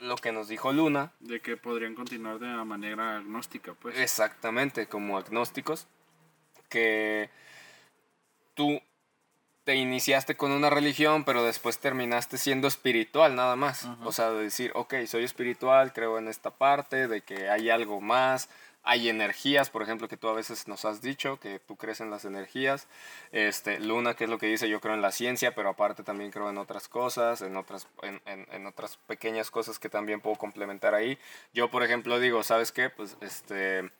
lo 0.00 0.16
que 0.16 0.32
nos 0.32 0.48
dijo 0.48 0.72
Luna, 0.72 1.12
De 1.20 1.40
que 1.40 1.56
podrían 1.56 1.94
continuar 1.94 2.38
de 2.38 2.46
una 2.46 2.64
manera 2.64 3.16
agnóstica, 3.18 3.74
pues. 3.74 3.98
exactamente 3.98 4.86
como 4.86 5.18
agnósticos, 5.18 5.86
que 6.68 7.30
tú 8.54 8.80
te 9.64 9.74
iniciaste 9.76 10.36
con 10.36 10.52
una 10.52 10.70
religión, 10.70 11.24
pero 11.24 11.44
después 11.44 11.78
terminaste 11.78 12.38
siendo 12.38 12.66
espiritual 12.68 13.34
nada 13.36 13.56
más. 13.56 13.86
O 14.04 14.12
sea, 14.12 14.30
de 14.30 14.42
decir, 14.44 14.72
ok, 14.74 14.94
soy 15.06 15.24
espiritual, 15.24 15.92
creo 15.92 16.18
en 16.18 16.28
esta 16.28 16.50
parte, 16.50 17.06
de 17.08 17.20
que 17.22 17.48
hay 17.50 17.70
algo 17.70 18.00
más, 18.00 18.48
hay 18.82 19.10
energías, 19.10 19.68
por 19.68 19.82
ejemplo, 19.82 20.08
que 20.08 20.16
tú 20.16 20.28
a 20.28 20.32
veces 20.32 20.66
nos 20.66 20.86
has 20.86 21.02
dicho, 21.02 21.38
que 21.38 21.58
tú 21.58 21.76
crees 21.76 22.00
en 22.00 22.10
las 22.10 22.24
energías. 22.24 22.88
Este, 23.30 23.78
Luna, 23.78 24.14
que 24.14 24.24
es 24.24 24.30
lo 24.30 24.38
que 24.38 24.46
dice, 24.46 24.70
yo 24.70 24.80
creo 24.80 24.94
en 24.94 25.02
la 25.02 25.12
ciencia, 25.12 25.54
pero 25.54 25.68
aparte 25.68 26.02
también 26.02 26.30
creo 26.30 26.48
en 26.48 26.56
otras 26.56 26.88
cosas, 26.88 27.42
en 27.42 27.56
otras, 27.58 27.86
en, 28.02 28.22
en- 28.24 28.46
en 28.50 28.66
otras 28.66 28.96
pequeñas 29.06 29.50
cosas 29.50 29.78
que 29.78 29.90
también 29.90 30.22
puedo 30.22 30.36
complementar 30.36 30.94
ahí. 30.94 31.18
Yo, 31.52 31.70
por 31.70 31.82
ejemplo, 31.82 32.18
digo, 32.18 32.42
¿sabes 32.42 32.72
qué? 32.72 32.88
Pues 32.88 33.18
este 33.20 33.90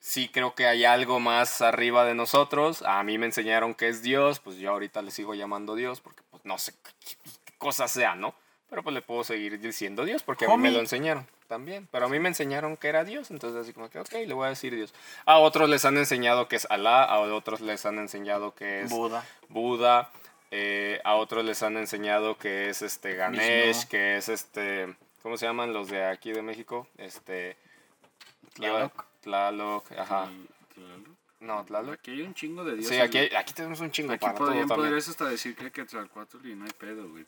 sí 0.00 0.28
creo 0.28 0.54
que 0.54 0.66
hay 0.66 0.84
algo 0.84 1.20
más 1.20 1.62
arriba 1.62 2.04
de 2.04 2.14
nosotros. 2.14 2.82
A 2.82 3.02
mí 3.02 3.18
me 3.18 3.26
enseñaron 3.26 3.74
que 3.74 3.88
es 3.88 4.02
Dios, 4.02 4.40
pues 4.40 4.56
yo 4.58 4.70
ahorita 4.72 5.02
le 5.02 5.10
sigo 5.10 5.34
llamando 5.34 5.74
Dios 5.74 6.00
porque 6.00 6.22
pues 6.30 6.44
no 6.44 6.58
sé 6.58 6.72
qué, 6.82 7.16
qué 7.44 7.52
cosa 7.58 7.88
sea, 7.88 8.14
¿no? 8.14 8.34
Pero 8.68 8.82
pues 8.82 8.94
le 8.94 9.02
puedo 9.02 9.22
seguir 9.22 9.60
diciendo 9.60 10.04
Dios 10.04 10.22
porque 10.22 10.44
a 10.44 10.48
mí 10.48 10.56
me 10.56 10.70
lo 10.72 10.80
enseñaron 10.80 11.26
también. 11.46 11.88
Pero 11.90 12.06
a 12.06 12.08
mí 12.08 12.18
me 12.18 12.28
enseñaron 12.28 12.76
que 12.76 12.88
era 12.88 13.04
Dios, 13.04 13.30
entonces 13.30 13.62
así 13.62 13.72
como 13.72 13.88
que, 13.88 14.00
ok, 14.00 14.12
le 14.26 14.34
voy 14.34 14.46
a 14.46 14.50
decir 14.50 14.74
Dios. 14.74 14.92
A 15.24 15.38
otros 15.38 15.68
les 15.68 15.84
han 15.84 15.96
enseñado 15.96 16.48
que 16.48 16.56
es 16.56 16.66
Alá, 16.68 17.04
a 17.04 17.20
otros 17.20 17.60
les 17.60 17.86
han 17.86 17.98
enseñado 17.98 18.54
que 18.54 18.82
es 18.82 18.90
Buda. 18.90 19.24
Buda, 19.48 20.10
eh, 20.50 21.00
a 21.04 21.14
otros 21.14 21.44
les 21.44 21.62
han 21.62 21.76
enseñado 21.76 22.36
que 22.38 22.68
es 22.68 22.82
este 22.82 23.14
Ganesh, 23.14 23.66
Vishnu. 23.66 23.88
que 23.88 24.16
es 24.16 24.28
este, 24.28 24.96
¿cómo 25.22 25.36
se 25.36 25.46
llaman 25.46 25.72
los 25.72 25.88
de 25.88 26.04
aquí 26.04 26.32
de 26.32 26.42
México? 26.42 26.88
Este, 26.98 27.56
Tlaloc. 28.54 29.04
Tlaloc, 29.26 29.90
ajá. 29.92 30.30
Claro. 30.72 31.16
No, 31.40 31.64
Tlaloc. 31.64 31.94
Aquí 31.94 32.12
hay 32.12 32.22
un 32.22 32.32
chingo 32.32 32.64
de 32.64 32.76
dioses. 32.76 32.94
Sí, 32.96 33.00
aquí, 33.02 33.18
güey. 33.18 33.34
aquí 33.34 33.52
tenemos 33.52 33.80
un 33.80 33.90
chingo 33.90 34.12
Aquí 34.12 34.20
para 34.24 34.34
todo 34.34 34.46
podrían, 34.46 34.68
también. 34.68 34.86
podrías 34.88 35.08
hasta 35.08 35.28
decir 35.28 35.56
que 35.56 35.72
Quetzalcóatl 35.72 36.46
y 36.46 36.54
no 36.54 36.64
hay 36.64 36.70
pedo, 36.78 37.08
güey. 37.08 37.26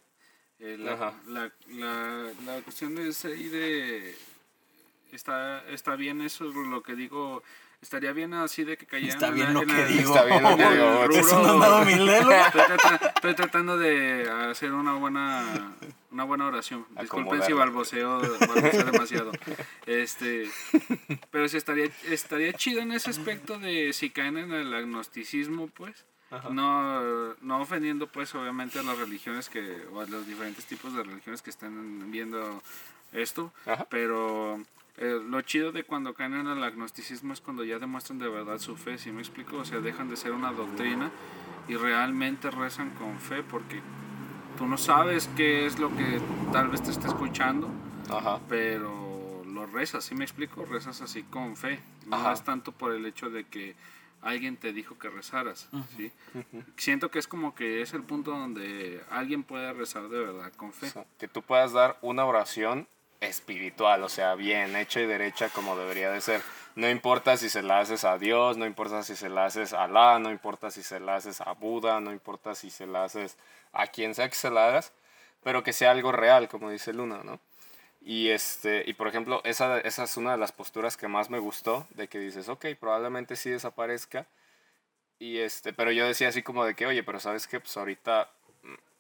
Eh, 0.61 0.77
la, 0.79 0.93
Ajá. 0.93 1.15
la, 1.27 1.53
la, 1.69 2.33
la 2.47 2.63
cuestión 2.63 2.97
es 2.99 3.25
ahí 3.25 3.49
de... 3.49 4.17
Está, 5.13 5.65
está 5.69 5.97
bien 5.97 6.21
eso, 6.21 6.45
lo 6.45 6.83
que 6.83 6.95
digo... 6.95 7.43
Estaría 7.81 8.13
bien 8.13 8.35
así 8.35 8.65
de 8.65 8.77
que 8.77 8.87
cayeran 8.87 9.15
Está 9.15 9.29
en 9.29 9.35
bien 9.35 9.47
la- 9.49 9.53
lo 9.53 9.63
en 9.63 9.69
que 9.69 9.83
el- 9.83 9.89
digo. 9.99 10.11
Está 10.17 10.25
bien 10.25 10.43
lo 10.43 10.57
que 10.57 10.65
digo. 10.69 12.33
Estoy, 12.33 12.63
trata- 12.67 13.13
estoy 13.15 13.35
tratando 13.35 13.79
de 13.79 14.29
hacer 14.51 14.73
una 14.73 14.95
buena 14.95 15.75
una 16.11 16.25
buena 16.25 16.47
oración. 16.47 16.87
Disculpen 17.01 17.43
si 17.45 17.53
balbuceo, 17.53 18.19
balbuceo 18.21 18.85
demasiado. 18.85 19.33
Este, 19.87 20.51
pero 21.31 21.49
sí 21.49 21.57
estaría 21.57 21.89
estaría 22.09 22.53
chido 22.55 22.81
en 22.81 22.91
ese 22.93 23.11
aspecto 23.11 23.59
de 23.59 23.93
si 23.93 24.11
caen 24.11 24.39
en 24.39 24.53
el 24.53 24.75
agnosticismo, 24.75 25.69
pues. 25.69 26.05
No, 26.51 27.35
no 27.41 27.61
ofendiendo 27.61 28.07
pues 28.09 28.35
obviamente 28.35 28.79
a 28.79 28.83
las 28.83 28.99
religiones 28.99 29.49
que 29.49 29.87
o 29.93 30.01
a 30.01 30.07
los 30.07 30.27
diferentes 30.27 30.67
tipos 30.67 30.95
de 30.95 31.03
religiones 31.05 31.41
que 31.43 31.49
están 31.51 32.11
viendo 32.11 32.63
esto, 33.13 33.53
Ajá. 33.65 33.87
pero 33.89 34.61
eh, 34.99 35.21
lo 35.25 35.41
chido 35.43 35.73
de 35.73 35.85
cuando 35.85 36.15
caen 36.15 36.35
en 36.35 36.47
el 36.47 36.63
agnosticismo 36.63 37.33
es 37.33 37.41
cuando 37.41 37.65
ya 37.65 37.79
demuestran 37.79 38.19
de 38.19 38.29
verdad 38.29 38.59
su 38.59 38.77
fe, 38.77 38.99
¿sí 38.99 39.13
me 39.13 39.21
explico? 39.21 39.59
O 39.59 39.65
sea, 39.65 39.81
dejan 39.81 40.09
de 40.09 40.17
ser 40.17 40.33
una 40.33 40.53
doctrina 40.53 41.11
y 41.69 41.77
realmente 41.77 42.51
rezan 42.51 42.91
con 42.91 43.19
fe 43.19 43.43
porque 43.43 43.81
tú 44.57 44.67
no 44.67 44.77
sabes 44.77 45.29
qué 45.37 45.67
es 45.67 45.79
lo 45.79 45.89
que 45.97 46.21
tal 46.53 46.69
vez 46.69 46.83
te 46.83 46.91
está 46.91 47.09
escuchando, 47.09 47.69
Ajá. 48.11 48.41
pero 48.49 49.43
lo 49.47 49.67
rezas, 49.67 50.05
¿sí 50.05 50.15
me 50.15 50.25
explico? 50.25 50.65
Rezas 50.65 51.01
así 51.01 51.23
con 51.23 51.57
fe. 51.57 51.81
No 52.07 52.17
Ajá. 52.17 52.33
es 52.33 52.43
tanto 52.43 52.73
por 52.73 52.93
el 52.93 53.07
hecho 53.07 53.31
de 53.31 53.45
que 53.45 53.77
alguien 54.21 54.57
te 54.57 54.73
dijo 54.73 54.99
que 54.99 55.09
rezaras, 55.11 55.69
¿sí? 55.97 56.11
Siento 56.77 57.11
que 57.11 57.21
es 57.21 57.29
como 57.29 57.55
que 57.55 57.83
es 57.83 57.95
el 57.95 58.03
punto 58.03 58.33
donde 58.33 59.01
alguien 59.11 59.45
puede 59.45 59.73
rezar 59.73 60.09
de 60.09 60.19
verdad 60.19 60.53
con 60.55 60.73
fe. 60.73 60.87
O 60.87 60.91
sea, 60.91 61.07
que 61.19 61.29
tú 61.29 61.43
puedas 61.43 61.73
dar 61.73 61.99
una 62.03 62.25
oración 62.25 62.89
espiritual, 63.21 64.03
o 64.03 64.09
sea, 64.09 64.35
bien 64.35 64.77
hecha 64.77 65.01
y 65.01 65.07
derecha 65.07 65.49
como 65.49 65.77
debería 65.77 66.11
de 66.11 66.21
ser. 66.21 66.43
No 66.77 66.89
importa 66.89 67.37
si 67.37 67.49
se 67.51 67.63
la 67.63 67.81
haces 67.81 68.05
a 68.05 68.19
Dios, 68.19 68.57
no 68.57 68.67
importa 68.67 69.03
si 69.03 69.17
se 69.17 69.29
la 69.29 69.47
haces 69.47 69.73
a 69.73 69.85
Alá, 69.85 70.19
no 70.19 70.31
importa 70.31 70.71
si 70.71 70.83
se 70.83 71.01
la 71.01 71.17
haces 71.17 71.41
a 71.41 71.53
Buda, 71.53 72.01
no 72.01 72.13
importa 72.13 72.55
si 72.55 72.71
se 72.71 72.87
la 72.87 73.05
haces 73.05 73.37
a 73.73 73.89
quien 73.89 74.15
sea 74.15 74.29
que 74.29 74.37
se 74.37 74.51
la 74.51 74.69
hagas, 74.69 74.93
pero 75.43 75.63
que 75.63 75.73
sea 75.73 75.91
algo 75.91 76.13
real, 76.13 76.49
como 76.49 76.71
dice 76.71 76.93
Luna, 76.93 77.23
¿no? 77.25 77.41
Y, 78.01 78.31
este, 78.31 78.85
y 78.87 78.95
por 78.95 79.09
ejemplo, 79.09 79.41
esa, 79.45 79.81
esa 79.81 80.05
es 80.05 80.17
una 80.17 80.33
de 80.33 80.39
las 80.39 80.53
posturas 80.53 80.97
que 80.97 81.09
más 81.09 81.31
me 81.31 81.41
gustó, 81.41 81.87
de 81.91 82.09
que 82.09 82.19
dices, 82.21 82.49
ok, 82.49 82.67
probablemente 82.79 83.37
sí 83.37 83.51
desaparezca, 83.51 84.27
y 85.19 85.39
este, 85.39 85.73
pero 85.73 85.91
yo 85.91 86.07
decía 86.07 86.29
así 86.29 86.43
como 86.43 86.65
de 86.65 86.75
que, 86.75 86.87
oye, 86.87 87.03
pero 87.03 87.19
sabes 87.21 87.49
que 87.49 87.59
pues 87.61 87.77
ahorita 87.77 88.31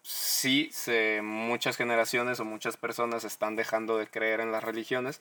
sí 0.02 0.70
se, 0.72 1.20
muchas 1.22 1.76
generaciones 1.76 2.40
o 2.40 2.44
muchas 2.44 2.76
personas 2.76 3.24
están 3.24 3.56
dejando 3.56 3.98
de 3.98 4.06
creer 4.06 4.40
en 4.40 4.52
las 4.52 4.64
religiones 4.64 5.20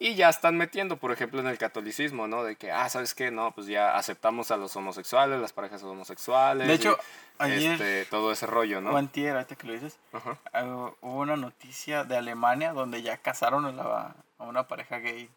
y 0.00 0.14
ya 0.14 0.28
están 0.28 0.56
metiendo, 0.56 0.96
por 0.98 1.10
ejemplo, 1.12 1.40
en 1.40 1.46
el 1.48 1.58
catolicismo, 1.58 2.28
¿no? 2.28 2.44
De 2.44 2.54
que, 2.56 2.70
ah, 2.70 2.88
¿sabes 2.88 3.14
qué? 3.14 3.30
No, 3.32 3.50
pues 3.52 3.66
ya 3.66 3.96
aceptamos 3.96 4.50
a 4.50 4.56
los 4.56 4.76
homosexuales, 4.76 5.40
las 5.40 5.52
parejas 5.52 5.82
homosexuales. 5.82 6.68
De 6.68 6.74
hecho, 6.74 6.96
y, 7.40 7.42
ayer 7.42 7.72
este, 7.72 8.04
todo 8.06 8.30
ese 8.30 8.46
rollo, 8.46 8.80
¿no? 8.80 8.90
o 8.92 8.96
antier, 8.96 9.34
ahorita 9.34 9.56
que 9.56 9.66
lo 9.66 9.72
dices, 9.72 9.98
Ajá. 10.12 10.38
ah, 10.52 10.64
hubo 11.00 11.18
una 11.20 11.36
noticia 11.36 12.04
de 12.04 12.16
Alemania 12.16 12.72
donde 12.72 13.02
ya 13.02 13.16
casaron 13.16 13.64
a, 13.64 13.72
la- 13.72 14.14
a 14.38 14.44
una 14.44 14.68
pareja 14.68 14.98
gay 14.98 15.28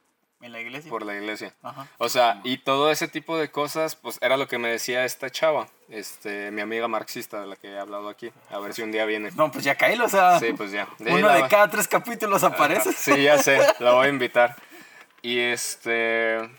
en 0.42 0.52
la 0.52 0.60
iglesia. 0.60 0.90
Por 0.90 1.06
la 1.06 1.16
iglesia. 1.16 1.54
Ajá. 1.62 1.88
O 1.98 2.10
sea, 2.10 2.42
y 2.44 2.58
todo 2.58 2.92
ese 2.92 3.08
tipo 3.08 3.38
de 3.38 3.52
cosas, 3.52 3.96
pues 3.96 4.18
era 4.22 4.38
lo 4.38 4.48
que 4.48 4.58
me 4.58 4.70
decía 4.70 5.06
esta 5.06 5.30
chava, 5.30 5.68
este, 5.90 6.52
mi 6.52 6.62
amiga 6.62 6.88
marxista 6.88 7.42
de 7.42 7.48
la 7.48 7.56
que 7.56 7.70
he 7.70 7.80
hablado 7.80 8.10
aquí. 8.10 8.32
A 8.50 8.60
ver 8.60 8.74
si 8.74 8.82
un 8.82 8.92
día 8.92 9.06
viene. 9.06 9.32
No, 9.32 9.52
pues 9.52 9.64
ya 9.64 9.76
caílo, 9.76 10.06
o 10.06 10.10
sea, 10.10 10.40
Sí, 10.40 10.54
pues 10.54 10.72
ya. 10.72 10.88
De 11.00 11.14
uno 11.14 11.30
de 11.30 11.48
cada 11.48 11.70
tres 11.70 11.88
capítulos 11.88 12.44
aparece. 12.44 12.92
Sí, 12.94 13.24
ya 13.24 13.38
sé, 13.38 13.60
la 13.80 13.94
voy 13.94 14.08
a 14.08 14.10
invitar. 14.10 14.56
Y 15.22 15.40
este. 15.40 16.50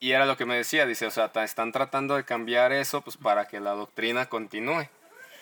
Y 0.00 0.12
era 0.12 0.24
lo 0.24 0.36
que 0.36 0.46
me 0.46 0.56
decía, 0.56 0.86
dice, 0.86 1.06
o 1.06 1.10
sea, 1.10 1.30
están 1.44 1.72
tratando 1.72 2.16
de 2.16 2.24
cambiar 2.24 2.72
eso 2.72 3.02
pues 3.02 3.18
para 3.18 3.46
que 3.46 3.60
la 3.60 3.72
doctrina 3.72 4.26
continúe. 4.26 4.88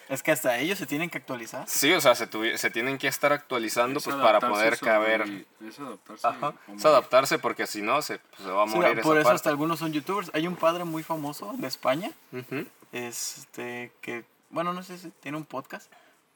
Es 0.08 0.22
que 0.22 0.32
hasta 0.32 0.56
ellos 0.58 0.78
se 0.78 0.86
tienen 0.86 1.10
que 1.10 1.18
actualizar. 1.18 1.68
Sí, 1.68 1.92
o 1.92 2.00
sea, 2.00 2.14
se, 2.14 2.28
se 2.56 2.70
tienen 2.70 2.96
que 2.98 3.08
estar 3.08 3.32
actualizando 3.32 3.98
Es 3.98 4.04
pues 4.04 4.16
para 4.16 4.40
poder 4.40 4.76
sobre- 4.76 4.90
caber. 4.90 5.46
Es 5.66 5.78
adaptarse. 5.78 6.26
Ajá. 6.26 6.54
Es 6.74 6.84
adaptarse 6.84 7.38
porque 7.38 7.66
si 7.66 7.82
no 7.82 8.00
se, 8.00 8.18
pues, 8.18 8.42
se 8.42 8.50
va 8.50 8.64
a 8.64 8.68
Sí, 8.68 8.74
morir 8.76 9.00
por 9.02 9.16
esa 9.16 9.20
eso 9.20 9.24
parte. 9.24 9.34
hasta 9.36 9.50
algunos 9.50 9.78
son 9.78 9.92
youtubers. 9.92 10.30
Hay 10.34 10.46
un 10.46 10.56
padre 10.56 10.84
muy 10.84 11.02
famoso 11.02 11.54
de 11.58 11.66
España, 11.66 12.10
Ujú. 12.32 12.64
este, 12.92 13.92
que, 14.00 14.24
bueno, 14.50 14.72
no 14.72 14.82
sé 14.82 14.96
si 14.98 15.10
tiene 15.20 15.36
un 15.36 15.44
podcast, 15.44 15.92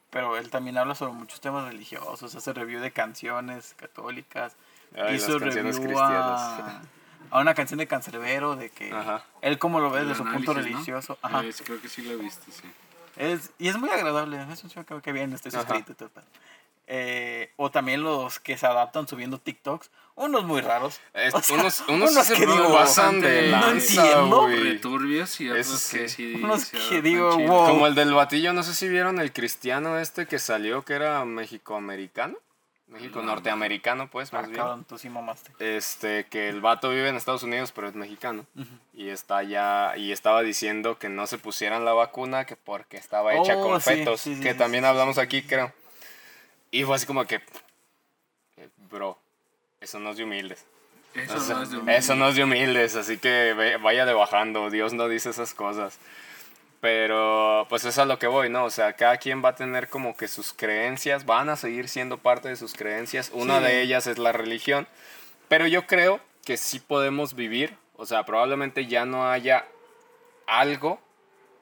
pero 0.09 0.37
él 0.37 0.49
también 0.51 0.77
habla 0.77 0.93
sobre 0.95 1.13
muchos 1.13 1.41
temas 1.41 1.65
religiosos, 1.67 2.35
hace 2.35 2.53
review 2.53 2.79
de 2.79 2.91
canciones 2.91 3.73
católicas, 3.75 4.55
Ay, 4.95 5.15
hizo 5.15 5.39
review 5.39 5.63
cristianas. 5.63 6.39
a, 6.41 6.81
a 7.31 7.39
una 7.39 7.55
canción 7.55 7.79
de 7.79 7.87
Cancerbero, 7.87 8.55
de 8.55 8.69
que 8.69 8.91
Ajá. 8.93 9.23
él 9.41 9.57
como 9.57 9.79
lo 9.79 9.89
ve 9.89 10.01
desde 10.01 10.13
su 10.15 10.23
punto 10.23 10.53
¿no? 10.53 10.61
religioso. 10.61 11.17
Ajá. 11.23 11.43
Eh, 11.43 11.51
sí, 11.51 11.63
creo 11.63 11.81
que 11.81 11.89
sí 11.89 12.03
lo 12.03 12.11
he 12.11 12.17
visto, 12.17 12.45
sí. 12.51 12.61
Es, 13.17 13.51
y 13.59 13.67
es 13.67 13.77
muy 13.77 13.89
agradable, 13.89 14.43
es 14.51 14.63
un 14.63 14.69
show 14.69 14.83
que, 15.01 15.11
bien, 15.11 15.33
estoy 15.33 15.51
Ajá. 15.53 15.61
suscrito. 15.67 16.09
Eh, 16.85 17.51
o 17.55 17.71
también 17.71 18.03
los 18.03 18.39
que 18.39 18.57
se 18.57 18.65
adaptan 18.67 19.07
subiendo 19.07 19.37
TikToks, 19.39 19.89
unos 20.15 20.43
muy 20.43 20.59
raros. 20.61 20.99
Es- 21.13 21.33
O 21.33 21.41
sea, 21.41 21.55
unos, 21.57 21.81
unos, 21.87 22.11
unos 22.11 22.27
que 22.31 22.45
digo, 22.45 22.73
pasan 22.73 23.21
de 23.21 23.49
no 23.51 23.59
lanza, 23.61 24.05
entiendo. 24.05 24.41
güey. 24.41 24.63
Returbios 24.73 25.39
y 25.39 25.49
otros 25.49 25.67
Eso 25.67 25.97
que 25.97 26.09
sí. 26.09 26.33
Unos 26.43 26.65
que 26.65 27.01
digo, 27.01 27.37
wow. 27.37 27.67
Como 27.69 27.87
el 27.87 27.95
del 27.95 28.13
batillo, 28.13 28.51
no 28.53 28.63
sé 28.63 28.73
si 28.73 28.89
vieron 28.89 29.19
el 29.19 29.31
cristiano 29.31 29.97
este 29.97 30.25
que 30.27 30.39
salió, 30.39 30.83
que 30.83 30.93
era 30.93 31.23
mexicoamericano. 31.23 32.35
México 32.93 33.19
No, 33.21 33.27
norteamericano, 33.27 34.07
pues, 34.09 34.31
Ah, 34.33 34.37
más 34.41 34.49
bien. 34.49 34.61
cabrón, 34.61 34.85
tú 34.85 34.97
sí 34.97 35.09
mamaste. 35.09 35.51
Este, 35.59 36.25
que 36.27 36.47
el 36.49 36.61
vato 36.61 36.89
vive 36.89 37.09
en 37.09 37.15
Estados 37.15 37.43
Unidos, 37.43 37.71
pero 37.73 37.87
es 37.87 37.95
mexicano. 37.95 38.45
Y 38.93 39.09
está 39.09 39.41
ya, 39.43 39.93
y 39.97 40.11
estaba 40.11 40.41
diciendo 40.43 40.99
que 40.99 41.09
no 41.09 41.25
se 41.27 41.37
pusieran 41.39 41.83
la 41.85 41.93
vacuna, 41.93 42.45
que 42.45 42.55
porque 42.55 42.97
estaba 42.97 43.33
hecha 43.33 43.55
Oh, 43.57 43.61
con 43.61 43.81
sí, 43.81 43.89
fetos, 43.89 44.21
sí, 44.21 44.35
sí, 44.35 44.41
que 44.41 44.51
sí, 44.53 44.57
también 44.57 44.83
sí, 44.83 44.87
hablamos 44.89 45.17
aquí, 45.17 45.41
creo. 45.41 45.73
Y 46.71 46.83
fue 46.83 46.95
así 46.95 47.05
como 47.07 47.25
que, 47.25 47.41
eh, 48.57 48.69
bro, 48.89 49.17
eso 49.81 49.99
no 49.99 50.11
es 50.11 50.17
de 50.17 50.23
humildes. 50.23 50.65
Eso 51.15 51.35
no 51.55 51.61
es 51.63 51.69
de 51.71 51.77
un- 51.77 51.89
eso 51.89 52.15
no 52.15 52.27
es 52.29 52.35
de 52.35 52.43
humildes, 52.43 52.95
así 52.95 53.17
que 53.17 53.53
ve- 53.53 53.77
vaya 53.77 54.05
de 54.05 54.13
bajando, 54.13 54.69
Dios 54.69 54.93
no 54.93 55.07
dice 55.07 55.29
esas 55.29 55.53
cosas. 55.53 55.97
Pero 56.83 57.65
pues 57.69 57.85
es 57.85 57.97
a 57.97 58.03
lo 58.03 58.19
que 58.19 58.27
voy, 58.27 58.49
¿no? 58.49 58.65
O 58.65 58.69
sea, 58.69 58.91
cada 58.91 59.15
quien 59.15 59.41
va 59.41 59.49
a 59.49 59.55
tener 59.55 59.87
como 59.87 60.17
que 60.17 60.27
sus 60.27 60.51
creencias, 60.51 61.25
van 61.25 61.47
a 61.47 61.55
seguir 61.55 61.87
siendo 61.87 62.17
parte 62.17 62.49
de 62.49 62.57
sus 62.57 62.73
creencias. 62.73 63.31
Una 63.33 63.59
Sí. 63.59 63.63
de 63.63 63.81
ellas 63.81 64.05
es 64.05 64.17
la 64.17 64.33
religión. 64.33 64.85
Pero 65.47 65.65
yo 65.65 65.87
creo 65.87 66.19
que 66.43 66.57
sí 66.57 66.81
podemos 66.81 67.35
vivir, 67.35 67.77
o 67.95 68.05
sea, 68.05 68.25
probablemente 68.25 68.85
ya 68.85 69.05
no 69.05 69.31
haya 69.31 69.65
algo 70.45 70.99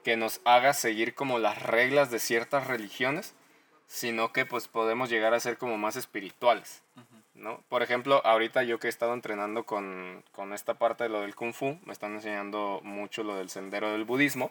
que 0.04 0.18
nos 0.18 0.42
haga 0.44 0.74
seguir 0.74 1.14
como 1.14 1.38
las 1.38 1.62
reglas 1.62 2.10
de 2.10 2.18
ciertas 2.18 2.66
religiones, 2.66 3.36
sino 3.86 4.34
que 4.34 4.48
pues 4.48 4.68
podemos 4.68 5.12
llegar 5.12 5.36
a 5.36 5.40
ser 5.40 5.60
como 5.60 5.78
más 5.78 5.98
espirituales. 5.98 6.82
¿no? 7.36 7.62
Por 7.70 7.84
ejemplo, 7.84 8.24
ahorita 8.26 8.64
yo 8.64 8.80
que 8.80 8.88
he 8.88 8.90
estado 8.90 9.14
entrenando 9.14 9.66
con, 9.66 10.24
con 10.32 10.52
esta 10.52 10.74
parte 10.80 11.04
de 11.04 11.10
lo 11.12 11.22
del 11.22 11.36
kung 11.36 11.54
fu, 11.54 11.78
me 11.86 11.94
están 11.94 12.16
enseñando 12.16 12.80
mucho 12.84 13.22
lo 13.22 13.36
del 13.36 13.52
sendero 13.52 13.92
del 13.92 14.04
budismo. 14.04 14.50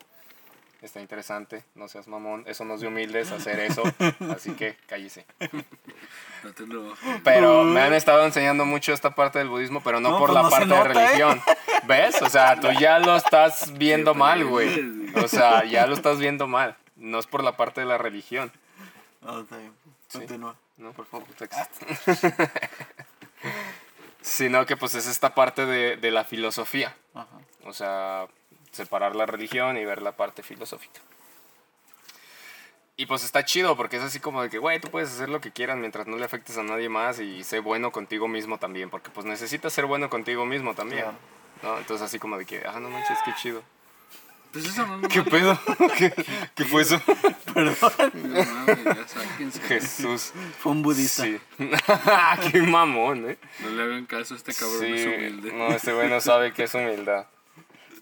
Está 0.82 1.00
interesante, 1.00 1.62
no 1.74 1.88
seas 1.88 2.08
mamón, 2.08 2.42
eso 2.46 2.64
no 2.64 2.74
es 2.74 2.80
de 2.80 2.86
humildes 2.86 3.30
hacer 3.32 3.60
eso, 3.60 3.82
así 4.34 4.52
que 4.52 4.76
cállese. 4.86 5.26
No 6.42 6.52
te 6.54 6.66
lo- 6.66 6.94
Pero 7.22 7.64
me 7.64 7.82
han 7.82 7.92
estado 7.92 8.24
enseñando 8.24 8.64
mucho 8.64 8.94
esta 8.94 9.14
parte 9.14 9.38
del 9.38 9.48
budismo, 9.50 9.82
pero 9.82 10.00
no, 10.00 10.10
No, 10.12 10.18
por 10.18 10.28
pues 10.30 10.34
la 10.36 10.42
no 10.42 10.50
parte 10.50 10.66
de 10.68 10.74
¿eh? 10.80 10.84
religión. 10.84 11.42
¿Ves? 11.86 12.22
O 12.22 12.30
sea, 12.30 12.58
tú 12.58 12.68
ya 12.80 12.98
lo 12.98 13.14
estás 13.16 13.72
viendo 13.78 14.14
mal, 14.14 14.44
güey. 14.46 15.12
O 15.16 15.28
sea, 15.28 15.64
ya 15.64 15.86
lo 15.86 15.92
estás 15.94 16.18
viendo 16.18 16.46
mal. 16.46 16.76
No 16.96 17.18
es 17.18 17.26
por 17.26 17.44
la 17.44 17.56
parte 17.58 17.82
de 17.82 17.86
la 17.86 17.98
religión. 17.98 18.50
No, 19.20 19.40
está 19.40 19.58
bien. 19.58 19.72
Sí. 20.08 20.18
Continúa. 20.18 20.56
No, 20.78 20.92
por 20.92 21.04
favor. 21.04 21.26
Sino 24.22 24.66
que 24.66 24.76
pues 24.76 24.94
es 24.94 25.06
esta 25.06 25.34
parte 25.34 25.64
de, 25.66 25.96
de 25.96 26.10
la 26.10 26.24
filosofía. 26.24 26.94
Ajá. 27.14 27.26
O 27.64 27.72
sea, 27.72 28.26
separar 28.70 29.16
la 29.16 29.26
religión 29.26 29.76
y 29.76 29.84
ver 29.84 30.02
la 30.02 30.12
parte 30.12 30.42
filosófica. 30.42 31.00
Y 32.96 33.06
pues 33.06 33.24
está 33.24 33.44
chido 33.46 33.76
porque 33.76 33.96
es 33.96 34.02
así 34.02 34.20
como 34.20 34.42
de 34.42 34.50
que, 34.50 34.58
güey, 34.58 34.78
tú 34.78 34.88
puedes 34.90 35.10
hacer 35.10 35.30
lo 35.30 35.40
que 35.40 35.52
quieras 35.52 35.78
mientras 35.78 36.06
no 36.06 36.18
le 36.18 36.24
afectes 36.26 36.58
a 36.58 36.62
nadie 36.62 36.90
más 36.90 37.18
y 37.18 37.44
sé 37.44 37.60
bueno 37.60 37.92
contigo 37.92 38.28
mismo 38.28 38.58
también. 38.58 38.90
Porque 38.90 39.10
pues 39.10 39.26
necesitas 39.26 39.72
ser 39.72 39.86
bueno 39.86 40.10
contigo 40.10 40.44
mismo 40.44 40.74
también. 40.74 41.04
Claro. 41.04 41.18
¿no? 41.62 41.78
Entonces 41.78 42.04
así 42.04 42.18
como 42.18 42.36
de 42.36 42.44
que, 42.44 42.62
ah, 42.66 42.78
no 42.78 42.90
manches, 42.90 43.18
qué 43.24 43.32
chido. 43.40 43.62
Pues 44.52 44.66
eso 44.66 44.86
no, 44.86 44.98
no 44.98 45.08
¿Qué 45.08 45.22
pedo? 45.22 45.58
¿Qué, 45.96 46.12
qué 46.54 46.64
fue 46.64 46.82
eso? 46.82 47.00
Perdón. 47.54 48.12
No 48.14 48.44
mames, 48.44 48.84
ya 48.84 49.08
sáquense. 49.08 49.60
Jesús. 49.62 50.32
Fue 50.58 50.72
un 50.72 50.82
budista. 50.82 51.22
Sí. 51.22 51.40
qué 52.52 52.60
mamón, 52.62 53.30
¿eh? 53.30 53.38
No 53.60 53.70
le 53.70 53.82
hagan 53.82 54.06
caso 54.06 54.34
a 54.34 54.36
este 54.36 54.52
cabrón, 54.52 54.80
Sí, 54.80 54.92
es 54.92 55.06
humilde. 55.06 55.52
no, 55.52 55.68
este 55.68 55.92
güey 55.92 56.10
no 56.10 56.20
sabe 56.20 56.52
qué 56.52 56.64
es 56.64 56.74
humildad. 56.74 57.26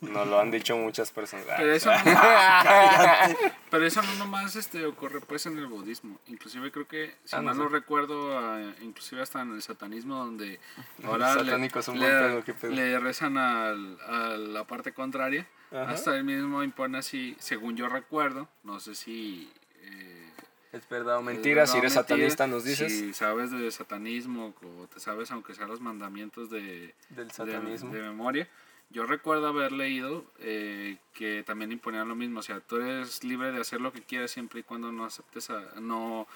Nos 0.01 0.27
lo 0.29 0.39
han 0.41 0.51
dicho 0.51 0.77
muchas 0.77 1.11
personas. 1.11 1.47
Pero 1.57 1.73
eso, 1.73 1.91
no, 2.05 3.51
pero 3.71 3.87
eso 3.87 4.03
no 4.03 4.15
nomás 4.15 4.57
este, 4.57 4.85
ocurre 4.87 5.21
pues 5.21 5.47
en 5.47 5.59
el 5.59 5.67
budismo. 5.67 6.19
Inclusive 6.27 6.71
creo 6.71 6.87
que, 6.87 7.15
si 7.25 7.35
Ah, 7.37 7.39
no 7.41 7.45
mal 7.47 7.55
sé. 7.57 7.61
no 7.63 7.69
recuerdo, 7.69 8.39
ah, 8.39 8.61
inclusive 8.81 9.23
hasta 9.23 9.43
en 9.43 9.53
el 9.55 9.63
satanismo 9.63 10.17
donde 10.17 10.59
ahora 11.05 11.35
le, 11.37 11.59
le- 11.59 11.69
pedo, 11.71 12.71
le 12.71 12.99
rezan 12.99 13.37
al- 13.39 13.99
a 14.07 14.37
la 14.37 14.65
parte 14.65 14.93
contraria. 14.93 15.47
Ajá. 15.71 15.91
Hasta 15.91 16.17
él 16.17 16.25
mismo 16.25 16.63
impone 16.63 16.99
así, 16.99 17.37
según 17.39 17.77
yo 17.77 17.89
recuerdo, 17.89 18.49
no 18.63 18.81
sé 18.81 18.95
si... 18.95 19.53
eh, 19.83 20.31
Es 20.73 20.89
verdad 20.89 21.19
o 21.19 21.23
mentira, 21.23 21.67
si 21.67 21.77
eres 21.77 21.93
satanista 21.93 22.47
nos 22.47 22.65
dices. 22.65 22.91
Si 22.91 23.13
sabes 23.13 23.51
de 23.51 23.71
satanismo 23.71 24.55
o 24.63 24.87
te 24.87 24.99
sabes 25.01 25.31
aunque 25.31 25.55
sean 25.55 25.69
los 25.69 25.81
mandamientos 25.83 26.49
de, 26.49 26.95
Del 27.11 27.29
de- 27.29 27.35
satanismo. 27.35 27.93
de, 27.93 28.01
memoria. 28.01 28.49
Yo 28.91 29.05
recuerdo 29.05 29.49
haber 29.49 29.73
leído 29.73 30.25
eh, 30.39 30.97
que 31.13 31.43
también 31.43 31.73
imponían 31.73 32.09
lo 32.09 32.15
mismo, 32.15 32.41
o 32.41 32.43
sea, 32.43 32.61
tú 32.61 32.77
eres 32.77 33.23
libre 33.23 33.53
de 33.53 33.61
hacer 33.61 33.81
lo 33.83 33.93
que 33.93 34.01
quieras 34.03 34.31
siempre 34.31 34.61
y 34.61 34.63
cuando 34.63 34.91
no 34.93 35.05
aceptes, 35.05 35.51
a- 35.51 35.75
no, 35.81 36.27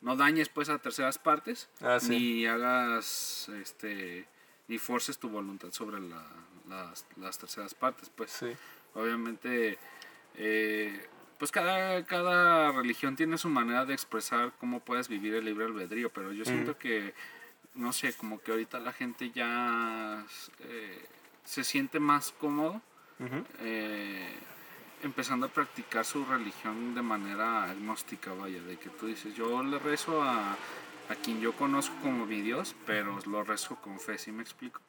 no 0.00 0.16
dañes 0.16 0.48
pues 0.48 0.68
a 0.70 0.78
terceras 0.78 1.18
partes, 1.18 1.68
Ah, 1.80 2.00
sí. 2.00 2.08
ni 2.10 2.46
hagas, 2.46 3.48
este, 3.60 4.26
ni 4.66 4.78
forces 4.78 5.18
tu 5.18 5.28
voluntad 5.28 5.70
sobre 5.70 6.00
la- 6.00 6.26
las, 6.68 7.06
las 7.16 7.38
terceras 7.38 7.74
partes, 7.74 8.10
pues 8.10 8.32
Sí. 8.32 8.48
obviamente 8.94 9.78
eh, 10.36 11.06
pues 11.38 11.50
cada, 11.52 12.04
cada 12.06 12.70
religión 12.72 13.14
tiene 13.16 13.38
su 13.38 13.48
manera 13.48 13.84
de 13.86 13.94
expresar 13.94 14.52
cómo 14.58 14.80
puedes 14.80 15.08
vivir 15.08 15.34
el 15.34 15.44
libre 15.44 15.64
albedrío 15.64 16.10
pero 16.12 16.32
yo 16.32 16.44
siento 16.44 16.76
que 16.78 17.14
no 17.74 17.92
sé 17.92 18.12
como 18.14 18.40
que 18.40 18.52
ahorita 18.52 18.78
la 18.78 18.92
gente 18.92 19.30
ya 19.32 20.24
eh, 20.60 21.04
se 21.50 21.64
siente 21.64 21.98
más 21.98 22.30
cómodo 22.30 22.80
eh, 23.58 24.32
empezando 25.02 25.46
a 25.46 25.48
practicar 25.48 26.04
su 26.04 26.24
religión 26.24 26.94
de 26.94 27.02
manera 27.02 27.64
agnóstica, 27.64 28.32
vaya, 28.32 28.62
de 28.62 28.76
que 28.78 28.88
tú 28.88 29.06
dices, 29.08 29.34
yo 29.34 29.60
le 29.64 29.80
rezo 29.80 30.22
a, 30.22 30.52
a 30.52 31.14
quien 31.20 31.40
yo 31.40 31.52
conozco 31.54 31.92
como 32.02 32.24
mi 32.24 32.40
Dios, 32.40 32.76
pero 32.86 33.18
lo 33.26 33.42
rezo 33.42 33.74
con 33.76 33.98
fe, 33.98 34.16
¿sí 34.16 34.30
me 34.30 34.42
explico? 34.42 34.80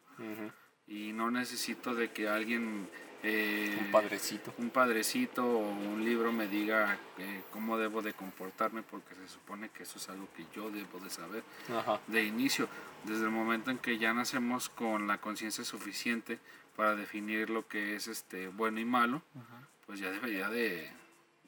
Y 0.88 1.14
no 1.14 1.32
necesito 1.32 1.96
de 1.96 2.12
que 2.12 2.30
alguien... 2.30 2.88
eh, 3.24 3.78
Un 3.80 3.92
padrecito. 3.92 4.54
un 4.58 4.70
padrecito 4.70 5.46
o 5.46 5.70
un 5.70 6.04
libro 6.04 6.32
me 6.32 6.48
diga 6.48 6.98
eh, 7.18 7.42
cómo 7.52 7.78
debo 7.78 8.02
de 8.02 8.14
comportarme 8.14 8.82
porque 8.84 9.14
se 9.16 9.28
supone 9.28 9.70
que 9.70 9.84
eso 9.84 9.98
es 10.00 10.10
algo 10.10 10.28
que 10.36 10.46
yo 10.56 10.70
debo 10.72 11.00
de 11.00 11.10
saber 11.10 11.44
Ajá. 11.76 12.00
de 12.08 12.24
inicio, 12.24 12.68
desde 13.04 13.24
el 13.26 13.30
momento 13.32 13.70
en 13.72 13.78
que 13.78 13.98
ya 13.98 14.14
nacemos 14.14 14.70
con 14.70 15.08
la 15.08 15.20
conciencia 15.20 15.64
suficiente 15.64 16.40
para 16.76 16.96
definir 16.96 17.50
lo 17.50 17.68
que 17.68 17.96
es 17.96 18.08
este 18.08 18.48
bueno 18.48 18.80
y 18.80 18.86
malo, 18.86 19.22
pues 19.86 20.00
ya 20.00 20.10
debería 20.10 20.50
de, 20.50 20.90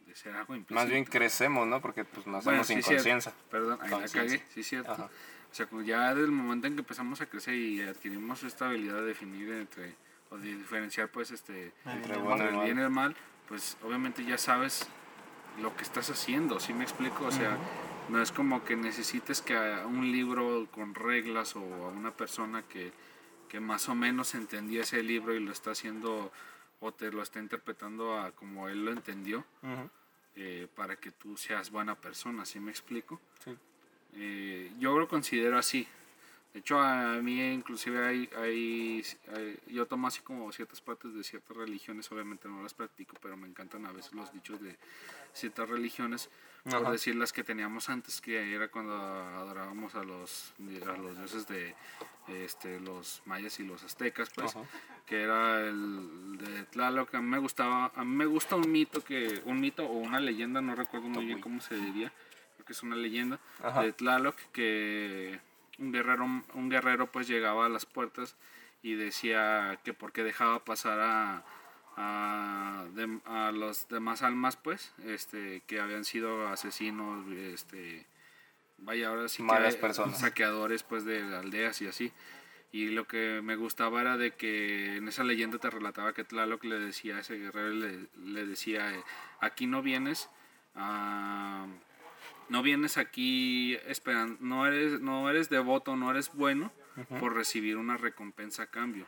de 0.06 0.16
ser 0.16 0.36
algo 0.36 0.54
implícito. 0.56 0.76
Más 0.80 0.90
bien 0.90 1.06
crecemos, 1.06 1.66
¿no? 1.66 1.82
Porque 1.82 2.04
pues 2.06 2.28
nacemos 2.28 2.46
Bueno, 2.46 2.64
sin 2.64 2.84
sí, 2.84 2.94
conciencia. 2.94 3.34
Perdón, 3.50 3.80
ahí 3.82 3.90
la 3.90 4.08
cagué, 4.08 4.44
sí 4.54 4.64
cierto. 4.64 4.92
Ajá. 4.92 5.10
O 5.52 5.56
sea, 5.56 5.68
ya 5.86 6.10
desde 6.14 6.26
el 6.26 6.32
momento 6.32 6.68
en 6.68 6.74
que 6.76 6.82
empezamos 6.82 7.22
a 7.22 7.28
crecer 7.28 7.54
y 7.54 7.82
adquirimos 7.82 8.44
esta 8.44 8.66
habilidad 8.68 8.96
de 8.96 9.06
definir 9.06 9.52
entre 9.54 9.96
o 10.34 10.38
de 10.38 10.56
diferenciar 10.56 11.10
pues 11.10 11.32
este 11.32 11.72
Entre 11.86 12.18
bueno 12.18 12.44
el 12.44 12.66
bien 12.66 12.80
y 12.80 12.82
el 12.82 12.90
mal, 12.90 13.16
pues 13.48 13.78
obviamente 13.84 14.26
ya 14.26 14.38
sabes 14.38 14.88
lo 15.62 15.76
que 15.76 15.84
estás 15.84 16.10
haciendo, 16.10 16.60
¿sí 16.60 16.74
me 16.74 16.84
explico? 16.84 17.26
O 17.26 17.32
sea, 17.32 17.58
no 18.10 18.22
es 18.22 18.32
como 18.32 18.64
que 18.64 18.76
necesites 18.76 19.42
que 19.42 19.56
a 19.56 19.86
un 19.86 20.12
libro 20.12 20.68
con 20.72 20.96
reglas 20.96 21.56
o 21.56 21.60
a 21.60 21.90
una 21.90 22.12
persona 22.12 22.64
que, 22.64 22.92
que 23.48 23.60
más 23.60 23.88
o 23.90 23.96
menos 23.96 24.34
entendía 24.34 24.82
ese 24.82 25.04
libro 25.04 25.36
y 25.36 25.40
lo 25.40 25.52
está 25.52 25.72
haciendo 25.72 26.32
o 26.80 26.92
te 26.92 27.12
lo 27.12 27.22
está 27.22 27.40
interpretando 27.40 28.20
a 28.20 28.32
como 28.32 28.68
él 28.68 28.84
lo 28.84 28.92
entendió 28.92 29.46
eh, 30.36 30.68
para 30.76 30.96
que 30.96 31.12
tú 31.12 31.38
seas 31.38 31.70
buena 31.70 31.96
persona, 31.96 32.46
¿sí 32.46 32.60
me 32.60 32.72
explico? 32.72 33.22
Sí. 33.44 33.56
Eh, 34.16 34.72
yo 34.80 34.98
lo 34.98 35.08
considero 35.08 35.60
así. 35.60 35.88
De 36.54 36.60
hecho, 36.60 36.80
a 36.80 37.16
mí 37.24 37.42
inclusive 37.52 38.06
hay, 38.06 38.30
hay, 38.38 39.04
hay- 39.36 39.60
yo 39.68 39.88
tomo 39.88 40.06
así 40.08 40.22
como 40.22 40.52
ciertas 40.52 40.82
partes 40.82 41.14
de 41.16 41.24
ciertas 41.24 41.58
religiones, 41.58 42.12
obviamente 42.12 42.48
no 42.48 42.62
las 42.62 42.76
practico, 42.76 43.16
pero 43.22 43.36
me 43.36 43.48
encantan 43.48 43.88
a 43.88 43.92
veces 43.92 44.14
los 44.14 44.32
dichos 44.32 44.62
de 44.62 44.78
ciertas 45.34 45.68
religiones, 45.68 46.30
por 46.64 46.76
Ajá. 46.76 46.92
decir 46.92 47.16
las 47.16 47.34
que 47.34 47.44
teníamos 47.44 47.90
antes, 47.90 48.22
que 48.22 48.54
era 48.54 48.68
cuando 48.68 48.94
adorábamos 48.96 49.96
a 49.96 50.04
los, 50.04 50.54
a 50.88 50.98
los 50.98 51.18
dioses 51.18 51.48
de 51.48 51.76
este, 52.28 52.80
los 52.80 53.24
mayas 53.26 53.60
y 53.60 53.64
los 53.66 53.84
aztecas, 53.84 54.30
pues, 54.30 54.56
Ajá. 54.56 54.64
que 55.08 55.24
era 55.24 55.60
el 55.68 56.38
de 56.38 56.66
Tlaloc. 56.66 57.16
A 57.16 57.22
mí 57.22 57.28
me 57.30 57.40
gustaba, 57.40 57.92
a 57.96 58.04
mí 58.06 58.16
me 58.16 58.26
gusta 58.28 58.56
un 58.56 58.72
mito 58.72 59.04
que, 59.04 59.42
un 59.46 59.60
mito 59.60 59.86
o 59.88 59.94
una 59.98 60.20
leyenda, 60.20 60.62
no 60.62 60.76
recuerdo 60.76 61.08
muy 61.10 61.26
bien 61.26 61.42
cómo 61.42 61.62
se 61.62 61.76
diría, 61.76 62.14
creo 62.54 62.66
que 62.68 62.74
es 62.74 62.84
una 62.84 62.96
leyenda 62.96 63.40
Ajá. 63.64 63.82
de 63.82 63.92
Tlaloc 63.92 64.36
que 64.54 65.40
un 65.80 65.92
guerrero, 65.92 66.26
un 66.26 66.70
guerrero 66.70 67.12
pues 67.12 67.28
llegaba 67.28 67.66
a 67.66 67.70
las 67.70 67.86
puertas 67.86 68.36
y 68.82 68.96
decía 68.96 69.80
que 69.84 69.94
porque 69.94 70.24
dejaba 70.24 70.64
pasar 70.66 71.00
a, 71.00 71.44
a, 71.96 73.52
las 73.54 73.88
demás 73.88 74.22
almas 74.22 74.58
pues 74.58 74.94
este 75.06 75.62
que 75.68 75.80
habían 75.80 76.06
sido 76.06 76.48
asesinos 76.48 77.26
este 77.32 78.06
vaya 78.78 79.10
ahora 79.10 79.30
sí 79.30 79.44
Malas 79.44 79.76
personas. 79.76 80.20
saqueadores 80.20 80.84
pues 80.84 81.06
de 81.06 81.22
aldeas 81.36 81.82
y 81.82 81.88
así 81.88 82.12
y 82.72 82.88
lo 82.88 83.08
que 83.08 83.42
me 83.44 83.56
gustaba 83.56 84.02
era 84.02 84.18
de 84.18 84.32
que 84.32 84.98
en 84.98 85.08
esa 85.08 85.24
leyenda 85.24 85.60
te 85.60 85.70
relataba 85.70 86.14
que 86.14 86.24
Tlaloc 86.24 86.64
le 86.64 86.80
decía 86.80 87.18
a 87.18 87.20
ese 87.20 87.36
guerrero 87.38 87.70
le, 87.70 88.08
le 88.18 88.46
decía 88.46 88.92
aquí 89.40 89.68
no 89.68 89.82
vienes 89.82 90.30
a 90.76 91.68
no 92.54 92.62
vienes 92.62 93.00
aquí 93.00 93.74
esperando, 93.88 94.38
no 94.40 94.68
eres, 94.68 95.02
no 95.02 95.28
eres 95.28 95.50
devoto, 95.50 95.96
no 95.96 96.12
eres 96.12 96.32
bueno 96.34 96.72
por 97.20 97.34
recibir 97.34 97.78
una 97.78 97.98
recompensa 97.98 98.62
a 98.62 98.68
cambio. 98.68 99.08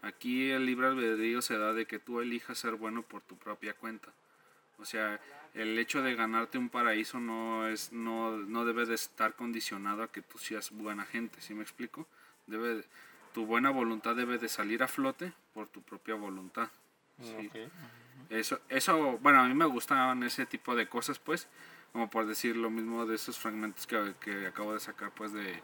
Aquí 0.00 0.50
el 0.50 0.64
libre 0.64 0.86
albedrío 0.86 1.42
se 1.42 1.58
da 1.58 1.74
de 1.74 1.84
que 1.84 1.98
tú 1.98 2.22
elijas 2.22 2.56
ser 2.56 2.76
bueno 2.76 3.02
por 3.02 3.20
tu 3.20 3.36
propia 3.36 3.74
cuenta. 3.74 4.08
O 4.78 4.86
sea, 4.86 5.20
el 5.52 5.78
hecho 5.78 6.00
de 6.00 6.14
ganarte 6.14 6.56
un 6.56 6.70
paraíso 6.70 7.20
no 7.20 7.68
es, 7.68 7.92
no, 7.92 8.38
no 8.38 8.64
debe 8.64 8.86
de 8.86 8.94
estar 8.94 9.34
condicionado 9.36 10.02
a 10.02 10.10
que 10.10 10.22
tú 10.22 10.38
seas 10.38 10.70
buena 10.70 11.04
gente, 11.04 11.42
¿sí 11.42 11.52
me 11.52 11.62
explico? 11.62 12.08
Debe, 12.46 12.86
tu 13.34 13.44
buena 13.44 13.68
voluntad 13.68 14.16
debe 14.16 14.38
de 14.38 14.48
salir 14.48 14.82
a 14.82 14.88
flote 14.88 15.34
por 15.52 15.68
tu 15.68 15.82
propia 15.82 16.14
voluntad. 16.14 16.70
¿sí? 17.20 17.48
Ok. 17.48 17.70
Eso, 18.30 18.60
eso, 18.70 19.18
bueno, 19.18 19.40
a 19.40 19.46
mí 19.46 19.52
me 19.52 19.66
gustaban 19.66 20.22
ese 20.22 20.46
tipo 20.46 20.74
de 20.74 20.88
cosas, 20.88 21.18
pues, 21.18 21.48
como 21.92 22.08
por 22.10 22.26
decir 22.26 22.56
lo 22.56 22.70
mismo 22.70 23.06
de 23.06 23.14
esos 23.16 23.38
fragmentos 23.38 23.86
que, 23.86 24.14
que 24.20 24.46
acabo 24.46 24.72
de 24.74 24.80
sacar, 24.80 25.10
pues, 25.12 25.32
de, 25.32 25.60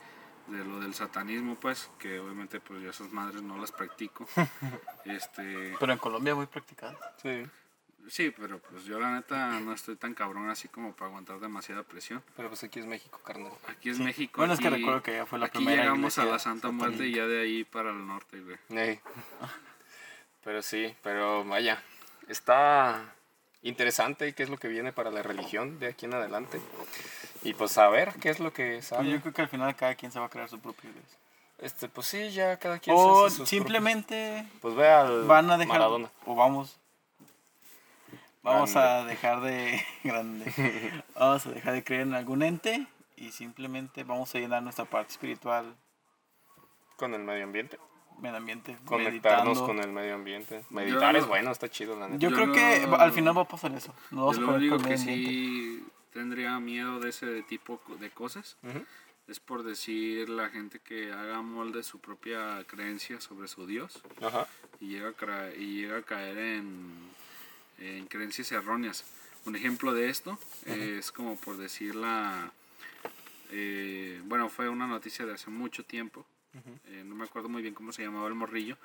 de 0.48 0.64
lo 0.64 0.80
del 0.80 0.94
satanismo, 0.94 1.56
pues, 1.56 1.90
que 1.98 2.20
obviamente, 2.20 2.60
pues, 2.60 2.82
yo 2.82 2.90
esas 2.90 3.10
madres 3.12 3.42
no 3.42 3.59
las 3.59 3.72
practico. 3.72 4.26
este, 5.05 5.74
Pero 5.78 5.92
en 5.92 5.98
Colombia 5.98 6.34
muy 6.34 6.46
practicado. 6.46 6.98
Sí. 7.22 7.46
sí, 8.09 8.30
pero 8.36 8.59
pues 8.59 8.84
yo 8.84 8.98
la 8.98 9.12
neta 9.12 9.60
no 9.60 9.72
estoy 9.72 9.96
tan 9.96 10.14
cabrón 10.14 10.48
así 10.48 10.68
como 10.68 10.94
para 10.94 11.09
aguantar 11.09 11.40
demasiada 11.40 11.82
presión. 11.82 12.22
Pero 12.36 12.48
pues 12.48 12.62
aquí 12.64 12.80
es 12.80 12.86
México, 12.86 13.20
carnal. 13.24 13.52
Aquí 13.68 13.90
es 13.90 13.96
Sí. 13.98 14.02
México. 14.02 14.38
Bueno, 14.38 14.55
es 14.55 14.60
que 14.60 14.70
recuerdo 14.70 15.02
que 15.02 15.12
ya 15.14 15.26
fue 15.26 15.38
la 15.38 15.46
aquí 15.46 15.59
primera 15.59 15.82
llegamos 15.82 16.18
a 16.18 16.24
la 16.24 16.38
Santa 16.38 16.70
Muerte 16.70 17.06
y 17.06 17.14
ya 17.14 17.26
de 17.26 17.40
ahí 17.40 17.64
para 17.64 17.90
el 17.90 18.06
norte, 18.06 18.40
güey. 18.40 18.56
Ey. 18.70 19.00
Pero 20.44 20.62
sí, 20.62 20.94
pero 21.02 21.44
vaya, 21.44 21.82
está 22.26 23.14
interesante 23.62 24.32
qué 24.35 24.43
es 24.43 24.48
lo 24.51 24.56
que 24.59 24.68
viene 24.68 24.93
para 24.93 25.10
la 25.10 25.22
religión 25.22 25.78
de 25.78 25.89
aquí 25.89 26.06
en 26.06 26.14
adelante. 26.14 26.60
Y 27.43 27.55
pues 27.55 27.76
a 27.78 27.89
ver 27.89 28.14
qué 28.20 28.30
es 28.30 28.40
lo 28.40 28.52
que 28.52 28.82
sale. 28.82 29.10
yo 29.10 29.20
creo 29.20 29.32
que 29.32 29.43
al 29.43 29.48
final 29.48 29.74
cada 29.76 29.94
quien 29.94 30.10
se 30.12 30.18
va 30.20 30.26
a 30.26 30.30
crear 30.30 30.48
su 30.48 30.59
propia 30.60 30.90
iglesia. 30.90 31.18
Este, 31.59 31.89
pues 31.89 32.06
sí, 32.06 32.30
ya 32.30 32.56
cada 32.59 32.78
quien 32.78 32.97
se 32.97 33.02
O 33.02 33.26
hace 33.26 33.36
sus 33.36 33.48
simplemente 33.48 34.44
propios- 34.44 34.60
Pues 34.60 34.74
ve 34.76 34.89
al 34.89 35.24
van 35.24 35.51
a 35.51 35.56
dejar 35.59 35.72
Maradona. 35.78 36.10
o 36.24 36.35
vamos 36.36 36.76
vamos 38.43 38.72
Grande. 38.72 38.90
a 38.90 39.05
dejar 39.05 39.40
de 39.40 39.85
grande 40.05 41.02
vamos 41.16 41.44
a 41.47 41.51
dejar 41.51 41.72
de 41.74 41.82
creer 41.85 42.02
en 42.02 42.14
algún 42.14 42.43
ente 42.44 42.86
y 43.16 43.32
simplemente 43.32 44.05
vamos 44.05 44.32
a 44.35 44.39
llenar 44.39 44.62
nuestra 44.62 44.85
parte 44.85 45.10
espiritual 45.12 45.74
Con 46.97 47.14
el 47.14 47.22
medio 47.24 47.43
ambiente. 47.44 47.78
Medio 48.20 48.36
ambiente 48.36 48.77
Conectarnos 48.85 49.59
meditando. 49.59 49.66
con 49.66 49.78
el 49.81 49.90
medio 49.93 50.15
ambiente. 50.15 50.65
Meditar 50.70 51.15
Yo- 51.15 51.20
es 51.20 51.27
bueno, 51.27 51.51
está 51.51 51.69
chido, 51.69 51.99
la 51.99 52.07
neta. 52.09 52.19
yo 52.19 52.31
Yo 52.31 52.36
creo 52.36 52.53
que 52.53 52.85
al 52.97 53.12
final 53.12 53.36
va 53.36 53.43
a 53.43 53.49
pasar 53.49 53.73
eso 53.73 53.95
nos 54.11 54.20
vamos 54.20 54.36
Yo 54.39 54.43
a 54.45 54.51
lo 54.51 54.57
único 54.57 54.78
que 54.78 54.97
sí 54.99 55.85
tendría 56.12 56.59
miedo 56.61 56.99
de 57.01 57.11
ese 57.11 57.43
tipo 57.43 57.81
de 58.01 58.11
cosas 58.11 58.57
es 59.28 59.40
por 59.40 59.62
decir 59.62 60.28
la 60.31 60.49
gente 60.49 60.78
que 60.81 61.12
haga 61.12 61.43
molde 61.43 61.82
su 61.82 61.99
propia 62.01 62.65
creencia 62.66 63.20
sobre 63.20 63.47
su 63.47 63.66
Dios 63.66 64.03
Ajá. 64.23 64.47
y 64.81 64.89
llega 64.89 65.11
a, 65.11 65.12
cra- 65.12 65.55
y 65.57 65.82
llega 65.82 65.99
a 65.99 66.03
caer 66.03 66.39
en, 66.39 66.93
en 67.78 68.07
creencias 68.07 68.51
erróneas. 68.53 69.05
Un 69.45 69.55
ejemplo 69.55 69.93
de 69.93 70.09
esto 70.09 70.39
es 70.66 71.12
como 71.12 71.36
por 71.36 71.57
decir 71.59 71.95
la... 71.95 72.51
eh, 73.51 74.20
bueno, 74.24 74.49
fue 74.49 74.69
una 74.69 74.86
noticia 74.86 75.24
de 75.27 75.35
hace 75.35 75.51
mucho 75.51 75.85
tiempo. 75.85 76.24
Eh, 76.86 77.02
no 77.05 77.14
me 77.14 77.24
acuerdo 77.24 77.48
muy 77.48 77.62
bien 77.62 77.74
cómo 77.74 77.93
se 77.93 78.02
llamaba 78.02 78.28
el 78.28 78.35
morrillo, 78.35 78.76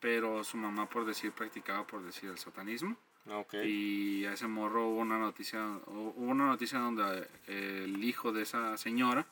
pero 0.00 0.42
su 0.44 0.56
mamá 0.56 0.88
por 0.88 1.04
decir 1.04 1.32
practicaba 1.32 1.86
por 1.86 2.02
decir 2.02 2.30
el 2.30 2.38
satanismo. 2.38 2.96
Ok. 3.26 3.54
Y 3.64 4.26
a 4.26 4.34
ese 4.34 4.46
morro 4.46 4.88
hubo 4.88 5.00
una 5.00 5.18
noticia, 5.18 5.64
hubo 5.86 6.10
una 6.16 6.46
noticia 6.46 6.78
donde 6.78 7.28
eh, 7.46 7.82
el 7.84 8.04
hijo 8.04 8.32
de 8.32 8.42
esa 8.42 8.76
señora 8.76 9.26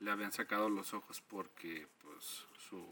le 0.00 0.10
habían 0.10 0.32
sacado 0.32 0.68
los 0.68 0.92
ojos 0.94 1.22
porque 1.22 1.86
pues 2.02 2.44
su 2.58 2.86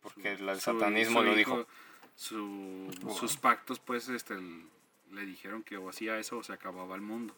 Porque 0.00 0.36
su- 0.36 0.48
el 0.48 0.60
satanismo 0.60 1.20
su 1.20 1.24
lo 1.26 1.38
hijo- 1.38 1.56
dijo. 1.58 1.66
su- 2.14 3.14
sus 3.18 3.36
pactos 3.36 3.80
pues 3.80 4.08
este 4.08 4.36
le 5.10 5.24
dijeron 5.24 5.62
que 5.62 5.76
o 5.76 5.88
hacía 5.88 6.18
eso 6.18 6.38
o 6.38 6.42
se 6.42 6.52
acababa 6.52 6.94
el 6.94 7.00
mundo. 7.00 7.34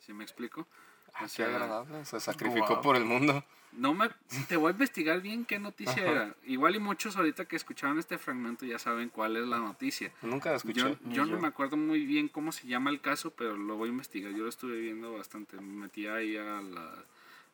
¿Sí 0.00 0.12
me 0.12 0.22
explico? 0.24 0.66
Ah, 1.14 1.20
O 1.20 1.22
qué 1.22 1.28
sea, 1.28 1.46
agradable. 1.46 2.04
Se 2.04 2.20
sacrificó 2.20 2.74
Wow. 2.74 2.82
por 2.82 2.96
el 2.96 3.04
mundo. 3.04 3.42
No 3.76 3.94
me 3.94 4.08
te 4.48 4.56
voy 4.56 4.68
a 4.68 4.72
investigar 4.72 5.20
bien 5.20 5.44
qué 5.44 5.58
noticia 5.58 6.04
era. 6.04 6.34
Igual 6.46 6.76
y 6.76 6.78
muchos 6.80 7.16
ahorita 7.16 7.44
que 7.44 7.56
escucharon 7.56 7.98
este 7.98 8.18
fragmento 8.18 8.64
ya 8.66 8.78
saben 8.78 9.08
cuál 9.10 9.36
es 9.36 9.46
la 9.46 9.58
noticia. 9.58 10.10
Nunca 10.22 10.50
la 10.50 10.56
escuché. 10.56 10.80
Yo, 10.80 10.88
yo 11.04 11.12
yo. 11.12 11.26
no 11.26 11.38
me 11.40 11.48
acuerdo 11.48 11.76
muy 11.76 12.04
bien 12.06 12.28
cómo 12.28 12.52
se 12.52 12.66
llama 12.66 12.90
el 12.90 13.00
caso, 13.00 13.30
pero 13.32 13.56
lo 13.56 13.76
voy 13.76 13.88
a 13.88 13.92
investigar. 13.92 14.32
Yo 14.32 14.44
lo 14.44 14.48
estuve 14.48 14.80
viendo 14.80 15.12
bastante. 15.12 15.56
Me 15.56 15.62
metí 15.82 16.06
ahí 16.06 16.36
a, 16.36 16.60
la- 16.62 17.04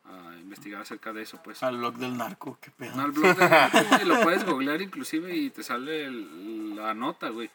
a 0.05 0.35
investigar 0.39 0.81
acerca 0.81 1.13
de 1.13 1.21
eso, 1.21 1.41
pues. 1.43 1.63
al 1.63 1.77
blog 1.77 1.95
del 1.97 2.17
narco 2.17 2.57
qué 2.61 2.71
pedo 2.71 2.93
No, 2.97 3.05
el 3.05 3.11
blog 3.13 3.37
de 3.37 3.47
Narco, 3.49 3.77
güey, 3.89 4.05
lo 4.05 4.21
puedes 4.21 4.43
googlear 4.45 4.81
inclusive 4.81 5.33
y 5.35 5.49
te 5.49 5.63
sale 5.63 6.05
el- 6.05 6.75
la 6.75 6.93
nota, 6.93 7.29
güey. 7.29 7.49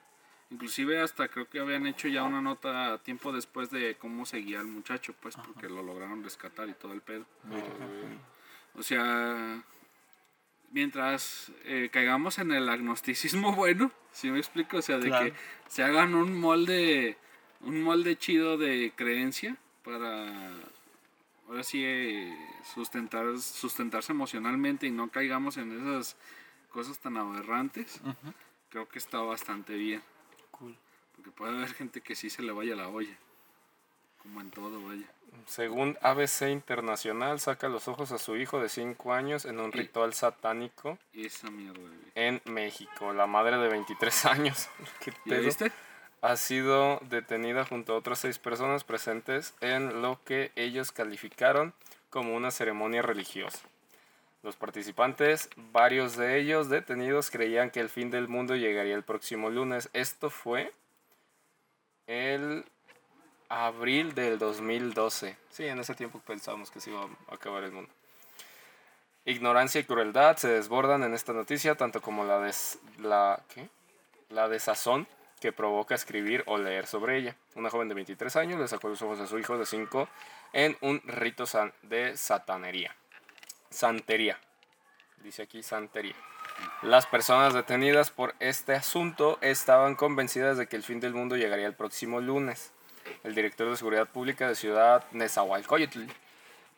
Inclusive 0.51 0.99
hasta 1.03 1.29
creo 1.29 1.47
que 1.51 1.61
habían 1.61 1.87
hecho 1.87 2.09
ya 2.09 2.23
una 2.23 2.41
nota 2.41 2.97
tiempo 3.05 3.33
después 3.33 3.71
de 3.71 3.97
cómo 3.99 4.25
seguía 4.25 4.61
el 4.61 4.67
muchacho, 4.67 5.15
pues, 5.21 5.37
porque 5.37 5.69
lo 5.69 5.83
lograron 5.83 6.25
rescatar 6.25 6.71
y 6.71 6.73
todo 6.73 6.95
el 6.95 7.03
pedo. 7.03 7.27
O 8.75 8.83
sea, 8.83 9.63
mientras 10.71 11.51
eh, 11.65 11.89
caigamos 11.93 12.39
en 12.39 12.53
el 12.53 12.69
agnosticismo 12.69 13.53
bueno, 13.57 13.91
si 14.13 14.31
me 14.31 14.39
explico? 14.39 14.79
O 14.79 14.83
sea, 14.83 14.99
de 14.99 15.09
Claro. 15.09 15.27
que 15.27 15.35
se 15.69 15.83
hagan 15.83 16.15
un 16.15 16.39
molde, 16.39 17.17
un 17.61 17.83
molde 17.83 18.17
chido 18.17 18.57
de 18.59 18.93
creencia 18.97 19.57
para, 19.85 20.51
ahora 21.49 21.63
sí, 21.63 21.83
eh, 21.85 22.37
sustentar, 22.75 23.39
sustentarse 23.39 24.13
emocionalmente 24.13 24.87
y 24.87 24.91
no 24.91 25.09
caigamos 25.11 25.57
en 25.57 25.73
esas 25.81 26.17
cosas 26.71 26.99
tan 26.99 27.17
aberrantes. 27.17 28.01
Creo 28.69 28.89
que 28.89 28.99
está 28.99 29.19
bastante 29.21 29.75
bien, 29.75 30.03
Cool. 30.51 30.77
porque 31.17 31.31
puede 31.31 31.57
haber 31.57 31.73
gente 31.73 32.03
que 32.03 32.15
sí 32.15 32.29
se 32.29 32.43
le 32.43 32.53
vaya 32.53 32.77
la 32.77 32.89
olla, 32.89 33.17
como 34.29 34.41
en 34.43 34.51
todo, 34.51 34.83
vaya. 34.87 35.07
Según 35.47 35.97
ABC 36.03 36.51
Internacional, 36.51 37.41
saca 37.41 37.69
los 37.69 37.89
ojos 37.89 38.13
a 38.13 38.19
su 38.19 38.37
hijo 38.37 38.61
de 38.61 38.69
5 38.69 39.15
años 39.15 39.47
en 39.47 39.61
un 39.61 39.73
ritual 39.73 40.13
satánico 40.13 40.99
Esa 41.15 41.51
mierda, 41.51 41.81
güey. 41.81 41.93
en 42.15 42.43
México. 42.45 43.15
La 43.15 43.27
madre 43.27 43.57
de 43.57 43.69
23 43.69 44.25
años, 44.27 44.69
¿qué 45.01 45.39
viste? 45.39 45.73
ha 46.21 46.37
sido 46.37 47.01
detenida 47.09 47.65
junto 47.65 47.93
a 47.95 47.97
otras 47.97 48.19
seis 48.19 48.39
personas 48.39 48.83
presentes 48.85 49.55
en 49.61 50.03
lo 50.03 50.21
que 50.25 50.51
ellos 50.57 50.91
calificaron 50.91 51.73
como 52.11 52.35
una 52.35 52.51
ceremonia 52.51 53.03
religiosa. 53.03 53.61
Los 54.43 54.57
participantes, 54.57 55.49
varios 55.57 56.17
de 56.17 56.39
ellos 56.39 56.69
detenidos, 56.69 57.31
creían 57.31 57.71
que 57.71 57.81
el 57.81 57.89
fin 57.89 58.11
del 58.11 58.29
mundo 58.29 58.57
llegaría 58.57 58.95
el 58.95 59.03
próximo 59.05 59.49
lunes. 59.51 59.91
Esto 59.93 60.29
fue 60.31 60.73
el 62.07 62.65
abril 63.49 64.15
del 64.15 64.39
2012. 64.39 65.37
Sí, 65.51 65.67
en 65.67 65.79
ese 65.79 65.95
tiempo 65.95 66.21
pensábamos 66.21 66.71
que 66.71 66.81
se 66.81 66.91
iba 66.91 67.03
a 67.03 67.35
acabar 67.35 67.65
el 67.65 67.73
mundo. 67.73 67.91
Ignorancia 69.25 69.81
y 69.81 69.85
crueldad 69.85 70.37
se 70.37 70.49
desbordan 70.49 71.03
en 71.03 71.15
esta 71.15 71.33
noticia, 71.33 71.75
tanto 71.75 72.01
como 72.01 72.25
la, 72.25 72.39
des, 72.41 72.79
la, 72.99 73.43
¿qué? 73.55 73.69
la 74.31 74.49
desazón 74.49 75.07
que 75.41 75.53
provoca 75.53 75.95
escribir 75.95 76.43
o 76.47 76.59
leer 76.59 76.87
sobre 76.87 77.19
ella. 77.19 77.37
Una 77.55 77.71
joven 77.71 77.89
de 77.89 77.95
23 77.95 78.35
años 78.37 78.59
le 78.59 78.69
sacó 78.69 78.89
los 78.89 79.03
ojos 79.03 79.21
a 79.21 79.27
su 79.27 79.39
hijo 79.39 79.59
de 79.59 79.67
5 79.67 80.09
en 80.53 80.77
un 80.81 81.01
rito 81.05 81.45
de 81.83 82.17
satanería. 82.17 82.95
Santería. 83.71 84.39
Dice 85.23 85.43
aquí 85.43 85.63
santería. 85.63 86.15
Las 86.83 87.07
personas 87.07 87.55
detenidas 87.55 88.11
por 88.11 88.35
este 88.41 88.75
asunto 88.75 89.39
estaban 89.41 89.95
convencidas 89.95 90.57
de 90.59 90.67
que 90.67 90.77
el 90.77 90.83
fin 90.83 91.01
del 91.01 91.15
mundo 91.15 91.37
llegaría 91.37 91.67
el 91.67 91.75
próximo 91.75 92.21
lunes. 92.21 92.73
El 93.25 93.35
director 93.35 93.69
de 93.71 93.77
Seguridad 93.77 94.09
Pública 94.09 94.49
de 94.49 94.55
Ciudad 94.55 95.05
Nezahualcóyotl 95.13 96.03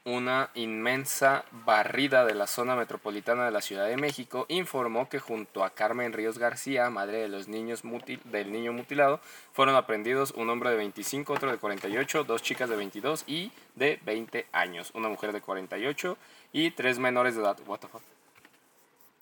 una 0.05 0.49
inmensa 0.55 1.45
barrida 1.51 2.25
de 2.25 2.35
la 2.35 2.47
zona 2.47 2.75
metropolitana 2.75 3.45
de 3.45 3.51
la 3.51 3.61
Ciudad 3.61 3.87
de 3.87 3.99
México, 3.99 4.47
informó 4.49 5.11
que 5.11 5.19
junto 5.19 5.63
a 5.63 5.69
Carmen 5.71 6.15
Ríos 6.15 6.39
García, 6.39 6.89
madre 6.89 7.19
de 7.19 7.29
los 7.29 7.49
niños 7.49 7.85
mutil- 7.85 8.23
del 8.25 8.51
niño 8.51 8.73
mutilado, 8.73 9.21
fueron 9.53 9.77
aprendidos 9.77 10.31
un 10.31 10.49
hombre 10.49 10.71
de 10.71 10.77
25, 10.77 11.35
otro 11.35 11.51
de 11.51 11.59
48, 11.59 12.25
dos 12.25 12.43
chicas 12.43 12.71
de 12.71 12.77
22 12.77 13.25
y 13.27 13.53
de 13.75 14.01
20 14.03 14.47
años, 14.53 14.91
una 14.95 15.11
mujer 15.11 15.33
de 15.33 15.43
48 15.43 16.17
y 16.55 16.71
tres 16.71 16.99
menores 16.99 17.35
de 17.35 17.43
edad. 17.43 17.59
What 17.67 17.81
the 17.81 17.89
fuck? 17.89 18.03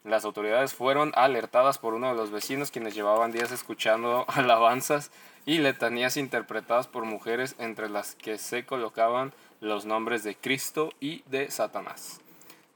Las 0.04 0.24
autoridades 0.24 0.74
fueron 0.74 1.12
alertadas 1.16 1.78
por 1.78 1.94
uno 1.94 2.08
de 2.08 2.14
los 2.14 2.30
vecinos 2.30 2.70
quienes 2.70 2.94
llevaban 2.94 3.32
días 3.32 3.50
escuchando 3.50 4.24
alabanzas 4.28 5.10
y 5.44 5.58
letanías 5.58 6.16
interpretadas 6.16 6.86
por 6.86 7.04
mujeres 7.04 7.56
entre 7.58 7.88
las 7.88 8.14
que 8.14 8.38
se 8.38 8.64
colocaban 8.64 9.32
los 9.60 9.86
nombres 9.86 10.22
de 10.22 10.36
Cristo 10.36 10.90
y 11.00 11.22
de 11.26 11.50
Satanás. 11.50 12.20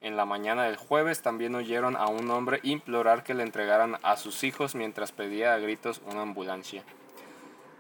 En 0.01 0.16
la 0.16 0.24
mañana 0.24 0.65
del 0.65 0.77
jueves 0.77 1.23
también 1.23 1.55
oyeron 1.55 1.97
a 1.97 2.09
un 2.09 2.28
hombre 2.31 2.59
implorar 2.65 3.23
que 3.23 3.35
le 3.35 3.44
entregaran 3.44 3.99
a 4.03 4.16
sus 4.16 4.43
hijos 4.43 4.74
mientras 4.74 5.12
pedía 5.12 5.55
a 5.55 5.59
gritos 5.59 6.03
una 6.07 6.23
ambulancia. 6.23 6.82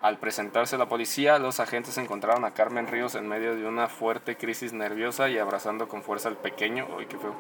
Al 0.02 0.18
presentarse 0.18 0.78
la 0.78 0.88
policía, 0.88 1.38
los 1.40 1.58
agentes 1.58 1.98
encontraron 1.98 2.44
a 2.44 2.54
Carmen 2.54 2.86
Ríos 2.86 3.16
en 3.16 3.26
medio 3.26 3.56
de 3.56 3.66
una 3.66 3.88
fuerte 3.88 4.36
crisis 4.36 4.72
nerviosa 4.72 5.30
y 5.30 5.38
abrazando 5.38 5.88
con 5.88 6.02
fuerza 6.02 6.28
al 6.28 6.36
pequeño. 6.36 6.86
¡Ay, 6.98 7.06
qué 7.06 7.18
feo! 7.18 7.34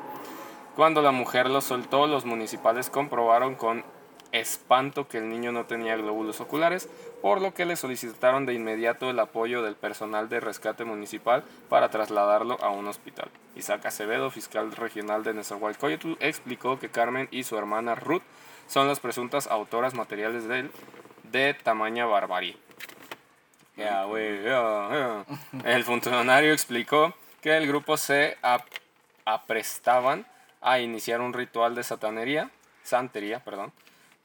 Cuando 0.76 1.02
la 1.02 1.10
mujer 1.10 1.50
lo 1.50 1.60
soltó, 1.60 2.06
los 2.06 2.24
municipales 2.24 2.88
comprobaron 2.90 3.54
con 3.54 3.84
espanto 4.32 5.06
que 5.08 5.18
el 5.18 5.28
niño 5.28 5.52
no 5.52 5.66
tenía 5.66 5.94
glóbulos 5.96 6.40
oculares, 6.40 6.88
por 7.20 7.42
lo 7.42 7.52
que 7.52 7.66
le 7.66 7.76
solicitaron 7.76 8.46
de 8.46 8.54
inmediato 8.54 9.10
el 9.10 9.18
apoyo 9.20 9.62
del 9.62 9.76
personal 9.76 10.30
de 10.30 10.40
rescate 10.40 10.84
municipal 10.84 11.44
para 11.68 11.90
trasladarlo 11.90 12.56
a 12.62 12.70
un 12.70 12.88
hospital. 12.88 13.28
Isaac 13.54 13.84
Acevedo, 13.84 14.30
fiscal 14.30 14.72
regional 14.72 15.22
de 15.22 15.34
Nezahualcóyotl, 15.34 16.14
explicó 16.20 16.78
que 16.78 16.88
Carmen 16.88 17.28
y 17.30 17.44
su 17.44 17.58
hermana 17.58 17.94
Ruth 17.94 18.22
son 18.66 18.88
las 18.88 19.00
presuntas 19.00 19.48
autoras 19.48 19.92
materiales 19.92 20.48
del 20.48 20.70
de 21.24 21.52
tamaña 21.52 22.06
barbarie. 22.06 22.56
Ya, 23.76 24.06
ya. 24.06 25.24
El 25.64 25.84
funcionario 25.84 26.52
explicó 26.54 27.12
que 27.42 27.56
el 27.56 27.66
grupo 27.66 27.98
se 27.98 28.38
ap- 28.40 28.64
aprestaban 29.26 30.26
a 30.62 30.78
iniciar 30.80 31.20
un 31.20 31.32
ritual 31.32 31.74
de 31.74 31.82
satanería, 31.84 32.50
santería, 32.84 33.44
perdón, 33.44 33.72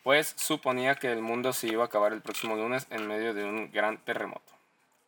pues 0.03 0.33
suponía 0.37 0.95
que 0.95 1.11
el 1.11 1.21
mundo 1.21 1.51
se 1.53 1.67
iba 1.67 1.83
a 1.83 1.87
acabar 1.87 2.13
el 2.13 2.21
próximo 2.21 2.55
lunes 2.55 2.87
en 2.89 3.07
medio 3.07 3.33
de 3.33 3.43
un 3.43 3.71
gran 3.71 3.97
terremoto. 3.97 4.53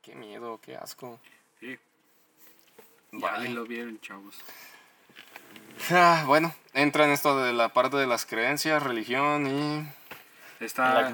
Qué 0.01 0.15
miedo, 0.15 0.60
qué 0.61 0.76
asco. 0.76 1.19
Sí. 1.60 1.77
Ya 3.11 3.19
Vale. 3.19 3.47
ahí 3.47 3.53
lo 3.53 3.64
vieron, 3.65 3.99
chavos. 4.01 4.35
Ah, 5.91 6.23
bueno, 6.27 6.53
entra 6.73 7.06
en 7.06 7.11
esto 7.11 7.41
de 7.41 7.53
la 7.53 7.69
parte 7.69 7.97
de 7.97 8.07
las 8.07 8.26
creencias, 8.26 8.84
religión 8.84 9.47
y... 9.47 9.88
Está, 10.60 11.10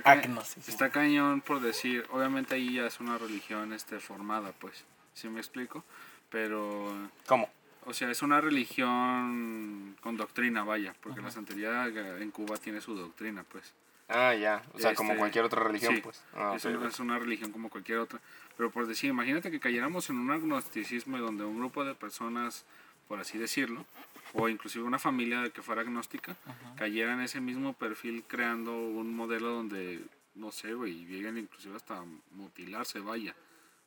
ca- 0.00 0.22
está 0.68 0.90
cañón 0.90 1.40
por 1.40 1.60
decir, 1.60 2.06
obviamente 2.12 2.54
ahí 2.54 2.74
ya 2.74 2.86
es 2.86 3.00
una 3.00 3.18
religión 3.18 3.72
este, 3.72 3.98
formada, 3.98 4.52
pues, 4.60 4.84
si 5.12 5.28
me 5.28 5.40
explico? 5.40 5.82
Pero, 6.30 6.92
¿Cómo? 7.26 7.50
O 7.86 7.94
sea, 7.94 8.10
es 8.10 8.20
una 8.22 8.40
religión 8.40 9.96
con 10.00 10.16
doctrina, 10.16 10.64
vaya, 10.64 10.94
porque 11.00 11.22
la 11.22 11.30
santería 11.30 11.86
en 11.86 12.30
Cuba 12.32 12.56
tiene 12.56 12.80
su 12.80 12.94
doctrina, 12.94 13.44
pues. 13.44 13.72
Ah, 14.08 14.34
ya, 14.34 14.62
o 14.72 14.78
sea, 14.78 14.94
como 14.94 15.10
Este, 15.10 15.18
cualquier 15.18 15.44
otra 15.44 15.62
religión, 15.62 15.94
sí, 15.94 16.00
pues. 16.00 16.22
Ah, 16.34 16.54
es, 16.56 16.64
ok, 16.64 16.76
una, 16.76 16.88
es 16.88 17.00
una 17.00 17.18
religión 17.18 17.52
como 17.52 17.70
cualquier 17.70 17.98
otra. 17.98 18.20
Pero 18.56 18.70
por 18.70 18.86
decir, 18.86 19.10
imagínate 19.10 19.50
que 19.50 19.60
cayéramos 19.60 20.10
en 20.10 20.18
un 20.18 20.30
agnosticismo 20.30 21.18
donde 21.18 21.44
un 21.44 21.58
grupo 21.58 21.84
de 21.84 21.94
personas, 21.94 22.64
por 23.06 23.20
así 23.20 23.38
decirlo, 23.38 23.84
o 24.32 24.48
inclusive 24.48 24.84
una 24.84 24.98
familia 24.98 25.48
que 25.50 25.62
fuera 25.62 25.82
agnóstica, 25.82 26.36
cayera 26.76 27.12
en 27.12 27.20
ese 27.20 27.40
mismo 27.40 27.72
perfil 27.72 28.24
creando 28.26 28.76
un 28.76 29.14
modelo 29.14 29.48
donde, 29.48 30.02
no 30.34 30.50
sé, 30.50 30.74
güey, 30.74 31.04
lleguen 31.06 31.38
inclusive 31.38 31.76
hasta 31.76 32.02
mutilarse, 32.32 33.00
vaya. 33.00 33.34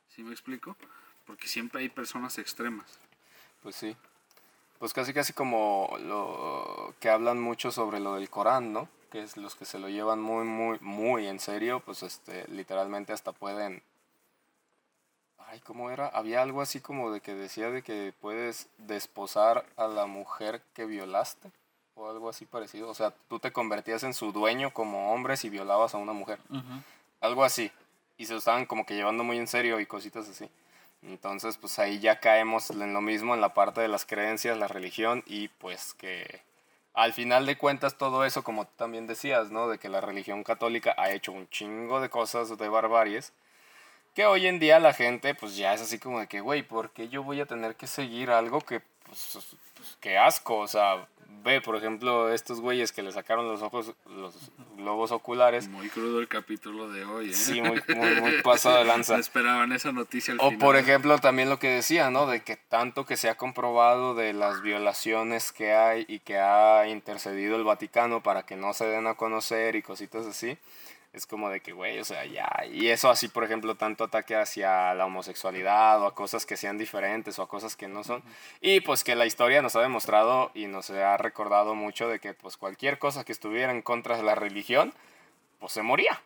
¿Sí 0.09 0.23
me 0.23 0.31
explico? 0.31 0.75
Porque 1.25 1.47
siempre 1.47 1.81
hay 1.81 1.89
personas 1.89 2.37
extremas. 2.39 2.99
Pues 3.61 3.75
sí. 3.75 3.95
Pues 4.79 4.93
casi 4.93 5.13
casi 5.13 5.33
como 5.33 5.89
lo 5.99 6.93
que 6.99 7.09
hablan 7.09 7.39
mucho 7.39 7.71
sobre 7.71 7.99
lo 7.99 8.15
del 8.15 8.29
Corán, 8.29 8.71
¿no? 8.71 8.87
Que 9.11 9.21
es 9.21 9.35
los 9.35 9.55
que 9.55 9.65
se 9.65 9.79
lo 9.79 9.89
llevan 9.89 10.21
muy, 10.21 10.45
muy, 10.45 10.77
muy 10.79 11.27
en 11.27 11.39
serio, 11.39 11.81
pues 11.81 12.03
este, 12.03 12.47
literalmente 12.47 13.11
hasta 13.11 13.31
pueden... 13.33 13.83
Ay, 15.37 15.59
¿cómo 15.61 15.89
era? 15.89 16.07
Había 16.07 16.43
algo 16.43 16.61
así 16.61 16.79
como 16.79 17.11
de 17.11 17.21
que 17.21 17.33
decía 17.33 17.71
de 17.71 17.81
que 17.81 18.13
puedes 18.21 18.67
desposar 18.77 19.65
a 19.77 19.87
la 19.87 20.05
mujer 20.05 20.61
que 20.73 20.85
violaste 20.85 21.51
o 21.95 22.09
algo 22.09 22.29
así 22.29 22.45
parecido. 22.45 22.89
O 22.89 22.93
sea, 22.93 23.11
tú 23.27 23.39
te 23.39 23.51
convertías 23.51 24.03
en 24.03 24.13
su 24.13 24.31
dueño 24.31 24.71
como 24.71 25.11
hombre 25.13 25.37
si 25.37 25.49
violabas 25.49 25.93
a 25.93 25.97
una 25.97 26.13
mujer. 26.13 26.39
Algo 27.19 27.43
así. 27.43 27.71
Y 28.17 28.25
se 28.25 28.33
lo 28.33 28.39
estaban 28.39 28.65
como 28.65 28.85
que 28.85 28.95
llevando 28.95 29.23
muy 29.23 29.37
en 29.37 29.47
serio 29.47 29.79
y 29.79 29.85
cositas 29.85 30.29
así. 30.29 30.49
Entonces, 31.03 31.57
pues 31.57 31.79
ahí 31.79 31.99
ya 31.99 32.19
caemos 32.19 32.69
en 32.69 32.93
lo 32.93 33.01
mismo, 33.01 33.33
en 33.33 33.41
la 33.41 33.53
parte 33.53 33.81
de 33.81 33.87
las 33.87 34.05
creencias, 34.05 34.57
la 34.57 34.67
religión 34.67 35.23
y 35.25 35.47
pues 35.47 35.93
que 35.93 36.41
al 36.93 37.13
final 37.13 37.45
de 37.45 37.57
cuentas 37.57 37.97
todo 37.97 38.25
eso, 38.25 38.43
como 38.43 38.65
tú 38.65 38.71
también 38.75 39.07
decías, 39.07 39.51
¿no? 39.51 39.69
De 39.69 39.77
que 39.77 39.89
la 39.89 40.01
religión 40.01 40.43
católica 40.43 40.93
ha 40.97 41.11
hecho 41.11 41.31
un 41.31 41.47
chingo 41.49 42.01
de 42.01 42.09
cosas 42.09 42.57
de 42.57 42.69
barbaries. 42.69 43.31
Que 44.13 44.25
hoy 44.25 44.47
en 44.47 44.59
día 44.59 44.79
la 44.79 44.93
gente 44.93 45.35
pues 45.35 45.55
ya 45.55 45.73
es 45.73 45.81
así 45.81 45.99
como 45.99 46.19
de 46.19 46.27
que, 46.27 46.41
güey, 46.41 46.63
¿por 46.63 46.91
qué 46.91 47.07
yo 47.09 47.23
voy 47.23 47.39
a 47.41 47.45
tener 47.45 47.75
que 47.75 47.87
seguir 47.87 48.31
algo 48.31 48.59
que, 48.61 48.81
pues, 49.09 49.55
pues, 49.75 49.97
qué 49.99 50.17
asco? 50.17 50.57
O 50.57 50.67
sea, 50.67 51.07
ve, 51.43 51.61
por 51.61 51.75
ejemplo, 51.75 52.31
estos 52.33 52.59
güeyes 52.61 52.91
que 52.91 53.01
le 53.03 53.11
sacaron 53.11 53.47
los 53.47 53.61
ojos, 53.61 53.93
los 54.07 54.35
globos 54.77 55.11
oculares. 55.11 55.67
Muy 55.67 55.89
crudo 55.89 56.19
el 56.19 56.27
capítulo 56.27 56.89
de 56.91 57.05
hoy, 57.05 57.29
¿eh? 57.31 57.33
Sí, 57.33 57.61
muy, 57.61 57.81
muy, 57.95 58.21
muy 58.21 58.41
pasado 58.41 58.77
de 58.77 58.85
lanza. 58.85 59.13
No 59.19 59.19
esperaban 59.19 59.71
esa 59.71 59.91
noticia 59.91 60.33
al 60.33 60.39
O 60.39 60.51
final. 60.51 60.59
por 60.59 60.75
ejemplo 60.75 61.17
también 61.19 61.49
lo 61.49 61.59
que 61.59 61.69
decía, 61.69 62.09
¿no? 62.09 62.27
De 62.27 62.41
que 62.43 62.55
tanto 62.55 63.05
que 63.05 63.17
se 63.17 63.29
ha 63.29 63.35
comprobado 63.35 64.15
de 64.15 64.33
las 64.33 64.61
violaciones 64.61 65.51
que 65.51 65.73
hay 65.73 66.05
y 66.07 66.19
que 66.19 66.37
ha 66.37 66.87
intercedido 66.87 67.55
el 67.55 67.63
Vaticano 67.63 68.21
para 68.21 68.43
que 68.43 68.55
no 68.55 68.73
se 68.73 68.85
den 68.85 69.07
a 69.07 69.15
conocer 69.15 69.75
y 69.75 69.81
cositas 69.81 70.25
así. 70.25 70.57
Es 71.11 71.25
como 71.25 71.49
de 71.49 71.59
que, 71.61 71.71
güey, 71.71 71.99
o 71.99 72.05
sea, 72.05 72.25
ya. 72.25 72.47
Y 72.71 72.89
eso 72.89 73.09
así, 73.09 73.27
por 73.27 73.43
ejemplo, 73.43 73.75
tanto 73.75 74.03
ataque 74.03 74.35
hacia 74.35 74.93
la 74.93 75.05
homosexualidad 75.05 76.01
o 76.01 76.05
a 76.05 76.13
cosas 76.13 76.45
que 76.45 76.55
sean 76.55 76.77
diferentes 76.77 77.39
o 77.39 77.43
a 77.43 77.47
cosas 77.47 77.75
que 77.75 77.87
no 77.87 78.03
son. 78.03 78.21
Y 78.61 78.81
pues 78.81 79.03
que 79.03 79.15
la 79.15 79.25
historia 79.25 79.61
nos 79.61 79.75
ha 79.75 79.81
demostrado 79.81 80.51
y 80.53 80.67
nos 80.67 80.89
ha 80.91 81.17
recordado 81.17 81.73
mucho 81.73 82.07
de 82.07 82.19
que 82.19 82.33
pues 82.33 82.57
cualquier 82.57 82.99
cosa 82.99 83.23
que 83.23 83.31
estuviera 83.31 83.71
en 83.71 83.81
contra 83.81 84.17
de 84.17 84.23
la 84.23 84.35
religión, 84.35 84.93
pues 85.59 85.73
se 85.73 85.81
moría. 85.81 86.21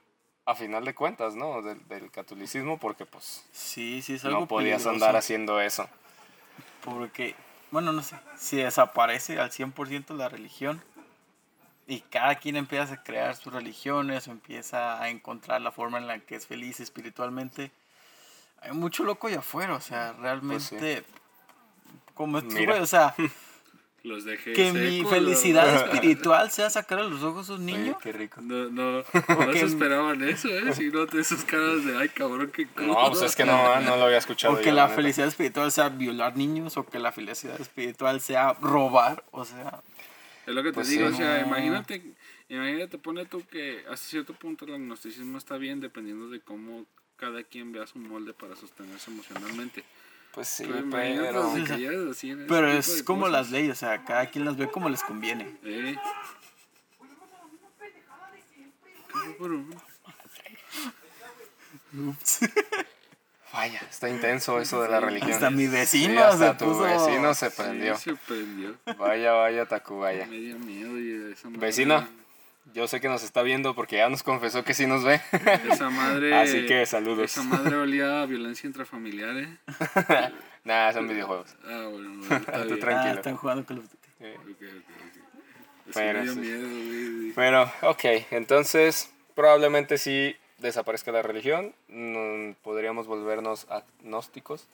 A 0.45 0.55
final 0.55 0.83
de 0.83 0.93
cuentas, 0.93 1.35
¿no? 1.35 1.61
Del, 1.61 1.87
del 1.87 2.11
catolicismo, 2.11 2.77
porque 2.77 3.05
pues 3.05 3.45
Sí, 3.53 4.01
sí, 4.01 4.15
es 4.15 4.25
algo 4.25 4.41
no 4.41 4.47
podías 4.47 4.83
peligroso, 4.83 4.89
andar 4.89 5.15
haciendo 5.15 5.61
eso. 5.61 5.87
Porque, 6.83 7.33
bueno, 7.71 7.93
no 7.93 8.03
sé, 8.03 8.17
si 8.35 8.57
desaparece 8.57 9.39
al 9.39 9.51
100% 9.51 10.17
la 10.17 10.27
religión 10.27 10.83
y 11.87 12.01
cada 12.01 12.35
quien 12.35 12.55
empieza 12.55 12.93
a 12.93 13.03
crear 13.03 13.35
sus 13.35 13.53
religiones 13.53 14.27
o 14.27 14.31
empieza 14.31 15.01
a 15.01 15.09
encontrar 15.09 15.61
la 15.61 15.71
forma 15.71 15.97
en 15.97 16.07
la 16.07 16.19
que 16.19 16.35
es 16.35 16.47
feliz 16.47 16.79
espiritualmente, 16.79 17.71
hay 18.61 18.71
mucho 18.71 19.03
loco 19.03 19.27
allá 19.27 19.39
afuera, 19.39 19.75
o 19.75 19.81
sea, 19.81 20.13
realmente, 20.13 21.03
como 22.13 22.37
estos 22.37 22.53
Mira. 22.53 22.73
güeyes, 22.73 22.83
o 22.83 22.87
sea, 22.87 23.15
Los 24.03 24.25
dejé 24.25 24.51
que 24.51 24.73
mi 24.73 25.05
felicidad 25.05 25.65
¿no? 25.65 25.79
espiritual 25.85 26.51
sea 26.51 26.69
sacar 26.69 26.99
a 26.99 27.03
los 27.03 27.23
ojos 27.23 27.49
a 27.49 27.53
un 27.53 27.63
Oye, 27.63 27.77
niño. 27.77 27.97
qué 28.03 28.11
rico. 28.11 28.41
No, 28.41 28.69
no, 28.69 28.97
no 29.29 29.53
se 29.53 29.65
esperaban 29.65 30.21
eso, 30.23 30.49
¿eh? 30.49 30.73
Si 30.73 30.89
no, 30.89 31.07
te 31.07 31.21
esas 31.21 31.45
caras 31.45 31.85
de, 31.85 31.97
ay, 31.97 32.09
cabrón, 32.09 32.51
qué 32.53 32.67
No, 32.81 32.97
pues 33.09 33.21
es 33.21 33.35
que 33.35 33.45
no, 33.45 33.79
no 33.79 33.95
lo 33.95 34.03
había 34.03 34.17
escuchado. 34.17 34.55
O 34.55 34.57
que 34.57 34.65
yo, 34.65 34.73
la 34.73 34.83
neta. 34.83 34.95
felicidad 34.95 35.29
espiritual 35.29 35.71
sea 35.71 35.87
violar 35.87 36.35
niños, 36.35 36.75
o 36.75 36.85
que 36.85 36.99
la 36.99 37.13
felicidad 37.13 37.59
espiritual 37.61 38.19
sea 38.19 38.53
robar, 38.59 39.23
o 39.31 39.45
sea, 39.45 39.81
Es 40.45 40.53
lo 40.53 40.61
que 40.63 40.69
te 40.69 40.73
Pues 40.73 40.89
digo, 40.89 41.07
sí. 41.07 41.13
o 41.13 41.17
sea, 41.17 41.41
No. 41.41 41.47
imagínate, 41.47 42.01
imagínate, 42.49 42.97
pone 42.97 43.25
tú 43.25 43.43
que 43.47 43.79
hasta 43.89 44.07
cierto 44.07 44.33
punto 44.33 44.65
el 44.65 44.73
agnosticismo 44.75 45.37
está 45.37 45.57
bien 45.57 45.79
dependiendo 45.79 46.29
de 46.29 46.41
cómo 46.41 46.85
cada 47.17 47.43
quien 47.43 47.71
vea 47.71 47.87
su 47.87 47.99
molde 47.99 48.33
para 48.33 48.55
sostenerse 48.55 49.09
emocionalmente. 49.11 49.83
Pues 50.33 50.47
sí, 50.47 50.65
Pero 50.65 50.89
pero... 50.89 51.55
es 51.55 51.69
así 52.11 52.33
Pero 52.47 53.05
como 53.05 53.21
cosas. 53.21 53.31
las 53.33 53.51
leyes, 53.51 53.71
o 53.71 53.75
sea, 53.75 54.03
cada 54.03 54.25
quien 54.31 54.45
las 54.45 54.57
ve 54.57 54.69
como 54.69 54.89
les 54.89 55.03
conviene. 55.03 55.57
Eh. 55.63 55.95
¿Qué 59.07 59.35
fue, 59.37 59.47
bro? 59.47 59.63
Vaya, 63.53 63.79
está 63.89 64.09
intenso 64.09 64.59
eso 64.59 64.81
de 64.81 64.89
la 64.89 64.99
religión. 64.99 65.31
Hasta 65.31 65.51
mi 65.51 65.65
Sí, 65.65 65.71
vecino 65.71 66.23
hasta 66.23 66.53
se 66.53 66.57
tu 66.57 66.65
puso... 66.65 66.81
vecino 66.81 67.33
se 67.35 67.49
Sí, 67.51 67.55
prendió. 67.61 67.95
se 67.97 68.15
prendió. 68.15 68.75
Vaya, 68.97 69.33
vaya, 69.33 69.65
Tacubaya. 69.67 70.25
Me 70.25 70.37
dio 70.37 70.57
miedo 70.57 70.99
y 70.99 71.31
esa 71.31 71.47
madre. 71.49 71.59
Vecino, 71.67 72.07
yo 72.73 72.87
sé 72.87 72.99
que 72.99 73.07
nos 73.09 73.23
está 73.23 73.43
viendo 73.43 73.75
porque 73.75 73.97
ya 73.97 74.09
nos 74.09 74.23
confesó 74.23 74.63
que 74.63 74.73
sí 74.73 74.87
nos 74.87 75.03
ve. 75.03 75.21
Esa 75.71 75.91
madre. 75.91 76.33
Así 76.41 76.65
que 76.65 76.83
saludos. 76.87 77.25
Esa 77.25 77.43
madre 77.43 77.75
olía 77.75 78.23
a 78.23 78.25
violencia 78.25 78.65
intrafamiliar, 78.67 79.37
¿eh? 79.37 79.57
Nah, 80.63 80.91
son 80.93 81.07
videojuegos. 81.09 81.55
Ah, 81.65 81.87
bueno, 81.91 82.09
bueno, 82.19 82.35
está 82.37 82.63
Tú 82.67 82.79
tranquilo. 82.79 83.11
Ah, 83.13 83.17
están 83.17 83.35
jugando. 83.35 83.83
Eh, 84.19 84.35
ok. 84.39 84.47
Sí 85.85 85.91
Pero 85.93 86.19
me 86.19 86.23
dio 86.23 86.33
sí. 86.33 86.39
miedo, 86.39 86.67
güey. 86.69 87.31
Bueno, 87.33 87.71
ok, 87.81 88.05
entonces 88.31 89.11
probablemente 89.35 89.97
sí 89.97 90.35
desaparezca 90.63 91.11
la 91.11 91.21
religión, 91.21 91.73
mm, 91.89 92.53
podríamos 92.63 93.05
volvernos 93.05 93.67
agnósticos 93.69 94.65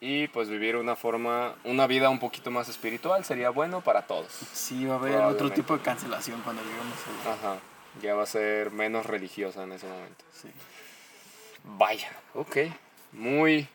y 0.00 0.26
pues 0.28 0.48
vivir 0.48 0.74
una 0.76 0.96
forma, 0.96 1.54
una 1.64 1.86
vida 1.86 2.10
un 2.10 2.18
poquito 2.18 2.50
más 2.50 2.68
espiritual 2.68 3.24
sería 3.24 3.50
bueno 3.50 3.80
para 3.80 4.02
todos. 4.02 4.32
Sí, 4.52 4.84
va 4.84 4.94
a 4.94 4.98
haber 4.98 5.16
otro 5.20 5.50
tipo 5.52 5.76
de 5.76 5.82
cancelación 5.82 6.40
cuando 6.42 6.62
lleguemos 6.62 6.98
a... 7.26 7.32
Ajá, 7.32 7.60
ya 8.02 8.14
va 8.14 8.24
a 8.24 8.26
ser 8.26 8.72
menos 8.72 9.06
religiosa 9.06 9.62
en 9.62 9.72
ese 9.72 9.86
momento. 9.86 10.24
Sí. 10.32 10.48
Vaya, 11.64 12.10
ok, 12.34 12.56
muy, 13.12 13.68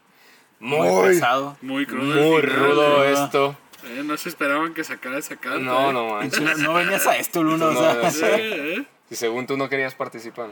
Muy, 0.60 0.90
muy, 0.90 1.08
pesado. 1.08 1.58
Muy 1.62 1.86
crudo. 1.86 2.22
muy 2.22 2.42
rudo 2.42 3.04
esto. 3.06 3.56
Eh, 3.86 4.02
no 4.04 4.18
se 4.18 4.28
esperaban 4.28 4.74
que 4.74 4.84
sacara 4.84 5.20
esa 5.20 5.38
carta. 5.38 5.60
No, 5.60 5.90
¿eh? 5.90 5.94
no 5.94 6.10
manches. 6.16 6.58
No 6.58 6.74
venías 6.74 7.08
a 7.08 7.16
esto, 7.16 7.42
Luna, 7.44 7.68
o 7.68 7.72
No, 7.72 7.80
sea... 7.80 8.12
sí. 8.12 8.26
Eh, 8.26 8.74
eh. 8.80 8.86
Si 9.08 9.16
según 9.16 9.48
tú 9.48 9.56
no 9.56 9.70
querías 9.70 9.96
participar. 9.96 10.50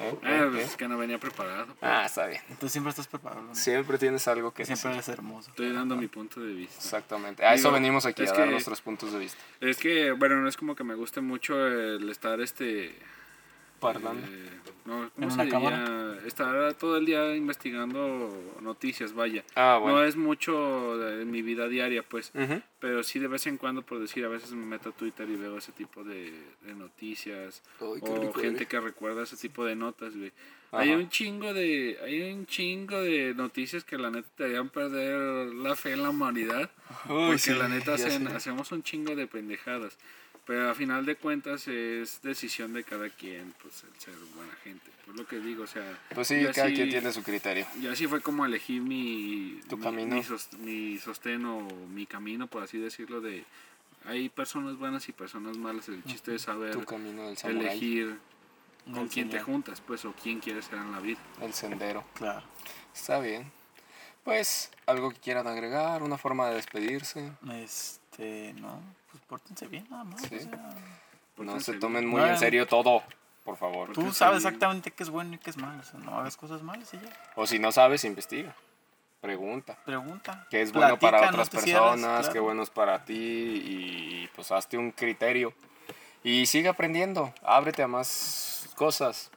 ¿Eh? 0.00 0.18
Ah, 0.22 0.36
¿Eh? 0.44 0.48
pues 0.52 0.64
es 0.70 0.76
que 0.76 0.88
no 0.88 0.96
venía 0.98 1.18
preparado. 1.18 1.66
pues. 1.66 1.78
Ah, 1.82 2.04
está 2.06 2.26
bien. 2.26 2.40
Tú 2.60 2.68
siempre 2.68 2.90
estás 2.90 3.06
preparado, 3.08 3.42
Luna. 3.42 3.54
Siempre 3.54 3.98
tienes 3.98 4.26
algo 4.28 4.52
que 4.52 4.64
Siempre 4.64 4.90
decir. 4.90 4.94
eres 4.94 5.08
hermoso. 5.08 5.50
Estoy 5.50 5.72
dando 5.72 5.96
mi 5.96 6.06
punto 6.08 6.40
de 6.40 6.52
vista. 6.52 6.76
Exactamente. 6.76 7.44
A 7.44 7.54
eso 7.54 7.64
Digo, 7.68 7.74
venimos 7.74 8.06
aquí, 8.06 8.22
es 8.22 8.30
a 8.30 8.34
dar 8.34 8.44
que- 8.46 8.50
nuestros 8.52 8.80
puntos 8.80 9.12
de 9.12 9.18
vista. 9.18 9.38
Es 9.60 9.78
que, 9.78 10.12
bueno, 10.12 10.36
no 10.36 10.48
es 10.48 10.56
como 10.56 10.74
que 10.76 10.84
me 10.84 10.94
guste 10.94 11.20
mucho 11.20 11.66
el 11.66 12.08
estar 12.10 12.40
este. 12.40 12.94
Parlando. 13.80 14.26
eh, 14.26 14.50
no, 14.86 15.10
¿cómo 15.14 15.24
¿En 15.24 15.30
se 15.30 15.34
una 15.34 15.44
diría? 15.44 15.58
cámara? 15.60 16.07
Estar 16.28 16.74
todo 16.74 16.96
el 16.98 17.06
día 17.06 17.34
investigando 17.34 18.56
noticias, 18.60 19.12
vaya. 19.14 19.44
Ah, 19.54 19.78
bueno. 19.80 19.98
No 19.98 20.04
es 20.04 20.16
mucho 20.16 20.96
de 20.98 21.24
mi 21.24 21.42
vida 21.42 21.68
diaria, 21.68 22.02
pues. 22.02 22.32
Pero 22.80 23.02
sí 23.02 23.18
de 23.18 23.26
vez 23.28 23.46
en 23.46 23.56
cuando, 23.56 23.82
por 23.82 23.98
decir, 23.98 24.24
a 24.24 24.28
veces 24.28 24.52
me 24.52 24.64
meto 24.64 24.90
a 24.90 24.92
Twitter 24.92 25.28
y 25.28 25.36
veo 25.36 25.58
ese 25.58 25.72
tipo 25.72 26.04
de, 26.04 26.32
de 26.62 26.74
noticias. 26.74 27.62
Ay, 27.80 27.86
o 28.02 28.20
rico, 28.20 28.40
gente 28.40 28.66
que 28.66 28.78
recuerda 28.80 29.22
ese 29.24 29.36
tipo 29.36 29.64
de 29.64 29.74
notas, 29.74 30.16
güey. 30.16 30.32
Ajá. 30.70 30.82
Hay 30.82 30.90
un 30.90 31.08
chingo 31.08 31.54
de 31.54 31.98
hay 32.04 32.30
un 32.30 32.44
chingo 32.46 33.00
de 33.00 33.32
noticias 33.34 33.84
que 33.84 33.96
la 33.96 34.10
neta 34.10 34.28
te 34.36 34.44
harían 34.44 34.68
perder 34.68 35.54
la 35.54 35.74
fe 35.76 35.92
en 35.92 36.02
la 36.02 36.10
humanidad. 36.10 36.70
Uy, 37.08 37.26
porque 37.28 37.38
sí, 37.38 37.54
la 37.54 37.68
neta 37.68 37.94
hacen- 37.94 38.28
hacemos 38.28 38.70
un 38.70 38.82
chingo 38.82 39.16
de 39.16 39.26
pendejadas. 39.26 39.96
Pero 40.46 40.70
a 40.70 40.74
final 40.74 41.04
de 41.06 41.16
cuentas 41.16 41.68
es 41.68 42.20
decisión 42.22 42.72
de 42.74 42.82
cada 42.84 43.08
quien, 43.10 43.54
pues, 43.62 43.84
el 43.84 44.00
ser 44.00 44.14
buena 44.34 44.54
gente. 44.64 44.90
Pues 45.08 45.16
lo 45.20 45.26
que 45.26 45.38
digo, 45.38 45.62
o 45.64 45.66
sea... 45.66 45.98
Pues 46.14 46.28
sí, 46.28 46.38
cada 46.54 46.66
así- 46.66 46.74
quien 46.74 46.90
tiene 46.90 47.10
su 47.14 47.22
criterio. 47.22 47.66
y 47.80 47.86
así 47.86 48.06
fue 48.06 48.20
como 48.20 48.44
elegí 48.44 48.78
mi, 48.78 49.58
Tu 49.66 49.78
mi, 49.78 49.82
camino. 49.82 50.16
mi, 50.16 50.22
sos- 50.22 50.52
mi 50.58 50.98
sostén 50.98 51.46
o 51.46 51.62
mi 51.88 52.04
camino, 52.04 52.46
por 52.46 52.62
así 52.62 52.76
decirlo, 52.78 53.22
de... 53.22 53.42
Hay 54.04 54.28
personas 54.28 54.76
buenas 54.76 55.08
y 55.08 55.12
personas 55.12 55.56
malas. 55.56 55.88
El 55.88 56.04
chiste 56.04 56.34
es 56.34 56.42
saber 56.42 56.72
Tu 56.72 56.84
camino 56.84 57.26
del 57.26 57.38
elegir 57.58 58.18
con 58.92 59.08
quién 59.08 59.30
te 59.30 59.40
juntas, 59.40 59.80
pues, 59.80 60.04
o 60.04 60.12
quién 60.12 60.40
quieres 60.40 60.66
ser 60.66 60.78
en 60.78 60.92
la 60.92 61.00
vida. 61.00 61.18
El 61.40 61.52
sendero. 61.54 62.04
Claro. 62.14 62.42
Está 62.94 63.18
bien. 63.18 63.50
Pues, 64.24 64.70
algo 64.86 65.10
que 65.10 65.18
quieran 65.18 65.46
agregar, 65.46 66.02
una 66.02 66.18
forma 66.18 66.48
de 66.50 66.56
despedirse. 66.56 67.32
Este, 67.54 68.52
no, 68.60 68.80
pues 69.10 69.22
pórtense 69.26 69.66
bien 69.68 69.86
nada 69.90 70.04
más. 70.04 70.20
Sí. 70.22 70.36
o 70.36 70.38
sea, 70.40 70.74
No 71.38 71.60
se 71.60 71.72
bien. 71.72 71.80
tomen 71.80 72.06
muy 72.06 72.20
Bueno. 72.20 72.34
en 72.34 72.38
serio 72.38 72.66
todo, 72.66 73.02
por 73.48 73.56
favor. 73.56 73.92
tú 73.94 74.12
sabes 74.12 74.38
exactamente 74.44 74.90
qué 74.90 75.02
es 75.02 75.08
bueno 75.08 75.34
y 75.34 75.38
qué 75.38 75.48
es 75.48 75.56
malo. 75.56 75.80
O 75.80 75.82
sea, 75.82 75.98
no 76.00 76.18
hagas 76.18 76.36
cosas 76.36 76.62
malas 76.62 76.92
y 76.92 76.98
ya. 76.98 77.08
O 77.34 77.46
si 77.46 77.58
no 77.58 77.72
sabes, 77.72 78.04
investiga. 78.04 78.54
Pregunta. 79.22 79.78
Pregunta. 79.86 80.46
qué 80.50 80.60
es 80.60 80.70
bueno 80.70 80.98
para 80.98 81.18
Platica, 81.18 81.36
no 81.38 81.42
otras 81.42 81.64
cierres, 81.64 81.82
personas, 81.90 82.26
qué 82.26 82.32
claro. 82.32 82.44
bueno 82.44 82.62
es 82.62 82.68
para 82.70 83.04
ti 83.06 83.14
y 83.14 84.28
pues 84.34 84.52
hazte 84.52 84.76
un 84.76 84.90
criterio. 84.90 85.54
Y 86.22 86.44
sigue 86.44 86.68
aprendiendo, 86.68 87.32
ábrete 87.42 87.82
a 87.82 87.88
más 87.88 88.68
cosas. 88.76 89.30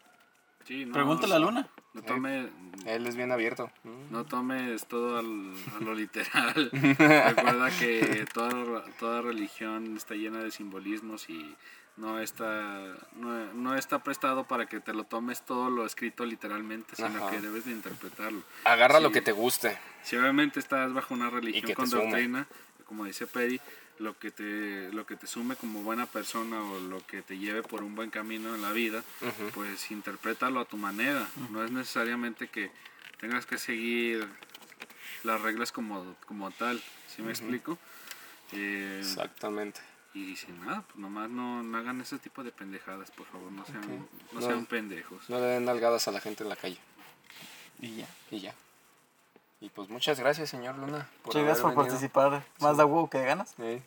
Sí, 0.65 0.85
no, 0.85 0.91
Pregúntale 0.91 1.35
a 1.35 1.39
Luna. 1.39 1.69
No 1.93 2.01
tome, 2.01 2.49
Él 2.85 3.07
es 3.07 3.15
bien 3.15 3.31
abierto. 3.31 3.71
No 4.09 4.25
tomes 4.25 4.85
todo 4.87 5.19
al- 5.19 5.53
a 5.79 5.83
lo 5.83 5.93
literal. 5.93 6.69
Recuerda 6.71 7.69
que 7.79 8.25
toda, 8.33 8.83
toda 8.99 9.21
religión 9.21 9.95
está 9.95 10.15
llena 10.15 10.39
de 10.39 10.51
simbolismos 10.51 11.29
y 11.29 11.55
no 11.97 12.19
está, 12.19 12.95
no, 13.15 13.53
no 13.53 13.75
está 13.75 13.99
prestado 13.99 14.45
para 14.45 14.65
que 14.65 14.79
te 14.79 14.93
lo 14.93 15.03
tomes 15.03 15.41
todo 15.45 15.69
lo 15.69 15.85
escrito 15.85 16.25
literalmente, 16.25 16.95
sino 16.95 17.09
Ajá. 17.25 17.29
que 17.29 17.41
debes 17.41 17.65
de 17.65 17.71
interpretarlo. 17.71 18.41
Agarra 18.63 18.99
lo 18.99 19.11
que 19.11 19.21
te 19.21 19.31
guste. 19.31 19.77
Si 20.03 20.15
obviamente 20.15 20.59
estás 20.59 20.93
bajo 20.93 21.13
una 21.13 21.29
religión 21.29 21.73
con 21.73 21.87
sume. 21.89 22.03
doctrina, 22.03 22.47
como 22.85 23.05
dice 23.05 23.27
Peri, 23.27 23.59
lo 23.99 24.17
que 24.17 24.31
te 24.31 24.89
lo 24.91 25.05
que 25.05 25.15
te 25.15 25.27
sume 25.27 25.55
como 25.55 25.83
buena 25.83 26.07
persona 26.07 26.59
o 26.63 26.79
lo 26.79 27.05
que 27.05 27.21
te 27.21 27.37
lleve 27.37 27.61
por 27.61 27.83
un 27.83 27.93
buen 27.93 28.09
camino 28.09 28.55
en 28.55 28.61
la 28.63 28.71
vida, 28.71 29.03
Ujú. 29.21 29.51
pues 29.53 29.91
interprétalo 29.91 30.59
a 30.59 30.65
tu 30.65 30.77
manera. 30.77 31.27
No 31.51 31.63
es 31.63 31.69
necesariamente 31.71 32.47
que 32.47 32.71
tengas 33.19 33.45
que 33.45 33.59
seguir 33.59 34.27
las 35.23 35.39
reglas 35.41 35.71
como, 35.71 36.15
como 36.25 36.49
tal. 36.49 36.81
¿Sí 37.15 37.21
me 37.21 37.29
explico? 37.31 37.77
Eh, 38.53 38.97
Exactamente. 39.01 39.81
Y 40.13 40.35
sin 40.35 40.59
nada, 40.65 40.81
pues 40.87 40.97
nomás 40.97 41.29
no, 41.29 41.63
no 41.63 41.77
hagan 41.77 42.01
ese 42.01 42.19
tipo 42.19 42.43
de 42.43 42.51
pendejadas, 42.51 43.11
por 43.11 43.25
favor, 43.27 43.51
no 43.51 43.65
sean, 43.65 43.81
no 44.33 44.39
No. 44.39 44.45
sean 44.45 44.65
pendejos. 44.65 45.29
No 45.29 45.37
le 45.39 45.45
den 45.45 45.65
nalgadas 45.65 46.07
a 46.07 46.11
la 46.11 46.19
gente 46.19 46.43
en 46.43 46.49
la 46.49 46.55
calle. 46.55 46.77
Y 47.79 47.95
ya. 47.97 48.07
Y 48.29 48.39
ya. 48.41 48.53
Y 49.61 49.69
pues 49.69 49.89
muchas 49.89 50.19
gracias, 50.19 50.49
señor 50.49 50.77
Luna. 50.77 51.07
Muchas 51.25 51.41
gracias 51.43 51.61
por 51.61 51.71
venido. 51.71 51.83
participar. 51.87 52.43
Más 52.59 52.77
de 52.77 52.83
huevo 52.83 53.09
que 53.09 53.19
de 53.19 53.25
ganas. 53.25 53.49
Sí, 53.55 53.81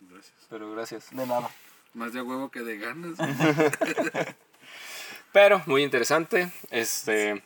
Gracias. 0.00 0.34
pero 0.50 0.70
gracias. 0.72 1.10
De 1.10 1.26
nada. 1.26 1.48
Más 1.94 2.12
de 2.12 2.20
huevo 2.22 2.50
que 2.50 2.60
de 2.60 2.78
ganas. 2.78 3.16
Pero 5.32 5.62
muy 5.66 5.82
interesante. 5.82 6.50
Este, 6.70 7.42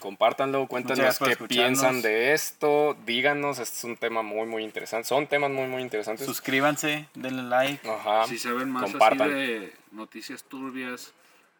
compártanlo, 0.00 0.66
cuéntanos 0.66 1.18
qué 1.18 1.36
piensan 1.48 2.02
de 2.02 2.32
esto. 2.32 2.96
Díganos, 3.06 3.58
este 3.58 3.76
es 3.78 3.84
un 3.84 3.96
tema 3.96 4.22
muy, 4.22 4.46
muy 4.46 4.62
interesante. 4.64 5.08
Son 5.08 5.26
temas 5.26 5.50
muy, 5.50 5.66
muy 5.66 5.82
interesantes. 5.82 6.26
Suscríbanse, 6.26 7.08
denle 7.14 7.42
like. 7.44 7.88
Ajá. 7.88 8.26
Si 8.26 8.38
saben 8.38 8.70
más 8.70 8.84
Compartan. 8.90 9.30
así 9.30 9.34
de 9.38 9.72
noticias 9.92 10.44
turbias, 10.44 11.12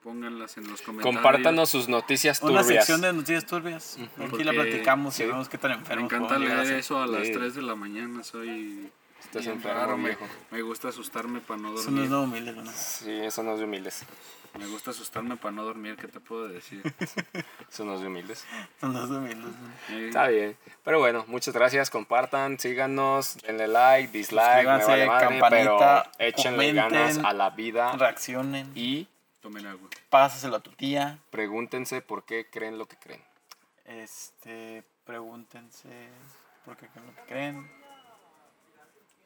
pónganlas 0.02 0.56
en 0.58 0.68
los 0.68 0.82
comentarios. 0.82 1.14
Compártanos 1.16 1.70
sus 1.70 1.88
noticias 1.88 2.40
Una 2.42 2.60
turbias. 2.62 2.66
sección 2.84 3.00
de 3.00 3.12
noticias 3.12 3.46
turbias. 3.46 3.98
Aquí 4.32 4.44
la 4.44 4.52
platicamos 4.52 5.14
y 5.14 5.22
sí. 5.22 5.24
vemos 5.28 5.48
qué 5.48 5.58
tan 5.58 5.70
Me 5.72 5.76
enfermos 5.78 6.12
encanta 6.12 6.28
podemos 6.34 6.48
llegar 6.48 6.60
a 6.60 6.64
leer 6.68 6.78
eso 6.80 7.02
a 7.02 7.06
las 7.06 7.26
Sí. 7.26 7.32
3 7.32 7.54
de 7.54 7.62
la 7.62 7.74
mañana, 7.74 8.22
soy... 8.22 8.90
Estás 9.24 9.46
enfermo, 9.46 9.80
raro, 9.80 9.96
me, 9.96 10.10
viejo. 10.10 10.26
me 10.50 10.62
gusta 10.62 10.88
asustarme 10.88 11.40
para 11.40 11.60
no 11.60 11.74
Eso 11.74 11.90
no 11.90 11.96
dormir. 12.00 12.04
es 12.04 12.10
nuevo 12.10 12.24
humilde, 12.24 12.52
Luna. 12.52 12.72
Sí, 12.72 13.10
eso 13.10 13.42
no 13.42 13.52
es 13.54 13.58
de 13.58 13.64
humildes. 13.64 14.04
Me 14.58 14.66
gusta 14.68 14.92
asustarme 14.92 15.36
para 15.36 15.50
no 15.52 15.64
dormir, 15.64 15.96
¿qué 15.96 16.06
te 16.06 16.20
puedo 16.20 16.46
decir? 16.46 16.80
Eso 17.68 17.84
no 17.84 17.94
es 17.94 18.00
de 18.02 18.06
humildes. 18.06 18.44
Eso 18.76 18.86
no 18.86 19.02
es 19.02 19.10
de 19.10 19.16
humildes. 19.16 19.52
Eh, 19.90 20.06
Está 20.06 20.28
bien. 20.28 20.56
Pero 20.84 21.00
bueno, 21.00 21.24
muchas 21.26 21.52
gracias. 21.52 21.90
Compartan, 21.90 22.56
síganos, 22.60 23.36
denle 23.38 23.66
like, 23.66 24.16
dislike, 24.16 24.58
me 24.64 24.84
vale 24.84 25.06
madre, 25.06 25.28
campanita, 25.28 26.12
pero 26.16 26.28
échenle 26.30 26.68
comenten. 26.68 26.92
ganas 26.92 27.18
a 27.18 27.32
la 27.32 27.50
vida 27.50 27.96
Reaccionen. 27.96 28.70
y 28.76 29.08
Tomen 29.40 29.66
agua. 29.66 29.88
Pásaselo 30.08 30.54
a 30.54 30.60
tu 30.60 30.70
tía. 30.70 31.18
pregúntense 31.30 32.00
por 32.00 32.24
qué 32.24 32.48
creen 32.48 32.78
lo 32.78 32.86
que 32.86 32.96
creen. 32.96 33.24
Este, 33.86 34.84
pregúntense 35.04 35.88
por 36.64 36.76
qué 36.76 36.86
creen 36.88 37.06
lo 37.08 37.14
que 37.16 37.22
creen. 37.22 37.70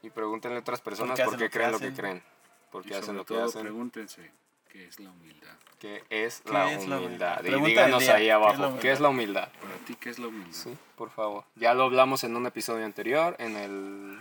Y 0.03 0.11
pregúntenle 0.11 0.59
a 0.59 0.61
otras 0.61 0.81
personas 0.81 1.21
por 1.21 1.37
qué 1.37 1.51
creen 1.51 1.73
lo 1.73 1.79
que 1.81 1.93
creen. 1.93 2.23
Por 2.71 2.85
qué 2.85 2.95
hacen 2.97 3.17
lo 3.17 3.25
que 3.25 3.41
hacen. 3.41 3.63
pregúntense, 3.63 4.31
¿qué 4.71 4.87
es 4.87 5.01
la 5.01 5.11
humildad? 5.11 5.49
¿Qué 5.79 6.05
es 6.11 6.43
¿Qué 6.45 6.53
la 6.53 6.73
es 6.73 6.87
la 6.87 6.99
humildad? 6.99 7.41
humildad? 7.45 7.63
Y 7.63 7.67
díganos 7.69 8.09
ahí 8.09 8.09
¿qué 8.09 8.23
es 8.23 8.29
la 8.29 8.35
abajo, 8.35 8.79
¿qué 8.81 8.93
es 8.93 9.01
la 9.01 9.09
humildad? 9.09 9.49
Para 9.61 9.75
ti, 9.87 9.95
¿qué 9.95 10.11
es 10.11 10.19
la 10.19 10.27
humildad? 10.29 10.53
Sí, 10.53 10.77
por 10.97 11.11
favor. 11.11 11.45
Ya 11.57 11.73
lo 11.75 11.85
hablamos 11.85 12.25
en 12.25 12.37
un 12.37 12.47
episodio 12.47 12.85
anterior, 12.85 13.37
en 13.39 13.57
el 13.57 14.19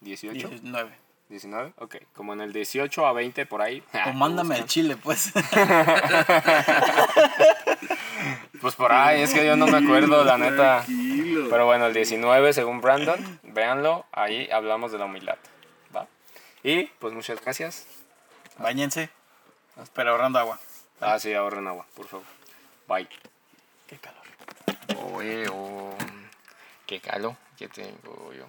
18. 0.00 0.48
19. 0.48 0.90
19, 1.30 1.72
ok. 1.76 1.96
Como 2.14 2.32
en 2.32 2.40
el 2.40 2.52
18 2.52 3.06
a 3.06 3.12
20 3.12 3.46
por 3.46 3.60
ahí. 3.62 3.82
O 4.06 4.12
mándame 4.12 4.58
el 4.58 4.64
chile, 4.66 4.96
pues. 4.96 5.32
Pues 8.60 8.74
por 8.74 8.90
ahí, 8.92 9.22
es 9.22 9.32
que 9.32 9.46
yo 9.46 9.56
no 9.56 9.68
me 9.68 9.78
acuerdo, 9.78 10.24
la 10.24 10.36
neta. 10.38 10.84
Pero 11.48 11.66
bueno, 11.66 11.86
el 11.86 11.94
19, 11.94 12.52
según 12.52 12.80
Brandon, 12.80 13.40
véanlo, 13.42 14.04
ahí 14.12 14.48
hablamos 14.50 14.92
de 14.92 14.98
la 14.98 15.06
humildad. 15.06 15.36
¿va? 15.94 16.06
Y 16.62 16.84
pues 16.84 17.14
muchas 17.14 17.40
gracias. 17.40 17.86
Báñense. 18.58 19.10
Pero 19.94 20.10
ahorrando 20.10 20.38
agua. 20.38 20.58
Ah, 21.00 21.18
sí, 21.18 21.32
ahorren 21.32 21.66
agua, 21.68 21.86
por 21.94 22.06
favor. 22.06 22.26
Bye. 22.88 23.08
Qué 23.86 23.98
calor. 23.98 25.14
Oye, 25.14 25.46
oh, 25.52 25.94
qué 26.86 27.00
calo 27.00 27.36
que 27.56 27.68
tengo 27.68 28.32
yo. 28.32 28.46